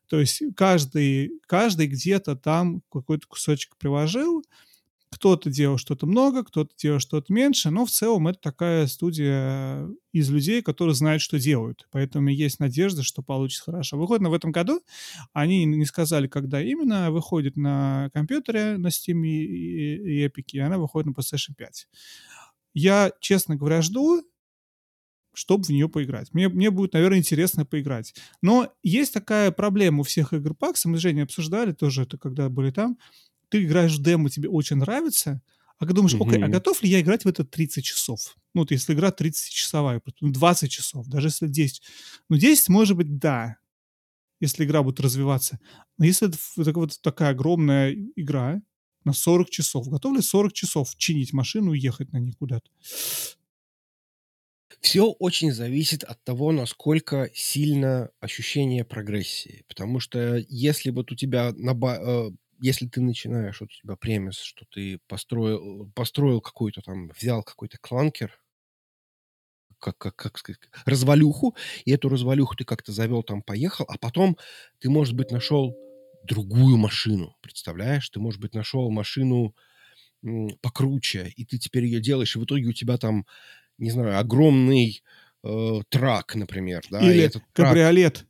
То 0.08 0.20
есть 0.20 0.42
каждый, 0.56 1.30
каждый 1.46 1.86
где-то 1.86 2.36
там 2.36 2.82
какой-то 2.90 3.26
кусочек 3.28 3.76
приложил, 3.78 4.42
кто-то 5.10 5.50
делал 5.50 5.76
что-то 5.76 6.06
много, 6.06 6.44
кто-то 6.44 6.72
делал 6.76 7.00
что-то 7.00 7.32
меньше, 7.32 7.70
но 7.70 7.84
в 7.84 7.90
целом 7.90 8.28
это 8.28 8.38
такая 8.40 8.86
студия 8.86 9.88
из 10.12 10.30
людей, 10.30 10.62
которые 10.62 10.94
знают, 10.94 11.20
что 11.20 11.38
делают. 11.38 11.86
Поэтому 11.90 12.28
есть 12.28 12.60
надежда, 12.60 13.02
что 13.02 13.22
получится 13.22 13.64
хорошо. 13.64 13.98
Выходит 13.98 14.26
в 14.26 14.32
этом 14.32 14.52
году. 14.52 14.82
Они 15.32 15.64
не 15.64 15.84
сказали, 15.84 16.28
когда 16.28 16.62
именно. 16.62 17.10
Выходит 17.10 17.56
на 17.56 18.10
компьютере, 18.14 18.76
на 18.78 18.88
Steam 18.88 19.26
и, 19.26 20.22
и, 20.22 20.26
Epic, 20.26 20.44
и 20.52 20.58
она 20.60 20.78
выходит 20.78 21.08
на 21.08 21.12
PlayStation 21.12 21.54
5. 21.56 21.88
Я, 22.72 23.12
честно 23.20 23.56
говоря, 23.56 23.82
жду, 23.82 24.22
чтобы 25.32 25.64
в 25.64 25.70
нее 25.70 25.88
поиграть. 25.88 26.32
Мне, 26.32 26.48
мне 26.48 26.70
будет, 26.70 26.92
наверное, 26.92 27.18
интересно 27.18 27.64
поиграть. 27.64 28.14
Но 28.42 28.72
есть 28.82 29.12
такая 29.12 29.50
проблема 29.50 30.00
у 30.00 30.02
всех 30.02 30.32
игр 30.32 30.52
PAX, 30.52 30.82
мы 30.84 30.98
с 30.98 31.00
Женей 31.00 31.24
обсуждали 31.24 31.72
тоже 31.72 32.02
это, 32.02 32.18
когда 32.18 32.48
были 32.48 32.70
там, 32.70 32.98
ты 33.50 33.64
играешь 33.64 33.96
в 33.98 34.02
демо, 34.02 34.30
тебе 34.30 34.48
очень 34.48 34.76
нравится, 34.76 35.42
а 35.78 35.86
ты 35.86 35.94
думаешь, 35.94 36.16
окей, 36.20 36.38
а 36.38 36.48
готов 36.48 36.82
ли 36.82 36.90
я 36.90 37.00
играть 37.00 37.24
в 37.24 37.28
это 37.28 37.44
30 37.44 37.84
часов? 37.84 38.36
Ну, 38.54 38.62
вот 38.62 38.70
если 38.70 38.94
игра 38.94 39.10
30-часовая, 39.12 40.02
ну, 40.20 40.30
20 40.32 40.70
часов, 40.70 41.06
даже 41.08 41.28
если 41.28 41.48
10. 41.48 41.82
Ну, 42.28 42.36
10, 42.36 42.68
может 42.68 42.96
быть, 42.96 43.18
да, 43.18 43.56
если 44.40 44.64
игра 44.64 44.82
будет 44.82 45.00
развиваться. 45.00 45.58
Но 45.98 46.04
если 46.06 46.28
это 46.28 46.38
вот 46.78 47.00
такая 47.02 47.30
огромная 47.30 47.94
игра 48.16 48.62
на 49.04 49.12
40 49.12 49.50
часов, 49.50 49.88
готов 49.88 50.16
ли 50.16 50.22
40 50.22 50.52
часов 50.52 50.94
чинить 50.96 51.32
машину 51.32 51.72
и 51.72 51.80
ехать 51.80 52.12
на 52.12 52.18
ней 52.18 52.32
куда-то? 52.32 52.70
Все 54.80 55.06
очень 55.10 55.52
зависит 55.52 56.04
от 56.04 56.22
того, 56.24 56.52
насколько 56.52 57.30
сильно 57.34 58.10
ощущение 58.20 58.84
прогрессии. 58.84 59.64
Потому 59.68 60.00
что 60.00 60.36
если 60.48 60.90
вот 60.90 61.12
у 61.12 61.16
тебя 61.16 61.52
наба- 61.52 61.98
э, 61.98 62.30
если 62.60 62.86
ты 62.86 63.00
начинаешь, 63.00 63.60
вот 63.60 63.70
у 63.72 63.82
тебя 63.82 63.96
премис, 63.96 64.38
что 64.38 64.64
ты 64.70 65.00
построил, 65.08 65.90
построил 65.94 66.40
какой-то 66.40 66.82
там, 66.82 67.08
взял 67.08 67.42
какой-то 67.42 67.78
кланкер, 67.78 68.40
как, 69.78 69.96
как, 69.98 70.16
как 70.16 70.38
сказать, 70.38 70.60
развалюху, 70.84 71.56
и 71.84 71.92
эту 71.92 72.08
развалюху 72.08 72.54
ты 72.56 72.64
как-то 72.64 72.92
завел 72.92 73.22
там, 73.22 73.42
поехал, 73.42 73.86
а 73.88 73.96
потом 73.98 74.36
ты, 74.78 74.90
может 74.90 75.14
быть, 75.16 75.30
нашел 75.30 75.74
другую 76.22 76.76
машину, 76.76 77.36
представляешь? 77.40 78.08
Ты, 78.10 78.20
может 78.20 78.40
быть, 78.40 78.54
нашел 78.54 78.90
машину 78.90 79.54
м, 80.24 80.50
покруче, 80.62 81.32
и 81.36 81.44
ты 81.46 81.58
теперь 81.58 81.84
ее 81.86 82.00
делаешь, 82.00 82.36
и 82.36 82.38
в 82.40 82.44
итоге 82.44 82.68
у 82.68 82.72
тебя 82.74 82.98
там, 82.98 83.26
не 83.78 83.90
знаю, 83.92 84.18
огромный 84.18 85.02
э, 85.44 85.80
трак, 85.90 86.36
например, 86.36 86.84
да, 86.90 87.14
Или 87.14 87.24
этот 87.24 87.42
трак, 87.54 87.80
кабриолет. 87.92 88.26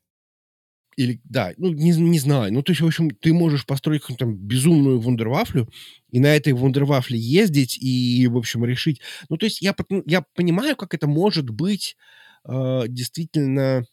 Или, 0.96 1.20
да, 1.24 1.52
ну, 1.56 1.70
не, 1.72 1.90
не 1.92 2.18
знаю, 2.18 2.52
ну, 2.52 2.62
то 2.62 2.72
есть, 2.72 2.82
в 2.82 2.86
общем, 2.86 3.10
ты 3.10 3.32
можешь 3.32 3.66
построить 3.66 4.02
какую-то 4.02 4.26
там 4.26 4.36
безумную 4.36 5.00
вундервафлю, 5.00 5.68
и 6.10 6.20
на 6.20 6.34
этой 6.34 6.52
вундервафле 6.52 7.18
ездить 7.18 7.78
и, 7.80 8.26
в 8.26 8.36
общем, 8.36 8.64
решить. 8.64 9.00
Ну, 9.28 9.36
то 9.36 9.46
есть, 9.46 9.62
я, 9.62 9.74
ну, 9.88 10.02
я 10.06 10.22
понимаю, 10.34 10.76
как 10.76 10.94
это 10.94 11.06
может 11.06 11.50
быть 11.50 11.96
э, 12.44 12.82
действительно 12.88 13.84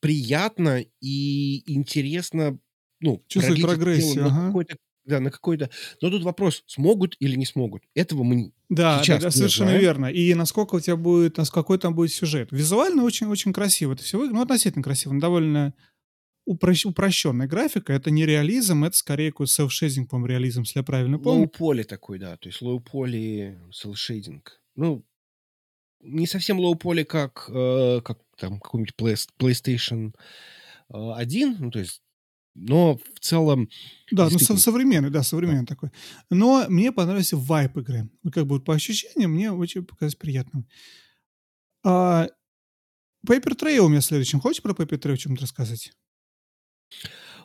приятно 0.00 0.84
и 1.00 1.72
интересно, 1.72 2.58
ну, 3.00 3.24
Чувствовать 3.26 3.62
прогрессию, 3.62 4.26
ага. 4.26 4.46
какой-то, 4.48 4.76
да, 5.04 5.20
на 5.20 5.30
какой-то... 5.30 5.70
Но 6.00 6.10
тут 6.10 6.22
вопрос, 6.22 6.62
смогут 6.66 7.16
или 7.20 7.36
не 7.36 7.46
смогут. 7.46 7.82
Этого 7.94 8.22
мы 8.22 8.52
Да, 8.68 8.96
да, 8.98 9.02
сейчас 9.04 9.20
да, 9.22 9.28
не 9.28 9.32
совершенно 9.32 9.68
знаем. 9.68 9.82
верно. 9.82 10.06
И 10.06 10.32
насколько 10.34 10.76
у 10.76 10.80
тебя 10.80 10.96
будет, 10.96 11.36
нас 11.36 11.50
какой 11.50 11.78
там 11.78 11.94
будет 11.94 12.12
сюжет. 12.12 12.48
Визуально 12.52 13.04
очень-очень 13.04 13.52
красиво 13.52 13.92
это 13.92 14.02
все 14.02 14.16
выглядит. 14.18 14.36
Ну, 14.36 14.42
относительно 14.42 14.82
красиво. 14.82 15.12
но 15.12 15.20
довольно 15.20 15.74
упрощ- 16.48 16.86
упрощенная 16.86 17.46
графика. 17.46 17.92
Это 17.92 18.10
не 18.10 18.24
реализм, 18.26 18.84
это 18.84 18.96
скорее 18.96 19.30
какой-то 19.30 19.52
селф-шейдинг, 19.52 20.08
по-моему, 20.08 20.26
реализм, 20.26 20.62
если 20.62 20.78
я 20.80 20.82
правильно 20.84 21.18
помню. 21.18 21.42
Лоу-поли 21.44 21.82
такой, 21.84 22.18
да, 22.18 22.36
то 22.36 22.48
есть 22.48 22.60
лоу-поли 22.62 23.58
селшейдинг. 23.72 24.60
Ну, 24.76 25.04
не 26.00 26.26
совсем 26.26 26.58
лоу-поли, 26.60 27.04
как, 27.04 27.46
э, 27.48 28.00
как 28.04 28.18
там 28.38 28.60
какой-нибудь 28.60 28.94
Play- 28.98 29.28
PlayStation 29.38 30.14
э, 30.92 31.12
1, 31.16 31.56
ну, 31.60 31.70
то 31.70 31.78
есть, 31.78 32.02
но 32.54 32.96
в 33.14 33.20
целом 33.20 33.68
Да, 34.10 34.28
ну 34.30 34.38
со- 34.38 34.56
современный, 34.56 35.10
да, 35.10 35.20
да. 35.20 35.22
современный 35.24 35.66
такой. 35.66 35.90
Но 36.30 36.64
мне 36.68 36.92
понравился 36.92 37.36
вайп 37.36 37.76
игры. 37.78 38.08
Как 38.32 38.46
бы 38.46 38.60
по 38.60 38.74
ощущениям 38.74 39.32
мне 39.32 39.52
очень 39.52 39.84
показалось 39.84 40.14
приятным. 40.14 40.66
А, 41.84 42.28
Paper 43.26 43.56
Trail 43.58 43.78
у 43.78 43.88
меня 43.88 44.00
следующим. 44.00 44.40
Хочешь 44.40 44.62
про 44.62 44.72
Paper 44.72 44.98
Trail 44.98 45.16
чем-то 45.16 45.42
рассказать? 45.42 45.92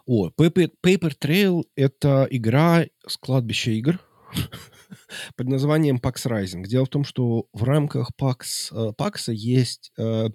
О, 0.06 0.30
Paper, 0.30 0.72
Paper 0.86 1.14
Trail— 1.19 1.64
это 1.76 2.27
игра 2.30 2.86
с 3.06 3.18
кладбища 3.18 3.72
игр 3.72 3.99
под 5.36 5.48
названием 5.48 5.98
PAX 5.98 6.26
Rising. 6.26 6.64
Дело 6.65 6.86
в 6.86 6.90
том, 6.90 7.03
что 7.03 7.48
в 7.53 7.64
рамках 7.64 8.11
PAX, 8.19 8.72
э, 8.72 8.94
PAX 8.98 9.31
есть... 9.34 9.91
э, 9.98 10.30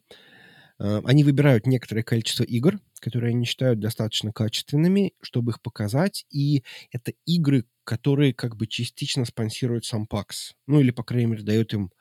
э, 0.79 1.01
они 1.05 1.25
выбирают 1.25 1.67
некоторое 1.67 2.03
количество 2.03 2.45
игр, 2.45 2.79
которые 3.05 3.33
они 3.33 3.45
считают 3.45 3.81
достаточно 3.81 4.33
качественными, 4.33 5.13
чтобы 5.21 5.53
их 5.53 5.61
показать. 5.61 6.25
И 6.31 6.65
это 6.91 7.13
игры, 7.27 7.67
которые 7.85 8.33
как 8.33 8.57
бы 8.57 8.67
частично 8.67 9.27
спонсирует 9.27 9.85
сам 9.85 10.09
PAX. 10.11 10.55
Ну, 10.67 10.81
или, 10.81 10.91
по 10.91 11.05
крайней 11.05 11.27
мере, 11.27 11.43
дает 11.43 11.75
им 11.75 11.93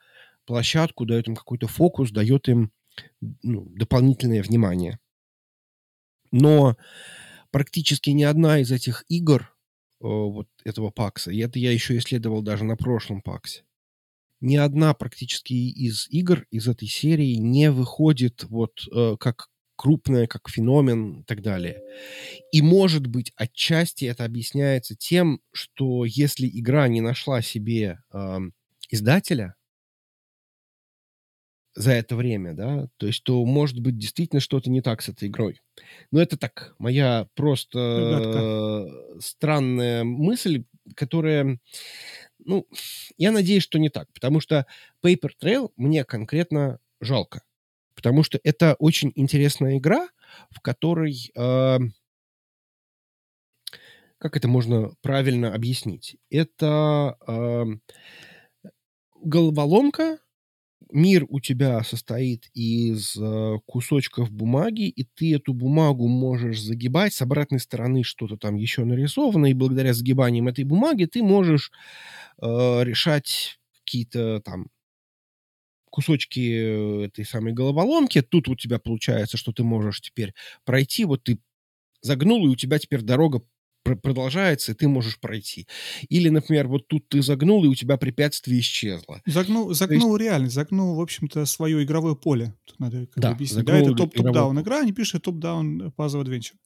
площадку, 0.46 1.04
дает 1.04 1.28
им 1.28 1.36
какой-то 1.36 1.68
фокус, 1.68 2.10
дает 2.10 2.48
им 2.48 2.72
ну, 3.42 3.66
дополнительное 3.76 4.42
внимание. 4.42 4.98
Но 6.32 6.78
практически 7.50 8.08
ни 8.08 8.22
одна 8.22 8.60
из 8.60 8.72
этих 8.72 9.04
игр 9.08 9.42
э, 9.42 9.46
вот 10.00 10.48
этого 10.64 10.90
пакса, 10.90 11.30
и 11.30 11.38
это 11.38 11.58
я 11.58 11.70
еще 11.70 11.98
исследовал 11.98 12.40
даже 12.40 12.64
на 12.64 12.76
прошлом 12.78 13.20
паксе, 13.20 13.64
ни 14.40 14.56
одна 14.56 14.94
практически 14.94 15.52
из 15.52 16.08
игр 16.08 16.46
из 16.50 16.66
этой 16.66 16.88
серии 16.88 17.34
не 17.34 17.70
выходит 17.70 18.44
вот 18.44 18.86
э, 18.90 19.16
как 19.20 19.50
крупная, 19.76 20.26
как 20.26 20.48
феномен 20.48 21.20
и 21.20 21.24
так 21.24 21.42
далее. 21.42 21.82
И, 22.52 22.62
может 22.62 23.06
быть, 23.06 23.32
отчасти 23.36 24.04
это 24.04 24.24
объясняется 24.24 24.94
тем, 24.96 25.40
что 25.52 26.04
если 26.04 26.48
игра 26.48 26.88
не 26.88 27.00
нашла 27.00 27.42
себе 27.42 28.00
эм, 28.12 28.54
издателя 28.90 29.56
за 31.74 31.92
это 31.92 32.14
время, 32.14 32.54
да, 32.54 32.88
то 32.98 33.06
есть, 33.06 33.24
то, 33.24 33.44
может 33.44 33.80
быть, 33.80 33.98
действительно 33.98 34.40
что-то 34.40 34.70
не 34.70 34.80
так 34.80 35.02
с 35.02 35.08
этой 35.08 35.28
игрой. 35.28 35.60
Но 36.12 36.20
это 36.20 36.36
так, 36.36 36.74
моя 36.78 37.26
просто 37.34 38.86
э, 39.16 39.18
странная 39.20 40.04
мысль, 40.04 40.64
которая, 40.94 41.58
ну, 42.38 42.66
я 43.16 43.32
надеюсь, 43.32 43.64
что 43.64 43.78
не 43.78 43.88
так, 43.88 44.12
потому 44.12 44.38
что 44.40 44.66
Paper 45.04 45.30
Trail 45.42 45.72
мне 45.76 46.04
конкретно 46.04 46.78
жалко, 47.00 47.42
потому 47.94 48.22
что 48.22 48.38
это 48.44 48.76
очень 48.78 49.12
интересная 49.14 49.78
игра, 49.78 50.08
в 50.50 50.60
которой, 50.60 51.30
э, 51.36 51.78
как 54.18 54.36
это 54.36 54.48
можно 54.48 54.90
правильно 55.02 55.52
объяснить, 55.52 56.16
это 56.30 57.16
э, 57.26 57.64
головоломка, 59.22 60.18
мир 60.90 61.26
у 61.28 61.40
тебя 61.40 61.82
состоит 61.84 62.48
из 62.54 63.16
э, 63.16 63.58
кусочков 63.66 64.30
бумаги, 64.30 64.88
и 64.88 65.04
ты 65.04 65.34
эту 65.34 65.54
бумагу 65.54 66.08
можешь 66.08 66.60
загибать. 66.60 67.14
С 67.14 67.22
обратной 67.22 67.60
стороны 67.60 68.04
что-то 68.04 68.36
там 68.36 68.56
еще 68.56 68.84
нарисовано, 68.84 69.46
и 69.46 69.54
благодаря 69.54 69.94
загибаниям 69.94 70.48
этой 70.48 70.64
бумаги 70.64 71.06
ты 71.06 71.22
можешь 71.22 71.72
э, 72.40 72.46
решать 72.84 73.58
какие-то 73.84 74.40
там 74.40 74.68
кусочки 75.94 76.40
э, 76.40 77.04
этой 77.06 77.24
самой 77.24 77.52
головоломки. 77.52 78.20
Тут 78.20 78.48
у 78.48 78.56
тебя 78.56 78.80
получается, 78.80 79.36
что 79.36 79.52
ты 79.52 79.62
можешь 79.62 80.00
теперь 80.00 80.34
пройти. 80.64 81.04
Вот 81.04 81.22
ты 81.22 81.38
загнул, 82.02 82.44
и 82.44 82.48
у 82.48 82.56
тебя 82.56 82.80
теперь 82.80 83.02
дорога 83.02 83.42
продолжается, 83.84 84.72
и 84.72 84.74
ты 84.74 84.88
можешь 84.88 85.20
пройти. 85.20 85.68
Или, 86.08 86.30
например, 86.30 86.66
вот 86.66 86.88
тут 86.88 87.08
ты 87.08 87.22
загнул, 87.22 87.64
и 87.64 87.68
у 87.68 87.76
тебя 87.76 87.96
препятствие 87.96 88.58
исчезло. 88.58 89.22
Загнул, 89.24 89.72
загнул 89.72 90.16
есть... 90.16 90.24
реально, 90.24 90.50
загнул, 90.50 90.96
в 90.96 91.00
общем-то, 91.00 91.46
свое 91.46 91.84
игровое 91.84 92.16
поле. 92.16 92.54
Тут 92.64 92.80
надо 92.80 93.06
как 93.06 93.22
да, 93.22 93.30
объяснить. 93.30 93.64
Да, 93.64 93.76
это 93.76 93.94
топ-топ-даун 93.94 94.60
игра, 94.60 94.80
они 94.80 94.92
пишут 94.92 95.22
топ-даун 95.22 95.92
puzzle 95.96 96.24
adventure. 96.24 96.56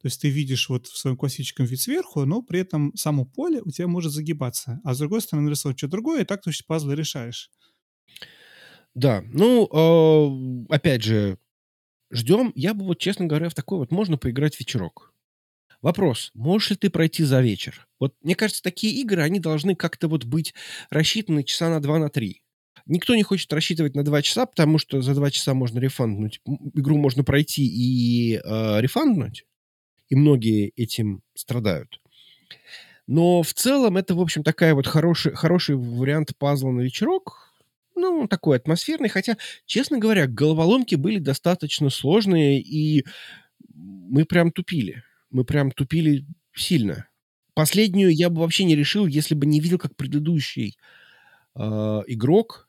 То 0.00 0.06
есть 0.06 0.20
ты 0.20 0.28
видишь 0.28 0.68
вот 0.68 0.86
в 0.86 0.96
своем 0.96 1.16
классическом 1.16 1.66
вид 1.66 1.80
сверху, 1.80 2.24
но 2.24 2.40
при 2.40 2.60
этом 2.60 2.94
само 2.94 3.24
поле 3.24 3.62
у 3.64 3.70
тебя 3.72 3.88
может 3.88 4.12
загибаться. 4.12 4.80
А 4.84 4.94
с 4.94 4.98
другой 4.98 5.22
стороны 5.22 5.46
нарисовать 5.46 5.78
что-то 5.78 5.92
другое, 5.92 6.22
и 6.22 6.24
так 6.24 6.42
ты 6.42 6.52
пазлы 6.68 6.94
решаешь. 6.94 7.50
Да, 8.94 9.24
ну, 9.32 9.68
э, 10.68 10.74
опять 10.74 11.02
же, 11.02 11.38
ждем. 12.12 12.52
Я 12.54 12.74
бы 12.74 12.84
вот, 12.84 12.98
честно 12.98 13.26
говоря, 13.26 13.48
в 13.48 13.54
такой 13.54 13.78
вот 13.78 13.90
можно 13.90 14.16
поиграть 14.16 14.58
вечерок. 14.58 15.12
Вопрос, 15.82 16.30
можешь 16.34 16.70
ли 16.70 16.76
ты 16.76 16.90
пройти 16.90 17.24
за 17.24 17.42
вечер? 17.42 17.86
Вот 18.00 18.14
мне 18.22 18.34
кажется, 18.34 18.62
такие 18.62 18.94
игры, 19.02 19.22
они 19.22 19.38
должны 19.40 19.74
как-то 19.74 20.08
вот 20.08 20.24
быть 20.24 20.54
рассчитаны 20.90 21.44
часа 21.44 21.68
на 21.68 21.80
два, 21.80 21.98
на 21.98 22.08
три. 22.08 22.40
Никто 22.86 23.14
не 23.14 23.22
хочет 23.22 23.52
рассчитывать 23.52 23.94
на 23.94 24.04
два 24.04 24.22
часа, 24.22 24.46
потому 24.46 24.78
что 24.78 25.02
за 25.02 25.14
два 25.14 25.30
часа 25.30 25.54
можно 25.54 25.78
рефанднуть. 25.78 26.40
Игру 26.74 26.96
можно 26.98 27.24
пройти 27.24 27.66
и 27.66 28.36
э, 28.36 28.80
рефанднуть. 28.80 29.44
И 30.08 30.16
многие 30.16 30.68
этим 30.76 31.22
страдают. 31.34 32.00
Но 33.06 33.42
в 33.42 33.52
целом 33.52 33.96
это, 33.96 34.14
в 34.14 34.20
общем, 34.20 34.42
такая 34.42 34.74
вот 34.74 34.86
хороший, 34.86 35.34
хороший 35.34 35.76
вариант 35.76 36.36
пазла 36.38 36.70
на 36.70 36.80
вечерок. 36.80 37.43
Ну, 37.94 38.26
такой 38.28 38.56
атмосферный. 38.56 39.08
Хотя, 39.08 39.36
честно 39.66 39.98
говоря, 39.98 40.26
головоломки 40.26 40.94
были 40.94 41.18
достаточно 41.18 41.90
сложные, 41.90 42.60
и 42.60 43.04
мы 43.74 44.24
прям 44.24 44.50
тупили 44.52 45.02
мы 45.34 45.44
прям 45.44 45.72
тупили 45.72 46.24
сильно. 46.54 47.08
Последнюю 47.54 48.14
я 48.14 48.30
бы 48.30 48.40
вообще 48.40 48.64
не 48.64 48.76
решил, 48.76 49.06
если 49.06 49.34
бы 49.34 49.46
не 49.46 49.60
видел, 49.60 49.78
как 49.78 49.96
предыдущий 49.96 50.78
э, 51.56 51.60
игрок, 52.06 52.68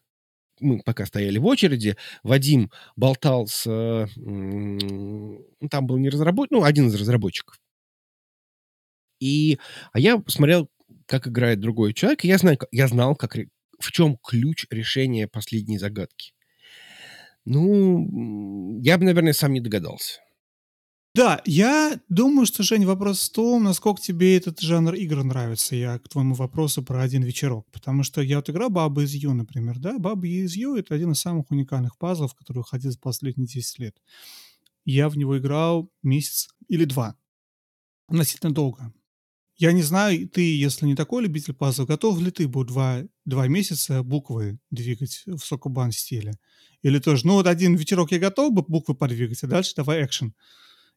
мы 0.60 0.82
пока 0.84 1.06
стояли 1.06 1.38
в 1.38 1.46
очереди, 1.46 1.96
Вадим 2.24 2.72
болтал 2.96 3.48
с... 3.48 3.68
Э, 3.68 4.08
э, 4.08 5.68
там 5.70 5.86
был 5.86 5.98
не 5.98 6.10
разработчик, 6.10 6.52
ну, 6.52 6.64
один 6.64 6.88
из 6.88 6.96
разработчиков. 6.96 7.60
И, 9.20 9.60
а 9.94 10.00
я 10.00 10.18
посмотрел, 10.18 10.68
как 11.06 11.28
играет 11.28 11.60
другой 11.60 11.94
человек, 11.94 12.26
и 12.26 12.28
я, 12.28 12.40
знаю, 12.40 12.58
я 12.72 12.88
знал, 12.88 13.16
как, 13.16 13.38
в 13.80 13.92
чем 13.92 14.18
ключ 14.18 14.66
решения 14.70 15.28
последней 15.28 15.78
загадки. 15.78 16.34
Ну, 17.46 18.80
я 18.82 18.98
бы, 18.98 19.06
наверное, 19.06 19.34
сам 19.34 19.54
не 19.54 19.62
догадался. 19.62 20.20
Да, 21.16 21.42
я 21.46 21.98
думаю, 22.10 22.46
что, 22.46 22.62
Жень, 22.62 22.86
вопрос 22.86 23.30
в 23.30 23.32
том, 23.32 23.64
насколько 23.64 24.02
тебе 24.02 24.36
этот 24.36 24.60
жанр 24.60 24.96
игр 24.96 25.24
нравится. 25.24 25.74
Я 25.74 25.98
к 25.98 26.10
твоему 26.10 26.36
вопросу 26.36 26.84
про 26.84 27.02
один 27.02 27.24
вечерок. 27.24 27.66
Потому 27.72 28.04
что 28.04 28.20
я 28.20 28.36
вот 28.38 28.50
играл 28.50 28.70
Баба 28.70 29.04
из 29.04 29.14
Ю, 29.14 29.34
например, 29.34 29.80
да? 29.80 29.98
Баба 29.98 30.28
из 30.28 30.58
Ю— 30.58 30.76
это 30.78 30.94
один 30.94 31.14
из 31.14 31.22
самых 31.22 31.52
уникальных 31.52 31.98
пазлов, 31.98 32.36
который 32.36 32.58
выходил 32.58 32.92
за 32.92 33.00
последние 33.00 33.48
10 33.48 33.80
лет. 33.80 33.96
Я 34.84 35.08
в 35.08 35.18
него 35.18 35.38
играл 35.38 35.90
месяц 36.04 36.50
или 36.68 36.84
два. 36.84 37.16
Относительно 38.10 38.54
долго. 38.54 38.92
Я 39.58 39.72
не 39.72 39.82
знаю, 39.84 40.28
ты, 40.28 40.58
если 40.58 40.86
не 40.86 40.96
такой 40.96 41.24
любитель 41.24 41.54
пазлов, 41.54 41.88
готов 41.88 42.22
ли 42.22 42.30
ты 42.30 42.48
был 42.48 42.66
два, 42.66 43.04
два 43.24 43.48
месяца 43.48 44.04
буквы 44.04 44.60
двигать 44.70 45.24
в 45.26 45.40
Сокубан 45.40 45.92
стиле? 45.92 46.34
Или 46.82 47.00
тоже, 47.00 47.26
ну 47.26 47.34
вот 47.34 47.48
один 47.48 47.76
вечерок 47.76 48.12
я 48.12 48.20
готов 48.20 48.54
бы 48.54 48.64
буквы 48.68 48.96
подвигать, 48.96 49.44
а 49.44 49.48
дальше 49.48 49.74
давай 49.76 50.06
экшен 50.06 50.34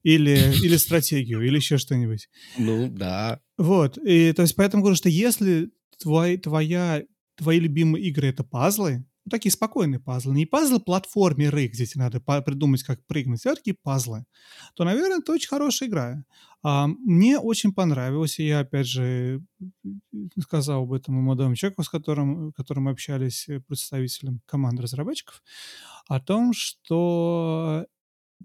или, 0.03 0.53
или 0.65 0.77
стратегию, 0.77 1.41
или 1.41 1.57
еще 1.57 1.79
что-нибудь. 1.79 2.29
Ну, 2.57 2.89
да. 2.89 3.41
Вот. 3.57 3.99
И, 3.99 4.33
то 4.33 4.43
есть, 4.43 4.55
поэтому 4.57 4.83
говорю, 4.83 4.97
что 4.97 5.09
если 5.09 5.71
твой, 5.99 6.37
твоя, 6.37 7.03
твои 7.37 7.61
любимые 7.61 8.05
игры— 8.05 8.29
это 8.29 8.45
пазлы, 8.45 9.05
ну, 9.29 9.31
такие 9.31 9.53
спокойные 9.53 10.01
пазлы, 10.01 10.35
не 10.35 10.47
пазлы 10.47 10.81
платформеры, 10.81 11.67
где 11.67 11.85
тебе 11.85 12.05
надо 12.05 12.21
придумать, 12.21 12.83
как 12.83 13.05
прыгнуть, 13.07 13.45
а 13.45 13.55
такие 13.55 13.77
пазлы, 13.83 14.25
то, 14.75 14.85
наверное, 14.85 15.19
это 15.19 15.33
очень 15.33 15.49
хорошая 15.49 15.91
игра. 15.91 16.25
А, 16.63 16.87
мне 16.87 17.39
очень 17.39 17.75
понравилось, 17.75 18.39
и 18.39 18.47
я, 18.47 18.61
опять 18.61 18.87
же, 18.87 19.43
сказал 20.41 20.85
об 20.85 20.95
этом 20.95 21.17
молодому 21.17 21.57
человеку, 21.57 21.83
с 21.83 21.91
которым, 21.91 22.53
которым 22.53 22.85
мы 22.85 22.93
общались, 22.93 23.49
э, 23.49 23.61
представителем 23.61 24.41
команды 24.47 24.83
разработчиков, 24.83 25.43
о 26.09 26.21
том, 26.21 26.55
что 26.55 27.87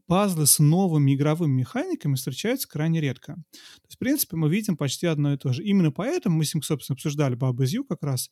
пазлы 0.05 0.47
с 0.47 0.59
новыми 0.59 1.15
игровыми 1.15 1.59
механиками 1.59 2.15
встречаются 2.15 2.67
крайне 2.67 2.99
редко. 2.99 3.35
То 3.35 3.87
есть, 3.87 3.95
в 3.95 3.99
принципе, 3.99 4.35
мы 4.35 4.49
видим 4.49 4.75
почти 4.75 5.07
одно 5.07 5.33
и 5.33 5.37
то 5.37 5.53
же. 5.53 5.63
Именно 5.63 5.91
поэтому 5.91 6.37
мы 6.37 6.45
с 6.45 6.53
ним, 6.53 6.61
собственно, 6.61 6.95
обсуждали 6.95 7.35
Баба 7.35 7.65
Зью 7.65 7.85
как 7.85 8.03
раз. 8.03 8.29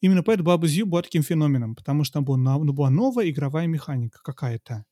Именно 0.00 0.22
поэтому 0.22 0.46
Баба 0.46 0.66
Зью 0.66 0.86
была 0.86 1.02
таким 1.02 1.22
феноменом, 1.22 1.74
потому 1.74 2.04
что 2.04 2.14
там 2.14 2.24
была, 2.24 2.36
ну, 2.36 2.72
была 2.72 2.90
новая 2.90 3.30
игровая 3.30 3.66
механика 3.66 4.20
какая-то. 4.22 4.84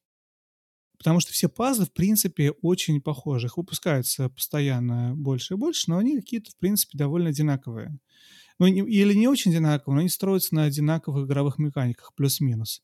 Потому 0.98 1.20
что 1.20 1.32
все 1.32 1.48
пазлы, 1.48 1.86
в 1.86 1.93
принципе, 1.93 2.52
очень 2.62 3.01
похожи. 3.01 3.47
Их 3.47 3.56
выпускаются 3.56 4.28
постоянно 4.31 5.14
больше 5.14 5.55
и 5.55 5.56
больше, 5.56 5.90
но 5.90 5.98
они 5.98 6.16
какие-то, 6.16 6.51
в 6.52 6.56
принципе, 6.56 6.97
довольно 6.97 7.28
одинаковые. 7.31 7.98
Ну, 8.59 8.66
или 8.66 9.14
не 9.14 9.28
очень 9.28 9.51
одинаковые, 9.51 9.97
но 9.97 10.01
они 10.01 10.09
строятся 10.09 10.55
на 10.55 10.64
одинаковых 10.64 11.26
игровых 11.26 11.59
механиках, 11.59 12.14
плюс-минус. 12.14 12.82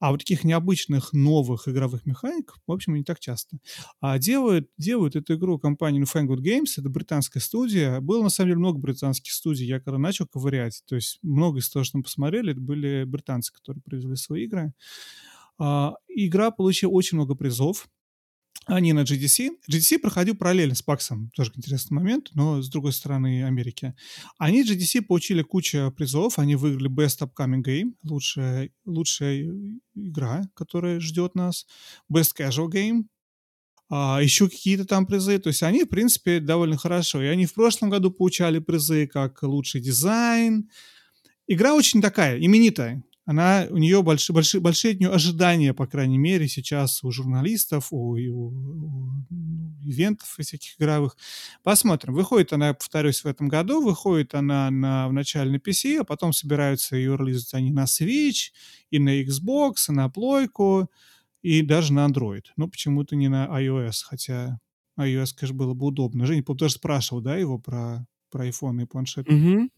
А 0.00 0.10
вот 0.10 0.20
таких 0.20 0.44
необычных 0.44 1.12
новых 1.12 1.68
игровых 1.68 2.06
механик, 2.06 2.54
в 2.66 2.72
общем, 2.72 2.94
не 2.94 3.04
так 3.04 3.20
часто. 3.20 3.58
А 4.00 4.18
делают, 4.18 4.68
делают 4.78 5.14
эту 5.14 5.34
игру 5.34 5.58
компания 5.58 6.00
Newfangled 6.00 6.40
Games, 6.40 6.70
это 6.78 6.88
британская 6.88 7.40
студия. 7.40 8.00
Было, 8.00 8.22
на 8.22 8.30
самом 8.30 8.48
деле, 8.48 8.58
много 8.58 8.78
британских 8.78 9.32
студий. 9.32 9.66
Я 9.66 9.78
когда 9.80 9.98
начал 9.98 10.26
ковырять, 10.26 10.82
то 10.86 10.96
есть 10.96 11.18
много 11.22 11.60
из 11.60 11.70
того, 11.70 11.84
что 11.84 11.98
мы 11.98 12.04
посмотрели, 12.04 12.52
это 12.52 12.60
были 12.60 13.04
британцы, 13.04 13.52
которые 13.52 13.82
привезли 13.82 14.16
свои 14.16 14.44
игры. 14.44 14.72
А, 15.58 15.94
игра 16.08 16.50
получила 16.50 16.90
очень 16.90 17.18
много 17.18 17.34
призов 17.34 17.88
они 18.70 18.92
на 18.92 19.00
GDC. 19.00 19.50
GDC 19.70 19.98
проходил 19.98 20.36
параллельно 20.36 20.74
с 20.74 20.84
PAX, 20.84 21.10
тоже 21.34 21.52
интересный 21.56 21.96
момент, 21.96 22.30
но 22.34 22.62
с 22.62 22.68
другой 22.68 22.92
стороны 22.92 23.44
Америки. 23.44 23.94
Они 24.38 24.62
GDC 24.62 25.02
получили 25.02 25.42
кучу 25.42 25.92
призов, 25.96 26.38
они 26.38 26.56
выиграли 26.56 26.90
Best 26.90 27.20
Upcoming 27.20 27.62
Game, 27.62 27.94
лучшая, 28.04 28.70
лучшая 28.84 29.48
игра, 29.94 30.42
которая 30.54 31.00
ждет 31.00 31.34
нас, 31.34 31.66
Best 32.12 32.30
Casual 32.38 32.68
Game, 32.68 33.04
а, 33.88 34.20
еще 34.22 34.48
какие-то 34.48 34.84
там 34.84 35.06
призы. 35.06 35.38
То 35.38 35.48
есть 35.48 35.62
они, 35.62 35.84
в 35.84 35.88
принципе, 35.88 36.38
довольно 36.38 36.76
хорошо. 36.76 37.20
И 37.20 37.26
они 37.26 37.46
в 37.46 37.54
прошлом 37.54 37.90
году 37.90 38.10
получали 38.10 38.60
призы 38.60 39.08
как 39.08 39.42
лучший 39.42 39.80
дизайн. 39.80 40.70
Игра 41.48 41.74
очень 41.74 42.00
такая, 42.00 42.38
именитая 42.38 43.02
она, 43.30 43.68
у 43.70 43.76
нее 43.76 44.02
большие, 44.02 44.34
большие, 44.34 44.60
большие 44.60 44.94
от 44.94 44.98
нее 44.98 45.10
ожидания, 45.10 45.72
по 45.72 45.86
крайней 45.86 46.18
мере, 46.18 46.48
сейчас 46.48 47.04
у 47.04 47.12
журналистов, 47.12 47.92
у, 47.92 48.16
у, 48.16 48.48
у 48.48 49.12
ивентов 49.84 50.36
всяких 50.36 50.74
игровых. 50.80 51.16
Посмотрим. 51.62 52.14
Выходит 52.14 52.52
она, 52.52 52.74
повторюсь, 52.74 53.22
в 53.22 53.26
этом 53.28 53.46
году, 53.46 53.84
выходит 53.84 54.34
она 54.34 54.68
на, 54.72 55.06
в 55.06 55.12
начале 55.12 55.52
на 55.52 55.56
PC, 55.58 55.98
а 56.00 56.04
потом 56.04 56.32
собираются 56.32 56.96
ее 56.96 57.16
релизить 57.16 57.54
они 57.54 57.70
на 57.70 57.84
Switch, 57.84 58.50
и 58.90 58.98
на 58.98 59.22
Xbox, 59.22 59.74
и 59.90 59.92
на 59.92 60.08
плойку, 60.08 60.90
и 61.40 61.62
даже 61.62 61.92
на 61.92 62.08
Android. 62.08 62.46
Ну, 62.56 62.66
почему-то 62.66 63.14
не 63.14 63.28
на 63.28 63.46
iOS, 63.46 64.06
хотя 64.06 64.58
iOS, 64.98 65.28
конечно, 65.36 65.56
было 65.56 65.74
бы 65.74 65.86
удобно. 65.86 66.26
Женя, 66.26 66.42
тоже 66.42 66.74
спрашивал, 66.74 67.22
да, 67.22 67.36
его 67.36 67.60
про, 67.60 68.04
про 68.28 68.48
iPhone 68.48 68.82
и 68.82 68.86
планшет? 68.86 69.28
Угу. 69.28 69.70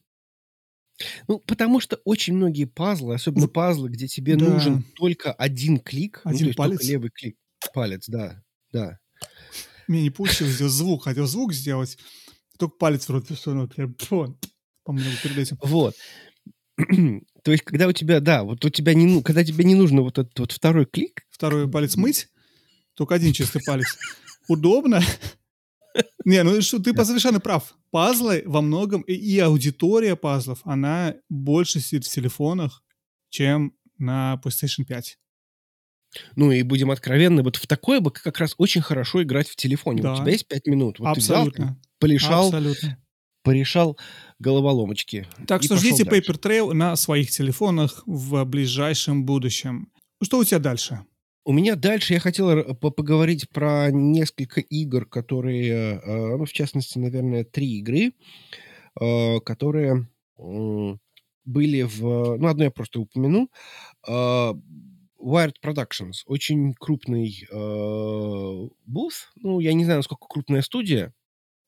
Ну, 1.29 1.39
потому 1.41 1.81
что 1.81 1.97
очень 2.05 2.35
многие 2.35 2.65
пазлы, 2.65 3.15
особенно 3.15 3.49
пазлы, 3.49 3.89
где 3.89 4.09
тебе 4.09 4.37
Да. 4.37 4.47
нужен 4.49 4.85
только 4.97 5.33
один 5.33 5.79
клик, 5.79 6.21
ну, 6.25 6.31
Один 6.31 6.47
только 6.49 6.57
палец. 6.59 6.85
левый 6.85 7.11
клик, 7.11 7.37
палец, 7.75 8.05
да, 8.09 8.43
да. 8.73 8.99
Мне 9.89 10.03
не 10.03 10.11
получилось 10.11 10.55
сделать 10.55 10.73
звук. 10.73 11.05
Хотел 11.05 11.27
звук 11.27 11.53
сделать. 11.53 11.99
Только 12.59 12.77
палец 12.77 13.09
вроде 13.09 13.35
сунул. 13.35 13.69
Прям, 13.69 13.95
по-моему, 14.85 15.11
перед 15.23 15.39
этим. 15.39 15.59
Вот. 15.63 15.95
То 17.45 17.51
есть, 17.51 17.65
когда 17.65 17.89
у 17.89 17.93
тебя, 17.93 18.21
да, 18.21 18.45
вот 18.45 18.65
у 18.65 18.71
тебя 18.71 18.95
не, 18.95 19.07
ну, 19.07 19.23
когда 19.23 19.45
тебе 19.45 19.65
не 19.65 19.75
нужно 19.75 20.03
вот 20.03 20.19
этот 20.19 20.39
вот 20.39 20.53
второй 20.53 20.87
клик, 20.87 21.23
Второй 21.31 21.69
палец 21.69 21.97
мыть. 21.97 22.29
Только 22.95 23.15
один 23.17 23.33
чистый 23.33 23.61
палец. 23.67 23.99
Удобно. 24.49 25.01
Не, 26.25 26.43
ну 26.43 26.61
что, 26.63 26.79
ты 26.79 26.93
совершенно 27.05 27.41
прав. 27.41 27.75
Пазлы 27.91 28.43
во 28.47 28.61
многом, 28.61 29.03
и, 29.03 29.15
и 29.15 29.39
аудитория 29.39 30.17
пазлов, 30.17 30.61
она 30.65 31.15
больше 31.29 31.81
сидит 31.81 32.05
в 32.05 32.11
телефонах, 32.11 32.83
чем 33.31 33.75
на 33.99 34.41
PlayStation 34.45 34.85
5. 34.85 35.19
Ну 36.37 36.53
и 36.53 36.63
будем 36.63 36.91
откровенны, 36.91 37.43
вот 37.43 37.57
в 37.57 37.67
такое 37.67 38.01
бы 38.01 38.11
как 38.11 38.39
раз 38.39 38.55
очень 38.59 38.83
хорошо 38.83 39.23
играть 39.23 39.49
в 39.49 39.57
телефоне. 39.57 40.03
Да. 40.03 40.15
У 40.15 40.17
тебя 40.17 40.33
есть 40.33 40.47
5 40.47 40.67
минут. 40.67 40.99
Вот 40.99 41.09
Абсолютно. 41.09 41.53
ты 41.53 41.63
взял, 41.63 41.77
полишал, 41.99 42.47
Абсолютно. 42.47 42.99
порешал 43.43 43.99
головоломочки. 44.39 45.27
Так 45.47 45.63
что 45.63 45.77
ждите 45.77 46.05
дальше. 46.05 46.31
Paper 46.31 46.41
Trail 46.41 46.73
на 46.75 46.97
своих 46.97 47.31
телефонах 47.31 48.03
в 48.07 48.45
ближайшем 48.45 49.25
будущем. 49.25 49.91
Что 50.23 50.39
у 50.39 50.45
тебя 50.45 50.59
дальше? 50.59 51.05
У 51.45 51.53
меня 51.53 51.75
дальше 51.75 52.15
я 52.15 52.21
хотел 52.21 52.75
по- 52.77 52.91
поговорить 52.91 53.49
про 53.51 53.91
несколько 53.91 54.61
игр, 54.61 55.07
которые, 55.07 56.01
э, 56.01 56.37
ну, 56.37 56.45
в 56.45 56.53
частности, 56.53 56.99
наверное, 56.99 57.45
три 57.45 57.79
игры, 57.79 58.13
э, 59.01 59.41
которые 59.41 60.09
были 61.45 61.83
в... 61.83 62.37
Ну, 62.39 62.47
одну 62.47 62.65
я 62.65 62.71
просто 62.71 63.01
упомяну. 63.01 63.51
Э, 64.07 64.53
Wired 65.21 65.55
Productions. 65.65 66.23
Очень 66.27 66.75
крупный 66.75 67.47
э, 67.51 68.69
буф. 68.87 69.33
Ну, 69.37 69.61
я 69.61 69.73
не 69.73 69.85
знаю, 69.85 69.99
насколько 70.01 70.27
крупная 70.29 70.63
студия. 70.63 71.13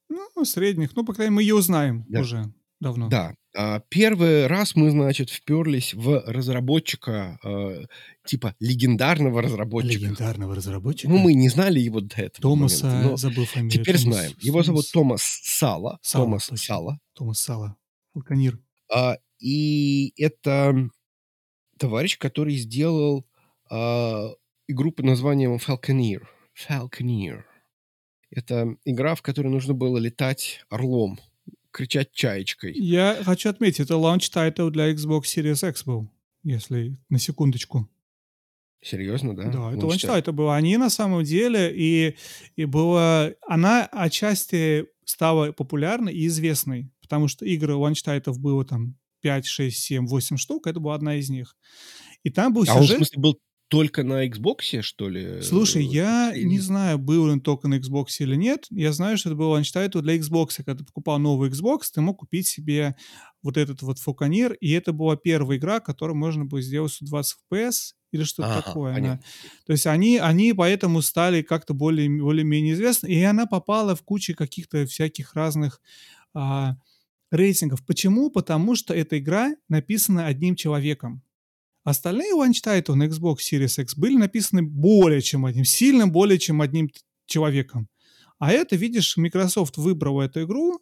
Ну, 0.09 0.45
средних. 0.45 0.95
Ну, 0.95 1.05
по 1.05 1.15
крайней 1.15 1.31
мере, 1.31 1.37
мы 1.37 1.43
ее 1.43 1.55
узнаем 1.55 2.05
Да. 2.09 2.21
уже 2.21 2.53
давно. 2.81 3.09
Да. 3.09 3.35
А, 3.57 3.81
Первый 3.89 4.47
раз 4.49 4.75
мы, 4.75 4.91
значит, 4.91 5.31
вперлись 5.31 5.95
в 5.95 6.25
разработчика, 6.27 7.39
э, 7.45 7.85
типа 8.25 8.57
легендарного 8.59 9.43
разработчика. 9.43 9.95
Легендарного 10.07 10.55
разработчика. 10.57 11.09
Ну, 11.09 11.19
мы 11.19 11.35
не 11.35 11.49
знали 11.49 11.79
его 11.79 12.01
до 12.01 12.17
этого 12.17 12.43
Томаса, 12.43 12.87
момента, 12.87 13.09
но 13.11 13.17
забыл 13.17 13.45
фамилию. 13.47 13.71
теперь 13.71 13.97
Томас- 13.97 14.03
знаем. 14.03 14.33
Его 14.41 14.63
зовут 14.65 14.87
Томас- 14.93 14.93
Томас 14.93 15.23
Сала. 15.23 15.99
Сала, 16.03 16.25
Томас 16.25 16.47
точно. 16.49 16.65
Сала. 16.67 17.01
Томас 17.13 17.39
Сала. 17.41 17.77
Falconeer. 18.13 18.59
А, 18.93 19.19
и 19.39 20.13
это 20.17 20.89
товарищ, 21.79 22.19
который 22.19 22.57
сделал 22.57 23.25
а, 23.71 24.31
игру 24.69 24.91
под 24.93 25.07
названием 25.07 25.57
Falconeer. 25.57 26.23
Falconeer. 26.69 27.43
Это 28.31 28.77
игра, 28.85 29.15
в 29.15 29.23
которой 29.23 29.49
нужно 29.49 29.75
было 29.75 29.97
летать 29.99 30.65
орлом, 30.69 31.21
кричать 31.75 32.13
чаечкой. 32.13 32.73
Я 32.73 33.21
хочу 33.25 33.51
отметить, 33.51 33.81
это 33.81 33.97
launch 33.97 34.31
title 34.31 34.69
для 34.71 34.93
Xbox 34.93 35.23
Series 35.25 35.69
X 35.69 35.85
был, 35.85 36.09
если 36.45 36.97
на 37.09 37.19
секундочку. 37.19 37.91
Серьезно, 38.81 39.35
да? 39.35 39.51
Да, 39.51 39.73
это 39.73 39.91
launch 39.99 40.13
title 40.17 40.33
был. 40.33 40.51
Они 40.51 40.77
на 40.77 40.89
самом 40.89 41.25
деле, 41.25 41.73
и, 41.75 42.17
и 42.55 42.65
было... 42.65 43.35
Она 43.49 43.87
отчасти 43.87 44.87
стала 45.05 45.53
популярной 45.53 46.15
и 46.15 46.27
известной, 46.27 46.93
потому 47.01 47.27
что 47.29 47.45
игры 47.45 47.75
launch 47.75 48.03
title 48.03 48.28
ов 48.28 48.39
было 48.39 48.65
там 48.65 48.97
5, 49.23 49.47
6, 49.47 49.77
7, 49.77 50.07
8 50.07 50.37
штук, 50.37 50.67
это 50.67 50.81
была 50.81 50.95
одна 50.95 51.17
из 51.17 51.29
них. 51.29 51.57
И 52.23 52.31
там 52.31 52.53
был 52.53 52.65
А 52.69 52.75
он, 52.75 52.83
в 52.83 52.83
сюжет... 52.83 52.99
смысле, 52.99 53.21
был 53.21 53.39
только 53.69 54.03
на 54.05 54.27
Xbox, 54.27 54.83
что 54.83 55.09
ли? 55.09 55.41
Слушай, 55.43 55.85
я 55.85 56.33
или- 56.35 56.45
не 56.45 56.59
знаю, 56.61 56.99
был 56.99 57.25
он 57.25 57.41
только 57.41 57.67
на 57.69 57.75
Xbox 57.79 58.07
или 58.21 58.37
нет. 58.37 58.67
Я 58.71 58.93
знаю, 58.93 59.17
что 59.19 59.31
это 59.31 59.37
было 59.37 59.49
launch 59.51 59.78
title 59.78 60.01
для 60.01 60.17
Xbox. 60.17 60.57
Когда 60.59 60.75
ты 60.77 60.85
покупал 60.85 61.19
новый 61.19 61.51
Xbox, 61.51 61.81
ты 61.93 62.01
мог 62.01 62.19
купить 62.19 62.47
себе 62.47 62.95
вот 63.43 63.57
этот 63.57 63.83
вот 63.83 63.99
Falconeer, 63.99 64.53
и 64.55 64.71
это 64.71 64.93
была 64.93 65.17
первая 65.17 65.59
игра, 65.59 65.81
которую 65.81 66.17
можно 66.17 66.45
было 66.45 66.63
сделать 66.63 66.93
120 66.93 67.37
FPS 67.51 67.95
или 68.13 68.23
что-то 68.23 68.53
Ага, 68.53 68.63
такое. 68.63 68.95
понятно. 68.95 69.25
То 69.67 69.73
есть 69.73 69.87
они, 69.87 70.19
они 70.19 70.53
поэтому 70.53 71.03
стали 71.03 71.43
как-то 71.43 71.75
более, 71.75 72.09
более-менее 72.09 72.75
известны, 72.75 73.09
и 73.09 73.21
она 73.23 73.47
попала 73.47 73.97
в 73.97 74.03
кучу 74.03 74.35
каких-то 74.37 74.87
всяких 74.87 75.35
разных 75.35 75.81
а, 76.33 76.77
рейтингов. 77.33 77.85
Почему? 77.85 78.31
Потому 78.31 78.77
что 78.77 78.95
эта 78.95 79.19
игра 79.19 79.55
написана 79.69 80.27
одним 80.27 80.55
человеком. 80.55 81.23
Остальные 81.85 82.33
launch 82.33 82.65
title 82.65 82.91
ы 82.91 82.97
на 82.97 83.05
Xbox 83.05 83.37
Series 83.53 83.81
X 83.83 83.97
были 83.97 84.17
написаны 84.17 84.63
более 84.63 85.21
чем 85.21 85.45
одним, 85.45 85.65
сильно 85.65 86.07
более 86.09 86.39
чем 86.39 86.61
одним 86.63 86.91
человеком. 87.27 87.89
А 88.39 88.53
это, 88.53 88.75
видишь, 88.77 89.17
Microsoft 89.17 89.77
выбрал 89.77 90.21
эту 90.21 90.43
игру, 90.45 90.81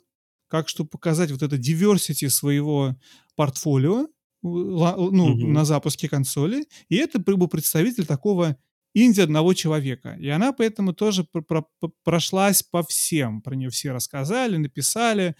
как 0.49 0.69
чтобы 0.69 0.91
показать 0.91 1.31
вот 1.31 1.43
это 1.43 1.57
diversity 1.57 2.29
своего 2.29 2.97
портфолио 3.37 4.07
ла- 4.43 4.97
ну, 4.97 5.29
Мгм. 5.29 5.53
на 5.53 5.65
запуске 5.65 6.09
консоли. 6.09 6.66
И 6.89 6.97
это 6.97 7.19
был 7.19 7.47
представитель 7.49 8.07
такого 8.07 8.57
инди 8.95 9.20
одного 9.20 9.55
человека. 9.55 10.16
И 10.20 10.29
она 10.29 10.53
поэтому 10.53 10.93
тоже 10.93 11.24
про- 11.24 11.66
прошлась 12.05 12.62
по 12.62 12.83
всем. 12.83 13.41
Про 13.41 13.55
нее 13.57 13.70
все 13.70 13.93
рассказали, 13.93 14.57
написали. 14.57 15.35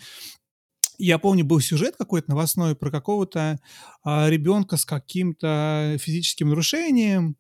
Я 0.99 1.19
помню, 1.19 1.45
был 1.45 1.61
сюжет 1.61 1.97
какой-то 1.97 2.31
новостной 2.31 2.77
про 2.77 2.91
какого-то 2.91 3.59
а, 4.05 4.29
ребенка 4.31 4.77
с 4.77 4.85
каким-то 4.85 5.97
физическим 6.01 6.49
нарушением. 6.51 7.37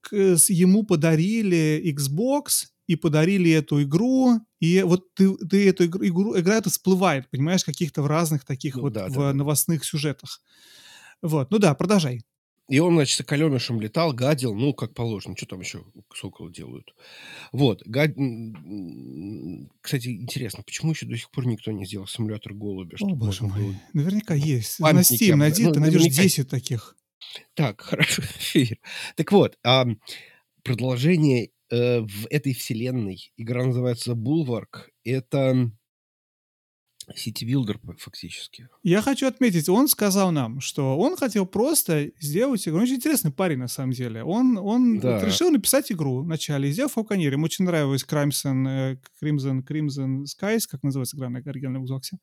К- 0.00 0.36
с- 0.36 0.50
ему 0.50 0.84
подарили 0.84 1.82
Xbox 1.96 2.66
и 2.86 2.96
подарили 2.96 3.50
эту 3.50 3.82
игру. 3.82 4.40
И 4.60 4.82
вот 4.82 5.14
ты, 5.14 5.34
ты 5.36 5.68
эту 5.68 5.86
игру, 5.86 6.04
игру, 6.06 6.38
игра 6.38 6.56
это 6.56 6.70
всплывает, 6.70 7.30
понимаешь, 7.30 7.64
каких-то 7.64 8.02
в 8.02 8.06
разных 8.06 8.44
таких 8.44 8.76
Ну 8.76 8.82
вот 8.82 8.92
да, 8.92 9.08
в 9.08 9.14
да. 9.14 9.32
новостных 9.32 9.84
сюжетах. 9.84 10.40
Вот, 11.22 11.50
ну 11.50 11.58
да, 11.58 11.74
продолжай. 11.74 12.22
И 12.68 12.78
он, 12.78 12.94
значит, 12.94 13.16
соколенышем 13.16 13.78
летал, 13.80 14.12
гадил, 14.14 14.54
ну, 14.54 14.72
как 14.72 14.94
положено. 14.94 15.36
Что 15.36 15.46
там 15.46 15.60
еще 15.60 15.84
соколы 16.14 16.50
делают? 16.50 16.94
Вот. 17.52 17.82
гад- 17.84 18.14
Кстати, 19.80 20.08
интересно, 20.08 20.62
почему 20.64 20.92
еще 20.92 21.06
до 21.06 21.16
сих 21.16 21.30
пор 21.30 21.46
никто 21.46 21.70
не 21.72 21.84
сделал 21.84 22.06
симулятор 22.06 22.54
голубя? 22.54 22.96
О, 23.00 23.14
боже 23.14 23.44
мой. 23.44 23.60
было- 23.60 23.74
Наверняка 23.92 24.34
есть. 24.34 24.78
На 24.80 24.86
памятники 24.88 25.24
Steam 25.24 25.32
обна- 25.34 25.36
найди, 25.36 25.64
ну, 25.64 25.72
ты 25.72 25.80
найдешь 25.80 26.00
наверняка 26.00 26.22
10 26.22 26.48
таких. 26.48 26.96
Так, 27.54 27.80
хорошо. 27.82 28.22
Так 29.16 29.32
вот, 29.32 29.58
ам, 29.62 29.98
продолжение 30.62 31.50
э, 31.70 32.00
в 32.00 32.26
этой 32.30 32.54
вселенной. 32.54 33.32
Игра 33.36 33.64
называется 33.64 34.12
Bulwark. 34.12 34.88
Это 35.04 35.70
сити-билдер 37.14 37.78
фактически. 37.98 38.68
Я 38.82 39.02
хочу 39.02 39.26
отметить, 39.26 39.68
он 39.68 39.88
сказал 39.88 40.32
нам, 40.32 40.60
что 40.60 40.96
он 40.98 41.16
хотел 41.16 41.46
просто 41.46 42.10
сделать 42.20 42.66
игру. 42.66 42.78
Он 42.78 42.82
очень 42.84 42.96
интересный 42.96 43.30
парень, 43.32 43.58
на 43.58 43.68
самом 43.68 43.92
деле. 43.92 44.22
Он, 44.24 44.56
он 44.58 44.98
Да. 45.00 45.14
вот 45.18 45.24
решил 45.24 45.50
написать 45.50 45.90
игру 45.92 46.22
вначале 46.22 46.68
и 46.68 46.72
сделал 46.72 46.90
Falconeer. 46.94 47.32
Ему 47.32 47.44
очень 47.44 47.64
нравилась 47.64 48.04
Crimson, 48.08 48.66
э, 48.68 48.96
Crimson, 49.22 49.62
Crimson 49.62 50.24
Skies, 50.24 50.62
как 50.68 50.82
называется 50.82 51.16
игра 51.16 51.28
на 51.28 51.38
оригинальном 51.40 51.84
Xbox, 51.84 52.18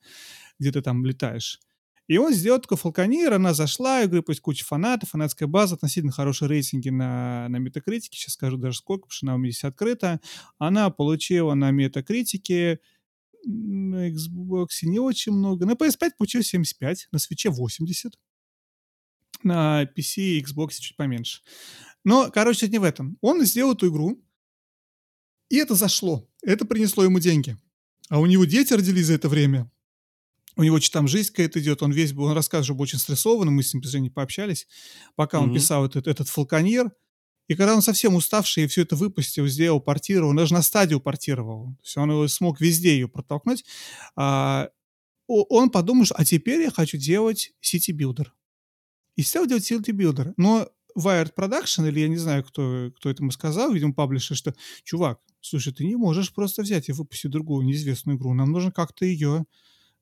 где 0.60 0.72
ты 0.72 0.82
там 0.82 1.06
летаешь. 1.06 1.60
И 2.08 2.18
он 2.18 2.34
сделал 2.34 2.60
такой 2.60 2.78
Falconeer, 2.78 3.36
она 3.36 3.54
зашла, 3.54 4.02
игры 4.04 4.22
пусть 4.22 4.42
куча 4.42 4.66
фанатов, 4.66 5.12
фанатская 5.12 5.48
база, 5.48 5.76
относительно 5.76 6.12
хорошие 6.12 6.50
рейтинги 6.50 6.90
на, 6.90 7.48
на 7.48 7.56
метакритике, 7.58 8.18
сейчас 8.18 8.34
скажу 8.34 8.58
даже 8.58 8.80
сколько, 8.80 9.04
потому 9.04 9.14
что 9.14 9.26
она 9.28 9.36
у 9.36 9.38
меня 9.38 9.52
здесь 9.52 9.64
открыта. 9.64 10.20
Она 10.58 10.90
получила 10.90 11.54
на 11.54 11.72
метакритике 11.72 12.80
на 13.46 14.10
Xbox 14.10 14.68
не 14.84 15.00
очень 15.00 15.32
много. 15.34 15.66
На 15.66 15.72
PS5 15.72 16.12
получил 16.18 16.44
75, 16.44 17.08
на 17.12 17.18
Switch 17.18 17.50
80. 17.50 18.14
На 19.44 19.84
PC 19.84 20.22
и 20.22 20.42
Xbox 20.44 20.74
чуть 20.80 20.96
поменьше. 20.96 21.42
Но, 22.04 22.30
короче, 22.32 22.68
не 22.68 22.78
в 22.80 22.84
этом. 22.84 23.18
Он 23.22 23.44
сделал 23.46 23.74
эту 23.74 23.90
игру, 23.90 24.24
и 25.50 25.58
это 25.58 25.76
зашло. 25.76 26.28
Это 26.44 26.66
принесло 26.66 27.04
ему 27.04 27.20
деньги. 27.20 27.58
А 28.10 28.20
у 28.20 28.26
него 28.26 28.46
дети 28.46 28.74
родились 28.74 29.08
за 29.08 29.14
это 29.14 29.30
время. 29.30 29.72
У 30.58 30.64
него 30.64 30.80
что 30.80 30.94
там 30.94 31.08
жизнь 31.08 31.30
какая-то 31.30 31.60
идет. 31.60 31.82
Он 31.82 31.92
весь 31.92 32.14
был, 32.14 32.26
он 32.26 32.34
рассказывает, 32.34 32.66
что 32.66 32.74
был 32.76 32.82
очень 32.84 33.00
стресованным. 33.00 33.56
Мы 33.56 33.64
с 33.64 33.74
ним, 33.74 33.82
к 33.82 33.86
сожалению, 33.86 34.12
пообщались. 34.12 34.68
Пока 35.16 35.40
он 35.40 35.48
Мгм. 35.48 35.56
писал 35.56 35.86
этот, 35.86 36.08
этот 36.08 36.28
фалконьер. 36.28 36.92
И 37.48 37.56
когда 37.56 37.76
он 37.76 37.82
совсем 37.82 38.16
уставший 38.16 38.64
и 38.64 38.68
все 38.68 38.84
это 38.84 38.96
выпустил, 38.96 39.48
сделал, 39.48 39.82
портировал, 39.82 40.30
он 40.30 40.38
даже 40.38 40.54
на 40.54 40.62
стадию 40.62 41.02
портировал. 41.02 41.76
То 41.82 41.84
есть 41.84 41.98
он 41.98 42.30
смог 42.30 42.62
везде 42.62 42.94
ее 42.94 43.08
протолкнуть. 43.08 43.66
А, 44.16 44.70
он 45.28 45.70
подумал, 45.70 46.06
что 46.06 46.16
а 46.16 46.26
теперь 46.26 46.62
я 46.62 46.72
хочу 46.72 46.98
делать 46.98 47.52
City 47.62 47.92
Builder. 47.92 48.28
И 49.16 49.24
стал 49.24 49.48
делать 49.48 49.70
City 49.70 49.92
Builder. 49.92 50.34
Но 50.38 50.70
Wired 50.98 51.34
Production, 51.36 51.88
или 51.88 52.02
я 52.02 52.08
не 52.08 52.18
знаю, 52.18 52.44
кто, 52.44 52.92
кто 52.98 53.10
это 53.10 53.24
ему 53.24 53.32
сказал, 53.32 53.72
видимо, 53.72 53.94
паблишер, 53.94 54.36
что, 54.36 54.54
чувак, 54.84 55.20
слушай, 55.40 55.74
ты 55.74 55.86
не 55.86 55.96
можешь 55.96 56.34
просто 56.34 56.62
взять 56.62 56.90
и 56.90 56.92
выпустить 56.92 57.32
другую 57.32 57.66
неизвестную 57.66 58.18
игру. 58.18 58.34
Нам 58.34 58.52
нужно 58.52 58.72
как-то 58.72 59.06
ее 59.06 59.46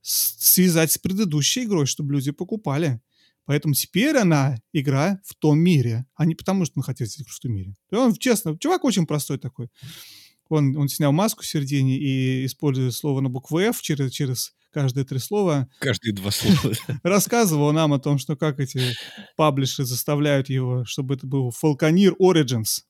связать 0.02 0.92
с 0.92 0.98
предыдущей 0.98 1.64
игрой, 1.64 1.86
чтобы 1.86 2.14
люди 2.14 2.32
покупали. 2.32 3.02
Поэтому 3.50 3.74
теперь 3.74 4.16
она 4.16 4.60
игра 4.74 5.20
в 5.26 5.34
том 5.34 5.58
мире, 5.58 6.06
а 6.14 6.26
не 6.28 6.36
потому, 6.36 6.66
что 6.66 6.74
он 6.76 6.84
хотел 6.84 7.08
сделать 7.08 7.26
игру 7.26 7.34
в 7.34 7.40
том 7.40 7.52
мире. 7.52 7.74
И 7.92 7.96
он, 7.96 8.14
честно, 8.14 8.56
чувак 8.56 8.84
очень 8.84 9.08
простой 9.08 9.40
такой. 9.40 9.70
Он, 10.50 10.78
он 10.78 10.88
снял 10.88 11.12
маску 11.12 11.42
в 11.42 11.48
середине 11.48 11.98
и, 11.98 12.46
используя 12.46 12.92
слово 12.92 13.22
на 13.22 13.30
букву 13.30 13.58
F 13.58 13.82
через, 13.82 14.12
через 14.12 14.54
каждые 14.72 15.04
три 15.04 15.18
слова, 15.18 15.68
Каждые 15.80 16.14
два 16.14 16.30
слова. 16.30 16.76
рассказывал 17.02 17.72
нам 17.72 17.92
о 17.92 18.00
том, 18.00 18.20
что 18.20 18.36
как 18.36 18.60
эти 18.60 18.82
паблишеры 19.36 19.88
заставляют 19.88 20.48
его, 20.50 20.86
чтобы 20.86 21.16
это 21.16 21.26
был 21.26 21.50
Falconeer 21.50 22.14
Origins. 22.22 22.84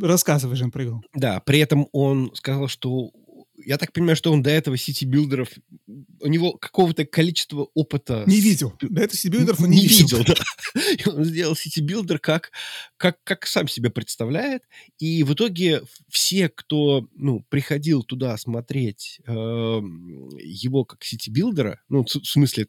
Рассказывай 0.00 0.54
же 0.54 0.68
про 0.68 0.84
игру. 0.84 1.02
Да, 1.14 1.40
при 1.40 1.58
этом 1.58 1.88
он 1.90 2.30
сказал, 2.36 2.68
что 2.68 3.10
я 3.56 3.78
так 3.78 3.92
понимаю, 3.92 4.16
что 4.16 4.32
он 4.32 4.42
до 4.42 4.50
этого 4.50 4.76
сити-билдеров, 4.76 5.48
у 5.86 6.26
него 6.26 6.52
какого-то 6.54 7.04
количества 7.04 7.68
опыта... 7.74 8.24
Не 8.26 8.40
видел. 8.40 8.74
До 8.80 9.02
этого 9.02 9.16
сити-билдеров 9.16 9.60
он 9.60 9.70
не, 9.70 9.82
не 9.82 9.86
видел. 9.86 10.18
видел. 10.18 10.34
да. 10.74 10.80
И 10.92 11.08
он 11.08 11.24
сделал 11.24 11.54
сити-билдер 11.54 12.18
как, 12.18 12.50
как, 12.96 13.22
как 13.24 13.46
сам 13.46 13.68
себе 13.68 13.90
представляет. 13.90 14.62
И 14.98 15.22
в 15.22 15.34
итоге 15.34 15.82
все, 16.08 16.48
кто 16.48 17.08
ну, 17.14 17.44
приходил 17.48 18.02
туда 18.02 18.36
смотреть 18.36 19.20
э, 19.26 19.32
его 19.32 20.84
как 20.84 21.04
сити-билдера, 21.04 21.80
ну, 21.88 22.04
в 22.04 22.08
смысле, 22.08 22.68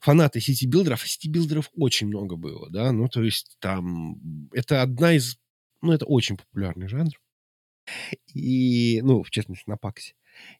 фанаты 0.00 0.40
сити-билдеров, 0.40 1.04
а 1.04 1.06
сити-билдеров 1.06 1.70
очень 1.74 2.08
много 2.08 2.36
было, 2.36 2.68
да, 2.70 2.90
ну, 2.90 3.08
то 3.08 3.22
есть 3.22 3.56
там 3.60 4.48
это 4.52 4.82
одна 4.82 5.14
из, 5.14 5.36
ну, 5.80 5.92
это 5.92 6.06
очень 6.06 6.36
популярный 6.36 6.88
жанр. 6.88 7.12
И, 8.34 9.00
ну, 9.02 9.22
в 9.22 9.30
частности, 9.30 9.68
на 9.68 9.76
Паксе. 9.76 10.14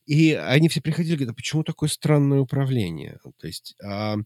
И 0.06 0.32
они 0.32 0.68
все 0.68 0.80
приходили, 0.80 1.16
говорят, 1.16 1.32
а 1.32 1.36
почему 1.36 1.62
такое 1.64 1.88
странное 1.88 2.40
управление? 2.40 3.18
То 3.38 3.46
есть 3.46 3.74
а, 3.82 4.16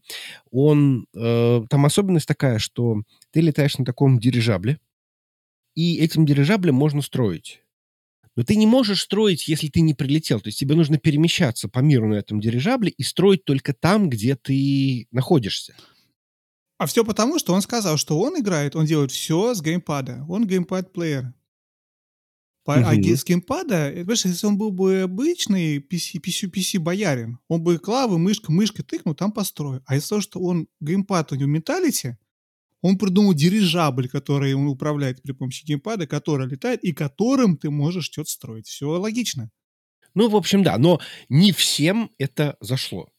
он... 0.51 1.07
Э, 1.15 1.61
там 1.69 1.85
особенность 1.85 2.27
такая, 2.27 2.59
что 2.59 3.03
ты 3.31 3.41
летаешь 3.41 3.77
на 3.77 3.85
таком 3.85 4.19
дирижабле, 4.19 4.79
и 5.75 5.97
этим 5.97 6.25
дирижаблем 6.25 6.75
можно 6.75 7.01
строить. 7.01 7.61
Но 8.35 8.43
ты 8.43 8.55
не 8.55 8.67
можешь 8.67 9.01
строить, 9.01 9.47
если 9.47 9.67
ты 9.67 9.81
не 9.81 9.95
прилетел. 9.95 10.39
То 10.39 10.47
есть 10.47 10.59
тебе 10.59 10.75
нужно 10.75 10.97
перемещаться 10.97 11.67
по 11.67 11.79
миру 11.79 12.07
на 12.07 12.15
этом 12.15 12.39
дирижабле 12.39 12.91
и 12.91 13.03
строить 13.03 13.43
только 13.45 13.73
там, 13.73 14.09
где 14.09 14.35
ты 14.35 15.07
находишься. 15.11 15.75
А 16.77 16.85
все 16.85 17.03
потому, 17.03 17.39
что 17.39 17.53
он 17.53 17.61
сказал, 17.63 17.97
что 17.97 18.19
он 18.19 18.39
играет, 18.39 18.75
он 18.75 18.85
делает 18.85 19.11
все 19.11 19.55
с 19.55 19.61
геймпада. 19.61 20.23
Он 20.29 20.45
геймпад-плеер. 20.45 21.33
По- 22.67 22.75
А 22.75 22.91
Мгм. 22.91 23.01
ге- 23.01 23.15
с 23.15 23.23
геймпада, 23.23 23.89
э, 23.89 23.99
понимаешь, 23.99 24.25
если 24.25 24.45
он 24.45 24.57
был 24.57 24.71
бы 24.71 24.99
обычный 24.99 25.77
PC, 25.79 26.19
PC, 26.19 26.47
PC 26.49 26.79
боярин, 26.79 27.39
он 27.47 27.63
бы 27.63 27.77
клавы, 27.79 28.19
мышка, 28.19 28.51
мышкой 28.51 28.83
тыкнул, 28.83 29.15
там 29.15 29.31
построил. 29.31 29.81
А 29.85 29.95
из-за 29.95 30.09
того, 30.09 30.21
что 30.21 30.41
он 30.41 30.67
геймпад, 30.81 31.31
у 31.31 31.35
него 31.35 31.47
mentality, 31.49 32.17
он 32.81 32.97
придумал 32.97 33.33
дирижабль, 33.33 34.09
который 34.09 34.53
он 34.53 34.67
управляет 34.67 35.21
при 35.23 35.31
помощи 35.31 35.65
геймпада, 35.65 36.07
который 36.07 36.45
летает 36.47 36.83
и 36.83 36.91
которым 36.91 37.55
ты 37.55 37.69
можешь 37.69 38.05
что-то 38.05 38.29
строить. 38.29 38.67
Все 38.67 38.87
логично. 38.89 39.49
Ну, 40.13 40.29
в 40.29 40.35
общем, 40.35 40.61
да, 40.63 40.77
но 40.77 40.99
не 41.29 41.53
всем 41.53 42.11
это 42.17 42.57
зашло. 42.59 43.09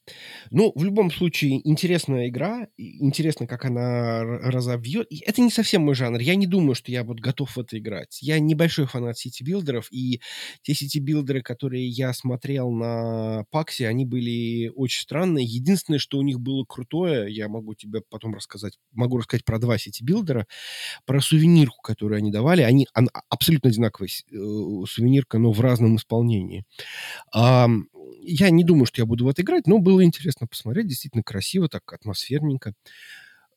Ну, 0.51 0.73
в 0.75 0.85
любом 0.85 1.11
случае, 1.11 1.61
интересная 1.69 2.29
игра, 2.29 2.69
интересно, 2.77 3.47
как 3.47 3.65
она 3.65 4.19
р- 4.21 4.41
разовьет. 4.53 5.07
И 5.11 5.23
это 5.25 5.41
не 5.41 5.51
совсем 5.51 5.83
мой 5.83 5.95
жанр. 5.95 6.21
Я 6.21 6.35
не 6.35 6.47
думаю, 6.47 6.75
что 6.75 6.91
я 6.93 7.05
вот 7.05 7.21
готов 7.21 7.57
в 7.57 7.61
это 7.61 7.79
играть. 7.79 8.19
Я 8.23 8.39
небольшой 8.39 8.87
фанат 8.87 9.19
сити-билдеров, 9.19 9.89
и 9.91 10.21
те 10.63 10.75
сити-билдеры, 10.75 11.43
которые 11.43 11.89
я 11.89 12.13
смотрел 12.13 12.71
на 12.71 13.45
PAX 13.51 13.74
е, 13.74 13.89
они 13.89 14.05
были 14.05 14.69
очень 14.75 15.03
странные. 15.03 15.45
Единственное, 15.45 15.99
что 15.99 16.19
у 16.19 16.23
них 16.23 16.41
было 16.41 16.65
крутое, 16.65 17.33
я 17.35 17.49
могу 17.49 17.75
тебе 17.75 18.01
потом 18.09 18.35
рассказать, 18.35 18.79
могу 18.93 19.19
рассказать 19.19 19.45
про 19.45 19.59
два 19.59 19.79
сити-билдера, 19.79 20.47
про 21.07 21.21
сувенирку, 21.21 21.81
которую 21.83 22.19
они 22.19 22.31
давали. 22.31 22.63
Они, 22.63 22.87
абсолютно 23.29 23.71
одинаковая 23.71 24.09
э, 24.09 24.37
сувенирка, 24.89 25.39
но 25.39 25.53
в 25.53 25.61
разном 25.61 25.97
исполнении. 25.97 26.65
Ам, 27.33 27.89
я 28.31 28.51
не 28.51 28.65
думаю, 28.65 28.87
что 28.87 29.01
я 29.01 29.07
буду 29.07 29.25
в 29.25 29.29
это 29.29 29.43
играть, 29.43 29.67
но 29.67 29.79
было 29.79 30.05
интересно 30.05 30.47
посмотреть. 30.47 30.87
Действительно 30.87 31.23
красиво, 31.23 31.69
так 31.69 31.91
атмосферненько. 31.93 32.75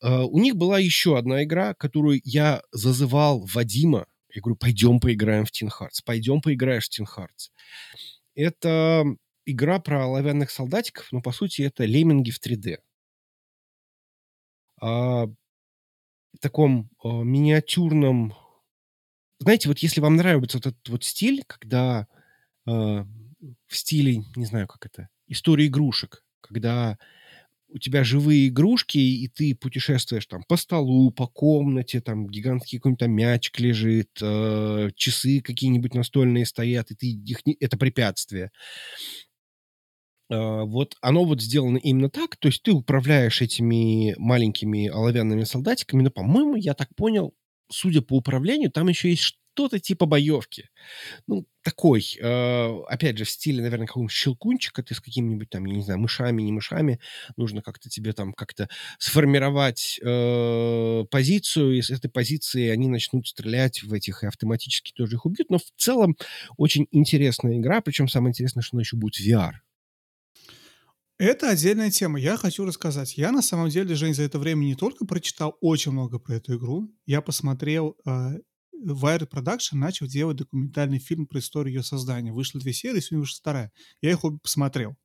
А, 0.01 0.25
у 0.25 0.39
них 0.39 0.55
была 0.55 0.79
еще 0.79 1.17
одна 1.17 1.43
игра, 1.43 1.73
которую 1.73 2.21
я 2.23 2.61
зазывал 2.71 3.45
Вадима. 3.53 4.07
Я 4.33 4.41
говорю, 4.41 4.55
пойдем 4.55 4.99
поиграем 4.99 5.45
в 5.45 5.51
Team 5.51 5.69
Hearts. 5.69 5.99
Пойдем 6.05 6.41
поиграешь 6.41 6.87
в 6.87 6.99
Team 6.99 7.05
Hearts. 7.05 7.51
Это 8.33 9.05
игра 9.45 9.79
про 9.79 10.05
оловянных 10.05 10.51
солдатиков, 10.51 11.11
но, 11.11 11.21
по 11.21 11.31
сути, 11.31 11.63
это 11.63 11.85
лемминги 11.85 12.31
в 12.31 12.39
3D. 12.39 12.77
А, 14.81 15.25
в 15.25 16.39
таком 16.39 16.89
а, 17.03 17.21
миниатюрном... 17.23 18.35
Знаете, 19.39 19.69
вот 19.69 19.79
если 19.79 20.01
вам 20.01 20.15
нравится 20.15 20.57
вот 20.57 20.67
этот 20.67 20.89
вот 20.89 21.03
стиль, 21.03 21.43
когда 21.45 22.07
а, 22.65 23.05
в 23.67 23.77
стиле, 23.77 24.23
не 24.35 24.45
знаю, 24.45 24.67
как 24.67 24.85
это, 24.85 25.09
истории 25.27 25.67
игрушек, 25.67 26.23
когда 26.41 26.97
у 27.73 27.77
тебя 27.77 28.03
живые 28.03 28.49
игрушки, 28.49 28.97
и 28.97 29.27
ты 29.29 29.55
путешествуешь 29.55 30.25
там 30.25 30.43
по 30.47 30.57
столу, 30.57 31.11
по 31.11 31.27
комнате, 31.27 32.01
там 32.01 32.27
гигантский 32.27 32.79
какой-нибудь 32.79 33.07
мячик 33.07 33.59
лежит, 33.59 34.09
э, 34.21 34.89
часы 34.95 35.41
какие-нибудь 35.41 35.93
настольные 35.93 36.45
стоят, 36.45 36.91
и 36.91 36.95
ты 36.95 37.07
их 37.07 37.45
не... 37.45 37.55
это 37.59 37.77
препятствие. 37.77 38.51
А, 40.29 40.63
вот 40.63 40.95
оно 41.01 41.25
вот 41.25 41.41
сделано 41.41 41.77
именно 41.77 42.09
так, 42.09 42.37
то 42.37 42.47
есть 42.47 42.63
ты 42.63 42.71
управляешь 42.71 43.41
этими 43.41 44.15
маленькими 44.17 44.87
оловянными 44.87 45.43
солдатиками, 45.43 46.03
но, 46.03 46.11
по-моему, 46.11 46.55
я 46.55 46.73
так 46.73 46.93
понял, 46.95 47.33
судя 47.69 48.01
по 48.01 48.17
управлению, 48.17 48.71
там 48.71 48.87
еще 48.87 49.09
есть 49.09 49.37
что-то 49.53 49.79
типа 49.79 50.05
боевки. 50.05 50.69
Ну, 51.27 51.45
такой, 51.61 52.17
э, 52.19 52.81
опять 52.87 53.17
же, 53.17 53.25
в 53.25 53.29
стиле, 53.29 53.61
наверное, 53.61 53.87
какого-нибудь 53.87 54.13
щелкунчика, 54.13 54.83
ты 54.83 54.95
с 54.95 54.99
какими-нибудь 54.99 55.49
там, 55.49 55.65
я 55.65 55.75
не 55.75 55.83
знаю, 55.83 55.99
мышами, 55.99 56.41
не 56.41 56.51
мышами, 56.51 56.99
нужно 57.37 57.61
как-то 57.61 57.89
тебе 57.89 58.13
там 58.13 58.33
как-то 58.33 58.69
сформировать 58.97 59.99
э, 60.01 61.05
позицию, 61.09 61.77
и 61.77 61.81
с 61.81 61.89
этой 61.89 62.09
позиции 62.09 62.69
они 62.69 62.87
начнут 62.87 63.27
стрелять 63.27 63.83
в 63.83 63.93
этих, 63.93 64.23
и 64.23 64.27
автоматически 64.27 64.91
тоже 64.91 65.15
их 65.15 65.25
убьют, 65.25 65.49
но 65.49 65.59
в 65.59 65.71
целом 65.77 66.17
очень 66.57 66.87
интересная 66.91 67.57
игра, 67.57 67.81
причем 67.81 68.07
самое 68.07 68.31
интересное, 68.31 68.61
что 68.61 68.75
она 68.75 68.81
еще 68.81 68.97
будет 68.97 69.19
VR. 69.19 69.53
Это 71.21 71.51
отдельная 71.51 71.91
тема. 71.91 72.19
Я 72.19 72.35
хочу 72.35 72.65
рассказать. 72.65 73.15
Я 73.15 73.31
на 73.31 73.43
самом 73.43 73.69
деле, 73.69 73.93
Жень, 73.93 74.15
за 74.15 74.23
это 74.23 74.39
время 74.39 74.63
не 74.63 74.73
только 74.73 75.05
прочитал 75.05 75.55
очень 75.61 75.91
много 75.91 76.17
про 76.17 76.37
эту 76.37 76.57
игру, 76.57 76.91
я 77.05 77.21
посмотрел 77.21 77.95
э, 78.07 78.39
Wired 78.81 79.29
Production 79.29 79.75
начал 79.75 80.07
делать 80.07 80.37
документальный 80.37 80.99
фильм 80.99 81.27
про 81.27 81.39
историю 81.39 81.75
ее 81.75 81.83
создания. 81.83 82.31
Вышло 82.31 82.59
две 82.59 82.73
серии, 82.73 82.99
сегодня 82.99 83.19
вышла 83.21 83.37
вторая. 83.39 83.71
Я 84.01 84.11
их 84.11 84.23
обе 84.23 84.39
посмотрел. 84.39 84.95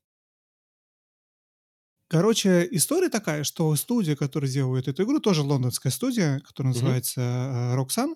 Короче, 2.09 2.69
история 2.71 3.09
такая, 3.09 3.43
что 3.43 3.75
студия, 3.75 4.15
которая 4.15 4.51
делает 4.51 4.87
эту 4.87 5.03
игру, 5.03 5.19
тоже 5.19 5.43
лондонская 5.43 5.91
студия, 5.91 6.39
которая 6.41 6.73
называется 6.73 7.21
э, 7.21 7.77
Roxanne, 7.77 8.15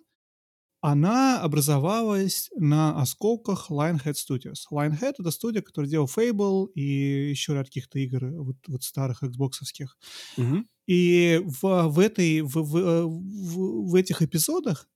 она 0.80 1.40
образовалась 1.40 2.50
на 2.56 3.00
осколках 3.00 3.70
Lionhead 3.70 4.14
Studios. 4.14 4.60
Lionhead— 4.72 5.14
это 5.18 5.30
студия, 5.30 5.60
которая 5.60 5.90
делала 5.90 6.06
Fable 6.06 6.68
и 6.74 7.30
еще 7.30 7.52
ряд 7.54 7.66
каких-то 7.66 7.98
игр 7.98 8.30
вот, 8.42 8.56
вот 8.66 8.82
старых 8.82 9.22
xboxовских. 9.22 9.88
Мгм. 10.36 10.66
И 10.86 11.42
в, 11.44 11.88
в, 11.88 11.98
этой, 11.98 12.40
в, 12.40 12.54
в, 12.54 12.76
э, 12.76 13.02
в, 13.04 13.90
в 13.90 13.94
этих 13.94 14.22
эпизодах 14.22 14.88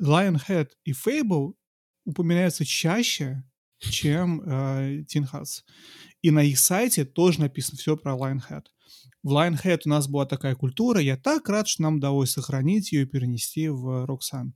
Lionhead 0.00 0.68
и 0.84 0.92
Fable 0.92 1.54
упоминаются 2.04 2.64
чаще, 2.64 3.44
чем 3.78 4.40
э, 4.42 5.02
Teen 5.02 5.30
Hearts. 5.30 5.62
И 6.22 6.30
на 6.30 6.42
их 6.42 6.58
сайте 6.58 7.04
тоже 7.04 7.40
написано 7.40 7.78
все 7.78 7.96
про 7.96 8.12
Lionhead. 8.12 8.64
В 9.22 9.32
Lionhead 9.32 9.82
у 9.86 9.88
нас 9.88 10.08
была 10.08 10.26
такая 10.26 10.54
культура, 10.54 11.00
я 11.00 11.16
так 11.16 11.48
рад, 11.48 11.66
что 11.68 11.82
нам 11.82 11.96
удалось 11.96 12.30
сохранить 12.30 12.92
ее 12.92 13.02
и 13.02 13.06
перенести 13.06 13.68
в 13.68 14.06
Roxanne. 14.06 14.52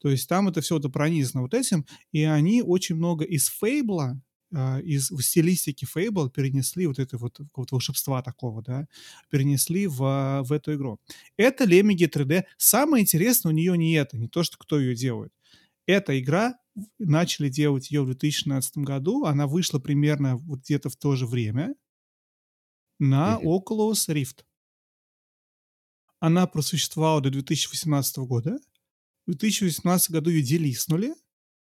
То 0.00 0.10
есть 0.10 0.28
там 0.28 0.48
это 0.48 0.60
все 0.60 0.78
это 0.78 0.88
пронизано 0.88 1.42
вот 1.42 1.54
этим, 1.54 1.86
и 2.10 2.24
они 2.24 2.60
очень 2.60 2.96
много 2.96 3.24
из 3.24 3.48
Фейбла, 3.48 4.20
из 4.52 5.10
в 5.10 5.20
стилистики 5.22 5.86
Fable 5.86 6.30
перенесли 6.30 6.86
вот 6.86 6.98
это 6.98 7.16
вот 7.16 7.38
какого-то 7.38 7.76
волшебства 7.76 8.22
такого, 8.22 8.62
да, 8.62 8.86
перенесли 9.30 9.86
в, 9.86 10.42
в 10.44 10.52
эту 10.52 10.74
игру. 10.74 11.00
Это 11.36 11.64
Лемминги 11.64 12.04
3D. 12.04 12.44
Самое 12.58 13.02
интересное 13.02 13.50
у 13.50 13.54
нее 13.54 13.76
не 13.78 13.94
это, 13.94 14.18
не 14.18 14.28
то, 14.28 14.42
что 14.42 14.58
кто 14.58 14.78
ее 14.78 14.94
делает. 14.94 15.32
Эта 15.86 16.18
игра, 16.18 16.58
начали 16.98 17.48
делать 17.48 17.90
ее 17.90 18.02
в 18.02 18.06
2016 18.06 18.78
году, 18.78 19.24
она 19.24 19.46
вышла 19.46 19.78
примерно 19.78 20.36
вот 20.36 20.60
где-то 20.60 20.88
в 20.88 20.96
то 20.96 21.16
же 21.16 21.26
время 21.26 21.74
на. 22.98 23.38
Oculus 23.42 24.08
Rift. 24.08 24.44
Она 26.20 26.46
просуществовала 26.46 27.20
до 27.20 27.30
2018 27.30 28.18
года. 28.18 28.58
В 29.26 29.32
2018 29.32 30.10
году 30.12 30.30
ее 30.30 30.42
делиснули, 30.42 31.14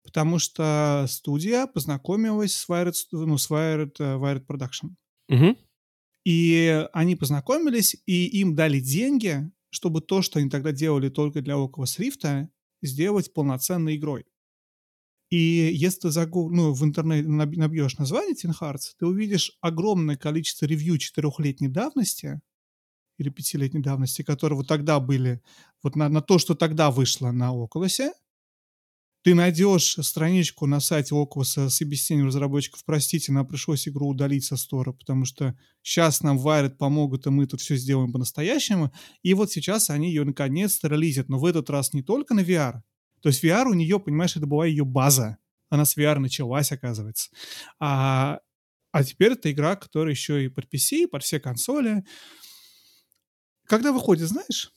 потому 0.09 0.39
что 0.39 1.05
студия 1.07 1.67
познакомилась 1.67 2.55
с 2.55 2.67
Wired, 2.67 2.95
ну, 3.11 3.37
с 3.37 3.47
Wired, 3.51 3.93
э, 3.99 4.15
Wired 4.17 4.43
Production. 4.47 4.95
Мгм. 5.27 5.55
И 6.25 6.87
они 6.93 7.15
познакомились, 7.15 7.95
и 8.07 8.25
им 8.41 8.55
дали 8.55 8.79
деньги, 8.79 9.51
чтобы 9.69 10.01
то, 10.01 10.23
что 10.23 10.39
они 10.39 10.49
тогда 10.49 10.71
делали 10.71 11.09
только 11.09 11.43
для 11.43 11.53
Oculus 11.53 11.99
Rift, 11.99 12.47
сделать 12.81 13.31
полноценной 13.33 13.97
игрой. 13.97 14.25
И 15.29 15.37
если 15.37 15.99
ты 15.99 16.09
загуг... 16.09 16.51
ну, 16.51 16.73
в 16.73 16.83
интернете 16.83 17.27
наб- 17.27 17.55
набьешь 17.55 17.99
название 17.99 18.33
Teen 18.33 18.51
Hearts, 18.59 18.95
ты 18.97 19.05
увидишь 19.05 19.59
огромное 19.61 20.17
количество 20.17 20.65
ревью 20.65 20.97
четырехлетней 20.97 21.67
давности 21.67 22.41
или 23.19 23.29
пятилетней 23.29 23.83
давности, 23.83 24.23
которые 24.23 24.57
вот 24.57 24.67
тогда 24.67 24.99
были, 24.99 25.43
вот 25.83 25.95
на, 25.95 26.09
на 26.09 26.21
то, 26.21 26.39
что 26.39 26.55
тогда 26.55 26.89
вышло 26.89 27.29
на 27.29 27.53
Oculus. 27.53 28.11
Ты 29.29 29.35
найдешь 29.35 29.95
страничку 30.01 30.65
на 30.65 30.79
сайте 30.79 31.13
Oculus 31.13 31.69
с 31.69 31.81
объяснением 31.83 32.25
разработчиков, 32.25 32.83
простите, 32.83 33.31
нам 33.31 33.45
пришлось 33.45 33.87
игру 33.87 34.07
удалить 34.07 34.43
со 34.43 34.57
стора, 34.57 34.91
потому 34.91 35.25
что 35.25 35.55
сейчас 35.83 36.23
нам 36.23 36.39
Wired 36.39 36.77
помогут, 36.77 37.27
и 37.27 37.29
мы 37.29 37.45
тут 37.45 37.61
все 37.61 37.75
сделаем 37.75 38.11
по-настоящему. 38.11 38.91
И 39.21 39.35
вот 39.35 39.51
сейчас 39.51 39.91
они 39.91 40.07
ее 40.07 40.23
наконец-то 40.23 40.87
релизят, 40.87 41.29
но 41.29 41.37
в 41.37 41.45
этот 41.45 41.69
раз 41.69 41.93
не 41.93 42.01
только 42.01 42.33
на 42.33 42.39
VR. 42.39 42.81
То 43.21 43.29
есть 43.29 43.43
VR 43.43 43.67
у 43.67 43.75
нее, 43.75 43.99
понимаешь, 43.99 44.35
это 44.35 44.47
была 44.47 44.65
ее 44.65 44.83
база. 44.83 45.37
Она 45.69 45.85
с 45.85 45.95
VR 45.95 46.17
началась, 46.17 46.71
оказывается. 46.71 47.29
А, 47.79 48.39
а 48.91 49.03
теперь 49.03 49.33
это 49.33 49.51
игра, 49.51 49.75
которая 49.75 50.15
еще 50.15 50.43
и 50.43 50.47
под 50.47 50.65
PC, 50.73 51.03
и 51.03 51.05
под 51.05 51.21
все 51.21 51.39
консоли. 51.39 52.03
Когда 53.67 53.91
выходит, 53.91 54.27
знаешь? 54.27 54.71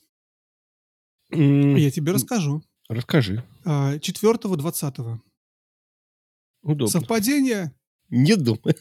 Я 1.31 1.89
тебе 1.89 2.11
расскажу. 2.11 2.63
Расскажи. 2.89 3.43
А, 3.65 3.97
4-20. 3.97 5.19
Удобно. 6.63 6.87
Совпадение? 6.87 7.73
Не 8.09 8.35
думаю. 8.35 8.75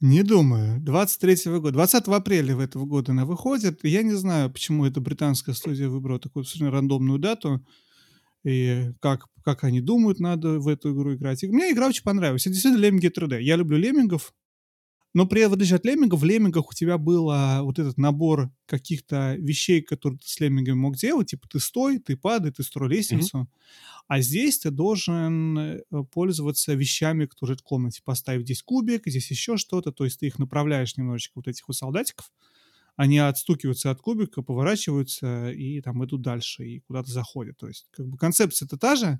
Не 0.00 0.22
думаю. 0.22 0.80
23 0.80 1.58
года. 1.58 1.72
20 1.72 2.08
апреля 2.08 2.60
этого 2.60 2.84
года 2.84 3.12
она 3.12 3.24
выходит. 3.24 3.82
Я 3.82 4.02
не 4.02 4.12
знаю, 4.12 4.50
почему 4.50 4.84
эта 4.84 5.00
британская 5.00 5.54
студия 5.54 5.88
выбрала 5.88 6.20
такую 6.20 6.44
совершенно 6.44 6.70
рандомную 6.70 7.18
дату. 7.18 7.64
И 8.44 8.92
как, 9.00 9.26
как 9.42 9.64
они 9.64 9.80
думают, 9.80 10.20
надо 10.20 10.60
в 10.60 10.68
эту 10.68 10.94
игру 10.94 11.14
играть. 11.14 11.42
И 11.42 11.48
мне 11.48 11.72
игра 11.72 11.88
очень 11.88 12.04
понравилась. 12.04 12.42
Это 12.46 12.52
действительно 12.52 12.82
Лемминги 12.82 13.08
3D. 13.08 13.40
Я 13.40 13.56
люблю 13.56 13.78
Леммингов. 13.78 14.34
Но 15.16 15.26
при 15.26 15.46
в 15.46 15.52
отличие 15.54 15.76
от 15.76 15.86
Леммингов, 15.86 16.20
в 16.20 16.24
Леммингах 16.24 16.68
у 16.68 16.74
тебя 16.74 16.98
был 16.98 17.30
а, 17.30 17.62
вот 17.62 17.78
этот 17.78 17.96
набор 17.96 18.50
каких-то 18.66 19.34
вещей, 19.36 19.80
которые 19.80 20.18
ты 20.18 20.28
с 20.28 20.38
Леммингами 20.40 20.76
мог 20.76 20.96
делать. 20.96 21.30
Типа 21.30 21.48
ты 21.48 21.58
стой, 21.58 21.98
ты 21.98 22.18
падай, 22.18 22.52
ты 22.52 22.62
строй 22.62 22.90
лестницу. 22.90 23.48
А 24.08 24.20
здесь 24.20 24.58
ты 24.58 24.70
должен 24.70 25.58
э, 25.58 25.80
пользоваться 26.12 26.74
вещами, 26.74 27.24
которые 27.24 27.56
в 27.56 27.62
комнате. 27.62 28.02
Поставив 28.04 28.42
здесь 28.42 28.62
кубик, 28.62 29.06
здесь 29.06 29.30
еще 29.30 29.56
что-то. 29.56 29.90
То 29.90 30.04
есть 30.04 30.20
ты 30.20 30.26
их 30.26 30.38
направляешь 30.38 30.98
немножечко, 30.98 31.32
вот 31.36 31.48
этих 31.48 31.66
вот 31.66 31.78
солдатиков. 31.78 32.30
Они 32.96 33.16
отстукиваются 33.16 33.90
от 33.90 34.02
кубика, 34.02 34.42
поворачиваются 34.42 35.50
и 35.50 35.80
там 35.80 36.04
идут 36.04 36.20
дальше 36.20 36.66
и 36.66 36.80
куда-то 36.80 37.10
заходят. 37.10 37.56
То 37.56 37.68
есть 37.68 37.86
как 37.90 38.06
бы 38.06 38.18
концепция-то 38.18 38.76
та 38.76 38.96
же, 38.96 39.18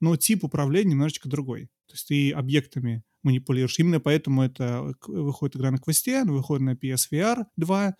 но 0.00 0.16
тип 0.16 0.44
управления 0.44 0.90
немножечко 0.90 1.28
другой. 1.28 1.66
То 1.86 1.94
есть 1.94 2.08
ты 2.08 2.32
объектами 2.32 3.02
манипулируешь. 3.22 3.78
Именно 3.78 4.00
поэтому 4.00 4.42
это 4.42 4.92
выходит 5.06 5.56
игра 5.56 5.70
на 5.70 5.78
квесте, 5.78 6.18
она 6.18 6.32
выходит 6.32 6.62
на 6.62 6.74
PSVR 6.74 7.44
2. 7.56 7.94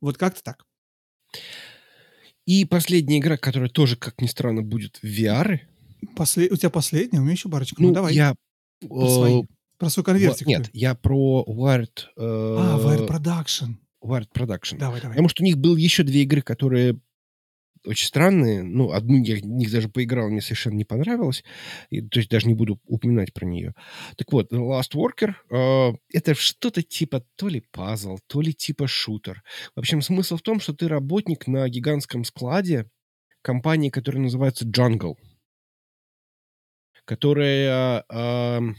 Вот 0.00 0.18
как-то 0.18 0.42
так. 0.42 0.64
И 2.46 2.64
последняя 2.64 3.18
игра, 3.18 3.36
которая 3.36 3.68
тоже, 3.68 3.96
как 3.96 4.20
ни 4.20 4.26
странно, 4.26 4.62
будет 4.62 4.98
в 5.02 5.04
VR. 5.04 5.60
После... 6.14 6.48
У 6.48 6.56
тебя 6.56 6.70
последняя, 6.70 7.18
у 7.18 7.22
меня 7.22 7.32
еще 7.32 7.48
парочка. 7.48 7.80
Ну, 7.82 7.88
Ну, 7.88 7.94
давай. 7.94 8.14
я... 8.14 8.34
Про, 8.80 9.08
свои. 9.08 9.42
э, 9.42 9.46
Про 9.78 9.90
свой 9.90 10.04
конвертик. 10.04 10.46
Нет, 10.46 10.64
ты. 10.64 10.70
я 10.74 10.94
про 10.94 11.44
Wired... 11.48 12.04
А, 12.16 12.78
Wired 12.78 13.04
э, 13.04 13.06
Production. 13.06 13.74
Wired 14.04 14.28
Production. 14.34 14.78
Давай, 14.78 15.00
давай. 15.00 15.14
Потому 15.16 15.28
что 15.28 15.42
у 15.42 15.46
них 15.46 15.58
было 15.58 15.76
еще 15.76 16.02
две 16.04 16.22
игры, 16.22 16.42
которые 16.42 17.00
очень 17.86 18.06
странные. 18.06 18.62
Ну, 18.62 18.90
одну 18.92 19.22
я 19.22 19.36
в 19.36 19.42
них 19.44 19.70
даже 19.70 19.88
поиграл, 19.88 20.28
мне 20.28 20.40
совершенно 20.40 20.74
не 20.74 20.84
понравилось. 20.84 21.44
И, 21.90 22.00
то 22.02 22.18
есть 22.18 22.30
даже 22.30 22.48
не 22.48 22.54
буду 22.54 22.80
упоминать 22.86 23.32
про 23.32 23.46
нее. 23.46 23.74
Так 24.16 24.32
вот, 24.32 24.52
Last 24.52 24.94
Worker 24.94 25.34
э, 25.50 25.96
это 26.12 26.34
что-то 26.34 26.82
типа 26.82 27.24
то 27.36 27.48
ли 27.48 27.62
пазл, 27.70 28.18
то 28.26 28.40
ли 28.40 28.52
типа 28.52 28.86
шутер. 28.86 29.42
В 29.74 29.80
общем, 29.80 30.02
смысл 30.02 30.36
в 30.36 30.42
том, 30.42 30.60
что 30.60 30.72
ты 30.74 30.88
работник 30.88 31.46
на 31.46 31.68
гигантском 31.68 32.24
складе 32.24 32.90
компании, 33.42 33.90
которая 33.90 34.22
называется 34.22 34.66
Jungle. 34.66 35.16
Которая... 37.04 38.04
эм, 38.08 38.76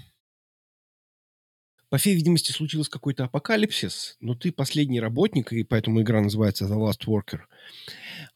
по 1.90 1.98
всей 1.98 2.16
видимости, 2.16 2.52
случился 2.52 2.92
какой-то 2.92 3.26
апокалипсис, 3.26 4.18
но 4.20 4.36
ты 4.36 4.52
последний 4.52 5.00
работник, 5.00 5.54
и 5.54 5.64
поэтому 5.64 6.02
игра 6.02 6.22
называется 6.22 6.66
The 6.66 6.76
Last 6.76 7.06
Worker. 7.08 7.42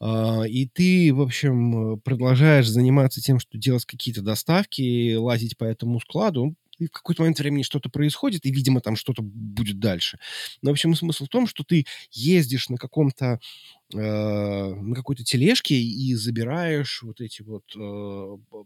А, 0.00 0.42
И 0.44 0.66
ты, 0.66 1.12
в 1.14 1.20
общем, 1.20 2.00
продолжаешь 2.00 2.68
заниматься 2.68 3.20
тем, 3.20 3.38
что 3.40 3.58
делать 3.58 3.84
какие-то 3.84 4.22
доставки, 4.22 5.14
лазить 5.14 5.56
по 5.56 5.64
этому 5.64 6.00
складу. 6.00 6.54
И 6.78 6.86
в 6.86 6.90
какой-то 6.90 7.22
момент 7.22 7.38
времени 7.38 7.62
что-то 7.62 7.90
происходит, 7.90 8.44
и, 8.44 8.50
видимо, 8.50 8.80
там 8.80 8.96
что-то 8.96 9.22
будет 9.22 9.78
дальше. 9.78 10.18
Но, 10.62 10.70
в 10.70 10.72
общем, 10.72 10.94
смысл 10.96 11.26
в 11.26 11.28
том, 11.28 11.46
что 11.46 11.62
ты 11.64 11.86
ездишь 12.10 12.68
на 12.70 12.76
каком-то 12.76 13.38
э, 13.94 13.98
на 13.98 14.94
какой-то 14.94 15.24
тележке 15.24 15.74
и 15.76 16.14
забираешь 16.14 17.02
вот 17.02 17.20
эти 17.20 17.42
вот, 17.42 17.64
б- 17.76 18.64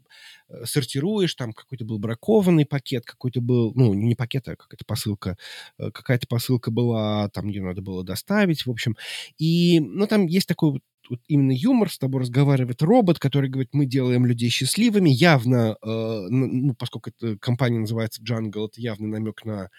э, 0.49 0.65
сортируешь, 0.67 1.35
там 1.35 1.53
какой-то 1.53 1.85
был 1.85 1.99
бракованный 1.99 2.67
пакет, 2.67 3.05
какой-то 3.05 3.41
был, 3.41 3.73
ну, 3.75 3.95
не 3.95 4.15
пакет, 4.15 4.49
а 4.49 4.57
какая-то 4.57 4.85
посылка, 4.85 5.37
э, 5.79 5.91
какая-то 5.91 6.27
посылка 6.27 6.71
была, 6.71 7.29
там, 7.31 7.49
ее 7.49 7.63
надо 7.63 7.83
было 7.83 8.05
доставить, 8.05 8.67
в 8.67 8.71
общем. 8.71 8.97
И, 9.39 9.81
ну, 9.81 10.07
там 10.07 10.27
есть 10.27 10.49
такой 10.49 10.73
вот 10.73 10.83
вот 11.11 11.21
именно 11.29 11.53
юмор, 11.53 11.91
с 11.91 11.99
тобой 11.99 12.23
разговаривает 12.23 12.83
робот, 12.83 13.19
который 13.19 13.51
говорит, 13.51 13.71
мы 13.73 13.87
делаем 13.87 14.27
людей 14.27 14.49
счастливыми, 14.51 15.11
явно, 15.11 15.77
э, 15.83 16.27
ну, 16.31 16.75
поскольку 16.75 17.11
эта 17.11 17.39
компания 17.39 17.79
называется 17.79 18.23
Jungle, 18.23 18.67
это 18.67 18.81
явный 18.81 19.09
намек 19.09 19.45
на 19.45 19.71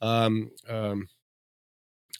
ам, 0.00 0.50
ам, 0.66 1.08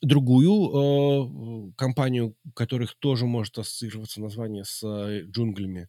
другую 0.03 1.71
э, 1.71 1.73
компанию, 1.77 2.35
у 2.45 2.53
которых 2.53 2.95
тоже 2.99 3.27
может 3.27 3.59
ассоциироваться 3.59 4.21
название 4.21 4.65
с 4.65 4.83
э, 4.85 5.23
джунглями 5.25 5.89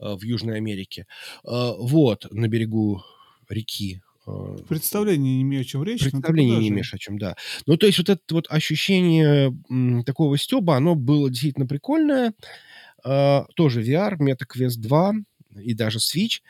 э, 0.00 0.14
в 0.16 0.22
Южной 0.22 0.56
Америке. 0.56 1.06
Э, 1.44 1.72
вот, 1.78 2.26
на 2.30 2.48
берегу 2.48 3.02
реки. 3.48 4.02
Э, 4.26 4.56
Представления 4.68 5.36
не 5.36 5.42
имею, 5.42 5.62
о 5.62 5.64
чем 5.64 5.82
речь. 5.84 6.00
но 6.04 6.10
Представления 6.10 6.58
не 6.58 6.68
имеешь 6.68 6.92
о 6.94 6.98
чем, 6.98 7.18
да. 7.18 7.36
Ну, 7.66 7.76
то 7.76 7.86
есть 7.86 7.98
вот 7.98 8.08
это 8.08 8.20
вот 8.30 8.46
ощущение 8.50 9.56
м, 9.70 10.02
такого 10.04 10.36
стеба, 10.38 10.76
оно 10.76 10.94
было 10.94 11.30
действительно 11.30 11.66
прикольное. 11.66 12.32
Э, 13.04 13.42
тоже 13.54 13.82
VR, 13.82 14.16
MetaQuest 14.18 14.78
2 14.78 15.12
и 15.62 15.74
даже 15.74 15.98
Switch. 15.98 16.40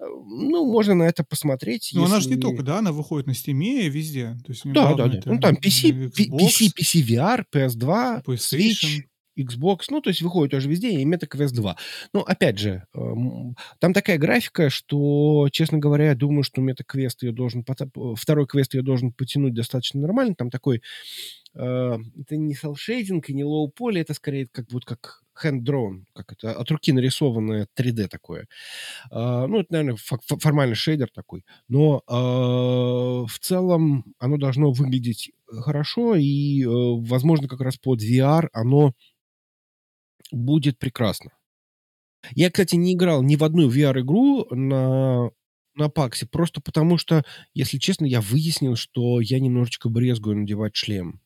Э, 0.00 0.04
Ну, 0.06 0.64
можно 0.70 0.94
на 0.94 1.04
это 1.04 1.24
посмотреть. 1.24 1.90
Ну, 1.94 2.04
она 2.04 2.20
же 2.20 2.26
не 2.28 2.32
если- 2.34 2.42
только, 2.42 2.62
да, 2.62 2.78
она 2.78 2.92
выходит 2.92 3.26
на 3.26 3.32
Steam 3.32 3.88
везде. 3.88 4.36
То 4.44 4.52
есть 4.52 4.62
Да, 4.64 4.94
да, 4.94 5.06
да. 5.08 5.18
это 5.18 5.32
Ну, 5.32 5.40
там 5.40 5.54
PC, 5.54 6.10
Xbox, 6.10 6.38
PC, 6.38 6.70
PC 6.78 7.02
VR, 7.02 7.44
PS2, 7.52 8.22
PlayStation. 8.24 8.36
Switch, 8.36 9.02
Xbox, 9.38 9.84
ну, 9.90 10.00
то 10.00 10.10
есть 10.10 10.22
выходит 10.22 10.52
тоже 10.52 10.68
везде, 10.68 10.90
и 10.90 11.04
Meta 11.04 11.25
Quest 11.25 11.52
2. 11.54 11.76
Но, 12.12 12.20
опять 12.22 12.58
же, 12.58 12.84
эм, 12.94 13.56
там 13.80 13.92
такая 13.92 14.18
графика, 14.18 14.70
что, 14.70 15.48
честно 15.50 15.78
говоря, 15.78 16.06
я 16.06 16.14
думаю, 16.14 16.42
что 16.42 16.62
Meta 16.62 16.86
Quest 16.86 17.16
ее 17.22 17.32
должен, 17.32 17.64
э, 17.68 18.14
второй 18.16 18.46
квест 18.46 18.74
ее 18.74 18.82
должен 18.82 19.12
потянуть 19.12 19.54
достаточно 19.54 20.00
нормально. 20.00 20.34
Там 20.34 20.50
такой, 20.50 20.82
э, 21.54 21.98
это 22.20 22.36
не 22.36 22.54
cel-shading 22.54 23.28
и 23.30 23.34
не 23.34 23.44
low 23.44 23.68
poly, 23.68 24.00
это 24.00 24.14
скорее 24.14 24.46
как 24.50 24.66
вот 24.72 24.84
как 24.84 25.22
hand-drawn, 25.42 26.04
как 26.14 26.32
это, 26.32 26.52
от 26.52 26.70
руки 26.70 26.92
нарисованное 26.92 27.66
3D 27.74 28.06
такое. 28.08 28.46
А, 29.10 29.46
ну, 29.46 29.60
это, 29.60 29.72
наверное, 29.72 29.96
фо- 29.96 30.18
фо- 30.30 30.38
формальный 30.40 30.76
шейдер 30.76 31.08
такой. 31.12 31.44
Но 31.68 32.02
а, 32.06 33.26
в 33.26 33.38
целом 33.40 34.04
оно 34.18 34.36
должно 34.36 34.72
выглядеть 34.72 35.32
хорошо, 35.46 36.14
и, 36.16 36.62
э, 36.64 36.66
возможно, 36.68 37.48
как 37.48 37.60
раз 37.60 37.76
под 37.76 38.00
VR 38.02 38.48
оно 38.52 38.94
будет 40.30 40.78
прекрасно. 40.78 41.30
Я, 42.34 42.50
кстати, 42.50 42.76
не 42.76 42.94
играл 42.94 43.22
ни 43.22 43.36
в 43.36 43.44
одну 43.44 43.68
VR-игру 43.68 44.46
на, 44.50 45.30
на 45.74 45.88
Паксе, 45.88 46.26
просто 46.26 46.60
потому 46.60 46.96
что, 46.96 47.22
если 47.52 47.78
честно, 47.78 48.06
я 48.06 48.20
выяснил, 48.20 48.76
что 48.76 49.20
я 49.20 49.40
немножечко 49.40 49.88
брезгую 49.88 50.38
надевать 50.38 50.74
шлем. 50.74 51.20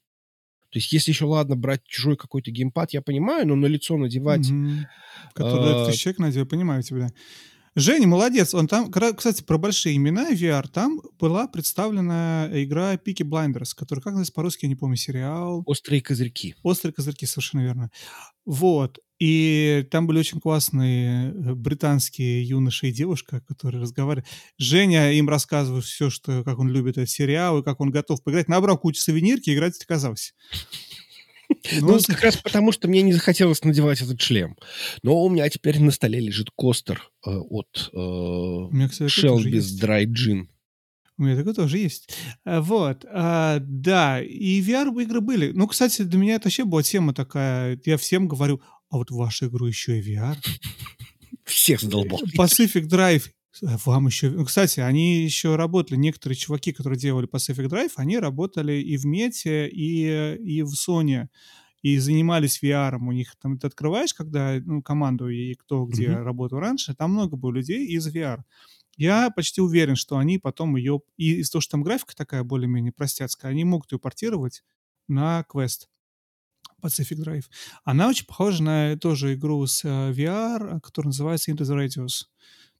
То 0.70 0.78
есть, 0.78 0.92
если 0.92 1.12
еще, 1.12 1.24
ладно, 1.24 1.56
брать 1.56 1.82
чужой 1.84 2.16
какой-то 2.16 2.50
геймпад, 2.50 2.92
я 2.92 3.00
понимаю, 3.00 3.46
но 3.46 3.54
на 3.54 3.66
лицо 3.66 3.96
надевать... 3.96 4.50
Мгм. 4.50 4.86
Который 5.34 5.86
ты 5.86 5.96
человек 5.96 6.18
надел, 6.18 6.46
понимаю 6.46 6.82
тебя. 6.82 7.08
Женя 7.78 8.08
молодец. 8.08 8.54
Он 8.54 8.66
там, 8.66 8.90
кстати, 8.90 9.44
про 9.44 9.56
большие 9.56 9.96
имена 9.96 10.32
VR, 10.32 10.66
там 10.68 11.00
была 11.20 11.46
представлена 11.46 12.48
игра 12.52 12.94
Peaky 12.94 13.22
Blinders, 13.22 13.70
который, 13.76 14.00
как 14.00 14.14
называется 14.14 14.32
по-русски, 14.32 14.64
я 14.64 14.68
не 14.68 14.74
помню, 14.74 14.96
сериал. 14.96 15.62
Острые 15.64 16.02
козырьки. 16.02 16.56
Острые 16.64 16.92
козырьки, 16.92 17.24
совершенно 17.24 17.60
верно. 17.60 17.90
Вот. 18.44 18.98
И 19.20 19.86
там 19.92 20.08
были 20.08 20.18
очень 20.18 20.40
классные 20.40 21.30
э, 21.30 21.54
британские 21.54 22.42
юноши 22.42 22.88
и 22.88 22.92
девушка, 22.92 23.42
которые 23.46 23.80
разговаривали. 23.80 24.26
Женя 24.58 25.12
им 25.12 25.28
рассказывает 25.28 25.84
все, 25.84 26.10
что, 26.10 26.42
как 26.42 26.58
он 26.58 26.68
любит 26.68 26.98
этот 26.98 27.10
сериал, 27.10 27.60
и 27.60 27.62
как 27.62 27.80
он 27.80 27.90
готов 27.90 28.24
поиграть. 28.24 28.48
Набрал 28.48 28.76
кучу 28.76 29.00
сувенирки, 29.00 29.54
играть 29.54 29.76
отказался. 29.76 30.32
Ну, 31.80 31.88
вот 31.88 32.06
как 32.06 32.22
раз 32.22 32.36
потому, 32.36 32.72
что 32.72 32.88
мне 32.88 33.02
не 33.02 33.12
захотелось 33.12 33.62
надевать 33.64 34.00
этот 34.00 34.20
шлем. 34.20 34.56
Но 35.02 35.22
у 35.22 35.28
меня 35.28 35.48
теперь 35.48 35.80
на 35.80 35.90
столе 35.90 36.20
лежит 36.20 36.50
костер 36.56 37.10
э, 37.26 37.30
от 37.30 37.90
э, 37.92 37.96
Shelby's. 37.96 39.80
Dry 39.80 40.04
Gin. 40.04 40.46
У 41.18 41.22
меня 41.24 41.36
такой 41.36 41.54
тоже 41.54 41.78
есть. 41.78 42.10
А, 42.44 42.60
Вот, 42.60 43.04
а, 43.10 43.58
да, 43.60 44.22
и 44.22 44.62
VR-игры 44.62 45.20
были. 45.20 45.50
Ну, 45.50 45.66
кстати, 45.66 46.02
для 46.02 46.18
меня 46.18 46.36
это 46.36 46.46
вообще 46.46 46.64
была 46.64 46.82
тема 46.82 47.12
такая. 47.12 47.80
Я 47.84 47.96
всем 47.96 48.28
говорю, 48.28 48.62
а 48.90 48.98
вот 48.98 49.10
в 49.10 49.16
вашу 49.16 49.46
игру 49.48 49.66
еще 49.66 49.98
и 49.98 50.02
VR. 50.02 50.36
всех 51.44 51.80
задолбал. 51.80 52.20
Pacific 52.36 52.88
Drive 52.88 53.24
вам 53.62 54.06
еще... 54.06 54.30
ну, 54.30 54.44
Кстати, 54.44 54.80
они 54.80 55.22
еще 55.22 55.56
работали, 55.56 55.98
некоторые 55.98 56.36
чуваки, 56.36 56.72
которые 56.72 56.98
делали 56.98 57.28
Pacific 57.28 57.66
Drive, 57.68 57.92
они 57.96 58.18
работали 58.18 58.74
и 58.74 58.96
в 58.96 59.04
Мете, 59.06 59.68
и, 59.68 60.36
и 60.36 60.62
в 60.62 60.72
Sony, 60.74 61.28
и 61.82 61.98
занимались 61.98 62.62
VR. 62.62 62.96
У 62.96 63.12
них 63.12 63.34
там 63.40 63.58
ты 63.58 63.66
открываешь, 63.66 64.14
когда 64.14 64.58
ну, 64.64 64.82
команду 64.82 65.28
и 65.28 65.54
кто 65.54 65.86
где 65.86 66.10
Мгм. 66.10 66.22
работал 66.24 66.58
раньше, 66.58 66.94
там 66.94 67.12
много 67.12 67.36
было 67.36 67.52
людей 67.52 67.86
из 67.86 68.06
VR. 68.08 68.40
Я 68.96 69.30
почти 69.30 69.60
уверен, 69.60 69.94
что 69.96 70.18
они 70.18 70.38
потом 70.38 70.76
ее... 70.76 71.00
И 71.16 71.36
из-за 71.36 71.52
того, 71.52 71.62
что 71.62 71.72
там 71.72 71.82
графика 71.84 72.16
такая 72.16 72.42
более-менее 72.42 72.92
простецкая, 72.92 73.52
они 73.52 73.64
могут 73.64 73.92
ее 73.92 73.98
портировать 74.00 74.64
на 75.06 75.44
Quest. 75.52 75.86
Pacific 76.82 77.16
Drive. 77.24 77.44
Она 77.84 78.08
очень 78.08 78.26
похожа 78.26 78.62
на 78.62 78.96
тоже 78.96 79.34
игру 79.34 79.66
с 79.66 79.84
э, 79.84 80.12
VR, 80.12 80.80
которая 80.80 81.08
называется 81.08 81.50
Into 81.50 81.62
the 81.62 81.76
Radius. 81.76 82.26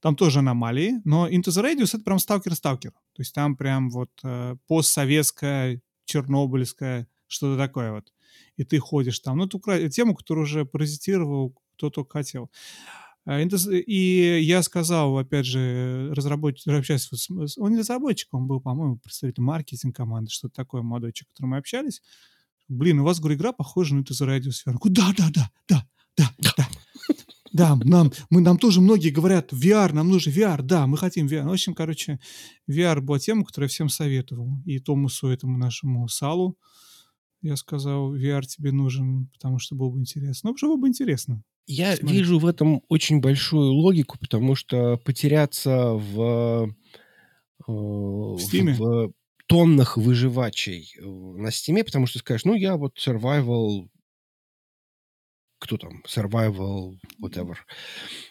Там 0.00 0.14
тоже 0.14 0.38
аномалии, 0.38 1.00
но 1.04 1.28
Into 1.28 1.48
the 1.48 1.64
Radius 1.64 1.90
это 1.94 2.04
прям 2.04 2.18
сталкер-сталкер. 2.18 2.92
То 2.92 3.20
есть 3.20 3.34
там 3.34 3.56
прям 3.56 3.90
вот 3.90 4.10
э, 4.22 4.56
постсоветская, 4.68 5.80
чернобыльская, 6.04 7.08
что-то 7.26 7.60
такое 7.60 7.92
вот. 7.92 8.12
И 8.56 8.64
ты 8.64 8.78
ходишь 8.78 9.18
там. 9.20 9.38
Ну, 9.38 9.48
кра- 9.48 9.88
тему, 9.88 10.14
которую 10.14 10.44
уже 10.44 10.64
паразитировал, 10.64 11.54
кто 11.76 11.90
только 11.90 12.18
хотел. 12.18 12.50
А, 13.24 13.40
И 13.40 14.40
я 14.42 14.62
сказал, 14.62 15.18
опять 15.18 15.46
же, 15.46 16.10
разработчик, 16.14 16.66
он 17.58 17.72
не 17.72 17.78
разработчик, 17.78 18.28
он 18.32 18.46
был, 18.46 18.60
по-моему, 18.60 18.98
представитель 18.98 19.42
маркетинг 19.42 19.94
команды, 19.96 20.30
что-то 20.30 20.54
такое, 20.54 20.82
молодой 20.82 21.12
человек, 21.12 21.30
с 21.30 21.32
которым 21.34 21.50
мы 21.50 21.56
общались. 21.58 22.02
Блин, 22.68 23.00
у 23.00 23.04
вас, 23.04 23.18
говорю, 23.18 23.36
игра 23.36 23.52
похожа 23.52 23.94
на 23.94 24.00
Into 24.00 24.12
the 24.12 24.26
Radius. 24.26 24.62
Я 24.64 24.72
говорю, 24.72 24.94
да, 24.94 25.12
да, 25.16 25.28
да, 25.34 25.50
да, 25.68 26.30
да, 26.38 26.54
да. 26.56 26.67
Да, 27.52 27.76
нам, 27.82 28.12
мы, 28.30 28.40
нам 28.40 28.58
тоже 28.58 28.80
многие 28.80 29.10
говорят, 29.10 29.52
VR, 29.52 29.92
нам 29.92 30.08
нужен 30.08 30.32
VR, 30.32 30.62
да, 30.62 30.86
мы 30.86 30.96
хотим 30.96 31.26
VR. 31.26 31.42
Ну, 31.42 31.50
В 31.50 31.52
общем, 31.52 31.74
короче, 31.74 32.20
VR 32.68 33.00
была 33.00 33.18
тема, 33.18 33.44
которую 33.44 33.66
я 33.66 33.70
всем 33.70 33.88
советовал. 33.88 34.60
И 34.64 34.78
Томасу, 34.78 35.28
этому 35.28 35.58
нашему 35.58 36.08
Салу, 36.08 36.58
я 37.42 37.56
сказал, 37.56 38.14
VR 38.14 38.42
тебе 38.42 38.72
нужен, 38.72 39.28
потому 39.32 39.58
что 39.58 39.74
было 39.74 39.90
бы 39.90 40.00
интересно. 40.00 40.50
Ну, 40.50 40.68
было 40.68 40.76
бы 40.76 40.88
интересно. 40.88 41.42
Я 41.66 41.96
Смотри. 41.96 42.16
вижу 42.16 42.38
в 42.38 42.46
этом 42.46 42.82
очень 42.88 43.20
большую 43.20 43.72
логику, 43.72 44.18
потому 44.18 44.54
что 44.54 44.96
потеряться 44.96 45.92
в, 45.92 46.74
э, 47.66 47.70
в, 47.70 48.38
Стиме? 48.40 48.74
в 48.74 49.12
тоннах 49.46 49.96
выживачей 49.96 50.94
э, 50.98 51.04
на 51.04 51.50
стиме, 51.50 51.84
потому 51.84 52.06
что 52.06 52.20
скажешь, 52.20 52.44
ну, 52.44 52.54
я 52.54 52.76
вот 52.76 52.96
survival, 52.98 53.88
кто 55.58 55.76
там, 55.78 56.02
survival, 56.06 56.96
whatever. 57.22 57.54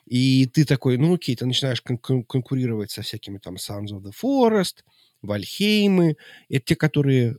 И 0.06 0.46
ты 0.48 0.66
такой, 0.66 0.98
ну, 0.98 1.14
окей, 1.16 1.36
ты 1.36 1.46
начинаешь 1.46 1.82
кон- 1.82 1.98
кон- 1.98 2.24
конкурировать 2.24 2.92
со 2.92 3.02
всякими 3.02 3.38
там 3.40 3.56
Sons 3.56 3.88
of 3.92 4.04
the 4.04 4.12
Forest, 4.22 4.84
Вальхеймы. 5.22 6.16
Это 6.50 6.66
те, 6.66 6.76
которые 6.76 7.38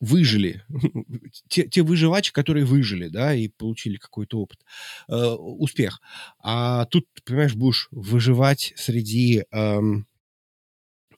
выжили, 0.00 0.64
те, 1.48 1.68
те 1.68 1.82
выживачи, 1.82 2.32
которые 2.32 2.66
выжили, 2.66 3.08
да, 3.08 3.34
и 3.34 3.48
получили 3.48 3.96
какой-то 3.96 4.40
опыт, 4.40 4.60
э, 5.08 5.14
успех. 5.14 6.00
А 6.42 6.86
тут, 6.86 7.06
понимаешь, 7.24 7.54
будешь 7.54 7.88
выживать 7.92 8.74
среди 8.76 9.44
эм, 9.52 10.06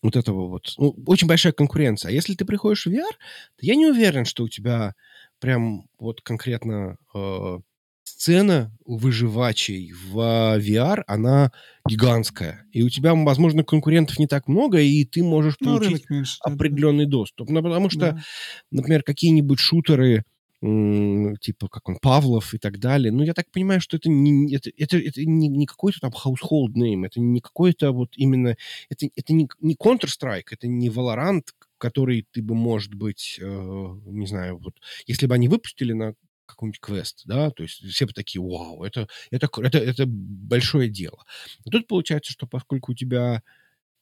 вот 0.02 0.16
этого 0.16 0.48
вот, 0.48 0.74
ну, 0.78 0.94
очень 1.06 1.26
большая 1.26 1.52
конкуренция. 1.52 2.10
А 2.10 2.12
если 2.12 2.34
ты 2.34 2.44
приходишь 2.44 2.86
в 2.86 2.90
VR, 2.90 3.10
то 3.56 3.66
я 3.66 3.74
не 3.74 3.86
уверен, 3.86 4.24
что 4.24 4.44
у 4.44 4.48
тебя 4.48 4.94
прям 5.40 5.88
вот 5.98 6.20
конкретно 6.22 6.96
э, 7.14 7.58
сцена 8.06 8.72
выживачей 8.84 9.92
в 9.92 10.16
VR, 10.58 11.02
она 11.06 11.52
гигантская. 11.88 12.64
И 12.72 12.82
у 12.82 12.88
тебя, 12.88 13.14
возможно, 13.14 13.64
конкурентов 13.64 14.18
не 14.18 14.26
так 14.26 14.48
много, 14.48 14.80
и 14.80 15.04
ты 15.04 15.22
можешь 15.22 15.56
Ну, 15.60 15.66
получить 15.72 15.88
рынок 15.88 16.10
меньше. 16.10 16.38
да, 16.44 16.50
да, 16.50 16.54
определенный 16.54 17.06
доступ. 17.06 17.50
Ну, 17.50 17.62
потому 17.62 17.90
что 17.90 18.12
да. 18.12 18.22
например, 18.70 19.02
какие-нибудь 19.02 19.58
шутеры, 19.58 20.24
типа 20.62 21.68
как 21.68 21.88
он, 21.88 21.98
Павлов 22.00 22.54
и 22.54 22.58
так 22.58 22.78
далее, 22.78 23.12
ну, 23.12 23.22
я 23.22 23.34
так 23.34 23.50
понимаю, 23.50 23.80
что 23.80 23.96
это 23.96 24.08
не, 24.08 24.54
это, 24.54 24.70
это, 24.76 24.98
это 24.98 25.24
не, 25.24 25.48
не 25.48 25.66
какой-то 25.66 26.00
там 26.00 26.12
household 26.12 26.72
name, 26.74 27.06
это 27.06 27.20
не 27.20 27.40
какой-то 27.40 27.92
вот 27.92 28.10
именно, 28.16 28.56
это, 28.88 29.06
это 29.14 29.32
не, 29.32 29.48
не 29.60 29.74
Counter-Strike, 29.74 30.46
это 30.50 30.66
не 30.66 30.88
Valorant, 30.88 31.42
который 31.78 32.26
ты 32.32 32.42
бы, 32.42 32.54
может 32.54 32.94
быть, 32.94 33.38
э, 33.40 33.94
не 34.06 34.26
знаю, 34.26 34.58
вот, 34.58 34.74
если 35.06 35.26
бы 35.26 35.34
они 35.34 35.48
выпустили 35.48 35.92
на 35.92 36.14
какой-нибудь 36.46 36.80
квест, 36.80 37.22
да, 37.24 37.50
то 37.50 37.62
есть 37.62 37.84
все 37.84 38.06
бы 38.06 38.12
такие, 38.12 38.42
вау, 38.42 38.82
это, 38.84 39.08
это, 39.30 39.48
это, 39.62 39.78
это 39.78 40.04
большое 40.06 40.88
дело. 40.88 41.24
А 41.64 41.70
тут 41.70 41.86
получается, 41.86 42.32
что 42.32 42.46
поскольку 42.46 42.92
у 42.92 42.94
тебя 42.94 43.42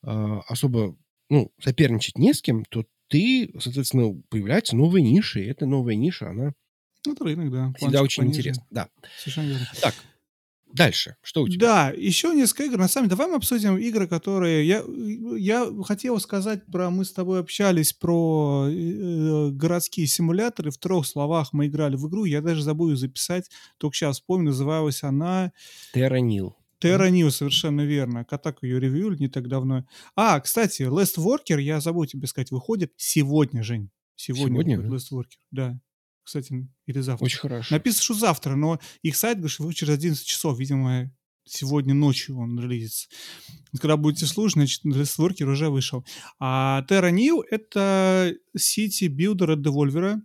э, 0.03 0.41
особо, 0.47 0.97
ну, 1.29 1.53
соперничать 1.61 2.19
не 2.19 2.33
с 2.33 2.43
кем, 2.43 2.65
то 2.65 2.85
ты, 3.09 3.53
соответственно, 3.59 4.21
появляются 4.29 4.77
новые 4.77 5.03
ниши, 5.03 5.45
и 5.45 5.49
эта 5.49 5.67
новая 5.67 5.95
ниша, 5.95 6.31
она 6.31 6.53
Это 7.07 7.25
рынок, 7.25 7.51
да. 7.51 7.73
всегда 7.77 8.03
очень 8.03 8.23
пониже. 8.23 8.39
интересна. 8.39 8.67
Да. 8.71 8.89
Совершенно 9.19 9.47
верно. 9.49 9.67
Так, 9.81 9.95
дальше. 10.75 11.17
Что 11.23 11.43
у 11.43 11.49
тебя? 11.49 11.67
Да, 11.67 11.91
еще 11.91 12.35
несколько 12.35 12.65
игр. 12.65 12.79
На 12.79 12.89
самом 12.89 13.09
деле, 13.09 13.17
давай 13.17 13.31
мы 13.31 13.37
обсудим 13.37 13.79
игры, 13.79 14.07
которые... 14.07 14.67
Я, 14.67 14.85
я 15.37 15.71
хотел 15.85 16.21
сказать 16.21 16.67
про... 16.67 16.91
Мы 16.91 17.05
с 17.05 17.13
тобой 17.13 17.41
общались 17.41 17.93
про 17.93 18.67
э, 18.69 19.51
городские 19.51 20.07
симуляторы. 20.07 20.71
В 20.71 20.79
трех 20.79 21.07
словах 21.07 21.53
мы 21.53 21.67
играли 21.67 21.97
в 21.97 22.09
игру. 22.09 22.25
Я 22.25 22.43
даже 22.43 22.63
забыл 22.63 22.95
записать. 22.97 23.51
Только 23.79 23.97
сейчас 23.97 24.17
вспомню. 24.17 24.51
Называлась 24.51 25.03
она. 25.03 25.53
Terra 26.85 27.09
New, 27.09 27.31
совершенно 27.31 27.81
верно. 27.81 28.25
Катак 28.25 28.59
ее 28.63 28.79
ревьюли 28.79 29.17
не 29.19 29.29
так 29.29 29.49
давно. 29.49 29.87
А, 30.17 30.39
кстати, 30.41 30.83
Last 30.83 31.17
Worker, 31.17 31.61
я 31.61 31.81
забыл 31.81 32.05
тебе 32.05 32.27
сказать, 32.27 32.51
выходит 32.51 32.93
сегодня, 32.97 33.63
Жень. 33.63 33.91
Сегодня, 34.17 34.47
Сегодня, 34.47 34.81
выходит 34.81 35.03
Last 35.03 35.19
Worker. 35.19 35.39
Да. 35.51 35.81
Кстати, 36.25 36.69
или 36.87 37.01
завтра. 37.01 37.25
Очень 37.25 37.39
хорошо. 37.39 37.75
Написано, 37.75 38.03
что 38.03 38.15
завтра, 38.15 38.57
но 38.57 38.81
их 39.03 39.17
сайт 39.17 39.39
говорит, 39.39 39.53
что 39.53 39.71
через 39.73 39.95
11 39.95 40.27
часов. 40.27 40.59
Видимо, 40.59 41.13
сегодня 41.45 41.95
ночью 41.95 42.39
он 42.39 42.59
релизится. 42.59 43.09
Когда 43.79 43.97
будете 43.97 44.27
слушать, 44.27 44.55
значит, 44.55 44.85
Worker 44.85 45.45
уже 45.45 45.69
вышел. 45.69 46.05
А 46.41 46.85
Terra 46.89 47.11
New— 47.11 47.43
это 47.51 48.35
City 48.57 49.09
Builder 49.09 49.53
от 49.53 49.59
Devolver. 49.61 50.21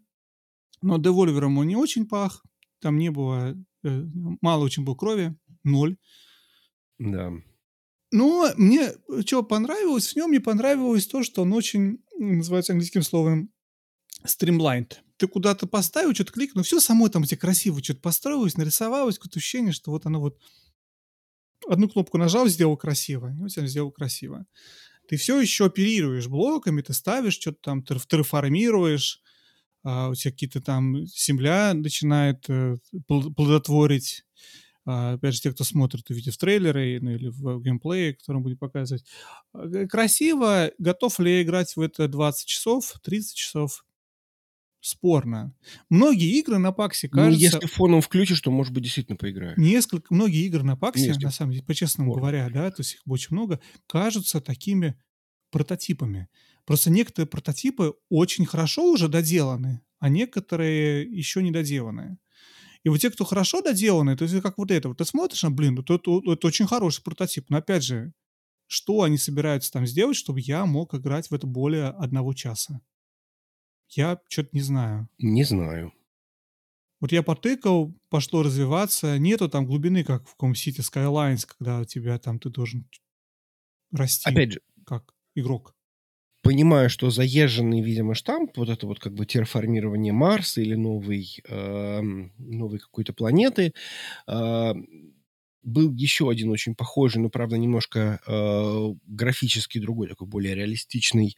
Но 0.82 0.98
Devolver 0.98 1.44
он 1.46 1.68
не 1.68 1.76
очень 1.76 2.08
пах. 2.08 2.44
Там 2.80 2.98
не 2.98 3.12
было... 3.12 3.56
э, 3.84 4.04
мало 4.42 4.64
очень 4.64 4.86
было 4.86 4.96
крови. 4.96 5.36
Ноль. 5.64 5.98
Да. 6.98 7.34
Но 8.12 8.50
мне 8.56 8.94
что 9.26 9.44
понравилось 9.44 10.14
в 10.14 10.16
нем, 10.16 10.30
мне 10.30 10.40
понравилось 10.40 11.08
то, 11.08 11.24
что 11.24 11.44
он 11.44 11.54
очень, 11.54 12.00
называется 12.18 12.74
английским 12.74 13.04
словом, 13.04 13.52
streamlined. 14.26 14.94
Ты 15.18 15.28
куда-то 15.28 15.68
поставил, 15.68 16.14
что-то 16.14 16.32
кликнул, 16.32 16.64
все 16.64 16.80
само 16.80 17.10
там 17.10 17.24
тебе 17.24 17.38
красиво 17.38 17.84
что-то 17.84 18.02
построилось, 18.02 18.58
нарисовалось, 18.58 19.18
какое-то 19.18 19.40
ощущение, 19.40 19.74
что 19.74 19.92
вот 19.92 20.06
оно 20.06 20.20
вот 20.20 20.40
одну 21.68 21.90
кнопку 21.90 22.18
нажал, 22.18 22.48
сделал 22.48 22.78
красиво, 22.78 23.34
и 23.46 23.50
тебя 23.50 23.68
сделал 23.68 23.92
красиво. 23.92 24.46
Ты 25.08 25.18
все 25.18 25.40
еще 25.40 25.66
оперируешь 25.66 26.28
блоками, 26.28 26.82
ты 26.82 26.94
ставишь 26.94 27.34
что-то 27.34 27.58
там, 27.62 27.84
ты 27.84 27.98
терраформируешь, 28.08 29.22
а, 29.84 30.10
у 30.10 30.16
тебя 30.16 30.32
какие-то 30.32 30.62
там 30.62 31.06
земля 31.06 31.74
начинает 31.74 32.46
э, 32.50 32.78
пл- 33.10 33.34
плодотворить, 33.34 34.26
а, 34.86 35.14
опять 35.14 35.36
же, 35.36 35.42
те, 35.42 35.52
кто 35.52 35.64
смотрит, 35.64 36.10
увидев 36.10 36.38
трейлеры 36.38 37.00
ну, 37.02 37.12
или 37.12 37.30
в 37.30 37.62
геймплее, 37.62 38.16
который 38.16 38.42
будет 38.42 38.60
показывать. 38.60 39.06
Г- 39.54 39.88
Красиво. 39.88 40.72
Готов 40.78 41.20
ли 41.20 41.38
я 41.38 41.42
играть 41.44 41.76
в 41.76 41.82
это 41.82 42.08
20 42.08 42.48
часов, 42.48 42.94
30 43.04 43.36
часов? 43.36 43.86
Спорно. 44.82 45.54
Многие 45.90 46.40
игры 46.40 46.58
на 46.58 46.72
Паксе, 46.72 47.10
Ну, 47.12 47.18
кажется, 47.18 47.58
если 47.58 47.68
фоном 47.68 48.02
включишь, 48.02 48.40
то, 48.42 48.50
может 48.52 48.74
быть, 48.74 48.84
действительно 48.84 49.18
поиграешь. 49.18 49.58
несколько, 49.58 50.14
многие 50.14 50.46
игры 50.46 50.64
на 50.64 50.78
Паксе, 50.78 51.08
Несколько. 51.08 51.26
на 51.26 51.32
самом 51.32 51.52
деле, 51.52 51.64
по-честному 51.64 52.12
Спорно. 52.12 52.22
говоря, 52.22 52.50
да, 52.50 52.72
то 52.72 52.82
есть 52.82 52.96
их 52.96 53.02
очень 53.06 53.36
много, 53.36 53.60
кажутся 53.88 54.40
такими 54.40 54.96
прототипами. 55.52 56.30
Просто 56.66 56.90
некоторые 56.92 57.28
прототипы 57.28 57.94
очень 58.10 58.46
хорошо 58.46 58.90
уже 58.92 59.08
доделаны, 59.10 59.82
а 60.00 60.08
некоторые 60.10 61.04
еще 61.04 61.44
не 61.44 61.52
доделаны. 61.52 62.18
И 62.86 62.90
вот 62.90 63.00
те, 63.00 63.10
кто 63.10 63.26
хорошо 63.26 63.62
доделаны, 63.62 64.16
то 64.16 64.24
есть 64.24 64.42
как 64.42 64.58
вот 64.58 64.72
это, 64.72 64.88
вот 64.88 64.98
ты 65.00 65.06
смотришь, 65.06 65.44
на, 65.44 65.52
блин, 65.52 65.76
вот 65.76 65.90
это, 65.90 66.22
это 66.32 66.48
очень 66.48 66.68
хороший 66.68 67.04
прототип. 67.04 67.50
Но 67.50 67.58
опять 67.58 67.84
же, 67.84 68.14
что 68.68 69.02
они 69.02 69.18
собираются 69.18 69.72
там 69.72 69.86
сделать, 69.86 70.16
чтобы 70.16 70.40
я 70.40 70.66
мог 70.66 70.94
играть 70.94 71.30
в 71.30 71.34
это 71.34 71.48
более 71.48 71.88
одного 71.88 72.34
часа? 72.34 72.82
Я 73.92 74.20
что-то 74.30 74.50
не 74.54 74.62
знаю. 74.62 75.10
Не 75.20 75.44
знаю. 75.46 75.94
Вот 77.02 77.12
я 77.14 77.24
потыкал, 77.24 77.94
пошло 78.10 78.44
развиваться. 78.44 79.18
Нету 79.18 79.48
там 79.50 79.66
глубины, 79.66 80.04
как 80.04 80.28
в 80.28 80.32
каком 80.32 80.52
City 80.52 80.80
Skylines, 80.82 81.46
когда 81.48 81.80
у 81.80 81.86
тебя 81.86 82.20
там 82.20 82.40
ты 82.40 82.50
должен 82.50 82.90
расти 83.92 84.32
Опять 84.32 84.54
же, 84.54 84.62
как 84.86 85.14
игрок. 85.36 85.74
понимаю, 86.44 86.90
что 86.90 87.10
заезженный, 87.10 87.82
видимо, 87.82 88.16
штамп, 88.16 88.58
вот 88.58 88.70
это 88.70 88.88
вот 88.88 89.00
как 89.00 89.14
бы 89.14 89.26
терраформирование 89.26 90.14
Марса 90.14 90.62
или 90.62 90.76
новой, 90.76 91.40
эм, 91.48 92.32
новой 92.38 92.80
какой-то 92.80 93.14
планеты, 93.14 93.74
эм, 94.28 95.14
был 95.64 95.94
еще 95.94 96.30
один 96.30 96.50
очень 96.50 96.76
похожий, 96.76 97.22
но, 97.22 97.30
правда, 97.30 97.58
немножко 97.58 98.20
э, 98.26 98.94
графически 99.08 99.80
другой, 99.80 100.08
такой 100.08 100.28
более 100.28 100.56
реалистичный, 100.56 101.36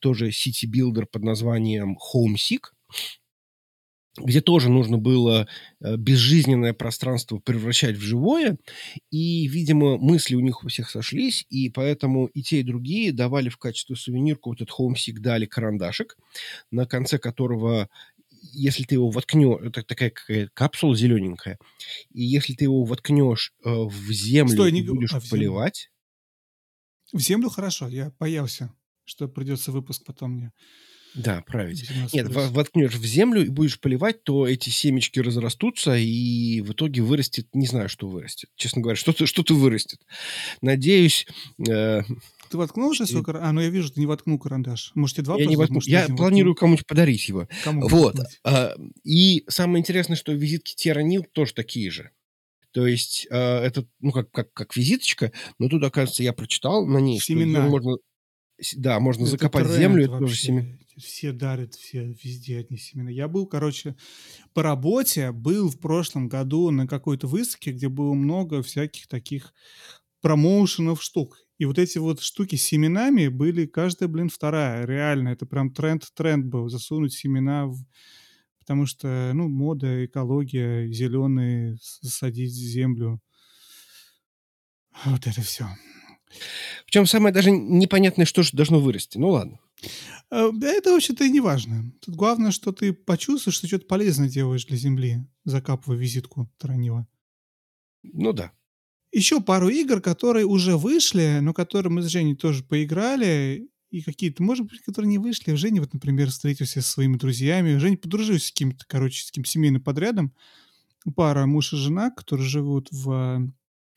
тоже 0.00 0.32
сити-билдер 0.32 1.06
под 1.06 1.24
названием 1.24 1.98
Homesick, 2.14 2.66
где 4.16 4.40
тоже 4.40 4.68
нужно 4.70 4.98
было 4.98 5.46
э, 5.80 5.96
безжизненное 5.96 6.72
пространство 6.72 7.38
превращать 7.38 7.96
в 7.96 8.00
живое, 8.00 8.58
и, 9.10 9.46
видимо, 9.46 9.96
мысли 9.96 10.34
у 10.34 10.40
них 10.40 10.64
у 10.64 10.68
всех 10.68 10.90
сошлись, 10.90 11.46
и 11.50 11.70
поэтому 11.70 12.26
и 12.26 12.42
те, 12.42 12.60
и 12.60 12.64
другие 12.64 13.12
давали 13.12 13.48
в 13.48 13.58
качестве 13.58 13.94
сувенирку 13.96 14.50
вот 14.50 14.60
этот 14.60 14.74
Homesick 14.76 15.20
дали 15.20 15.46
карандашик, 15.46 16.16
на 16.70 16.86
конце 16.86 17.18
которого 17.18 17.88
если 18.40 18.84
ты 18.84 18.94
его 18.96 19.10
воткнешь, 19.10 19.60
это 19.62 19.82
такая 19.82 20.12
капсула 20.54 20.96
зелененькая, 20.96 21.58
и 22.10 22.22
если 22.22 22.54
ты 22.54 22.64
его 22.64 22.84
воткнешь 22.84 23.52
э, 23.64 23.70
в 23.70 24.12
землю 24.12 24.52
Стой, 24.52 24.70
и 24.70 24.72
не... 24.72 24.82
будешь 24.82 25.12
а, 25.12 25.20
в 25.20 25.28
поливать... 25.28 25.90
В 27.12 27.20
землю 27.20 27.48
хорошо, 27.48 27.88
я 27.88 28.12
боялся, 28.18 28.74
что 29.04 29.28
придется 29.28 29.72
выпуск 29.72 30.04
потом 30.04 30.32
мне. 30.32 30.52
Да, 31.14 31.42
править. 31.46 31.80
18 31.80 32.14
Нет, 32.14 32.28
воткнешь 32.28 32.94
в 32.94 33.04
землю 33.04 33.44
и 33.44 33.48
будешь 33.48 33.80
поливать, 33.80 34.22
то 34.22 34.46
эти 34.46 34.68
семечки 34.70 35.18
разрастутся, 35.18 35.96
и 35.96 36.60
в 36.60 36.72
итоге 36.72 37.02
вырастет, 37.02 37.48
не 37.54 37.66
знаю, 37.66 37.88
что 37.88 38.08
вырастет. 38.08 38.50
Честно 38.56 38.82
говоря, 38.82 38.96
что-то 38.96 39.26
что 39.26 39.42
вырастет. 39.54 40.00
Надеюсь, 40.60 41.26
э, 41.66 42.02
Ты 42.50 42.58
воткнул 42.58 42.90
уже 42.90 43.06
свой 43.06 43.22
карандаш? 43.24 43.48
А, 43.48 43.52
ну 43.52 43.60
я 43.60 43.68
вижу, 43.68 43.90
ты 43.92 44.00
не 44.00 44.06
воткнул 44.06 44.38
карандаш. 44.38 44.92
Может, 44.94 45.16
тебе 45.16 45.24
два 45.24 45.36
я 45.38 45.46
не 45.46 45.56
воткну. 45.56 45.74
может, 45.76 45.88
Я 45.88 46.06
планирую 46.08 46.54
кому-нибудь 46.54 46.86
подарить 46.86 47.28
его. 47.28 47.48
Кому 47.64 47.88
Вот. 47.88 48.16
а, 48.44 48.74
И 49.04 49.44
самое 49.48 49.80
интересное, 49.80 50.16
что 50.16 50.32
визитки 50.32 50.74
Тиранил 50.74 51.24
тоже 51.32 51.54
такие 51.54 51.90
же. 51.90 52.10
То 52.72 52.86
есть 52.86 53.26
э, 53.30 53.36
это, 53.36 53.86
ну, 54.00 54.12
как, 54.12 54.30
как, 54.30 54.52
как 54.52 54.76
визиточка, 54.76 55.32
но 55.58 55.68
тут, 55.68 55.82
оказывается, 55.82 56.22
я 56.22 56.32
прочитал 56.34 56.86
на 56.86 56.98
ней, 56.98 57.18
что 57.18 57.32
Семена. 57.32 57.66
можно, 57.66 57.96
с- 58.60 58.74
да, 58.76 59.00
можно 59.00 59.22
Это 59.22 59.30
закопать 59.32 59.64
тренд 59.64 59.78
землю, 59.78 60.04
это 60.04 60.18
тоже 60.18 60.36
семя. 60.36 60.78
Все 60.98 61.32
дарят, 61.32 61.74
все 61.74 62.14
везде 62.22 62.58
одни 62.58 62.76
семена. 62.76 63.10
Я 63.10 63.26
был, 63.28 63.46
короче, 63.46 63.96
по 64.52 64.62
работе, 64.62 65.32
был 65.32 65.70
в 65.70 65.78
прошлом 65.80 66.28
году 66.28 66.70
на 66.70 66.86
какой-то 66.86 67.26
выставке, 67.26 67.72
где 67.72 67.88
было 67.88 68.12
много 68.12 68.62
всяких 68.62 69.06
таких 69.06 69.54
промоушенов 70.20 71.02
штук. 71.02 71.38
И 71.58 71.64
вот 71.64 71.78
эти 71.78 71.98
вот 71.98 72.20
штуки 72.20 72.56
с 72.56 72.62
семенами 72.62 73.28
были 73.28 73.66
каждая, 73.66 74.08
блин, 74.08 74.28
вторая. 74.28 74.86
Реально, 74.86 75.30
это 75.30 75.44
прям 75.44 75.72
тренд-тренд 75.72 76.46
был. 76.46 76.68
Засунуть 76.68 77.12
семена 77.12 77.66
в... 77.66 77.76
Потому 78.60 78.86
что, 78.86 79.32
ну, 79.34 79.48
мода, 79.48 80.04
экология, 80.04 80.86
зеленые, 80.92 81.78
засадить 82.00 82.52
землю. 82.52 83.20
Вот 85.04 85.26
это 85.26 85.40
все. 85.42 85.66
Причем 86.86 87.06
самое 87.06 87.34
даже 87.34 87.50
непонятное, 87.50 88.26
что 88.26 88.42
же 88.42 88.50
должно 88.52 88.80
вырасти. 88.80 89.18
Ну 89.18 89.30
ладно. 89.30 89.58
Э, 90.30 90.50
Да 90.52 90.68
это 90.68 90.92
вообще-то 90.92 91.24
и 91.24 91.30
не 91.30 91.40
важно. 91.40 91.92
Тут 92.00 92.14
главное, 92.14 92.50
что 92.50 92.72
ты 92.72 92.92
почувствуешь, 92.92 93.56
что 93.56 93.66
что-то 93.66 93.86
полезное 93.86 94.28
делаешь 94.28 94.66
для 94.66 94.76
Земли, 94.76 95.26
закапывая 95.44 95.98
визитку 95.98 96.50
Таранила. 96.58 97.06
Ну 98.02 98.32
да. 98.32 98.52
Еще 99.12 99.40
пару 99.40 99.68
игр, 99.68 100.00
которые 100.00 100.44
уже 100.44 100.76
вышли, 100.76 101.38
но 101.40 101.54
которые 101.54 101.90
мы 101.92 102.02
с 102.02 102.06
Женей 102.06 102.36
тоже 102.36 102.62
поиграли, 102.62 103.68
и 103.90 104.02
какие-то, 104.02 104.42
может 104.42 104.66
быть, 104.66 104.80
которые 104.82 105.08
не 105.08 105.18
вышли. 105.18 105.54
Женя, 105.54 105.80
вот, 105.80 105.94
например, 105.94 106.28
встретился 106.28 106.82
со 106.82 106.90
своими 106.90 107.16
друзьями. 107.16 107.78
Женя 107.78 107.96
подружился 107.96 108.48
с 108.48 108.50
каким-то, 108.50 108.84
короче, 108.86 109.24
с 109.24 109.28
каким-то 109.28 109.48
семейным 109.48 109.82
подрядом. 109.82 110.34
Пара 111.16 111.46
муж 111.46 111.72
и 111.72 111.76
жена, 111.76 112.10
которые 112.10 112.46
живут 112.46 112.88
в, 112.90 113.06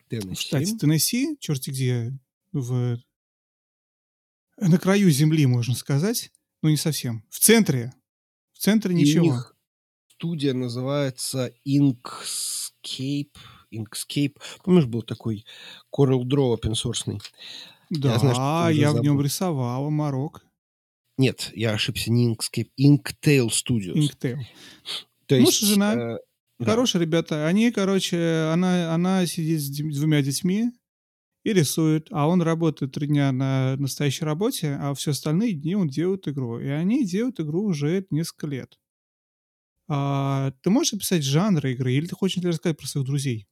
в 0.09 0.35
штате 0.35 0.65
Теннесси. 0.65 0.77
Теннесси, 0.77 1.37
черти 1.39 1.69
где, 1.71 2.17
в, 2.53 2.97
на 4.57 4.77
краю 4.77 5.09
земли, 5.09 5.45
можно 5.45 5.75
сказать. 5.75 6.31
Ну, 6.61 6.69
не 6.69 6.77
совсем. 6.77 7.25
В 7.29 7.39
центре. 7.39 7.93
В 8.53 8.59
центре 8.59 8.93
И 8.93 8.95
у 8.95 8.97
ничего. 8.99 9.25
них 9.25 9.55
студия 10.07 10.53
называется 10.53 11.51
Inkscape. 11.67 13.35
Inkscape. 13.73 14.35
Помнишь, 14.63 14.85
был 14.85 15.01
такой 15.01 15.45
Coral 15.95 16.23
Draw 16.23 16.57
open 16.57 16.73
source? 16.73 17.19
Да, 17.89 18.13
Я 18.13 18.19
знаю, 18.19 18.75
я 18.75 18.91
в 18.93 19.01
нем 19.01 19.21
рисовал 19.21 19.89
Марок, 19.89 20.45
Нет, 21.17 21.51
я 21.55 21.71
ошибся, 21.73 22.11
не 22.11 22.33
Inkscape, 22.33 22.69
Inktail 22.79 23.47
Studios. 23.49 23.95
Inktale. 23.95 24.45
То 25.27 25.35
Муж 25.35 25.61
есть, 25.61 25.63
и 25.63 25.65
жена. 25.65 25.93
э, 25.95 26.17
да. 26.59 26.65
Хорошие 26.65 27.01
ребята. 27.01 27.47
Они, 27.47 27.71
короче, 27.71 28.49
она, 28.53 28.93
она 28.93 29.25
сидит 29.25 29.61
с 29.61 29.69
двумя 29.97 30.21
детьми 30.21 30.71
и 31.43 31.53
рисует, 31.53 32.07
а 32.11 32.27
он 32.27 32.41
работает 32.41 32.93
три 32.93 33.07
дня 33.07 33.31
на 33.31 33.75
настоящей 33.77 34.25
работе, 34.25 34.77
а 34.81 34.93
все 34.95 35.11
остальные 35.11 35.53
дни 35.53 35.75
он 35.75 35.87
делает 35.89 36.27
игру. 36.27 36.59
И 36.59 36.67
они 36.67 37.05
делают 37.05 37.39
игру 37.39 37.63
уже 37.65 38.05
несколько 38.11 38.47
лет. 38.47 38.79
А, 39.87 40.51
ты 40.61 40.69
можешь 40.69 40.93
описать 40.93 41.23
жанр 41.23 41.65
игры, 41.67 41.93
или 41.93 42.07
ты 42.07 42.15
хочешь 42.15 42.43
рассказать 42.43 42.77
про 42.77 42.87
своих 42.87 43.05
друзей? 43.05 43.47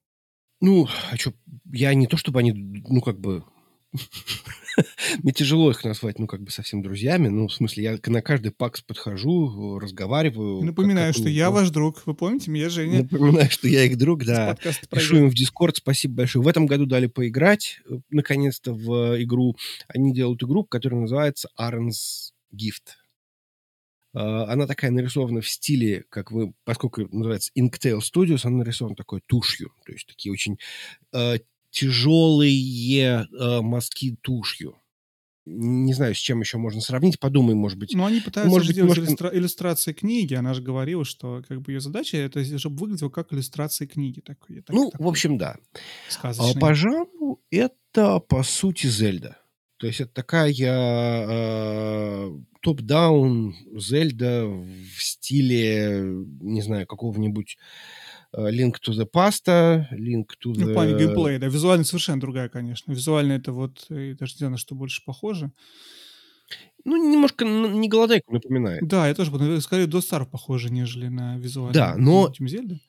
Ну, 0.61 0.87
а 1.11 1.17
что, 1.17 1.33
я 1.71 1.93
не 1.93 2.07
то, 2.07 2.17
чтобы 2.17 2.39
они, 2.39 2.51
ну, 2.53 3.01
как 3.01 3.19
бы... 3.19 3.43
Мне 5.23 5.33
тяжело 5.33 5.71
их 5.71 5.83
назвать, 5.83 6.19
ну, 6.19 6.27
как 6.27 6.41
бы 6.41 6.51
совсем 6.51 6.81
друзьями. 6.81 7.27
Ну, 7.27 7.47
в 7.47 7.53
смысле, 7.53 7.83
я 7.83 7.99
на 8.05 8.21
каждый 8.21 8.51
пакс 8.51 8.81
подхожу, 8.81 9.79
разговариваю. 9.79 10.63
Напоминаю, 10.63 11.13
что 11.13 11.27
я 11.27 11.49
ваш 11.49 11.69
друг. 11.69 12.03
Вы 12.05 12.13
помните, 12.13 12.51
меня 12.51 12.69
Женя 12.69 13.01
Напоминаю, 13.03 13.49
что 13.49 13.67
я 13.67 13.85
их 13.85 13.97
друг, 13.97 14.25
да. 14.25 14.55
Пишу 14.91 15.17
им 15.17 15.29
в 15.29 15.33
Дискорд, 15.33 15.77
спасибо 15.77 16.17
большое. 16.17 16.43
В 16.43 16.47
этом 16.47 16.65
году 16.65 16.85
дали 16.85 17.07
поиграть, 17.07 17.81
э, 17.89 17.99
наконец-то, 18.09 18.73
в 18.73 19.21
игру. 19.23 19.55
Они 19.87 20.13
делают 20.13 20.43
игру, 20.43 20.63
которая 20.63 21.01
называется 21.01 21.49
Aaron's 21.59 22.31
Gift. 22.53 22.98
А, 24.13 24.51
Она 24.51 24.65
такая 24.67 24.91
нарисована 24.91 25.41
в 25.41 25.47
стиле, 25.49 26.03
как 26.09 26.31
вы, 26.31 26.53
поскольку 26.63 27.01
называется 27.15 27.51
Inktail 27.57 27.99
Studios, 27.99 28.41
она 28.45 28.57
нарисована 28.57 28.95
такой 28.95 29.21
тушью. 29.25 29.71
То 29.85 29.91
есть 29.91 30.07
такие 30.07 30.31
очень 30.31 30.57
э, 31.13 31.37
тяжелые 31.71 33.25
э, 33.31 33.61
мазки 33.61 34.17
тушью. 34.21 34.75
Не 35.45 35.93
знаю, 35.93 36.13
с 36.13 36.17
чем 36.19 36.41
еще 36.41 36.57
можно 36.59 36.79
сравнить. 36.79 37.19
Подумай, 37.19 37.55
может 37.55 37.79
быть. 37.79 37.93
Но 37.95 38.05
они 38.05 38.19
пытаются 38.19 38.51
может 38.51 38.71
сделать 38.71 38.95
немножко- 38.97 39.25
иллюстра- 39.25 39.35
иллюстрации 39.35 39.93
книги. 39.93 40.35
Она 40.35 40.53
же 40.53 40.61
говорила, 40.61 41.03
что 41.05 41.43
как 41.47 41.61
бы 41.61 41.71
ее 41.71 41.79
задача 41.79 42.17
это 42.17 42.43
чтобы 42.59 42.75
выглядело 42.77 43.09
как 43.09 43.33
иллюстрации 43.33 43.87
книги. 43.87 44.19
Такой, 44.19 44.61
так- 44.61 44.75
Ну, 44.75 44.89
в 44.89 44.91
такой 44.91 45.07
общем, 45.07 45.37
да. 45.39 45.57
А 45.73 46.11
сказочный. 46.11 46.61
по 46.61 46.73
жанру 46.75 47.41
это, 47.49 48.19
по 48.19 48.43
сути, 48.43 48.87
Зельда. 48.87 49.37
То 49.79 49.87
есть 49.87 50.01
это 50.01 50.13
такая 50.13 50.53
э, 50.53 52.31
топ-даун 52.61 53.55
Зельда 53.77 54.45
в 54.45 55.01
стиле, 55.01 56.01
не 56.41 56.61
знаю, 56.61 56.85
какого-нибудь 56.85 57.57
э, 58.33 58.51
Link 58.51 58.73
to 58.85 58.91
the 58.91 59.07
Past, 59.09 59.45
Link 59.47 60.25
to 60.43 60.51
the... 60.51 60.65
Ну, 60.65 60.69
в 60.71 60.73
плане 60.73 60.97
геймплея, 60.97 61.39
да. 61.39 61.47
Визуально 61.47 61.85
совершенно 61.85 62.19
другая, 62.19 62.49
конечно. 62.49 62.91
Визуально 62.91 63.33
это 63.33 63.53
вот, 63.53 63.85
э, 63.89 64.15
даже 64.19 64.33
не 64.33 64.37
знаю, 64.39 64.51
на 64.51 64.57
что 64.57 64.75
больше 64.75 65.01
похоже. 65.05 65.51
Ну, 66.83 67.11
немножко 67.11 67.45
не 67.45 67.87
голодайку 67.87 68.33
напоминает. 68.33 68.85
Да, 68.85 69.07
я 69.07 69.15
тоже, 69.15 69.31
скорее, 69.61 69.87
до 69.87 69.99
Star 69.99 70.25
похоже, 70.25 70.71
нежели 70.71 71.07
на 71.07 71.37
визуально. 71.37 71.73
Да, 71.73 71.95
но- 71.95 72.33
Зельда. 72.37 72.79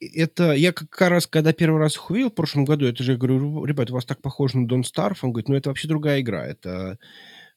Это 0.00 0.52
я 0.52 0.72
как 0.72 0.98
раз, 1.00 1.26
когда 1.26 1.52
первый 1.52 1.78
раз 1.78 1.96
их 1.96 2.10
увидел 2.10 2.30
в 2.30 2.34
прошлом 2.34 2.64
году, 2.64 2.86
это 2.86 3.04
же 3.04 3.12
я 3.12 3.18
говорю, 3.18 3.64
ребят, 3.66 3.90
у 3.90 3.94
вас 3.94 4.06
так 4.06 4.22
похоже 4.22 4.58
на 4.58 4.66
Don't 4.66 4.82
Starve. 4.84 5.18
Он 5.22 5.32
говорит, 5.32 5.48
ну 5.48 5.54
это 5.54 5.68
вообще 5.68 5.88
другая 5.88 6.20
игра. 6.22 6.46
Это, 6.46 6.98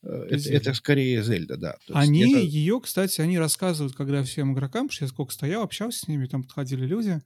э, 0.03 0.07
это, 0.07 0.37
Зельда. 0.37 0.57
это 0.57 0.73
скорее 0.73 1.23
Зельда, 1.23 1.55
да. 1.57 1.77
То 1.87 1.93
Они 1.95 2.21
это- 2.29 2.39
ее, 2.41 2.81
кстати, 2.81 3.21
они 3.21 3.39
рассказывают, 3.39 3.95
когда 3.95 4.23
всем 4.23 4.53
игрокам, 4.53 4.87
потому 4.87 4.91
что 4.91 5.05
я 5.05 5.09
сколько 5.09 5.31
стоял, 5.31 5.63
общался 5.63 5.99
с 5.99 6.07
ними, 6.09 6.25
там 6.25 6.43
подходили 6.43 6.85
люди, 6.85 7.21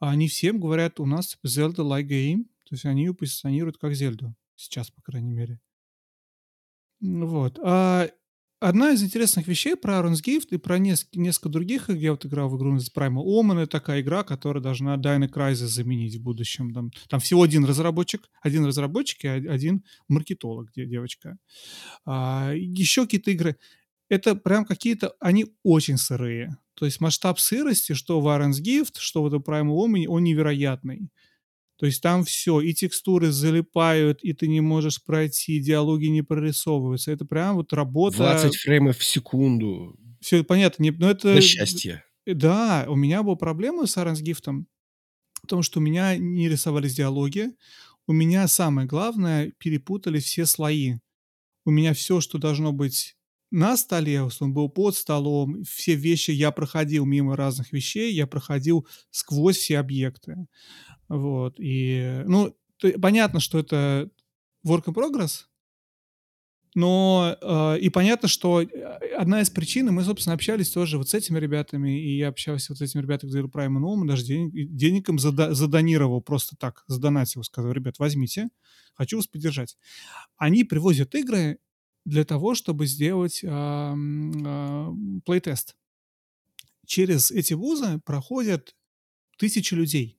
а 0.00 0.10
они 0.10 0.28
всем 0.28 0.60
говорят, 0.60 1.00
у 1.00 1.06
нас 1.06 1.28
типа 1.28 1.46
Zelda 1.46 1.76
like 1.78 2.06
game, 2.08 2.44
то 2.68 2.74
есть 2.74 2.84
они 2.84 3.04
ее 3.06 3.14
позиционируют 3.14 3.78
как 3.78 3.94
Зельду, 3.94 4.34
сейчас, 4.54 4.90
по 4.90 5.00
крайней 5.00 5.32
мере. 5.32 5.60
Вот. 7.00 7.58
А 7.62 8.08
одна 8.60 8.92
из 8.92 9.02
интересных 9.02 9.46
вещей 9.46 9.76
про 9.76 9.94
Aaron's 9.94 10.22
Gift 10.24 10.48
и 10.50 10.56
про 10.56 10.78
неск- 10.78 11.08
несколько 11.14 11.48
других 11.48 11.90
игр, 11.90 11.98
я 11.98 12.10
вот 12.12 12.26
играл 12.26 12.48
в 12.48 12.56
игру 12.56 12.72
называется 12.72 13.00
Primal 13.00 13.24
Omen, 13.24 13.62
это 13.62 13.70
такая 13.72 14.00
игра, 14.00 14.24
которая 14.24 14.62
должна 14.62 14.96
Dino 14.96 15.28
Crisis 15.28 15.68
заменить 15.68 16.16
в 16.16 16.22
будущем. 16.22 16.72
Там, 16.72 16.90
там 17.08 17.20
всего 17.20 17.42
один 17.42 17.64
разработчик, 17.64 18.28
один 18.42 18.64
разработчик 18.64 19.24
и 19.24 19.28
один 19.28 19.84
маркетолог, 20.08 20.70
где 20.70 20.86
девочка. 20.86 21.38
А, 22.04 22.52
еще 22.54 23.04
какие-то 23.04 23.30
игры. 23.30 23.56
Это 24.08 24.34
прям 24.34 24.64
какие-то, 24.64 25.14
они 25.20 25.46
очень 25.62 25.98
сырые. 25.98 26.56
То 26.74 26.86
есть 26.86 27.00
масштаб 27.00 27.38
сырости, 27.38 27.92
что 27.92 28.20
в 28.20 28.26
Aaron's 28.28 28.62
Gift, 28.62 28.94
что 28.98 29.22
в 29.22 29.26
этом 29.26 29.42
Primal 29.42 29.86
Omen, 29.86 30.06
он 30.06 30.24
невероятный. 30.24 31.10
То 31.78 31.86
есть 31.86 32.02
там 32.02 32.24
все, 32.24 32.60
и 32.60 32.74
текстуры 32.74 33.30
залипают, 33.30 34.24
и 34.24 34.32
ты 34.32 34.48
не 34.48 34.60
можешь 34.60 35.02
пройти, 35.02 35.60
диалоги 35.60 36.06
не 36.06 36.22
прорисовываются. 36.22 37.12
Это 37.12 37.24
прям 37.24 37.54
вот 37.54 37.72
работа... 37.72 38.16
20 38.18 38.56
фреймов 38.56 38.98
в 38.98 39.04
секунду. 39.04 39.96
Все 40.20 40.42
понятно, 40.42 40.82
не, 40.82 40.90
но 40.90 41.08
это... 41.08 41.34
На 41.34 41.40
счастье. 41.40 42.04
Да, 42.26 42.84
у 42.88 42.96
меня 42.96 43.22
была 43.22 43.36
проблема 43.36 43.86
с 43.86 43.96
Aaron's 43.96 44.22
Gift. 44.22 44.64
потому 45.42 45.62
что 45.62 45.78
у 45.78 45.82
меня 45.82 46.16
не 46.16 46.48
рисовались 46.48 46.94
диалоги. 46.94 47.50
У 48.08 48.12
меня 48.12 48.48
самое 48.48 48.88
главное, 48.88 49.52
перепутали 49.58 50.18
все 50.18 50.46
слои. 50.46 50.96
У 51.64 51.70
меня 51.70 51.94
все, 51.94 52.20
что 52.20 52.38
должно 52.38 52.72
быть 52.72 53.16
на 53.50 53.76
столе, 53.76 54.28
он 54.40 54.52
был 54.52 54.68
под 54.68 54.94
столом, 54.94 55.62
все 55.64 55.94
вещи, 55.94 56.32
я 56.32 56.50
проходил 56.50 57.06
мимо 57.06 57.36
разных 57.36 57.72
вещей, 57.72 58.12
я 58.12 58.26
проходил 58.26 58.86
сквозь 59.10 59.56
все 59.56 59.78
объекты. 59.78 60.36
Вот, 61.08 61.54
и, 61.58 62.22
ну, 62.26 62.54
понятно, 63.00 63.40
что 63.40 63.58
это 63.58 64.10
work 64.66 64.84
in 64.84 64.94
progress, 64.94 65.46
но 66.74 67.36
э, 67.40 67.80
и 67.80 67.88
понятно, 67.88 68.28
что 68.28 68.62
э, 68.62 68.66
одна 69.16 69.40
из 69.40 69.50
причин, 69.50 69.92
мы, 69.92 70.04
собственно, 70.04 70.34
общались 70.34 70.70
тоже 70.70 70.98
вот 70.98 71.08
с 71.08 71.14
этими 71.14 71.38
ребятами, 71.38 72.00
и 72.00 72.18
я 72.18 72.28
общался 72.28 72.72
вот 72.72 72.78
с 72.78 72.82
этими 72.82 73.02
ребятами, 73.02 73.30
где 73.30 73.40
Prime 73.40 74.04
и 74.04 74.06
даже 74.06 74.24
денег, 74.24 74.76
денег 74.76 75.08
им 75.08 75.18
зада, 75.18 75.54
задонировал 75.54 76.20
просто 76.20 76.56
так, 76.56 76.84
задонатил, 76.86 77.42
сказал, 77.42 77.72
ребят, 77.72 77.98
возьмите, 77.98 78.48
хочу 78.94 79.16
вас 79.16 79.26
поддержать. 79.26 79.76
Они 80.36 80.62
привозят 80.62 81.14
игры 81.14 81.58
для 82.04 82.24
того, 82.24 82.54
чтобы 82.54 82.86
сделать 82.86 83.40
э, 83.42 83.48
э. 83.48 84.88
Через 86.86 87.30
эти 87.30 87.54
вузы 87.54 88.00
проходят 88.04 88.74
тысячи 89.36 89.74
людей. 89.74 90.17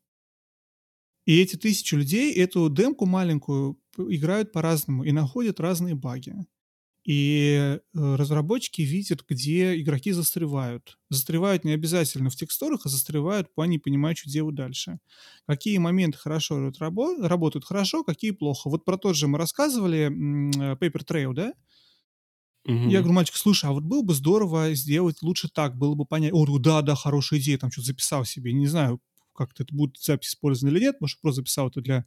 И 1.29 1.41
эти 1.41 1.57
тысячи 1.57 1.93
людей 1.93 2.33
эту 2.33 2.67
демку 2.71 3.05
маленькую 3.05 3.77
играют 3.99 4.51
по-разному 4.51 5.03
и 5.03 5.11
находят 5.11 5.59
разные 5.59 5.93
баги. 5.93 6.33
И 7.03 7.53
э, 7.53 7.79
разработчики 7.93 8.81
видят, 8.81 9.23
где 9.29 9.79
игроки 9.79 10.11
застревают. 10.11 10.97
Застревают 11.11 11.65
не 11.65 11.73
обязательно 11.73 12.31
в 12.31 12.35
текстурах, 12.35 12.81
а 12.85 12.89
застревают, 12.89 13.53
по 13.53 13.63
они 13.63 13.77
понимают, 13.77 14.17
что 14.17 14.27
делать 14.27 14.55
дальше. 14.55 14.97
Какие 15.45 15.77
моменты 15.77 16.17
хорошо 16.17 16.71
работают 17.21 17.63
хорошо, 17.63 18.03
какие 18.03 18.31
плохо. 18.31 18.67
Вот 18.67 18.83
про 18.83 18.97
тот 18.97 19.15
же 19.15 19.27
мы 19.27 19.37
рассказывали, 19.37 20.07
э, 20.07 20.77
Paper 20.77 21.05
Trail, 21.07 21.33
да? 21.35 21.53
Угу. 22.65 22.89
Я 22.89 23.01
говорю, 23.01 23.13
мальчик, 23.13 23.35
слушай, 23.35 23.69
а 23.69 23.73
вот 23.73 23.83
было 23.83 24.01
бы 24.01 24.15
здорово 24.15 24.73
сделать 24.73 25.21
лучше 25.21 25.47
так, 25.47 25.77
было 25.77 25.93
бы 25.93 26.05
понять. 26.05 26.33
Он 26.33 26.45
говорит, 26.45 26.63
да, 26.63 26.81
да, 26.81 26.95
хорошая 26.95 27.39
идея, 27.39 27.59
там 27.59 27.69
что-то 27.69 27.85
записал 27.85 28.25
себе. 28.25 28.51
Не 28.51 28.65
знаю, 28.65 28.99
как 29.47 29.59
это 29.59 29.73
будет 29.73 29.97
запись 29.97 30.29
использована 30.29 30.75
или 30.75 30.85
нет, 30.85 31.01
может, 31.01 31.19
просто 31.21 31.41
записал 31.41 31.67
это 31.69 31.81
для 31.81 32.05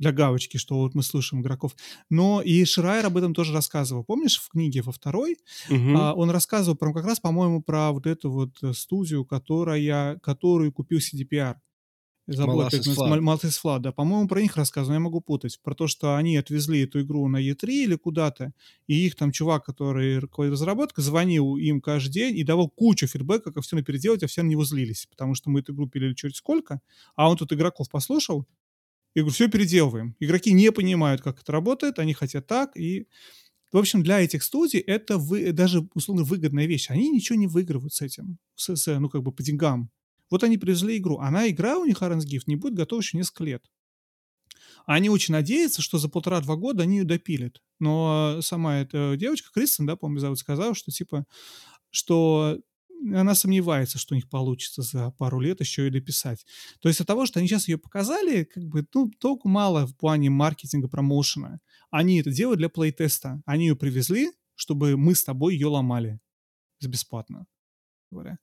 для 0.00 0.12
галочки, 0.12 0.56
что 0.56 0.76
вот 0.76 0.94
мы 0.94 1.02
слышим 1.02 1.42
игроков. 1.42 1.76
Но 2.08 2.40
и 2.40 2.64
Шрайер 2.64 3.06
об 3.06 3.18
этом 3.18 3.34
тоже 3.34 3.52
рассказывал. 3.52 4.02
Помнишь, 4.02 4.40
в 4.40 4.48
книге 4.48 4.80
во 4.80 4.92
второй 4.92 5.36
угу. 5.68 5.94
а, 5.94 6.14
он 6.14 6.30
рассказывал 6.30 6.76
про, 6.76 6.94
как 6.94 7.04
раз, 7.04 7.20
по-моему, 7.20 7.62
про 7.62 7.92
вот 7.92 8.06
эту 8.06 8.30
вот 8.30 8.50
э, 8.62 8.72
студию, 8.72 9.26
которая, 9.26 10.18
которую 10.20 10.72
купил 10.72 11.00
CDPR. 11.00 11.56
Забыл, 12.32 12.62
Malthus 12.62 13.60
Flood, 13.62 13.80
да. 13.80 13.92
По-моему, 13.92 14.28
про 14.28 14.40
них 14.40 14.56
рассказывал, 14.56 14.94
я 14.94 15.00
могу 15.00 15.20
путать. 15.20 15.58
Про 15.62 15.74
то, 15.74 15.86
что 15.86 16.16
они 16.16 16.36
отвезли 16.36 16.82
эту 16.82 17.00
игру 17.02 17.26
на 17.28 17.42
E3 17.42 17.68
или 17.68 17.96
куда-то, 17.96 18.52
и 18.86 19.06
их 19.06 19.16
там 19.16 19.32
чувак, 19.32 19.64
который 19.64 20.18
руководит 20.18 20.52
разработкой, 20.52 21.02
звонил 21.02 21.56
им 21.56 21.80
каждый 21.80 22.12
день 22.12 22.38
и 22.38 22.44
давал 22.44 22.68
кучу 22.68 23.06
фидбэка, 23.06 23.52
как 23.52 23.64
все 23.64 23.76
на 23.76 23.82
переделать, 23.82 24.22
а 24.22 24.26
все 24.26 24.42
на 24.42 24.48
него 24.48 24.64
злились, 24.64 25.06
потому 25.10 25.34
что 25.34 25.50
мы 25.50 25.60
эту 25.60 25.72
игру 25.72 25.88
пилили 25.88 26.14
через 26.14 26.36
сколько, 26.36 26.80
а 27.16 27.28
он 27.28 27.36
тут 27.36 27.52
игроков 27.52 27.90
послушал, 27.90 28.46
я 29.14 29.22
говорю, 29.22 29.34
все 29.34 29.48
переделываем. 29.48 30.14
Игроки 30.20 30.52
не 30.52 30.70
понимают, 30.70 31.20
как 31.20 31.40
это 31.40 31.50
работает, 31.52 31.98
они 31.98 32.14
хотят 32.14 32.46
так, 32.46 32.76
и... 32.76 33.06
В 33.72 33.78
общем, 33.78 34.02
для 34.02 34.20
этих 34.20 34.42
студий 34.42 34.80
это 34.80 35.16
вы, 35.16 35.52
даже 35.52 35.88
условно 35.94 36.24
выгодная 36.24 36.66
вещь. 36.66 36.90
Они 36.90 37.08
ничего 37.08 37.38
не 37.38 37.46
выигрывают 37.46 37.94
с 37.94 38.02
этим, 38.02 38.38
с, 38.56 38.74
с, 38.74 38.98
ну 38.98 39.08
как 39.08 39.22
бы 39.22 39.30
по 39.30 39.44
деньгам. 39.44 39.90
Вот 40.30 40.44
они 40.44 40.58
привезли 40.58 40.96
игру. 40.98 41.18
Она, 41.18 41.48
игра 41.50 41.78
у 41.78 41.84
них, 41.84 42.02
Aaron's 42.02 42.24
Gift, 42.24 42.44
не 42.46 42.56
будет 42.56 42.74
готова 42.74 43.00
еще 43.00 43.16
несколько 43.16 43.44
лет. 43.44 43.64
Они 44.86 45.10
очень 45.10 45.32
надеются, 45.32 45.82
что 45.82 45.98
за 45.98 46.08
полтора-два 46.08 46.56
года 46.56 46.84
они 46.84 46.98
ее 46.98 47.04
допилят. 47.04 47.60
Но 47.78 48.38
сама 48.40 48.78
эта 48.78 49.16
девочка, 49.16 49.50
Кристен, 49.52 49.86
да, 49.86 49.96
по-моему, 49.96 50.20
зовут, 50.20 50.38
сказала, 50.38 50.74
что 50.74 50.90
типа, 50.90 51.26
что 51.90 52.58
она 53.14 53.34
сомневается, 53.34 53.98
что 53.98 54.14
у 54.14 54.16
них 54.16 54.28
получится 54.28 54.82
за 54.82 55.10
пару 55.12 55.40
лет 55.40 55.60
еще 55.60 55.86
и 55.86 55.90
дописать. 55.90 56.44
То 56.80 56.88
есть 56.88 57.00
от 57.00 57.06
того, 57.06 57.26
что 57.26 57.38
они 57.38 57.48
сейчас 57.48 57.68
ее 57.68 57.78
показали, 57.78 58.44
как 58.44 58.64
бы, 58.64 58.86
ну, 58.94 59.10
толку 59.18 59.48
мало 59.48 59.86
в 59.86 59.96
плане 59.96 60.28
маркетинга, 60.30 60.88
промоушена. 60.88 61.60
Они 61.90 62.20
это 62.20 62.30
делают 62.30 62.58
для 62.58 62.68
плейтеста. 62.68 63.42
Они 63.46 63.66
ее 63.68 63.76
привезли, 63.76 64.30
чтобы 64.54 64.96
мы 64.96 65.14
с 65.14 65.24
тобой 65.24 65.54
ее 65.54 65.68
ломали 65.68 66.20
бесплатно, 66.82 67.46
говоря. 68.10 68.38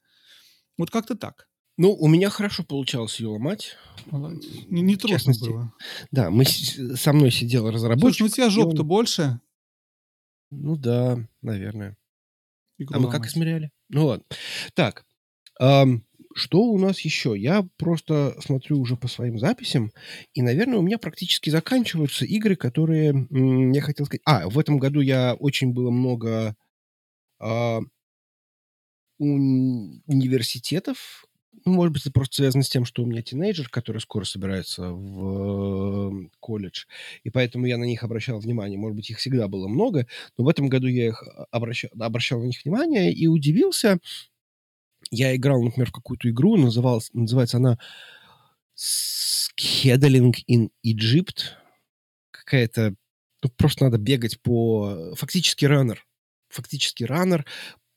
Вот 0.78 0.92
как-то 0.92 1.16
так. 1.16 1.48
Ну, 1.78 1.94
у 1.94 2.08
меня 2.08 2.30
хорошо 2.30 2.64
получалось 2.64 3.20
ее 3.20 3.28
ломать. 3.28 3.78
Не, 4.12 4.82
не 4.82 4.96
трудно 4.96 5.34
было. 5.40 5.74
Да, 6.12 6.32
мы 6.32 6.44
со 6.46 7.14
мной 7.14 7.32
сидел 7.32 7.70
разработчик. 7.70 8.18
Слушай, 8.18 8.22
ну 8.22 8.26
у 8.26 8.30
тебя 8.30 8.50
жоп-то 8.50 8.82
он... 8.82 8.88
больше. 8.88 9.42
Ну 10.50 10.76
да, 10.76 11.20
наверное. 11.42 11.98
Игру 12.80 12.98
а 12.98 13.02
мы 13.02 13.12
как 13.12 13.26
измеряли? 13.28 13.72
Ну 13.90 14.08
ладно. 14.08 14.26
Так, 14.74 15.06
эм, 15.60 16.06
что 16.34 16.62
у 16.62 16.78
нас 16.78 17.00
еще? 17.02 17.36
Я 17.38 17.68
просто 17.78 18.36
смотрю 18.42 18.80
уже 18.80 18.96
по 18.96 19.08
своим 19.08 19.40
записям, 19.40 19.92
и, 20.34 20.42
наверное, 20.42 20.78
у 20.78 20.84
меня 20.84 20.98
практически 20.98 21.50
заканчиваются 21.50 22.26
игры, 22.26 22.56
которые 22.56 23.10
м, 23.10 23.72
я 23.72 23.82
хотел 23.82 24.06
сказать. 24.06 24.22
А, 24.26 24.48
в 24.48 24.58
этом 24.60 24.78
году 24.78 25.02
я 25.02 25.34
очень 25.34 25.74
было 25.74 25.90
много 25.90 26.56
э, 27.40 27.80
уни- 29.20 30.02
университетов, 30.06 31.26
ну, 31.66 31.74
может 31.74 31.94
быть, 31.94 32.02
это 32.04 32.12
просто 32.12 32.38
связано 32.38 32.64
с 32.64 32.70
тем, 32.70 32.86
что 32.86 33.04
у 33.04 33.06
меня 33.06 33.22
тинейджер, 33.22 33.70
который 33.70 34.00
скоро 34.00 34.24
собирается 34.24 34.92
в 34.92 36.30
колледж, 36.40 36.86
и 37.24 37.30
поэтому 37.30 37.66
я 37.66 37.78
на 37.78 37.84
них 37.84 38.04
обращал 38.04 38.40
внимание. 38.40 38.78
Может 38.78 38.96
быть, 38.96 39.10
их 39.10 39.18
всегда 39.18 39.48
было 39.48 39.68
много, 39.68 40.08
но 40.38 40.46
в 40.46 40.50
этом 40.50 40.70
году 40.70 40.88
я 40.88 41.08
их 41.08 41.24
обращал, 41.52 41.90
обращал 42.00 42.40
на 42.40 42.46
них 42.46 42.64
внимание 42.64 43.14
и 43.14 43.28
удивился. 43.28 44.00
Я 45.12 45.36
играл, 45.36 45.62
например, 45.62 45.90
в 45.90 45.94
какую-то 45.94 46.30
игру, 46.30 46.58
называлась, 46.58 47.10
называется 47.14 47.58
она 47.58 47.78
Scheduling 48.78 50.34
in 50.50 50.70
Egypt. 50.86 51.54
Какая-то... 52.32 52.96
Ну, 53.44 53.50
просто 53.56 53.86
надо 53.86 53.98
бегать 53.98 54.42
по... 54.42 55.16
Фактически 55.16 55.66
раннер. 55.66 56.06
Фактически 56.50 57.04
раннер 57.04 57.46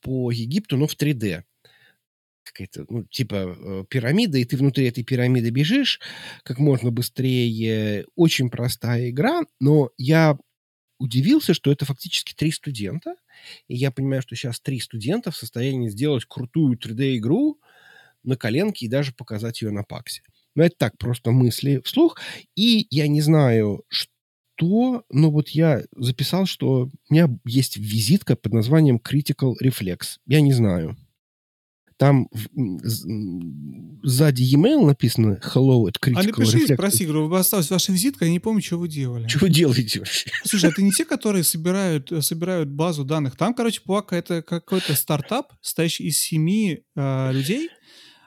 по 0.01 0.31
Египту, 0.31 0.77
но 0.77 0.87
в 0.87 0.95
3D 0.95 1.43
какая-то, 2.43 2.85
ну, 2.89 3.03
типа 3.05 3.35
э, 3.35 3.85
пирамида, 3.89 4.37
и 4.37 4.45
ты 4.45 4.57
внутри 4.57 4.85
этой 4.85 5.03
пирамиды 5.03 5.49
бежишь 5.49 5.99
как 6.43 6.59
можно 6.59 6.91
быстрее. 6.91 8.05
Очень 8.15 8.49
простая 8.49 9.09
игра, 9.09 9.41
но 9.59 9.91
я 9.97 10.37
удивился, 10.99 11.53
что 11.53 11.71
это 11.71 11.85
фактически 11.85 12.33
три 12.33 12.51
студента, 12.51 13.15
и 13.67 13.75
я 13.75 13.91
понимаю, 13.91 14.21
что 14.21 14.35
сейчас 14.35 14.59
три 14.59 14.79
студента 14.79 15.31
в 15.31 15.37
состоянии 15.37 15.89
сделать 15.89 16.25
крутую 16.25 16.77
3D-игру 16.77 17.59
на 18.23 18.37
коленке 18.37 18.85
и 18.85 18.89
даже 18.89 19.13
показать 19.13 19.61
ее 19.61 19.71
на 19.71 19.83
паксе. 19.83 20.21
Но 20.53 20.63
это 20.63 20.75
так, 20.77 20.97
просто 20.97 21.31
мысли 21.31 21.81
вслух. 21.83 22.19
И 22.55 22.85
я 22.91 23.07
не 23.07 23.21
знаю, 23.21 23.83
что, 23.87 25.05
но 25.09 25.31
вот 25.31 25.49
я 25.49 25.83
записал, 25.95 26.45
что 26.45 26.89
у 27.09 27.13
меня 27.13 27.29
есть 27.45 27.77
визитка 27.77 28.35
под 28.35 28.53
названием 28.53 28.97
Critical 29.03 29.53
Reflex. 29.63 30.17
Я 30.27 30.41
не 30.41 30.53
знаю 30.53 30.97
там 32.01 32.27
сзади 34.01 34.41
e-mail 34.41 34.87
написано 34.87 35.39
hello 35.43 35.85
at 35.85 35.97
critical 36.03 36.15
А 36.15 36.23
напиши, 36.23 36.73
спроси, 36.73 37.05
говорю, 37.05 37.27
вы 37.27 37.37
осталась 37.37 37.69
ваша 37.69 37.91
визитка, 37.91 38.25
я 38.25 38.31
не 38.31 38.39
помню, 38.39 38.63
что 38.63 38.79
вы 38.79 38.87
делали. 38.87 39.27
Что 39.27 39.37
вы 39.37 39.51
делаете 39.51 39.99
вообще? 39.99 40.31
Слушай, 40.43 40.71
это 40.71 40.81
не 40.81 40.89
те, 40.89 41.05
которые 41.05 41.43
собирают, 41.43 42.11
э, 42.11 42.23
собирают 42.23 42.69
базу 42.71 43.05
данных. 43.05 43.37
Там, 43.37 43.53
короче, 43.53 43.81
Пуака 43.81 44.15
это 44.15 44.41
какой-то 44.41 44.95
стартап, 44.95 45.53
стоящий 45.61 46.05
из 46.05 46.17
семи 46.17 46.81
э, 46.95 47.31
людей, 47.33 47.69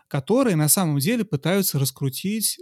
которые 0.07 0.55
на 0.55 0.69
самом 0.69 1.01
деле 1.01 1.25
пытаются 1.25 1.81
раскрутить 1.81 2.61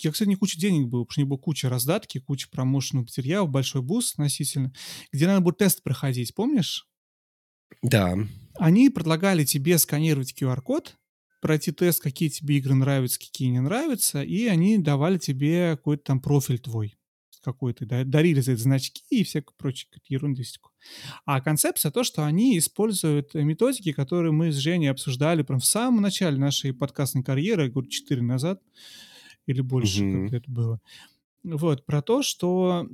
я, 0.00 0.12
кстати, 0.12 0.28
не 0.28 0.36
куча 0.36 0.60
денег 0.60 0.88
было, 0.88 1.04
потому 1.04 1.12
что 1.12 1.22
у 1.22 1.26
была 1.26 1.38
куча 1.38 1.70
раздатки, 1.70 2.18
куча 2.18 2.50
промоушенных 2.50 3.04
материалов, 3.04 3.48
большой 3.48 3.80
бус 3.80 4.12
относительно, 4.12 4.74
где 5.10 5.26
надо 5.26 5.40
будет 5.40 5.56
тест 5.56 5.82
проходить, 5.82 6.34
помнишь? 6.34 6.86
Да. 7.80 8.14
Они 8.58 8.90
предлагали 8.90 9.44
тебе 9.44 9.78
сканировать 9.78 10.34
QR-код, 10.40 10.96
пройти 11.40 11.72
тест, 11.72 12.02
какие 12.02 12.28
тебе 12.28 12.58
игры 12.58 12.74
нравятся, 12.74 13.18
какие 13.18 13.48
не 13.48 13.60
нравятся, 13.60 14.22
и 14.22 14.46
они 14.46 14.78
давали 14.78 15.18
тебе 15.18 15.76
какой-то 15.76 16.04
там 16.04 16.20
профиль 16.20 16.58
твой 16.58 16.96
какой-то, 17.46 17.86
да, 17.86 18.02
дарили 18.02 18.40
за 18.40 18.52
это 18.52 18.62
значки 18.62 19.04
и 19.08 19.22
всякую 19.22 19.54
прочую 19.56 19.88
ерундистику. 20.08 20.72
А 21.24 21.40
концепция 21.40 21.92
то, 21.92 22.02
что 22.02 22.26
они 22.26 22.58
используют 22.58 23.34
методики, 23.34 23.92
которые 23.92 24.32
мы 24.32 24.50
с 24.50 24.56
Женей 24.56 24.90
обсуждали 24.90 25.42
прям 25.42 25.60
в 25.60 25.64
самом 25.64 26.02
начале 26.02 26.38
нашей 26.38 26.74
подкастной 26.74 27.22
карьеры, 27.22 27.70
год 27.70 27.88
4 27.88 28.20
назад 28.20 28.60
или 29.46 29.60
больше, 29.60 30.02
mm-hmm. 30.02 30.24
как 30.24 30.32
это 30.34 30.50
было. 30.50 30.80
Вот, 31.44 31.86
про 31.86 32.02
то, 32.02 32.22
что 32.22 32.88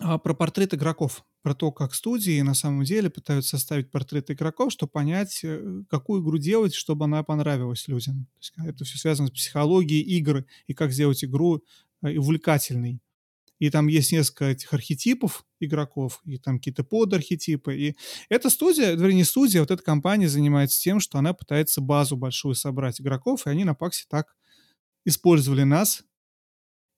а, 0.00 0.18
про 0.18 0.34
портрет 0.34 0.74
игроков 0.74 1.24
про 1.48 1.54
то, 1.54 1.72
как 1.72 1.94
студии 1.94 2.42
на 2.42 2.52
самом 2.52 2.84
деле 2.84 3.08
пытаются 3.08 3.56
составить 3.56 3.90
портрет 3.90 4.30
игроков, 4.30 4.70
чтобы 4.70 4.92
понять, 4.92 5.40
э, 5.42 5.82
какую 5.88 6.22
игру 6.22 6.36
делать, 6.36 6.74
чтобы 6.74 7.06
она 7.06 7.22
понравилась 7.22 7.88
людям. 7.88 8.26
То 8.34 8.38
есть 8.38 8.52
это 8.58 8.84
все 8.84 8.98
связано 8.98 9.28
с 9.28 9.30
психологией 9.30 10.02
игр 10.02 10.44
и 10.66 10.74
как 10.74 10.92
сделать 10.92 11.24
игру 11.24 11.64
э, 12.02 12.18
увлекательной. 12.18 13.00
И 13.60 13.70
там 13.70 13.86
есть 13.86 14.12
несколько 14.12 14.44
этих 14.44 14.74
архетипов 14.74 15.46
игроков, 15.58 16.20
и 16.26 16.36
там 16.36 16.58
какие-то 16.58 16.84
подархетипы. 16.84 17.74
И 17.74 17.96
эта 18.28 18.50
студия, 18.50 18.94
вернее, 18.94 19.14
не 19.14 19.24
студия, 19.24 19.60
а 19.60 19.62
вот 19.62 19.70
эта 19.70 19.82
компания 19.82 20.28
занимается 20.28 20.78
тем, 20.78 21.00
что 21.00 21.16
она 21.16 21.32
пытается 21.32 21.80
базу 21.80 22.18
большую 22.18 22.56
собрать 22.56 23.00
игроков, 23.00 23.46
и 23.46 23.50
они 23.50 23.64
на 23.64 23.74
Паксе 23.74 24.04
так 24.06 24.36
использовали 25.06 25.62
нас, 25.62 26.02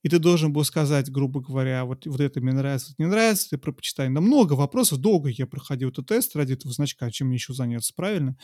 и 0.02 0.08
ты 0.08 0.18
должен 0.18 0.52
был 0.52 0.64
сказать, 0.64 1.10
грубо 1.10 1.40
говоря, 1.40 1.84
вот, 1.84 2.06
вот 2.06 2.20
это 2.20 2.40
мне 2.40 2.52
нравится, 2.52 2.92
это 2.92 3.02
не 3.02 3.08
нравится, 3.08 3.50
ты 3.50 3.58
пропочитай. 3.58 4.08
На 4.08 4.20
много 4.20 4.54
вопросов, 4.54 4.98
долго 4.98 5.28
я 5.28 5.46
проходил 5.46 5.90
этот 5.90 6.06
тест 6.06 6.34
ради 6.36 6.54
этого 6.54 6.72
значка, 6.72 7.10
чем 7.10 7.28
мне 7.28 7.36
еще 7.36 7.52
заняться, 7.52 7.92
правильно? 7.94 8.36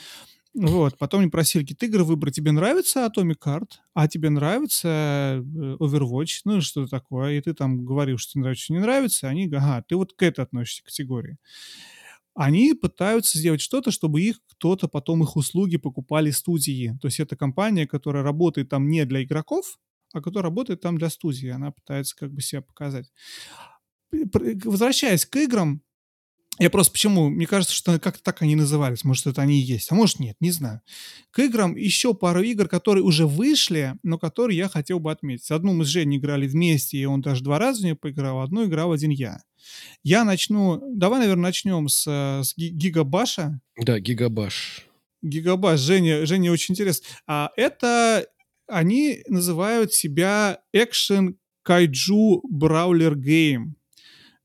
Вот, 0.54 0.96
потом 0.96 1.20
мне 1.20 1.30
просили 1.30 1.62
какие-то 1.62 1.84
игры 1.84 2.02
выбрать. 2.02 2.36
Тебе 2.36 2.50
нравится 2.50 3.06
Atomic 3.06 3.36
Heart? 3.44 3.72
А 3.92 4.08
тебе 4.08 4.30
нравится 4.30 4.88
э, 4.88 5.76
Overwatch? 5.78 6.40
Ну, 6.46 6.62
что-то 6.62 6.88
такое. 6.88 7.36
И 7.36 7.40
ты 7.42 7.52
там 7.52 7.84
говорил, 7.84 8.16
что 8.16 8.32
тебе 8.32 8.42
нравится, 8.42 8.64
что 8.64 8.72
не 8.72 8.78
нравится. 8.80 9.28
Они 9.28 9.52
ага, 9.52 9.84
ты 9.86 9.96
вот 9.96 10.14
к 10.14 10.22
этой 10.22 10.44
относишься 10.44 10.82
категории. 10.82 11.36
Они 12.34 12.72
пытаются 12.72 13.36
сделать 13.36 13.60
что-то, 13.60 13.90
чтобы 13.90 14.22
их 14.22 14.40
кто-то 14.46 14.88
потом 14.88 15.22
их 15.22 15.36
услуги 15.36 15.76
покупали 15.76 16.30
студии. 16.30 16.96
То 17.02 17.08
есть 17.08 17.20
это 17.20 17.36
компания, 17.36 17.86
которая 17.86 18.22
работает 18.22 18.70
там 18.70 18.88
не 18.88 19.04
для 19.04 19.24
игроков, 19.24 19.78
а 20.16 20.22
которая 20.22 20.50
работает 20.50 20.80
там 20.80 20.98
для 20.98 21.10
студии. 21.10 21.48
Она 21.48 21.70
пытается 21.70 22.16
как 22.16 22.32
бы 22.32 22.40
себя 22.40 22.62
показать. 22.62 23.12
Возвращаясь 24.10 25.26
к 25.26 25.36
играм, 25.36 25.82
я 26.58 26.70
просто 26.70 26.92
почему? 26.92 27.28
Мне 27.28 27.46
кажется, 27.46 27.74
что 27.74 27.98
как-то 27.98 28.22
так 28.22 28.40
они 28.40 28.56
назывались. 28.56 29.04
Может, 29.04 29.26
это 29.26 29.42
они 29.42 29.60
и 29.60 29.62
есть. 29.62 29.92
А 29.92 29.94
может, 29.94 30.20
нет, 30.20 30.36
не 30.40 30.50
знаю. 30.50 30.80
К 31.30 31.40
играм 31.40 31.76
еще 31.76 32.14
пару 32.14 32.40
игр, 32.40 32.66
которые 32.66 33.04
уже 33.04 33.26
вышли, 33.26 33.94
но 34.02 34.18
которые 34.18 34.56
я 34.56 34.68
хотел 34.68 34.98
бы 34.98 35.12
отметить. 35.12 35.50
Одну 35.50 35.74
мы 35.74 35.84
с 35.84 35.88
Женей 35.88 36.18
играли 36.18 36.46
вместе, 36.46 36.96
и 36.96 37.04
он 37.04 37.20
даже 37.20 37.44
два 37.44 37.58
раза 37.58 37.82
в 37.82 37.84
нее 37.84 37.94
поиграл. 37.94 38.40
Одну 38.40 38.64
играл 38.64 38.92
один 38.92 39.10
я. 39.10 39.38
Я 40.02 40.24
начну... 40.24 40.80
Давай, 40.94 41.20
наверное, 41.20 41.42
начнем 41.42 41.88
с, 41.88 42.06
с 42.06 42.54
Гигабаша. 42.56 43.60
Да, 43.82 44.00
Гигабаш. 44.00 44.86
Гигабаш. 45.22 45.78
Женя, 45.80 46.24
Женя 46.24 46.52
очень 46.52 46.72
интересно. 46.72 47.06
А 47.26 47.50
это... 47.56 48.26
Они 48.68 49.22
называют 49.28 49.92
себя 49.92 50.60
Action 50.74 51.36
Kaiju 51.66 52.40
Brawler 52.52 53.14
Game. 53.14 53.72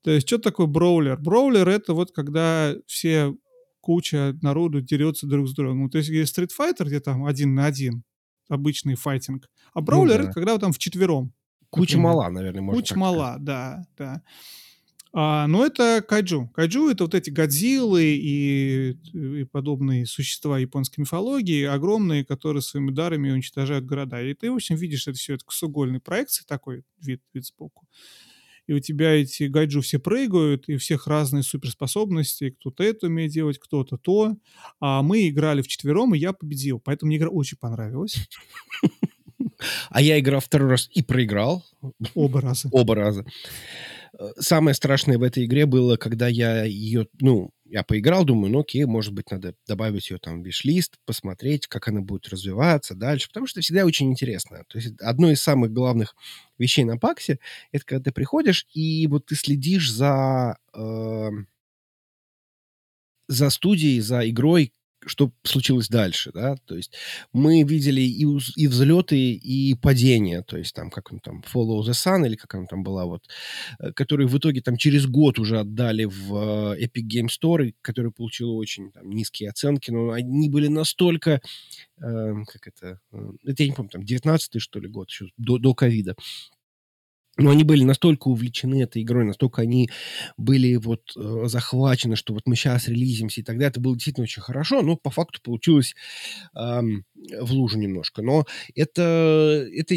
То 0.03 0.11
есть, 0.11 0.27
что 0.27 0.37
такое 0.39 0.67
броулер? 0.67 1.17
Броулер— 1.19 1.69
это 1.69 1.93
вот 1.93 2.11
когда 2.11 2.73
все 2.87 3.35
куча 3.81 4.37
народу 4.41 4.81
дерется 4.81 5.27
друг 5.27 5.47
с 5.47 5.53
другом. 5.53 5.89
То 5.89 5.99
есть, 5.99 6.09
есть 6.09 6.37
Street 6.37 6.49
Fighter, 6.57 6.85
где 6.85 6.99
там 6.99 7.25
один 7.25 7.53
на 7.53 7.65
один, 7.65 8.03
обычный 8.49 8.95
файтинг. 8.95 9.47
А 9.73 9.81
броулер 9.81 10.17
ну, 10.17 10.23
да.— 10.23 10.23
это 10.29 10.33
когда 10.33 10.53
вы 10.53 10.59
там 10.59 10.73
вчетвером. 10.73 11.33
Куча 11.69 11.97
например. 11.97 12.15
мала, 12.15 12.29
наверное, 12.29 12.61
можно 12.61 12.81
Куча 12.81 12.97
мала, 12.97 13.37
да, 13.39 13.85
да. 13.97 14.21
А, 15.13 15.47
но 15.47 15.65
это 15.65 16.03
кайджу. 16.07 16.49
Кайджу— 16.53 16.89
это 16.91 17.03
вот 17.03 17.15
эти 17.15 17.29
годзиллы 17.29 18.03
и, 18.03 18.97
и 19.13 19.43
подобные 19.43 20.05
существа 20.05 20.57
японской 20.57 21.01
мифологии, 21.01 21.65
огромные, 21.65 22.23
которые 22.23 22.61
своими 22.61 22.91
дарами 22.91 23.31
уничтожают 23.31 23.85
города. 23.85 24.21
И 24.21 24.33
ты, 24.33 24.49
в 24.49 24.55
общем, 24.55 24.75
видишь 24.75 25.07
это 25.07 25.17
все, 25.17 25.35
это 25.35 25.45
косугольной 25.45 25.99
проекции 25.99 26.45
такой 26.47 26.83
вид, 27.01 27.21
вид 27.33 27.45
сбоку 27.45 27.87
и 28.67 28.73
у 28.73 28.79
тебя 28.79 29.11
эти 29.11 29.43
гайджу 29.43 29.81
все 29.81 29.99
прыгают, 29.99 30.69
и 30.69 30.75
у 30.75 30.77
всех 30.77 31.05
разные 31.05 31.43
суперспособности, 31.43 32.51
кто-то 32.51 32.83
это 32.83 33.07
умеет 33.07 33.31
делать, 33.31 33.59
кто-то 33.59 33.97
то. 33.97 34.37
А 34.79 35.01
мы 35.01 35.27
играли 35.27 35.61
в 35.61 35.67
четвером, 35.67 36.15
и 36.15 36.19
я 36.19 36.31
победил, 36.31 36.79
поэтому 36.79 37.09
мне 37.09 37.17
игра 37.17 37.29
очень 37.29 37.57
понравилась. 37.57 38.15
А 39.89 40.01
я 40.01 40.19
играл 40.19 40.39
второй 40.39 40.69
раз 40.69 40.89
и 40.91 41.03
проиграл. 41.03 41.63
Оба 42.15 42.41
раза. 42.41 42.67
Оба 42.71 42.95
раза. 42.95 43.25
Самое 44.39 44.73
страшное 44.75 45.17
в 45.17 45.23
этой 45.23 45.45
игре 45.45 45.65
было, 45.65 45.97
когда 45.97 46.27
я 46.27 46.63
ее, 46.63 47.07
ну, 47.19 47.51
я 47.65 47.83
поиграл, 47.83 48.25
думаю, 48.25 48.51
ну 48.51 48.59
окей, 48.59 48.83
может 48.85 49.13
быть, 49.13 49.31
надо 49.31 49.55
добавить 49.67 50.09
ее 50.09 50.17
там 50.19 50.41
в 50.43 50.45
виш-лист, 50.45 50.97
посмотреть, 51.05 51.67
как 51.67 51.87
она 51.87 52.01
будет 52.01 52.27
развиваться 52.27 52.93
дальше, 52.95 53.29
потому 53.29 53.47
что 53.47 53.61
всегда 53.61 53.85
очень 53.85 54.11
интересно. 54.11 54.63
То 54.67 54.77
есть 54.77 54.99
одно 55.01 55.31
из 55.31 55.41
самых 55.41 55.71
главных 55.71 56.15
вещей 56.57 56.83
на 56.83 56.97
Паксе, 56.97 57.39
это 57.71 57.85
когда 57.85 58.03
ты 58.03 58.11
приходишь, 58.11 58.67
и 58.73 59.07
вот 59.07 59.27
ты 59.27 59.35
следишь 59.35 59.91
за, 59.91 60.57
э, 60.73 61.29
за 63.27 63.49
студией, 63.49 63.99
за 64.01 64.29
игрой, 64.29 64.73
что 65.05 65.31
случилось 65.43 65.87
дальше, 65.87 66.31
да, 66.33 66.55
то 66.65 66.75
есть 66.75 66.93
мы 67.33 67.63
видели 67.63 68.01
и, 68.01 68.25
и 68.55 68.67
взлеты, 68.67 69.33
и 69.33 69.73
падения, 69.75 70.43
то 70.43 70.57
есть 70.57 70.75
там, 70.75 70.89
как 70.89 71.11
он 71.11 71.19
там, 71.19 71.43
Follow 71.53 71.81
the 71.81 71.91
Sun, 71.91 72.25
или 72.25 72.35
как 72.35 72.55
она 72.55 72.65
там 72.65 72.83
была, 72.83 73.05
вот, 73.05 73.27
э, 73.79 73.91
которые 73.93 74.27
в 74.27 74.37
итоге 74.37 74.61
там 74.61 74.77
через 74.77 75.07
год 75.07 75.39
уже 75.39 75.59
отдали 75.59 76.05
в 76.05 76.75
э, 76.75 76.83
Epic 76.85 77.07
Game 77.07 77.27
Store, 77.27 77.73
который 77.81 78.11
получил 78.11 78.55
очень 78.55 78.91
там, 78.91 79.09
низкие 79.09 79.49
оценки, 79.49 79.91
но 79.91 80.11
они 80.11 80.49
были 80.49 80.67
настолько, 80.67 81.41
э, 81.97 82.33
как 82.47 82.67
это, 82.67 82.99
э, 83.11 83.31
это 83.45 83.63
я 83.63 83.69
не 83.69 83.75
помню, 83.75 83.89
там, 83.89 84.03
19-й, 84.03 84.59
что 84.59 84.79
ли, 84.79 84.87
год, 84.87 85.09
еще 85.09 85.27
до 85.37 85.73
ковида, 85.73 86.15
но 87.41 87.51
они 87.51 87.63
были 87.63 87.83
настолько 87.83 88.27
увлечены 88.27 88.83
этой 88.83 89.01
игрой, 89.01 89.25
настолько 89.25 89.61
они 89.61 89.89
были 90.37 90.75
вот 90.75 91.01
э, 91.15 91.43
захвачены, 91.45 92.15
что 92.15 92.33
вот 92.33 92.43
мы 92.45 92.55
сейчас 92.55 92.87
релизимся, 92.87 93.41
и 93.41 93.43
тогда 93.43 93.67
это 93.67 93.79
было 93.79 93.95
действительно 93.95 94.23
очень 94.23 94.41
хорошо, 94.41 94.81
но 94.81 94.95
по 94.97 95.09
факту 95.09 95.39
получилось 95.41 95.95
эм, 96.55 97.05
в 97.39 97.51
лужу 97.51 97.77
немножко. 97.77 98.21
Но 98.21 98.45
это, 98.75 99.67
это 99.73 99.95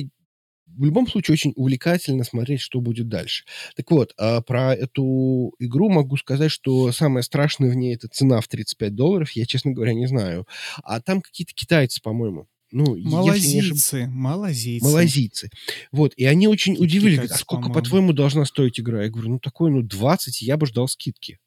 в 0.66 0.84
любом 0.84 1.06
случае 1.06 1.34
очень 1.34 1.52
увлекательно 1.56 2.24
смотреть, 2.24 2.60
что 2.60 2.80
будет 2.80 3.08
дальше. 3.08 3.44
Так 3.76 3.90
вот, 3.90 4.14
э, 4.18 4.40
про 4.42 4.74
эту 4.74 5.54
игру 5.58 5.88
могу 5.88 6.16
сказать, 6.16 6.50
что 6.50 6.90
самое 6.92 7.22
страшное 7.22 7.70
в 7.70 7.74
ней 7.74 7.94
это 7.94 8.08
цена 8.08 8.40
в 8.40 8.48
35 8.48 8.94
долларов, 8.94 9.30
я, 9.32 9.46
честно 9.46 9.72
говоря, 9.72 9.94
не 9.94 10.06
знаю. 10.06 10.46
А 10.82 11.00
там 11.00 11.20
какие-то 11.20 11.52
китайцы, 11.54 12.00
по-моему. 12.02 12.48
Ну, 12.74 12.96
малазийцы, 12.96 13.94
ошиб... 14.02 14.12
малазийцы. 14.12 14.84
Малазийцы. 14.84 15.51
Вот, 15.92 16.12
и 16.16 16.24
они 16.24 16.48
очень 16.48 16.72
Какие 16.72 16.86
удивились. 16.88 17.16
Говорят, 17.18 17.36
а 17.36 17.38
сколько, 17.38 17.70
по-твоему, 17.70 18.12
должна 18.12 18.44
стоить 18.44 18.80
игра? 18.80 19.05
Я 19.05 19.10
говорю, 19.10 19.30
ну, 19.30 19.38
такой, 19.38 19.70
ну, 19.70 19.82
20, 19.82 20.42
я 20.42 20.56
бы 20.56 20.66
ждал 20.66 20.88
скидки. 20.88 21.38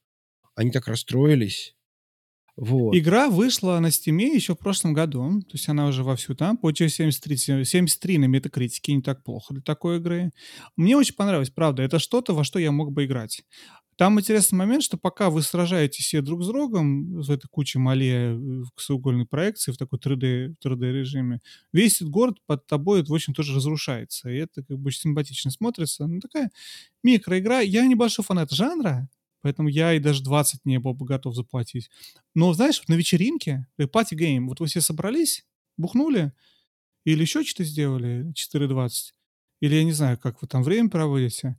Они 0.55 0.71
так 0.71 0.87
расстроились. 0.87 1.75
Вот. 2.55 2.95
Игра 2.95 3.29
вышла 3.29 3.77
на 3.79 3.91
Стиме 3.91 4.33
еще 4.33 4.55
в 4.55 4.57
прошлом 4.57 4.93
году. 4.93 5.41
То 5.41 5.53
есть 5.53 5.67
она 5.67 5.87
уже 5.87 6.03
вовсю 6.03 6.33
там. 6.33 6.57
Получилось 6.57 6.95
73, 6.95 7.65
73 7.65 8.17
на 8.17 8.25
метакритике. 8.25 8.93
Не 8.93 9.01
так 9.01 9.23
плохо 9.23 9.53
для 9.53 9.61
такой 9.61 9.97
игры. 9.97 10.31
Мне 10.77 10.95
очень 10.95 11.13
понравилось, 11.13 11.49
правда. 11.49 11.83
Это 11.83 11.99
что-то, 11.99 12.33
во 12.33 12.45
что 12.45 12.57
я 12.57 12.71
мог 12.71 12.93
бы 12.93 13.03
играть. 13.03 13.43
Там 13.97 14.19
интересный 14.19 14.57
момент, 14.57 14.83
что 14.83 14.95
пока 14.95 15.31
вы 15.31 15.41
сражаетесь 15.41 16.05
все 16.05 16.21
друг 16.21 16.43
с 16.43 16.47
другом 16.47 17.19
в 17.19 17.31
этой 17.31 17.47
куче 17.47 17.79
мале 17.79 18.35
в 18.35 18.69
косоугольной 18.75 19.25
проекции, 19.25 19.71
в 19.71 19.77
такой 19.77 19.97
3D, 19.97 20.55
3D 20.63 20.91
режиме, 20.91 21.41
весь 21.73 21.95
этот 21.95 22.09
город 22.09 22.37
под 22.45 22.67
тобой, 22.67 23.03
в 23.03 23.11
общем, 23.11 23.33
тоже 23.33 23.55
разрушается. 23.55 24.29
И 24.29 24.37
это 24.37 24.63
как 24.63 24.77
бы 24.77 24.89
очень 24.89 25.01
симпатично 25.01 25.49
смотрится. 25.49 26.05
Ну, 26.05 26.19
такая 26.19 26.51
микроигра. 27.03 27.61
Я 27.61 27.87
небольшой 27.87 28.23
фанат 28.23 28.51
жанра, 28.51 29.09
поэтому 29.41 29.67
я 29.67 29.93
и 29.93 29.99
даже 29.99 30.23
20 30.23 30.63
не 30.65 30.77
был 30.77 30.93
бы 30.93 31.07
готов 31.07 31.35
заплатить. 31.35 31.89
Но, 32.35 32.53
знаешь, 32.53 32.79
на 32.87 32.93
вечеринке, 32.93 33.65
party 33.91 34.13
э, 34.13 34.17
game, 34.17 34.47
вот 34.47 34.59
вы 34.59 34.67
все 34.67 34.79
собрались, 34.79 35.43
бухнули, 35.75 36.33
или 37.03 37.21
еще 37.21 37.43
что-то 37.43 37.63
сделали, 37.63 38.31
4.20, 38.35 38.91
или 39.61 39.75
я 39.75 39.83
не 39.83 39.91
знаю, 39.91 40.19
как 40.19 40.41
вы 40.43 40.47
там 40.47 40.61
время 40.61 40.89
проводите, 40.89 41.57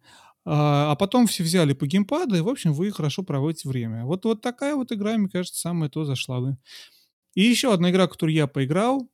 а, 0.51 0.93
а 0.93 0.97
потом 0.97 1.27
все 1.27 1.43
взяли 1.43 1.75
по 1.75 1.87
геймпаду, 1.87 2.35
и, 2.35 2.41
в 2.41 2.49
общем, 2.49 2.73
вы 2.73 2.91
хорошо 2.91 3.23
проводите 3.23 3.69
время. 3.69 4.07
Вот, 4.07 4.25
вот 4.25 4.41
такая 4.41 4.75
вот 4.77 4.91
игра, 4.91 5.19
мне 5.19 5.29
кажется, 5.29 5.61
самая 5.61 5.91
то 5.91 6.07
зашла 6.07 6.41
бы. 6.41 6.57
И 7.35 7.43
еще 7.43 7.71
одна 7.71 7.91
игра, 7.91 8.07
которую 8.09 8.35
я 8.35 8.47
поиграл. 8.47 9.11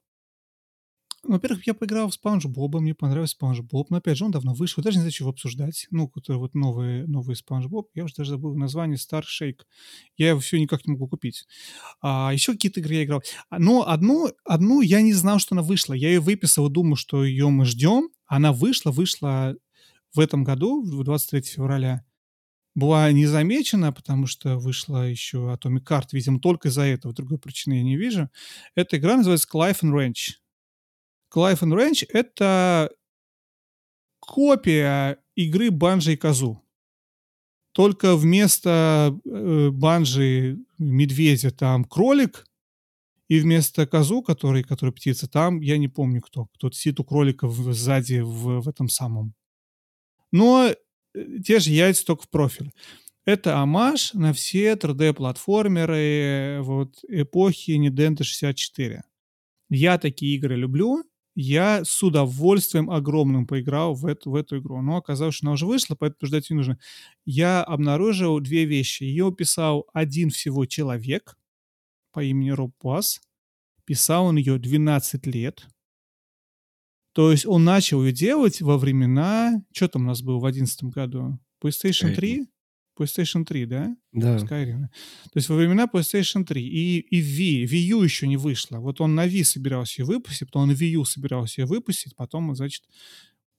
Во-первых, 1.24 1.66
я 1.66 1.74
поиграл 1.74 2.08
в 2.08 2.14
Спанж 2.14 2.44
Боба, 2.44 2.78
мне 2.78 2.94
понравился 2.94 3.32
Спанж 3.32 3.62
Боб, 3.62 3.90
но 3.90 3.96
опять 3.96 4.16
же, 4.16 4.26
он 4.26 4.30
давно 4.30 4.54
вышел, 4.54 4.80
даже 4.80 4.98
не 4.98 5.00
знаю, 5.00 5.10
чего 5.10 5.30
обсуждать. 5.30 5.88
Ну, 5.90 6.06
который 6.06 6.36
вот 6.36 6.54
новый, 6.54 7.04
новый 7.08 7.34
Спанж 7.34 7.66
Боб, 7.66 7.88
я 7.94 8.04
уже 8.04 8.14
даже 8.14 8.30
забыл 8.30 8.54
название 8.54 8.96
Star 8.96 9.24
Shake. 9.24 9.62
Я 10.16 10.28
его 10.28 10.38
все 10.38 10.60
никак 10.60 10.86
не 10.86 10.92
могу 10.92 11.08
купить. 11.08 11.46
А, 12.00 12.30
еще 12.32 12.52
какие-то 12.52 12.78
игры 12.78 12.94
я 12.94 13.04
играл. 13.04 13.22
А, 13.50 13.58
но 13.58 13.88
одну, 13.88 14.30
одну 14.44 14.82
я 14.82 15.00
не 15.00 15.14
знал, 15.14 15.40
что 15.40 15.56
она 15.56 15.62
вышла. 15.62 15.94
Я 15.94 16.10
ее 16.10 16.20
выписал, 16.20 16.68
думаю, 16.68 16.94
что 16.94 17.24
ее 17.24 17.48
мы 17.48 17.64
ждем. 17.64 18.10
Она 18.26 18.52
вышла, 18.52 18.92
вышла 18.92 19.56
в 20.14 20.20
этом 20.20 20.44
году, 20.44 20.84
23 20.84 21.42
февраля, 21.42 22.04
была 22.74 23.10
не 23.12 23.26
замечена, 23.26 23.92
потому 23.92 24.26
что 24.26 24.58
вышла 24.58 25.08
еще 25.08 25.38
Atomic 25.52 25.84
Heart, 25.84 26.08
видимо, 26.12 26.40
только 26.40 26.68
из-за 26.68 26.82
этого, 26.82 27.14
другой 27.14 27.38
причины 27.38 27.74
я 27.74 27.82
не 27.82 27.96
вижу. 27.96 28.30
Эта 28.74 28.96
игра 28.96 29.16
называется 29.16 29.48
Clive 29.52 29.80
and 29.82 29.92
Ranch. 29.92 30.34
Clive 31.32 31.60
and 31.60 31.72
Ranch— 31.72 32.06
это 32.08 32.90
копия 34.20 35.18
игры 35.34 35.70
Банжи 35.70 36.14
и 36.14 36.16
Казу. 36.16 36.60
только 37.72 38.16
вместо 38.16 39.18
э, 39.24 39.70
банжи 39.70 40.58
медведя 40.78 41.50
там 41.50 41.84
кролик, 41.84 42.46
и 43.28 43.40
вместо 43.40 43.86
козу, 43.86 44.22
который, 44.22 44.62
который 44.62 44.92
птица, 44.92 45.28
там 45.28 45.60
я 45.60 45.78
не 45.78 45.88
помню 45.88 46.20
кто. 46.20 46.46
Кто-то 46.54 46.76
сидит 46.76 47.00
у 47.00 47.04
кролика 47.04 47.48
в, 47.48 47.72
сзади 47.72 48.20
в, 48.20 48.60
в 48.60 48.68
этом 48.68 48.88
самом. 48.88 49.34
Но 50.34 50.66
э, 50.66 50.74
те 51.44 51.60
же 51.60 51.70
яйца 51.70 52.04
только 52.04 52.24
в 52.24 52.28
профиль. 52.28 52.72
Это 53.24 53.58
амаш 53.60 54.14
на 54.14 54.32
все 54.32 54.72
3D-платформеры 54.72 56.60
вот, 56.60 56.96
эпохи 57.06 57.70
Nintendo 57.78 58.24
64. 58.24 59.04
Я 59.70 59.98
такие 59.98 60.34
игры 60.34 60.56
люблю. 60.56 61.04
Я 61.36 61.84
с 61.84 62.02
удовольствием 62.02 62.90
огромным 62.90 63.46
поиграл 63.46 63.94
в 63.94 64.06
эту, 64.06 64.32
в 64.32 64.34
эту 64.34 64.58
игру. 64.58 64.82
Но 64.82 64.96
оказалось, 64.96 65.36
что 65.36 65.46
она 65.46 65.52
уже 65.52 65.66
вышла, 65.66 65.94
поэтому 65.94 66.26
ждать 66.26 66.50
не 66.50 66.56
нужно. 66.56 66.80
Я 67.24 67.62
обнаружил 67.62 68.40
две 68.40 68.64
вещи. 68.64 69.04
Ее 69.04 69.32
писал 69.32 69.86
один 69.92 70.30
всего 70.30 70.66
человек 70.66 71.38
по 72.10 72.24
имени 72.24 72.50
Роб 72.50 72.72
Пас. 72.80 73.20
Писал 73.84 74.24
он 74.26 74.36
ее 74.36 74.58
12 74.58 75.26
лет. 75.26 75.68
То 77.14 77.30
есть 77.30 77.46
он 77.46 77.64
начал 77.64 78.04
ее 78.04 78.12
делать 78.12 78.60
во 78.60 78.76
времена... 78.76 79.62
Что 79.72 79.88
там 79.88 80.02
у 80.02 80.06
нас 80.06 80.20
было 80.20 80.38
в 80.38 80.42
2011 80.42 80.84
году? 80.84 81.38
PlayStation 81.62 82.12
3? 82.12 82.48
PlayStation 82.98 83.44
3, 83.44 83.66
да? 83.66 83.96
Да. 84.12 84.36
Skyrim. 84.36 84.88
То 85.32 85.36
есть 85.36 85.48
во 85.48 85.54
времена 85.56 85.86
PlayStation 85.92 86.44
3. 86.44 86.60
И, 86.60 86.98
и 86.98 87.20
Wii, 87.22 87.70
Wii 87.70 87.86
U 87.92 88.02
еще 88.02 88.26
не 88.26 88.36
вышла. 88.36 88.78
Вот 88.78 89.00
он 89.00 89.14
на 89.14 89.28
Wii 89.28 89.44
собирался 89.44 90.02
ее 90.02 90.06
выпустить, 90.06 90.48
потом 90.48 90.68
на 90.68 90.72
Wii 90.72 90.90
U 90.90 91.04
собирался 91.04 91.60
ее 91.60 91.66
выпустить, 91.66 92.16
потом, 92.16 92.54
значит, 92.56 92.82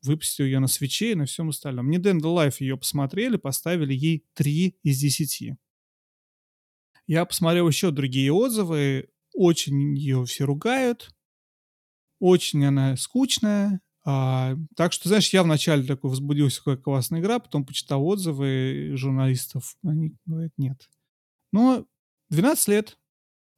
выпустил 0.01 0.45
ее 0.45 0.59
на 0.59 0.67
свече 0.67 1.13
и 1.13 1.15
на 1.15 1.25
всем 1.25 1.49
остальном. 1.49 1.89
Nintendo 1.89 2.35
Life 2.35 2.57
ее 2.59 2.77
посмотрели, 2.77 3.37
поставили 3.37 3.93
ей 3.93 4.25
3 4.33 4.75
из 4.83 4.99
10. 4.99 5.53
Я 7.07 7.25
посмотрел 7.25 7.67
еще 7.69 7.91
другие 7.91 8.33
отзывы. 8.33 9.09
Очень 9.33 9.97
ее 9.97 10.25
все 10.25 10.45
ругают. 10.45 11.15
Очень 12.19 12.65
она 12.65 12.95
скучная. 12.97 13.81
А, 14.07 14.55
так 14.75 14.93
что, 14.93 15.07
знаешь, 15.07 15.33
я 15.33 15.41
вначале 15.43 15.83
такой 15.83 16.11
возбудился, 16.11 16.59
какая 16.59 16.77
классная 16.77 17.21
игра, 17.21 17.39
потом 17.39 17.65
почитал 17.65 18.05
отзывы 18.05 18.91
журналистов, 18.95 19.75
они 19.83 20.15
говорят, 20.25 20.51
нет. 20.57 20.89
Но 21.51 21.85
12 22.29 22.67
лет, 22.67 22.99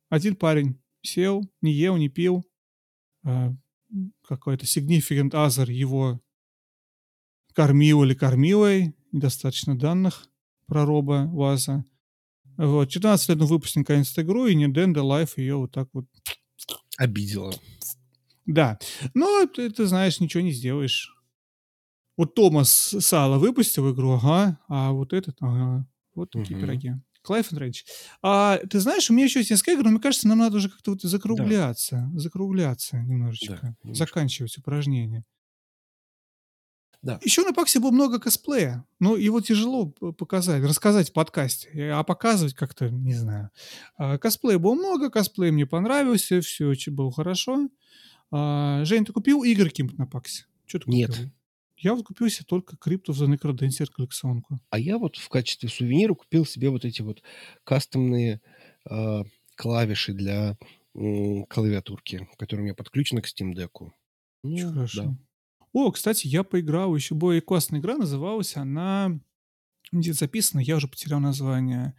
один 0.09 0.37
парень 0.37 0.81
сел, 1.01 1.43
не 1.61 1.73
ел, 1.73 1.97
не 1.97 2.07
пил, 2.07 2.45
а, 3.25 3.53
какой-то 4.25 4.65
significant 4.65 5.31
other 5.31 5.69
его 5.69 6.21
кормил 7.53 8.03
или 8.03 8.13
кормилой, 8.13 8.95
недостаточно 9.11 9.77
данных 9.77 10.29
про 10.65 10.85
Роба 10.85 11.27
Ваза. 11.29 11.85
Вот, 12.55 12.89
14 12.89 13.29
лет 13.29 13.41
он 13.41 13.47
выпустил 13.47 13.81
наконец-то 13.81 14.21
игру, 14.21 14.47
и 14.47 14.55
Nintendo 14.55 15.03
Life 15.03 15.33
ее 15.37 15.57
вот 15.57 15.71
так 15.71 15.89
вот... 15.93 16.05
Обидела. 16.97 17.53
Да. 18.47 18.79
Но 19.13 19.45
ты, 19.45 19.69
ты 19.69 19.85
знаешь, 19.85 20.19
ничего 20.19 20.41
не 20.41 20.51
сделаешь. 20.51 21.13
Вот 22.15 22.33
Томас 22.33 22.95
Сала 22.99 23.37
выпустил 23.37 23.93
игру, 23.93 24.13
ага, 24.13 24.59
а 24.67 24.91
вот 24.91 25.13
этот, 25.13 25.37
ага. 25.41 25.87
Вот 26.15 26.31
такие 26.31 26.57
угу. 26.57 26.65
пироги. 26.65 26.93
Клайф 27.21 27.51
Рейдж. 27.51 27.83
А 28.23 28.57
ты 28.69 28.79
знаешь, 28.79 29.09
у 29.09 29.13
меня 29.13 29.25
еще 29.25 29.39
есть 29.39 29.51
несколько 29.51 29.73
игр, 29.73 29.83
но 29.83 29.91
мне 29.91 29.99
кажется, 29.99 30.27
нам 30.27 30.39
надо 30.39 30.57
уже 30.57 30.69
как-то 30.69 30.91
вот 30.91 31.01
закругляться. 31.01 32.09
Да. 32.11 32.19
Закругляться 32.19 32.97
немножечко. 33.01 33.59
Да, 33.61 33.75
немножко. 33.83 34.05
Заканчивать 34.05 34.57
упражнение. 34.57 35.25
Да. 37.01 37.19
Еще 37.23 37.43
на 37.43 37.53
Паксе 37.53 37.79
было 37.79 37.91
много 37.91 38.19
косплея, 38.19 38.85
но 38.99 39.15
его 39.15 39.39
тяжело 39.41 39.87
показать, 39.87 40.63
рассказать 40.63 41.09
в 41.09 41.13
подкасте, 41.13 41.91
а 41.93 42.03
показывать 42.03 42.55
как-то, 42.55 42.89
не 42.89 43.13
знаю. 43.13 43.51
А, 43.97 44.17
косплея 44.17 44.57
было 44.57 44.73
много, 44.73 45.11
косплей 45.11 45.51
мне 45.51 45.65
понравился, 45.65 46.41
все 46.41 46.65
очень 46.65 46.93
было 46.95 47.11
хорошо. 47.11 47.69
А, 48.31 48.83
Жень, 48.85 49.05
ты 49.05 49.13
купил 49.13 49.43
игры 49.43 49.69
каким-то 49.69 49.95
на 49.97 50.07
Паксе? 50.07 50.45
Что 50.65 50.79
ты 50.79 50.85
купил? 50.85 50.99
Нет. 50.99 51.31
Я 51.77 51.93
вот 51.93 52.05
купил 52.05 52.27
себе 52.29 52.45
только 52.47 52.75
Crypt 52.75 53.05
of 53.07 53.13
the 53.13 53.27
Necrodancer 53.27 53.85
коллекционку. 53.85 54.59
А 54.71 54.79
я 54.79 54.97
вот 54.97 55.15
в 55.15 55.29
качестве 55.29 55.69
сувенира 55.69 56.15
купил 56.15 56.45
себе 56.45 56.69
вот 56.69 56.85
эти 56.85 57.03
вот 57.03 57.21
кастомные 57.63 58.41
э, 58.89 59.23
клавиши 59.55 60.13
для 60.13 60.57
э, 60.95 61.43
клавиатурки, 61.47 62.27
которые 62.37 62.63
у 62.63 62.65
меня 62.65 62.73
подключены 62.73 63.21
к 63.21 63.27
Steam 63.27 63.53
Deck. 63.53 63.91
Ну, 64.43 64.73
Хорошо. 64.73 65.03
Да. 65.03 65.17
О, 65.73 65.91
кстати, 65.91 66.25
я 66.25 66.43
поиграл, 66.43 66.95
еще 66.95 67.13
более 67.13 67.41
классная 67.41 67.79
игра, 67.79 67.97
называлась 67.97 68.55
она... 68.55 69.19
Где 69.93 70.11
записано, 70.11 70.59
я 70.59 70.75
уже 70.75 70.89
потерял 70.89 71.21
название. 71.21 71.95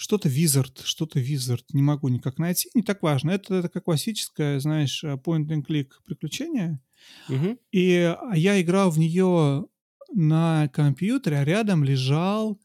Что-то 0.00 0.30
Wizard, 0.30 0.80
что-то 0.82 1.20
Wizard, 1.20 1.62
не 1.74 1.82
могу 1.82 2.08
никак 2.08 2.38
найти, 2.38 2.70
не 2.72 2.82
так 2.82 3.02
важно. 3.02 3.32
Это, 3.32 3.56
это 3.56 3.68
как 3.68 3.84
классическое, 3.84 4.58
знаешь, 4.58 5.04
э, 5.04 5.18
point-and-click 5.22 5.88
приключение. 6.06 6.80
Угу. 7.28 7.58
И 7.72 8.16
а, 8.18 8.34
я 8.34 8.58
играл 8.62 8.90
в 8.90 8.98
нее 8.98 9.66
на 10.14 10.68
компьютере, 10.68 11.36
а 11.36 11.44
рядом 11.44 11.84
лежал 11.84 12.58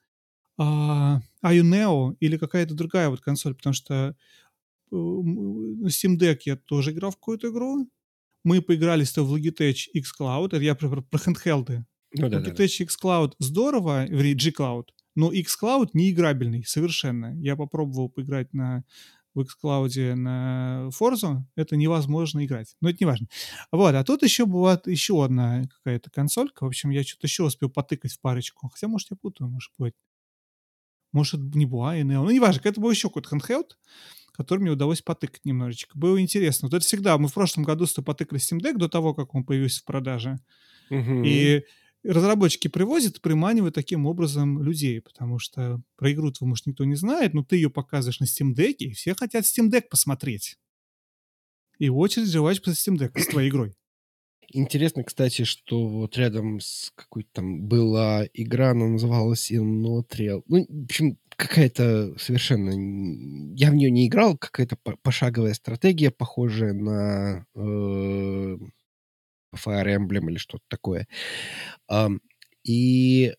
а, 0.58 1.20
Ioneo 1.44 2.16
или 2.22 2.38
какая-то 2.38 2.74
другая 2.74 3.10
вот 3.10 3.20
консоль, 3.20 3.54
потому 3.54 3.74
что 3.74 4.16
э, 4.92 4.96
на 4.96 5.88
Steam 5.88 6.18
Deck 6.18 6.38
я 6.46 6.56
тоже 6.56 6.92
играл 6.92 7.12
в 7.12 7.18
какую-то 7.18 7.50
игру, 7.50 7.92
мы 8.46 8.62
поиграли 8.62 9.04
с 9.04 9.12
тобой 9.12 9.42
в 9.42 9.44
Logitech 9.44 9.90
X 9.94 10.14
Cloud, 10.18 10.48
это 10.48 10.60
я 10.60 10.74
про, 10.76 10.88
про, 10.88 11.02
про 11.02 11.20
handheld. 11.20 11.84
Ну, 12.14 12.30
да, 12.30 12.40
Logitech 12.40 12.78
да, 12.78 12.84
X 12.84 12.98
Cloud 13.04 13.34
здорово, 13.40 14.06
вернее, 14.06 14.36
G 14.36 14.52
Cloud, 14.52 14.86
но 15.16 15.32
X 15.32 15.58
Cloud 15.62 15.90
не 15.94 16.12
играбельный 16.12 16.64
совершенно. 16.66 17.34
Я 17.42 17.56
попробовал 17.56 18.10
поиграть 18.10 18.54
на 18.54 18.84
в 19.36 19.42
xCloud 19.42 20.16
на 20.16 20.90
Forza, 20.98 21.44
это 21.56 21.76
невозможно 21.76 22.46
играть. 22.46 22.76
Но 22.82 22.90
это 22.90 22.98
не 23.02 23.06
важно. 23.06 23.28
Вот, 23.72 23.94
а 23.94 24.04
тут 24.04 24.24
еще 24.24 24.46
была 24.46 24.82
еще 24.86 25.24
одна 25.24 25.64
какая-то 25.64 26.10
консолька. 26.10 26.64
В 26.64 26.68
общем, 26.68 26.90
я 26.90 27.04
что-то 27.04 27.28
еще 27.28 27.44
успел 27.44 27.70
потыкать 27.70 28.14
в 28.14 28.22
парочку. 28.22 28.70
Хотя, 28.70 28.88
может, 28.88 29.12
я 29.12 29.18
путаю, 29.18 29.50
может 29.50 29.72
быть. 29.78 29.94
Может, 31.12 31.42
не 31.54 31.66
была, 31.66 31.98
и 31.98 32.04
Ну, 32.04 32.30
неважно, 32.30 32.62
это 32.64 32.80
был 32.82 32.90
еще 32.90 33.10
какой-то 33.10 33.36
handheld 33.36 33.72
который 34.36 34.60
мне 34.60 34.72
удалось 34.72 35.02
потыкать 35.02 35.46
немножечко. 35.46 35.98
Было 35.98 36.20
интересно. 36.20 36.68
Вот 36.68 36.76
это 36.76 36.86
всегда, 36.86 37.18
мы 37.18 37.30
в 37.30 37.34
прошлом 37.34 37.64
году 37.64 37.86
с 37.86 37.94
тобой 37.94 38.08
потыкали 38.08 38.42
Steam 38.42 38.60
Deck 38.60 38.78
до 38.78 38.90
того, 38.90 39.14
как 39.14 39.34
он 39.34 39.46
появился 39.46 39.80
в 39.80 39.86
продаже. 39.86 40.40
Угу. 40.90 41.24
И 41.24 41.64
разработчики 42.08 42.68
привозят 42.68 43.22
приманивают 43.22 43.76
таким 43.76 44.06
образом 44.06 44.62
людей, 44.62 45.02
потому 45.02 45.40
что 45.40 45.82
про 45.98 46.12
игру 46.12 46.32
твою, 46.32 46.50
может, 46.50 46.66
никто 46.66 46.86
не 46.86 46.96
знает, 46.96 47.34
но 47.34 47.44
ты 47.44 47.56
ее 47.56 47.70
показываешь 47.70 48.20
на 48.20 48.26
Steam 48.26 48.54
Deck, 48.56 48.76
и 48.80 48.92
все 48.92 49.16
хотят 49.16 49.46
Steam 49.46 49.70
Deck 49.70 49.84
посмотреть. 49.90 50.58
И 51.80 51.90
очередь 51.90 52.30
желаешь 52.30 52.62
по 52.62 52.70
Steam 52.70 52.98
Deck 52.98 53.20
с 53.20 53.28
твоей 53.28 53.50
игрой. 53.50 53.76
Интересно, 54.54 55.04
кстати, 55.04 55.44
что 55.44 55.88
вот 55.88 56.18
рядом 56.18 56.60
с 56.60 56.92
какой-то 56.96 57.30
там 57.34 57.64
была 57.64 58.26
игра, 58.34 58.72
она 58.72 58.88
называлась 58.88 59.52
Innotrial. 59.52 60.44
Ну, 60.48 60.66
в 60.70 60.84
общем, 60.84 61.18
какая-то 61.36 62.18
совершенно... 62.18 62.70
Я 63.56 63.72
в 63.72 63.76
нее 63.76 63.92
не 63.92 64.08
играл, 64.08 64.38
какая-то 64.38 64.78
пошаговая 65.02 65.54
стратегия, 65.54 66.12
похожая 66.12 66.74
на 66.74 67.46
э, 67.56 68.58
Fire 69.56 69.86
Emblem 69.86 70.30
или 70.30 70.38
что-то 70.38 70.64
такое. 70.68 71.08
И 72.64 73.34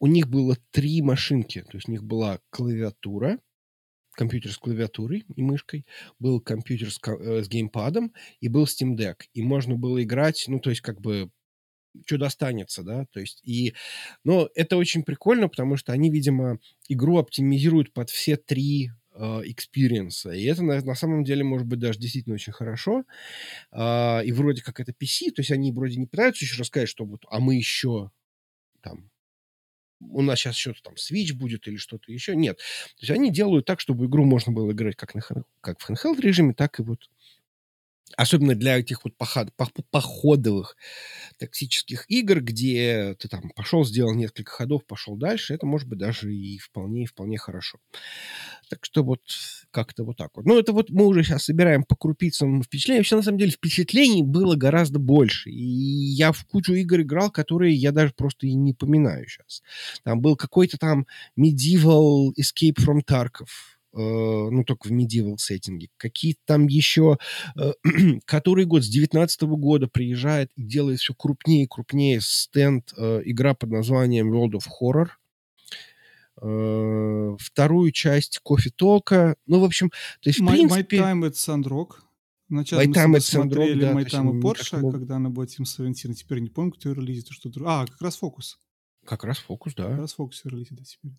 у 0.00 0.06
них 0.06 0.28
было 0.28 0.56
три 0.70 1.02
машинки. 1.02 1.62
То 1.62 1.76
есть 1.76 1.88
у 1.88 1.92
них 1.92 2.04
была 2.04 2.40
клавиатура, 2.50 3.38
компьютер 4.12 4.52
с 4.52 4.58
клавиатурой 4.58 5.24
и 5.34 5.42
мышкой, 5.42 5.86
был 6.18 6.40
компьютер 6.40 6.90
с, 6.90 6.98
э, 7.06 7.42
с 7.42 7.48
геймпадом 7.48 8.12
и 8.40 8.48
был 8.48 8.64
Steam 8.64 8.96
Deck. 8.96 9.26
И 9.32 9.42
можно 9.42 9.76
было 9.76 10.02
играть, 10.02 10.44
ну, 10.48 10.60
то 10.60 10.70
есть 10.70 10.82
как 10.82 11.00
бы 11.00 11.30
что 12.06 12.18
достанется, 12.18 12.82
да, 12.82 13.06
то 13.10 13.18
есть 13.18 13.40
и, 13.42 13.74
но 14.22 14.48
это 14.54 14.76
очень 14.76 15.02
прикольно, 15.02 15.48
потому 15.48 15.76
что 15.76 15.92
они, 15.92 16.10
видимо, 16.10 16.58
игру 16.88 17.18
оптимизируют 17.18 17.92
под 17.92 18.10
все 18.10 18.36
три 18.36 18.90
experience 19.18 20.11
а. 20.11 20.30
И 20.30 20.44
это 20.44 20.62
на, 20.62 20.80
на 20.80 20.94
самом 20.94 21.24
деле 21.24 21.44
может 21.44 21.66
быть 21.66 21.78
даже 21.78 21.98
действительно 21.98 22.34
очень 22.34 22.52
хорошо. 22.52 23.04
Э, 23.72 24.24
и 24.24 24.32
вроде 24.32 24.62
как 24.62 24.80
это 24.80 24.92
PC, 24.92 25.32
то 25.34 25.40
есть 25.40 25.50
они 25.50 25.72
вроде 25.72 25.96
не 25.96 26.06
пытаются 26.06 26.44
еще 26.44 26.60
рассказать, 26.60 26.88
что 26.88 27.04
вот, 27.04 27.24
а 27.28 27.40
мы 27.40 27.56
еще 27.56 28.10
там 28.80 29.10
у 30.00 30.22
нас 30.22 30.38
сейчас 30.38 30.56
что-то 30.56 30.82
там 30.82 30.94
Switch 30.94 31.34
будет 31.34 31.66
или 31.66 31.76
что-то 31.76 32.12
еще. 32.12 32.36
Нет. 32.36 32.58
То 32.58 33.00
есть 33.00 33.10
они 33.10 33.32
делают 33.32 33.66
так, 33.66 33.80
чтобы 33.80 34.06
игру 34.06 34.24
можно 34.24 34.52
было 34.52 34.70
играть 34.72 34.96
как, 34.96 35.14
на, 35.14 35.22
как 35.60 35.80
в 35.80 35.90
handheld 35.90 36.20
режиме, 36.20 36.54
так 36.54 36.78
и 36.78 36.82
вот 36.82 37.10
Особенно 38.16 38.54
для 38.54 38.78
этих 38.78 39.04
вот 39.04 39.16
поход, 39.16 39.48
походовых 39.90 40.76
тактических 41.38 42.04
игр, 42.08 42.40
где 42.40 43.14
ты 43.18 43.28
там 43.28 43.50
пошел, 43.54 43.84
сделал 43.84 44.14
несколько 44.14 44.50
ходов, 44.50 44.84
пошел 44.86 45.16
дальше, 45.16 45.54
это 45.54 45.66
может 45.66 45.88
быть 45.88 45.98
даже 45.98 46.34
и 46.34 46.58
вполне, 46.58 47.06
вполне 47.06 47.38
хорошо. 47.38 47.78
Так 48.68 48.84
что 48.84 49.02
вот 49.02 49.20
как-то 49.70 50.04
вот 50.04 50.16
так 50.16 50.30
вот. 50.34 50.46
Ну, 50.46 50.58
это 50.58 50.72
вот 50.72 50.90
мы 50.90 51.06
уже 51.06 51.22
сейчас 51.22 51.44
собираем 51.44 51.84
по 51.84 51.96
крупицам 51.96 52.62
впечатления. 52.62 53.00
Вообще, 53.00 53.16
на 53.16 53.22
самом 53.22 53.38
деле, 53.38 53.50
впечатлений 53.50 54.22
было 54.22 54.56
гораздо 54.56 54.98
больше. 54.98 55.50
И 55.50 55.62
я 55.62 56.32
в 56.32 56.44
кучу 56.44 56.72
игр 56.74 57.00
играл, 57.00 57.30
которые 57.30 57.74
я 57.74 57.92
даже 57.92 58.12
просто 58.14 58.46
и 58.46 58.54
не 58.54 58.72
поминаю 58.72 59.26
сейчас. 59.28 59.62
Там 60.04 60.20
был 60.20 60.36
какой-то 60.36 60.78
там 60.78 61.06
Medieval 61.38 62.32
Escape 62.38 62.76
from 62.76 63.00
Tarkov 63.06 63.48
ну, 63.92 64.64
только 64.64 64.88
в 64.88 64.92
medieval 64.92 65.36
сеттинге. 65.38 65.88
Какие-то 65.96 66.40
там 66.44 66.66
еще, 66.66 67.18
э, 67.56 67.72
который 68.26 68.64
год, 68.64 68.84
с 68.84 68.88
19 68.88 69.42
года 69.42 69.88
приезжает 69.88 70.50
и 70.56 70.62
делает 70.62 71.00
все 71.00 71.14
крупнее 71.14 71.64
и 71.64 71.68
крупнее 71.68 72.20
стенд, 72.22 72.92
э, 72.96 73.22
игра 73.24 73.54
под 73.54 73.70
названием 73.70 74.32
World 74.32 74.60
of 74.60 74.64
Horror. 74.80 75.08
Вторую 76.40 77.90
часть 77.90 78.38
Кофе 78.44 78.70
Толка. 78.70 79.34
Ну, 79.46 79.58
в 79.58 79.64
общем, 79.64 79.90
то 80.20 80.30
есть, 80.30 80.38
в 80.38 80.44
my, 80.44 80.52
принципе... 80.52 80.98
My 80.98 81.00
Time 81.00 81.28
at 81.28 81.32
Sandrock. 81.32 81.96
Вначале 82.48 82.86
My 82.86 83.06
мы 83.08 83.20
смотрели 83.20 83.80
да, 83.80 83.92
My 83.92 84.06
Time 84.06 84.38
и 84.38 84.40
Porsche, 84.40 84.78
мог... 84.78 84.94
когда 84.94 85.16
она 85.16 85.30
была 85.30 85.46
Team 85.46 85.64
17. 85.64 86.16
Теперь 86.16 86.38
не 86.38 86.48
помню, 86.48 86.72
кто 86.72 86.88
ее 86.88 86.94
релизит, 86.94 87.28
что 87.30 87.50
А, 87.66 87.86
как 87.86 88.00
раз 88.00 88.16
Фокус. 88.16 88.58
Как 89.04 89.24
раз 89.24 89.38
Фокус, 89.38 89.74
да. 89.74 89.88
Как 89.88 89.98
раз 89.98 90.12
Фокус 90.14 90.44
релизит, 90.44 90.74
да, 90.74 90.84
теперь. 90.84 91.12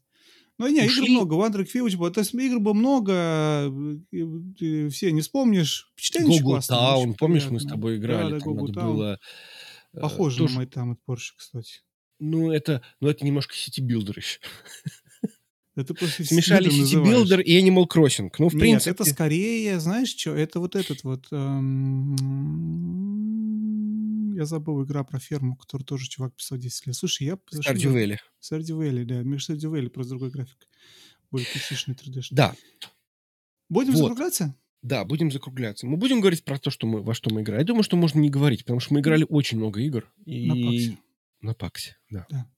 Ну, 0.60 0.68
не, 0.68 0.86
Ушли. 0.86 1.06
игр 1.06 1.26
много. 1.26 1.36
Track 1.36 1.70
Village, 1.74 2.12
то 2.12 2.20
есть 2.20 2.34
игр 2.34 2.60
было 2.60 2.74
много, 2.74 3.72
все 4.12 5.12
не 5.12 5.22
вспомнишь. 5.22 5.90
Впечатление 5.96 6.42
классное. 6.42 6.78
Town, 6.78 7.16
помнишь, 7.18 7.44
приятно. 7.44 7.54
мы 7.54 7.60
с 7.62 7.66
тобой 7.66 7.96
играли, 7.96 8.32
да, 8.34 8.40
да, 8.40 8.52
надо 8.52 8.74
Town. 8.74 8.86
было... 8.94 9.20
Э, 9.94 10.00
Похоже 10.02 10.40
тоже... 10.40 10.54
на 10.54 10.58
Майтам 10.58 10.92
от 10.92 11.00
Porsche, 11.08 11.32
кстати. 11.38 11.82
Ну, 12.20 12.52
это, 12.52 12.82
ну, 13.00 13.08
это 13.08 13.26
немножко 13.26 13.56
сити-билдер 13.56 14.18
еще. 14.18 14.40
Это 15.76 15.94
просто 15.94 16.26
Смешали 16.26 16.70
Builder 16.70 17.42
и 17.42 17.58
Animal 17.58 17.86
Crossing. 17.88 18.30
Ну, 18.38 18.50
в 18.50 18.54
Нет, 18.54 18.60
принципе... 18.60 18.92
это 18.92 19.06
скорее, 19.06 19.80
знаешь 19.80 20.10
что, 20.10 20.36
это 20.36 20.60
вот 20.60 20.76
этот 20.76 21.06
вот... 21.06 21.28
Эм 21.32 23.29
я 24.40 24.46
забыл 24.46 24.84
игра 24.84 25.04
про 25.04 25.20
ферму, 25.20 25.56
которую 25.56 25.86
тоже 25.86 26.08
чувак 26.08 26.34
писал 26.34 26.58
10 26.58 26.88
лет. 26.88 26.96
Слушай, 26.96 27.28
я... 27.28 27.34
Stardew 27.54 27.94
Valley, 28.80 29.04
да. 29.06 29.22
Stardew 29.22 29.72
Valley, 29.72 29.90
просто 29.90 30.12
другой 30.12 30.32
график. 30.32 30.68
Более 31.30 31.48
классичный 31.52 31.94
3D. 31.94 32.22
Да. 32.32 32.56
Будем 33.68 33.94
вот. 33.94 34.00
закругляться? 34.00 34.56
Да, 34.82 35.04
будем 35.04 35.30
закругляться. 35.30 35.86
Мы 35.88 35.98
будем 35.98 36.22
говорить 36.22 36.46
про 36.46 36.58
то, 36.58 36.72
что 36.72 36.88
мы, 36.88 37.02
во 37.02 37.14
что 37.14 37.34
мы 37.34 37.42
играли. 37.42 37.60
Я 37.60 37.66
думаю, 37.66 37.84
что 37.84 37.98
можно 37.98 38.20
не 38.20 38.30
говорить, 38.30 38.62
потому 38.62 38.80
что 38.80 38.94
мы 38.94 39.02
играли 39.02 39.26
очень 39.28 39.58
много 39.58 39.82
игр. 39.82 40.10
И... 40.26 40.48
На 40.48 40.56
Паксе. 40.56 40.98
На 41.42 41.54
Паксе, 41.54 41.98
да. 42.10 42.26
да. 42.30 42.50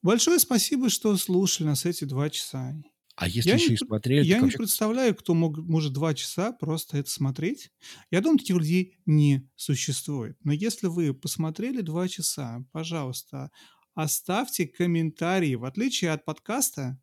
Большое 0.00 0.38
спасибо, 0.38 0.88
что 0.88 1.16
слушали 1.16 1.68
нас 1.68 1.84
эти 1.84 2.04
два 2.04 2.30
часа. 2.30 2.74
А 3.22 3.28
если 3.28 3.50
я 3.50 3.54
еще 3.54 3.68
не, 3.68 3.74
и 3.74 3.76
смотрели... 3.76 4.26
Я 4.26 4.38
не 4.38 4.42
вообще... 4.42 4.58
представляю, 4.58 5.14
кто 5.14 5.32
мог, 5.32 5.56
может 5.56 5.92
два 5.92 6.12
часа 6.12 6.50
просто 6.50 6.98
это 6.98 7.08
смотреть. 7.08 7.70
Я 8.10 8.20
думаю, 8.20 8.40
таких 8.40 8.56
людей 8.56 8.96
не 9.06 9.48
существует. 9.54 10.36
Но 10.42 10.52
если 10.52 10.88
вы 10.88 11.14
посмотрели 11.14 11.82
два 11.82 12.08
часа, 12.08 12.64
пожалуйста, 12.72 13.52
оставьте 13.94 14.66
комментарии. 14.66 15.54
В 15.54 15.64
отличие 15.64 16.10
от 16.10 16.24
подкаста, 16.24 17.00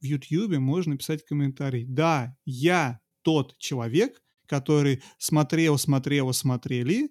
в 0.00 0.04
YouTube 0.04 0.56
можно 0.56 0.96
писать 0.96 1.22
комментарий. 1.26 1.84
Да, 1.84 2.34
я 2.46 3.00
тот 3.20 3.58
человек, 3.58 4.22
который 4.46 5.02
смотрел, 5.18 5.76
смотрел, 5.76 6.32
смотрели 6.32 7.10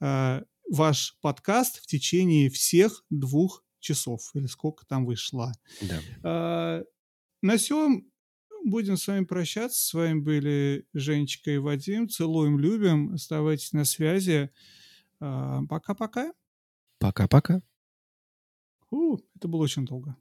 э, 0.00 0.42
ваш 0.70 1.16
подкаст 1.20 1.80
в 1.80 1.86
течение 1.86 2.48
всех 2.48 3.04
двух 3.10 3.64
часов 3.80 4.30
или 4.34 4.46
сколько 4.46 4.86
там 4.86 5.04
вышло. 5.04 5.52
Да. 5.80 6.00
Э, 6.22 6.84
на 7.42 7.56
всем 7.56 8.10
будем 8.64 8.96
с 8.96 9.06
вами 9.06 9.24
прощаться. 9.24 9.80
С 9.80 9.94
вами 9.94 10.20
были 10.20 10.86
Женечка 10.92 11.50
и 11.50 11.58
Вадим. 11.58 12.08
Целуем, 12.08 12.58
любим. 12.58 13.14
Оставайтесь 13.14 13.72
на 13.72 13.84
связи. 13.84 14.50
А, 15.20 15.62
пока-пока. 15.66 16.32
Пока-пока. 16.98 17.62
Это 18.90 19.48
было 19.48 19.62
очень 19.62 19.84
долго. 19.84 20.16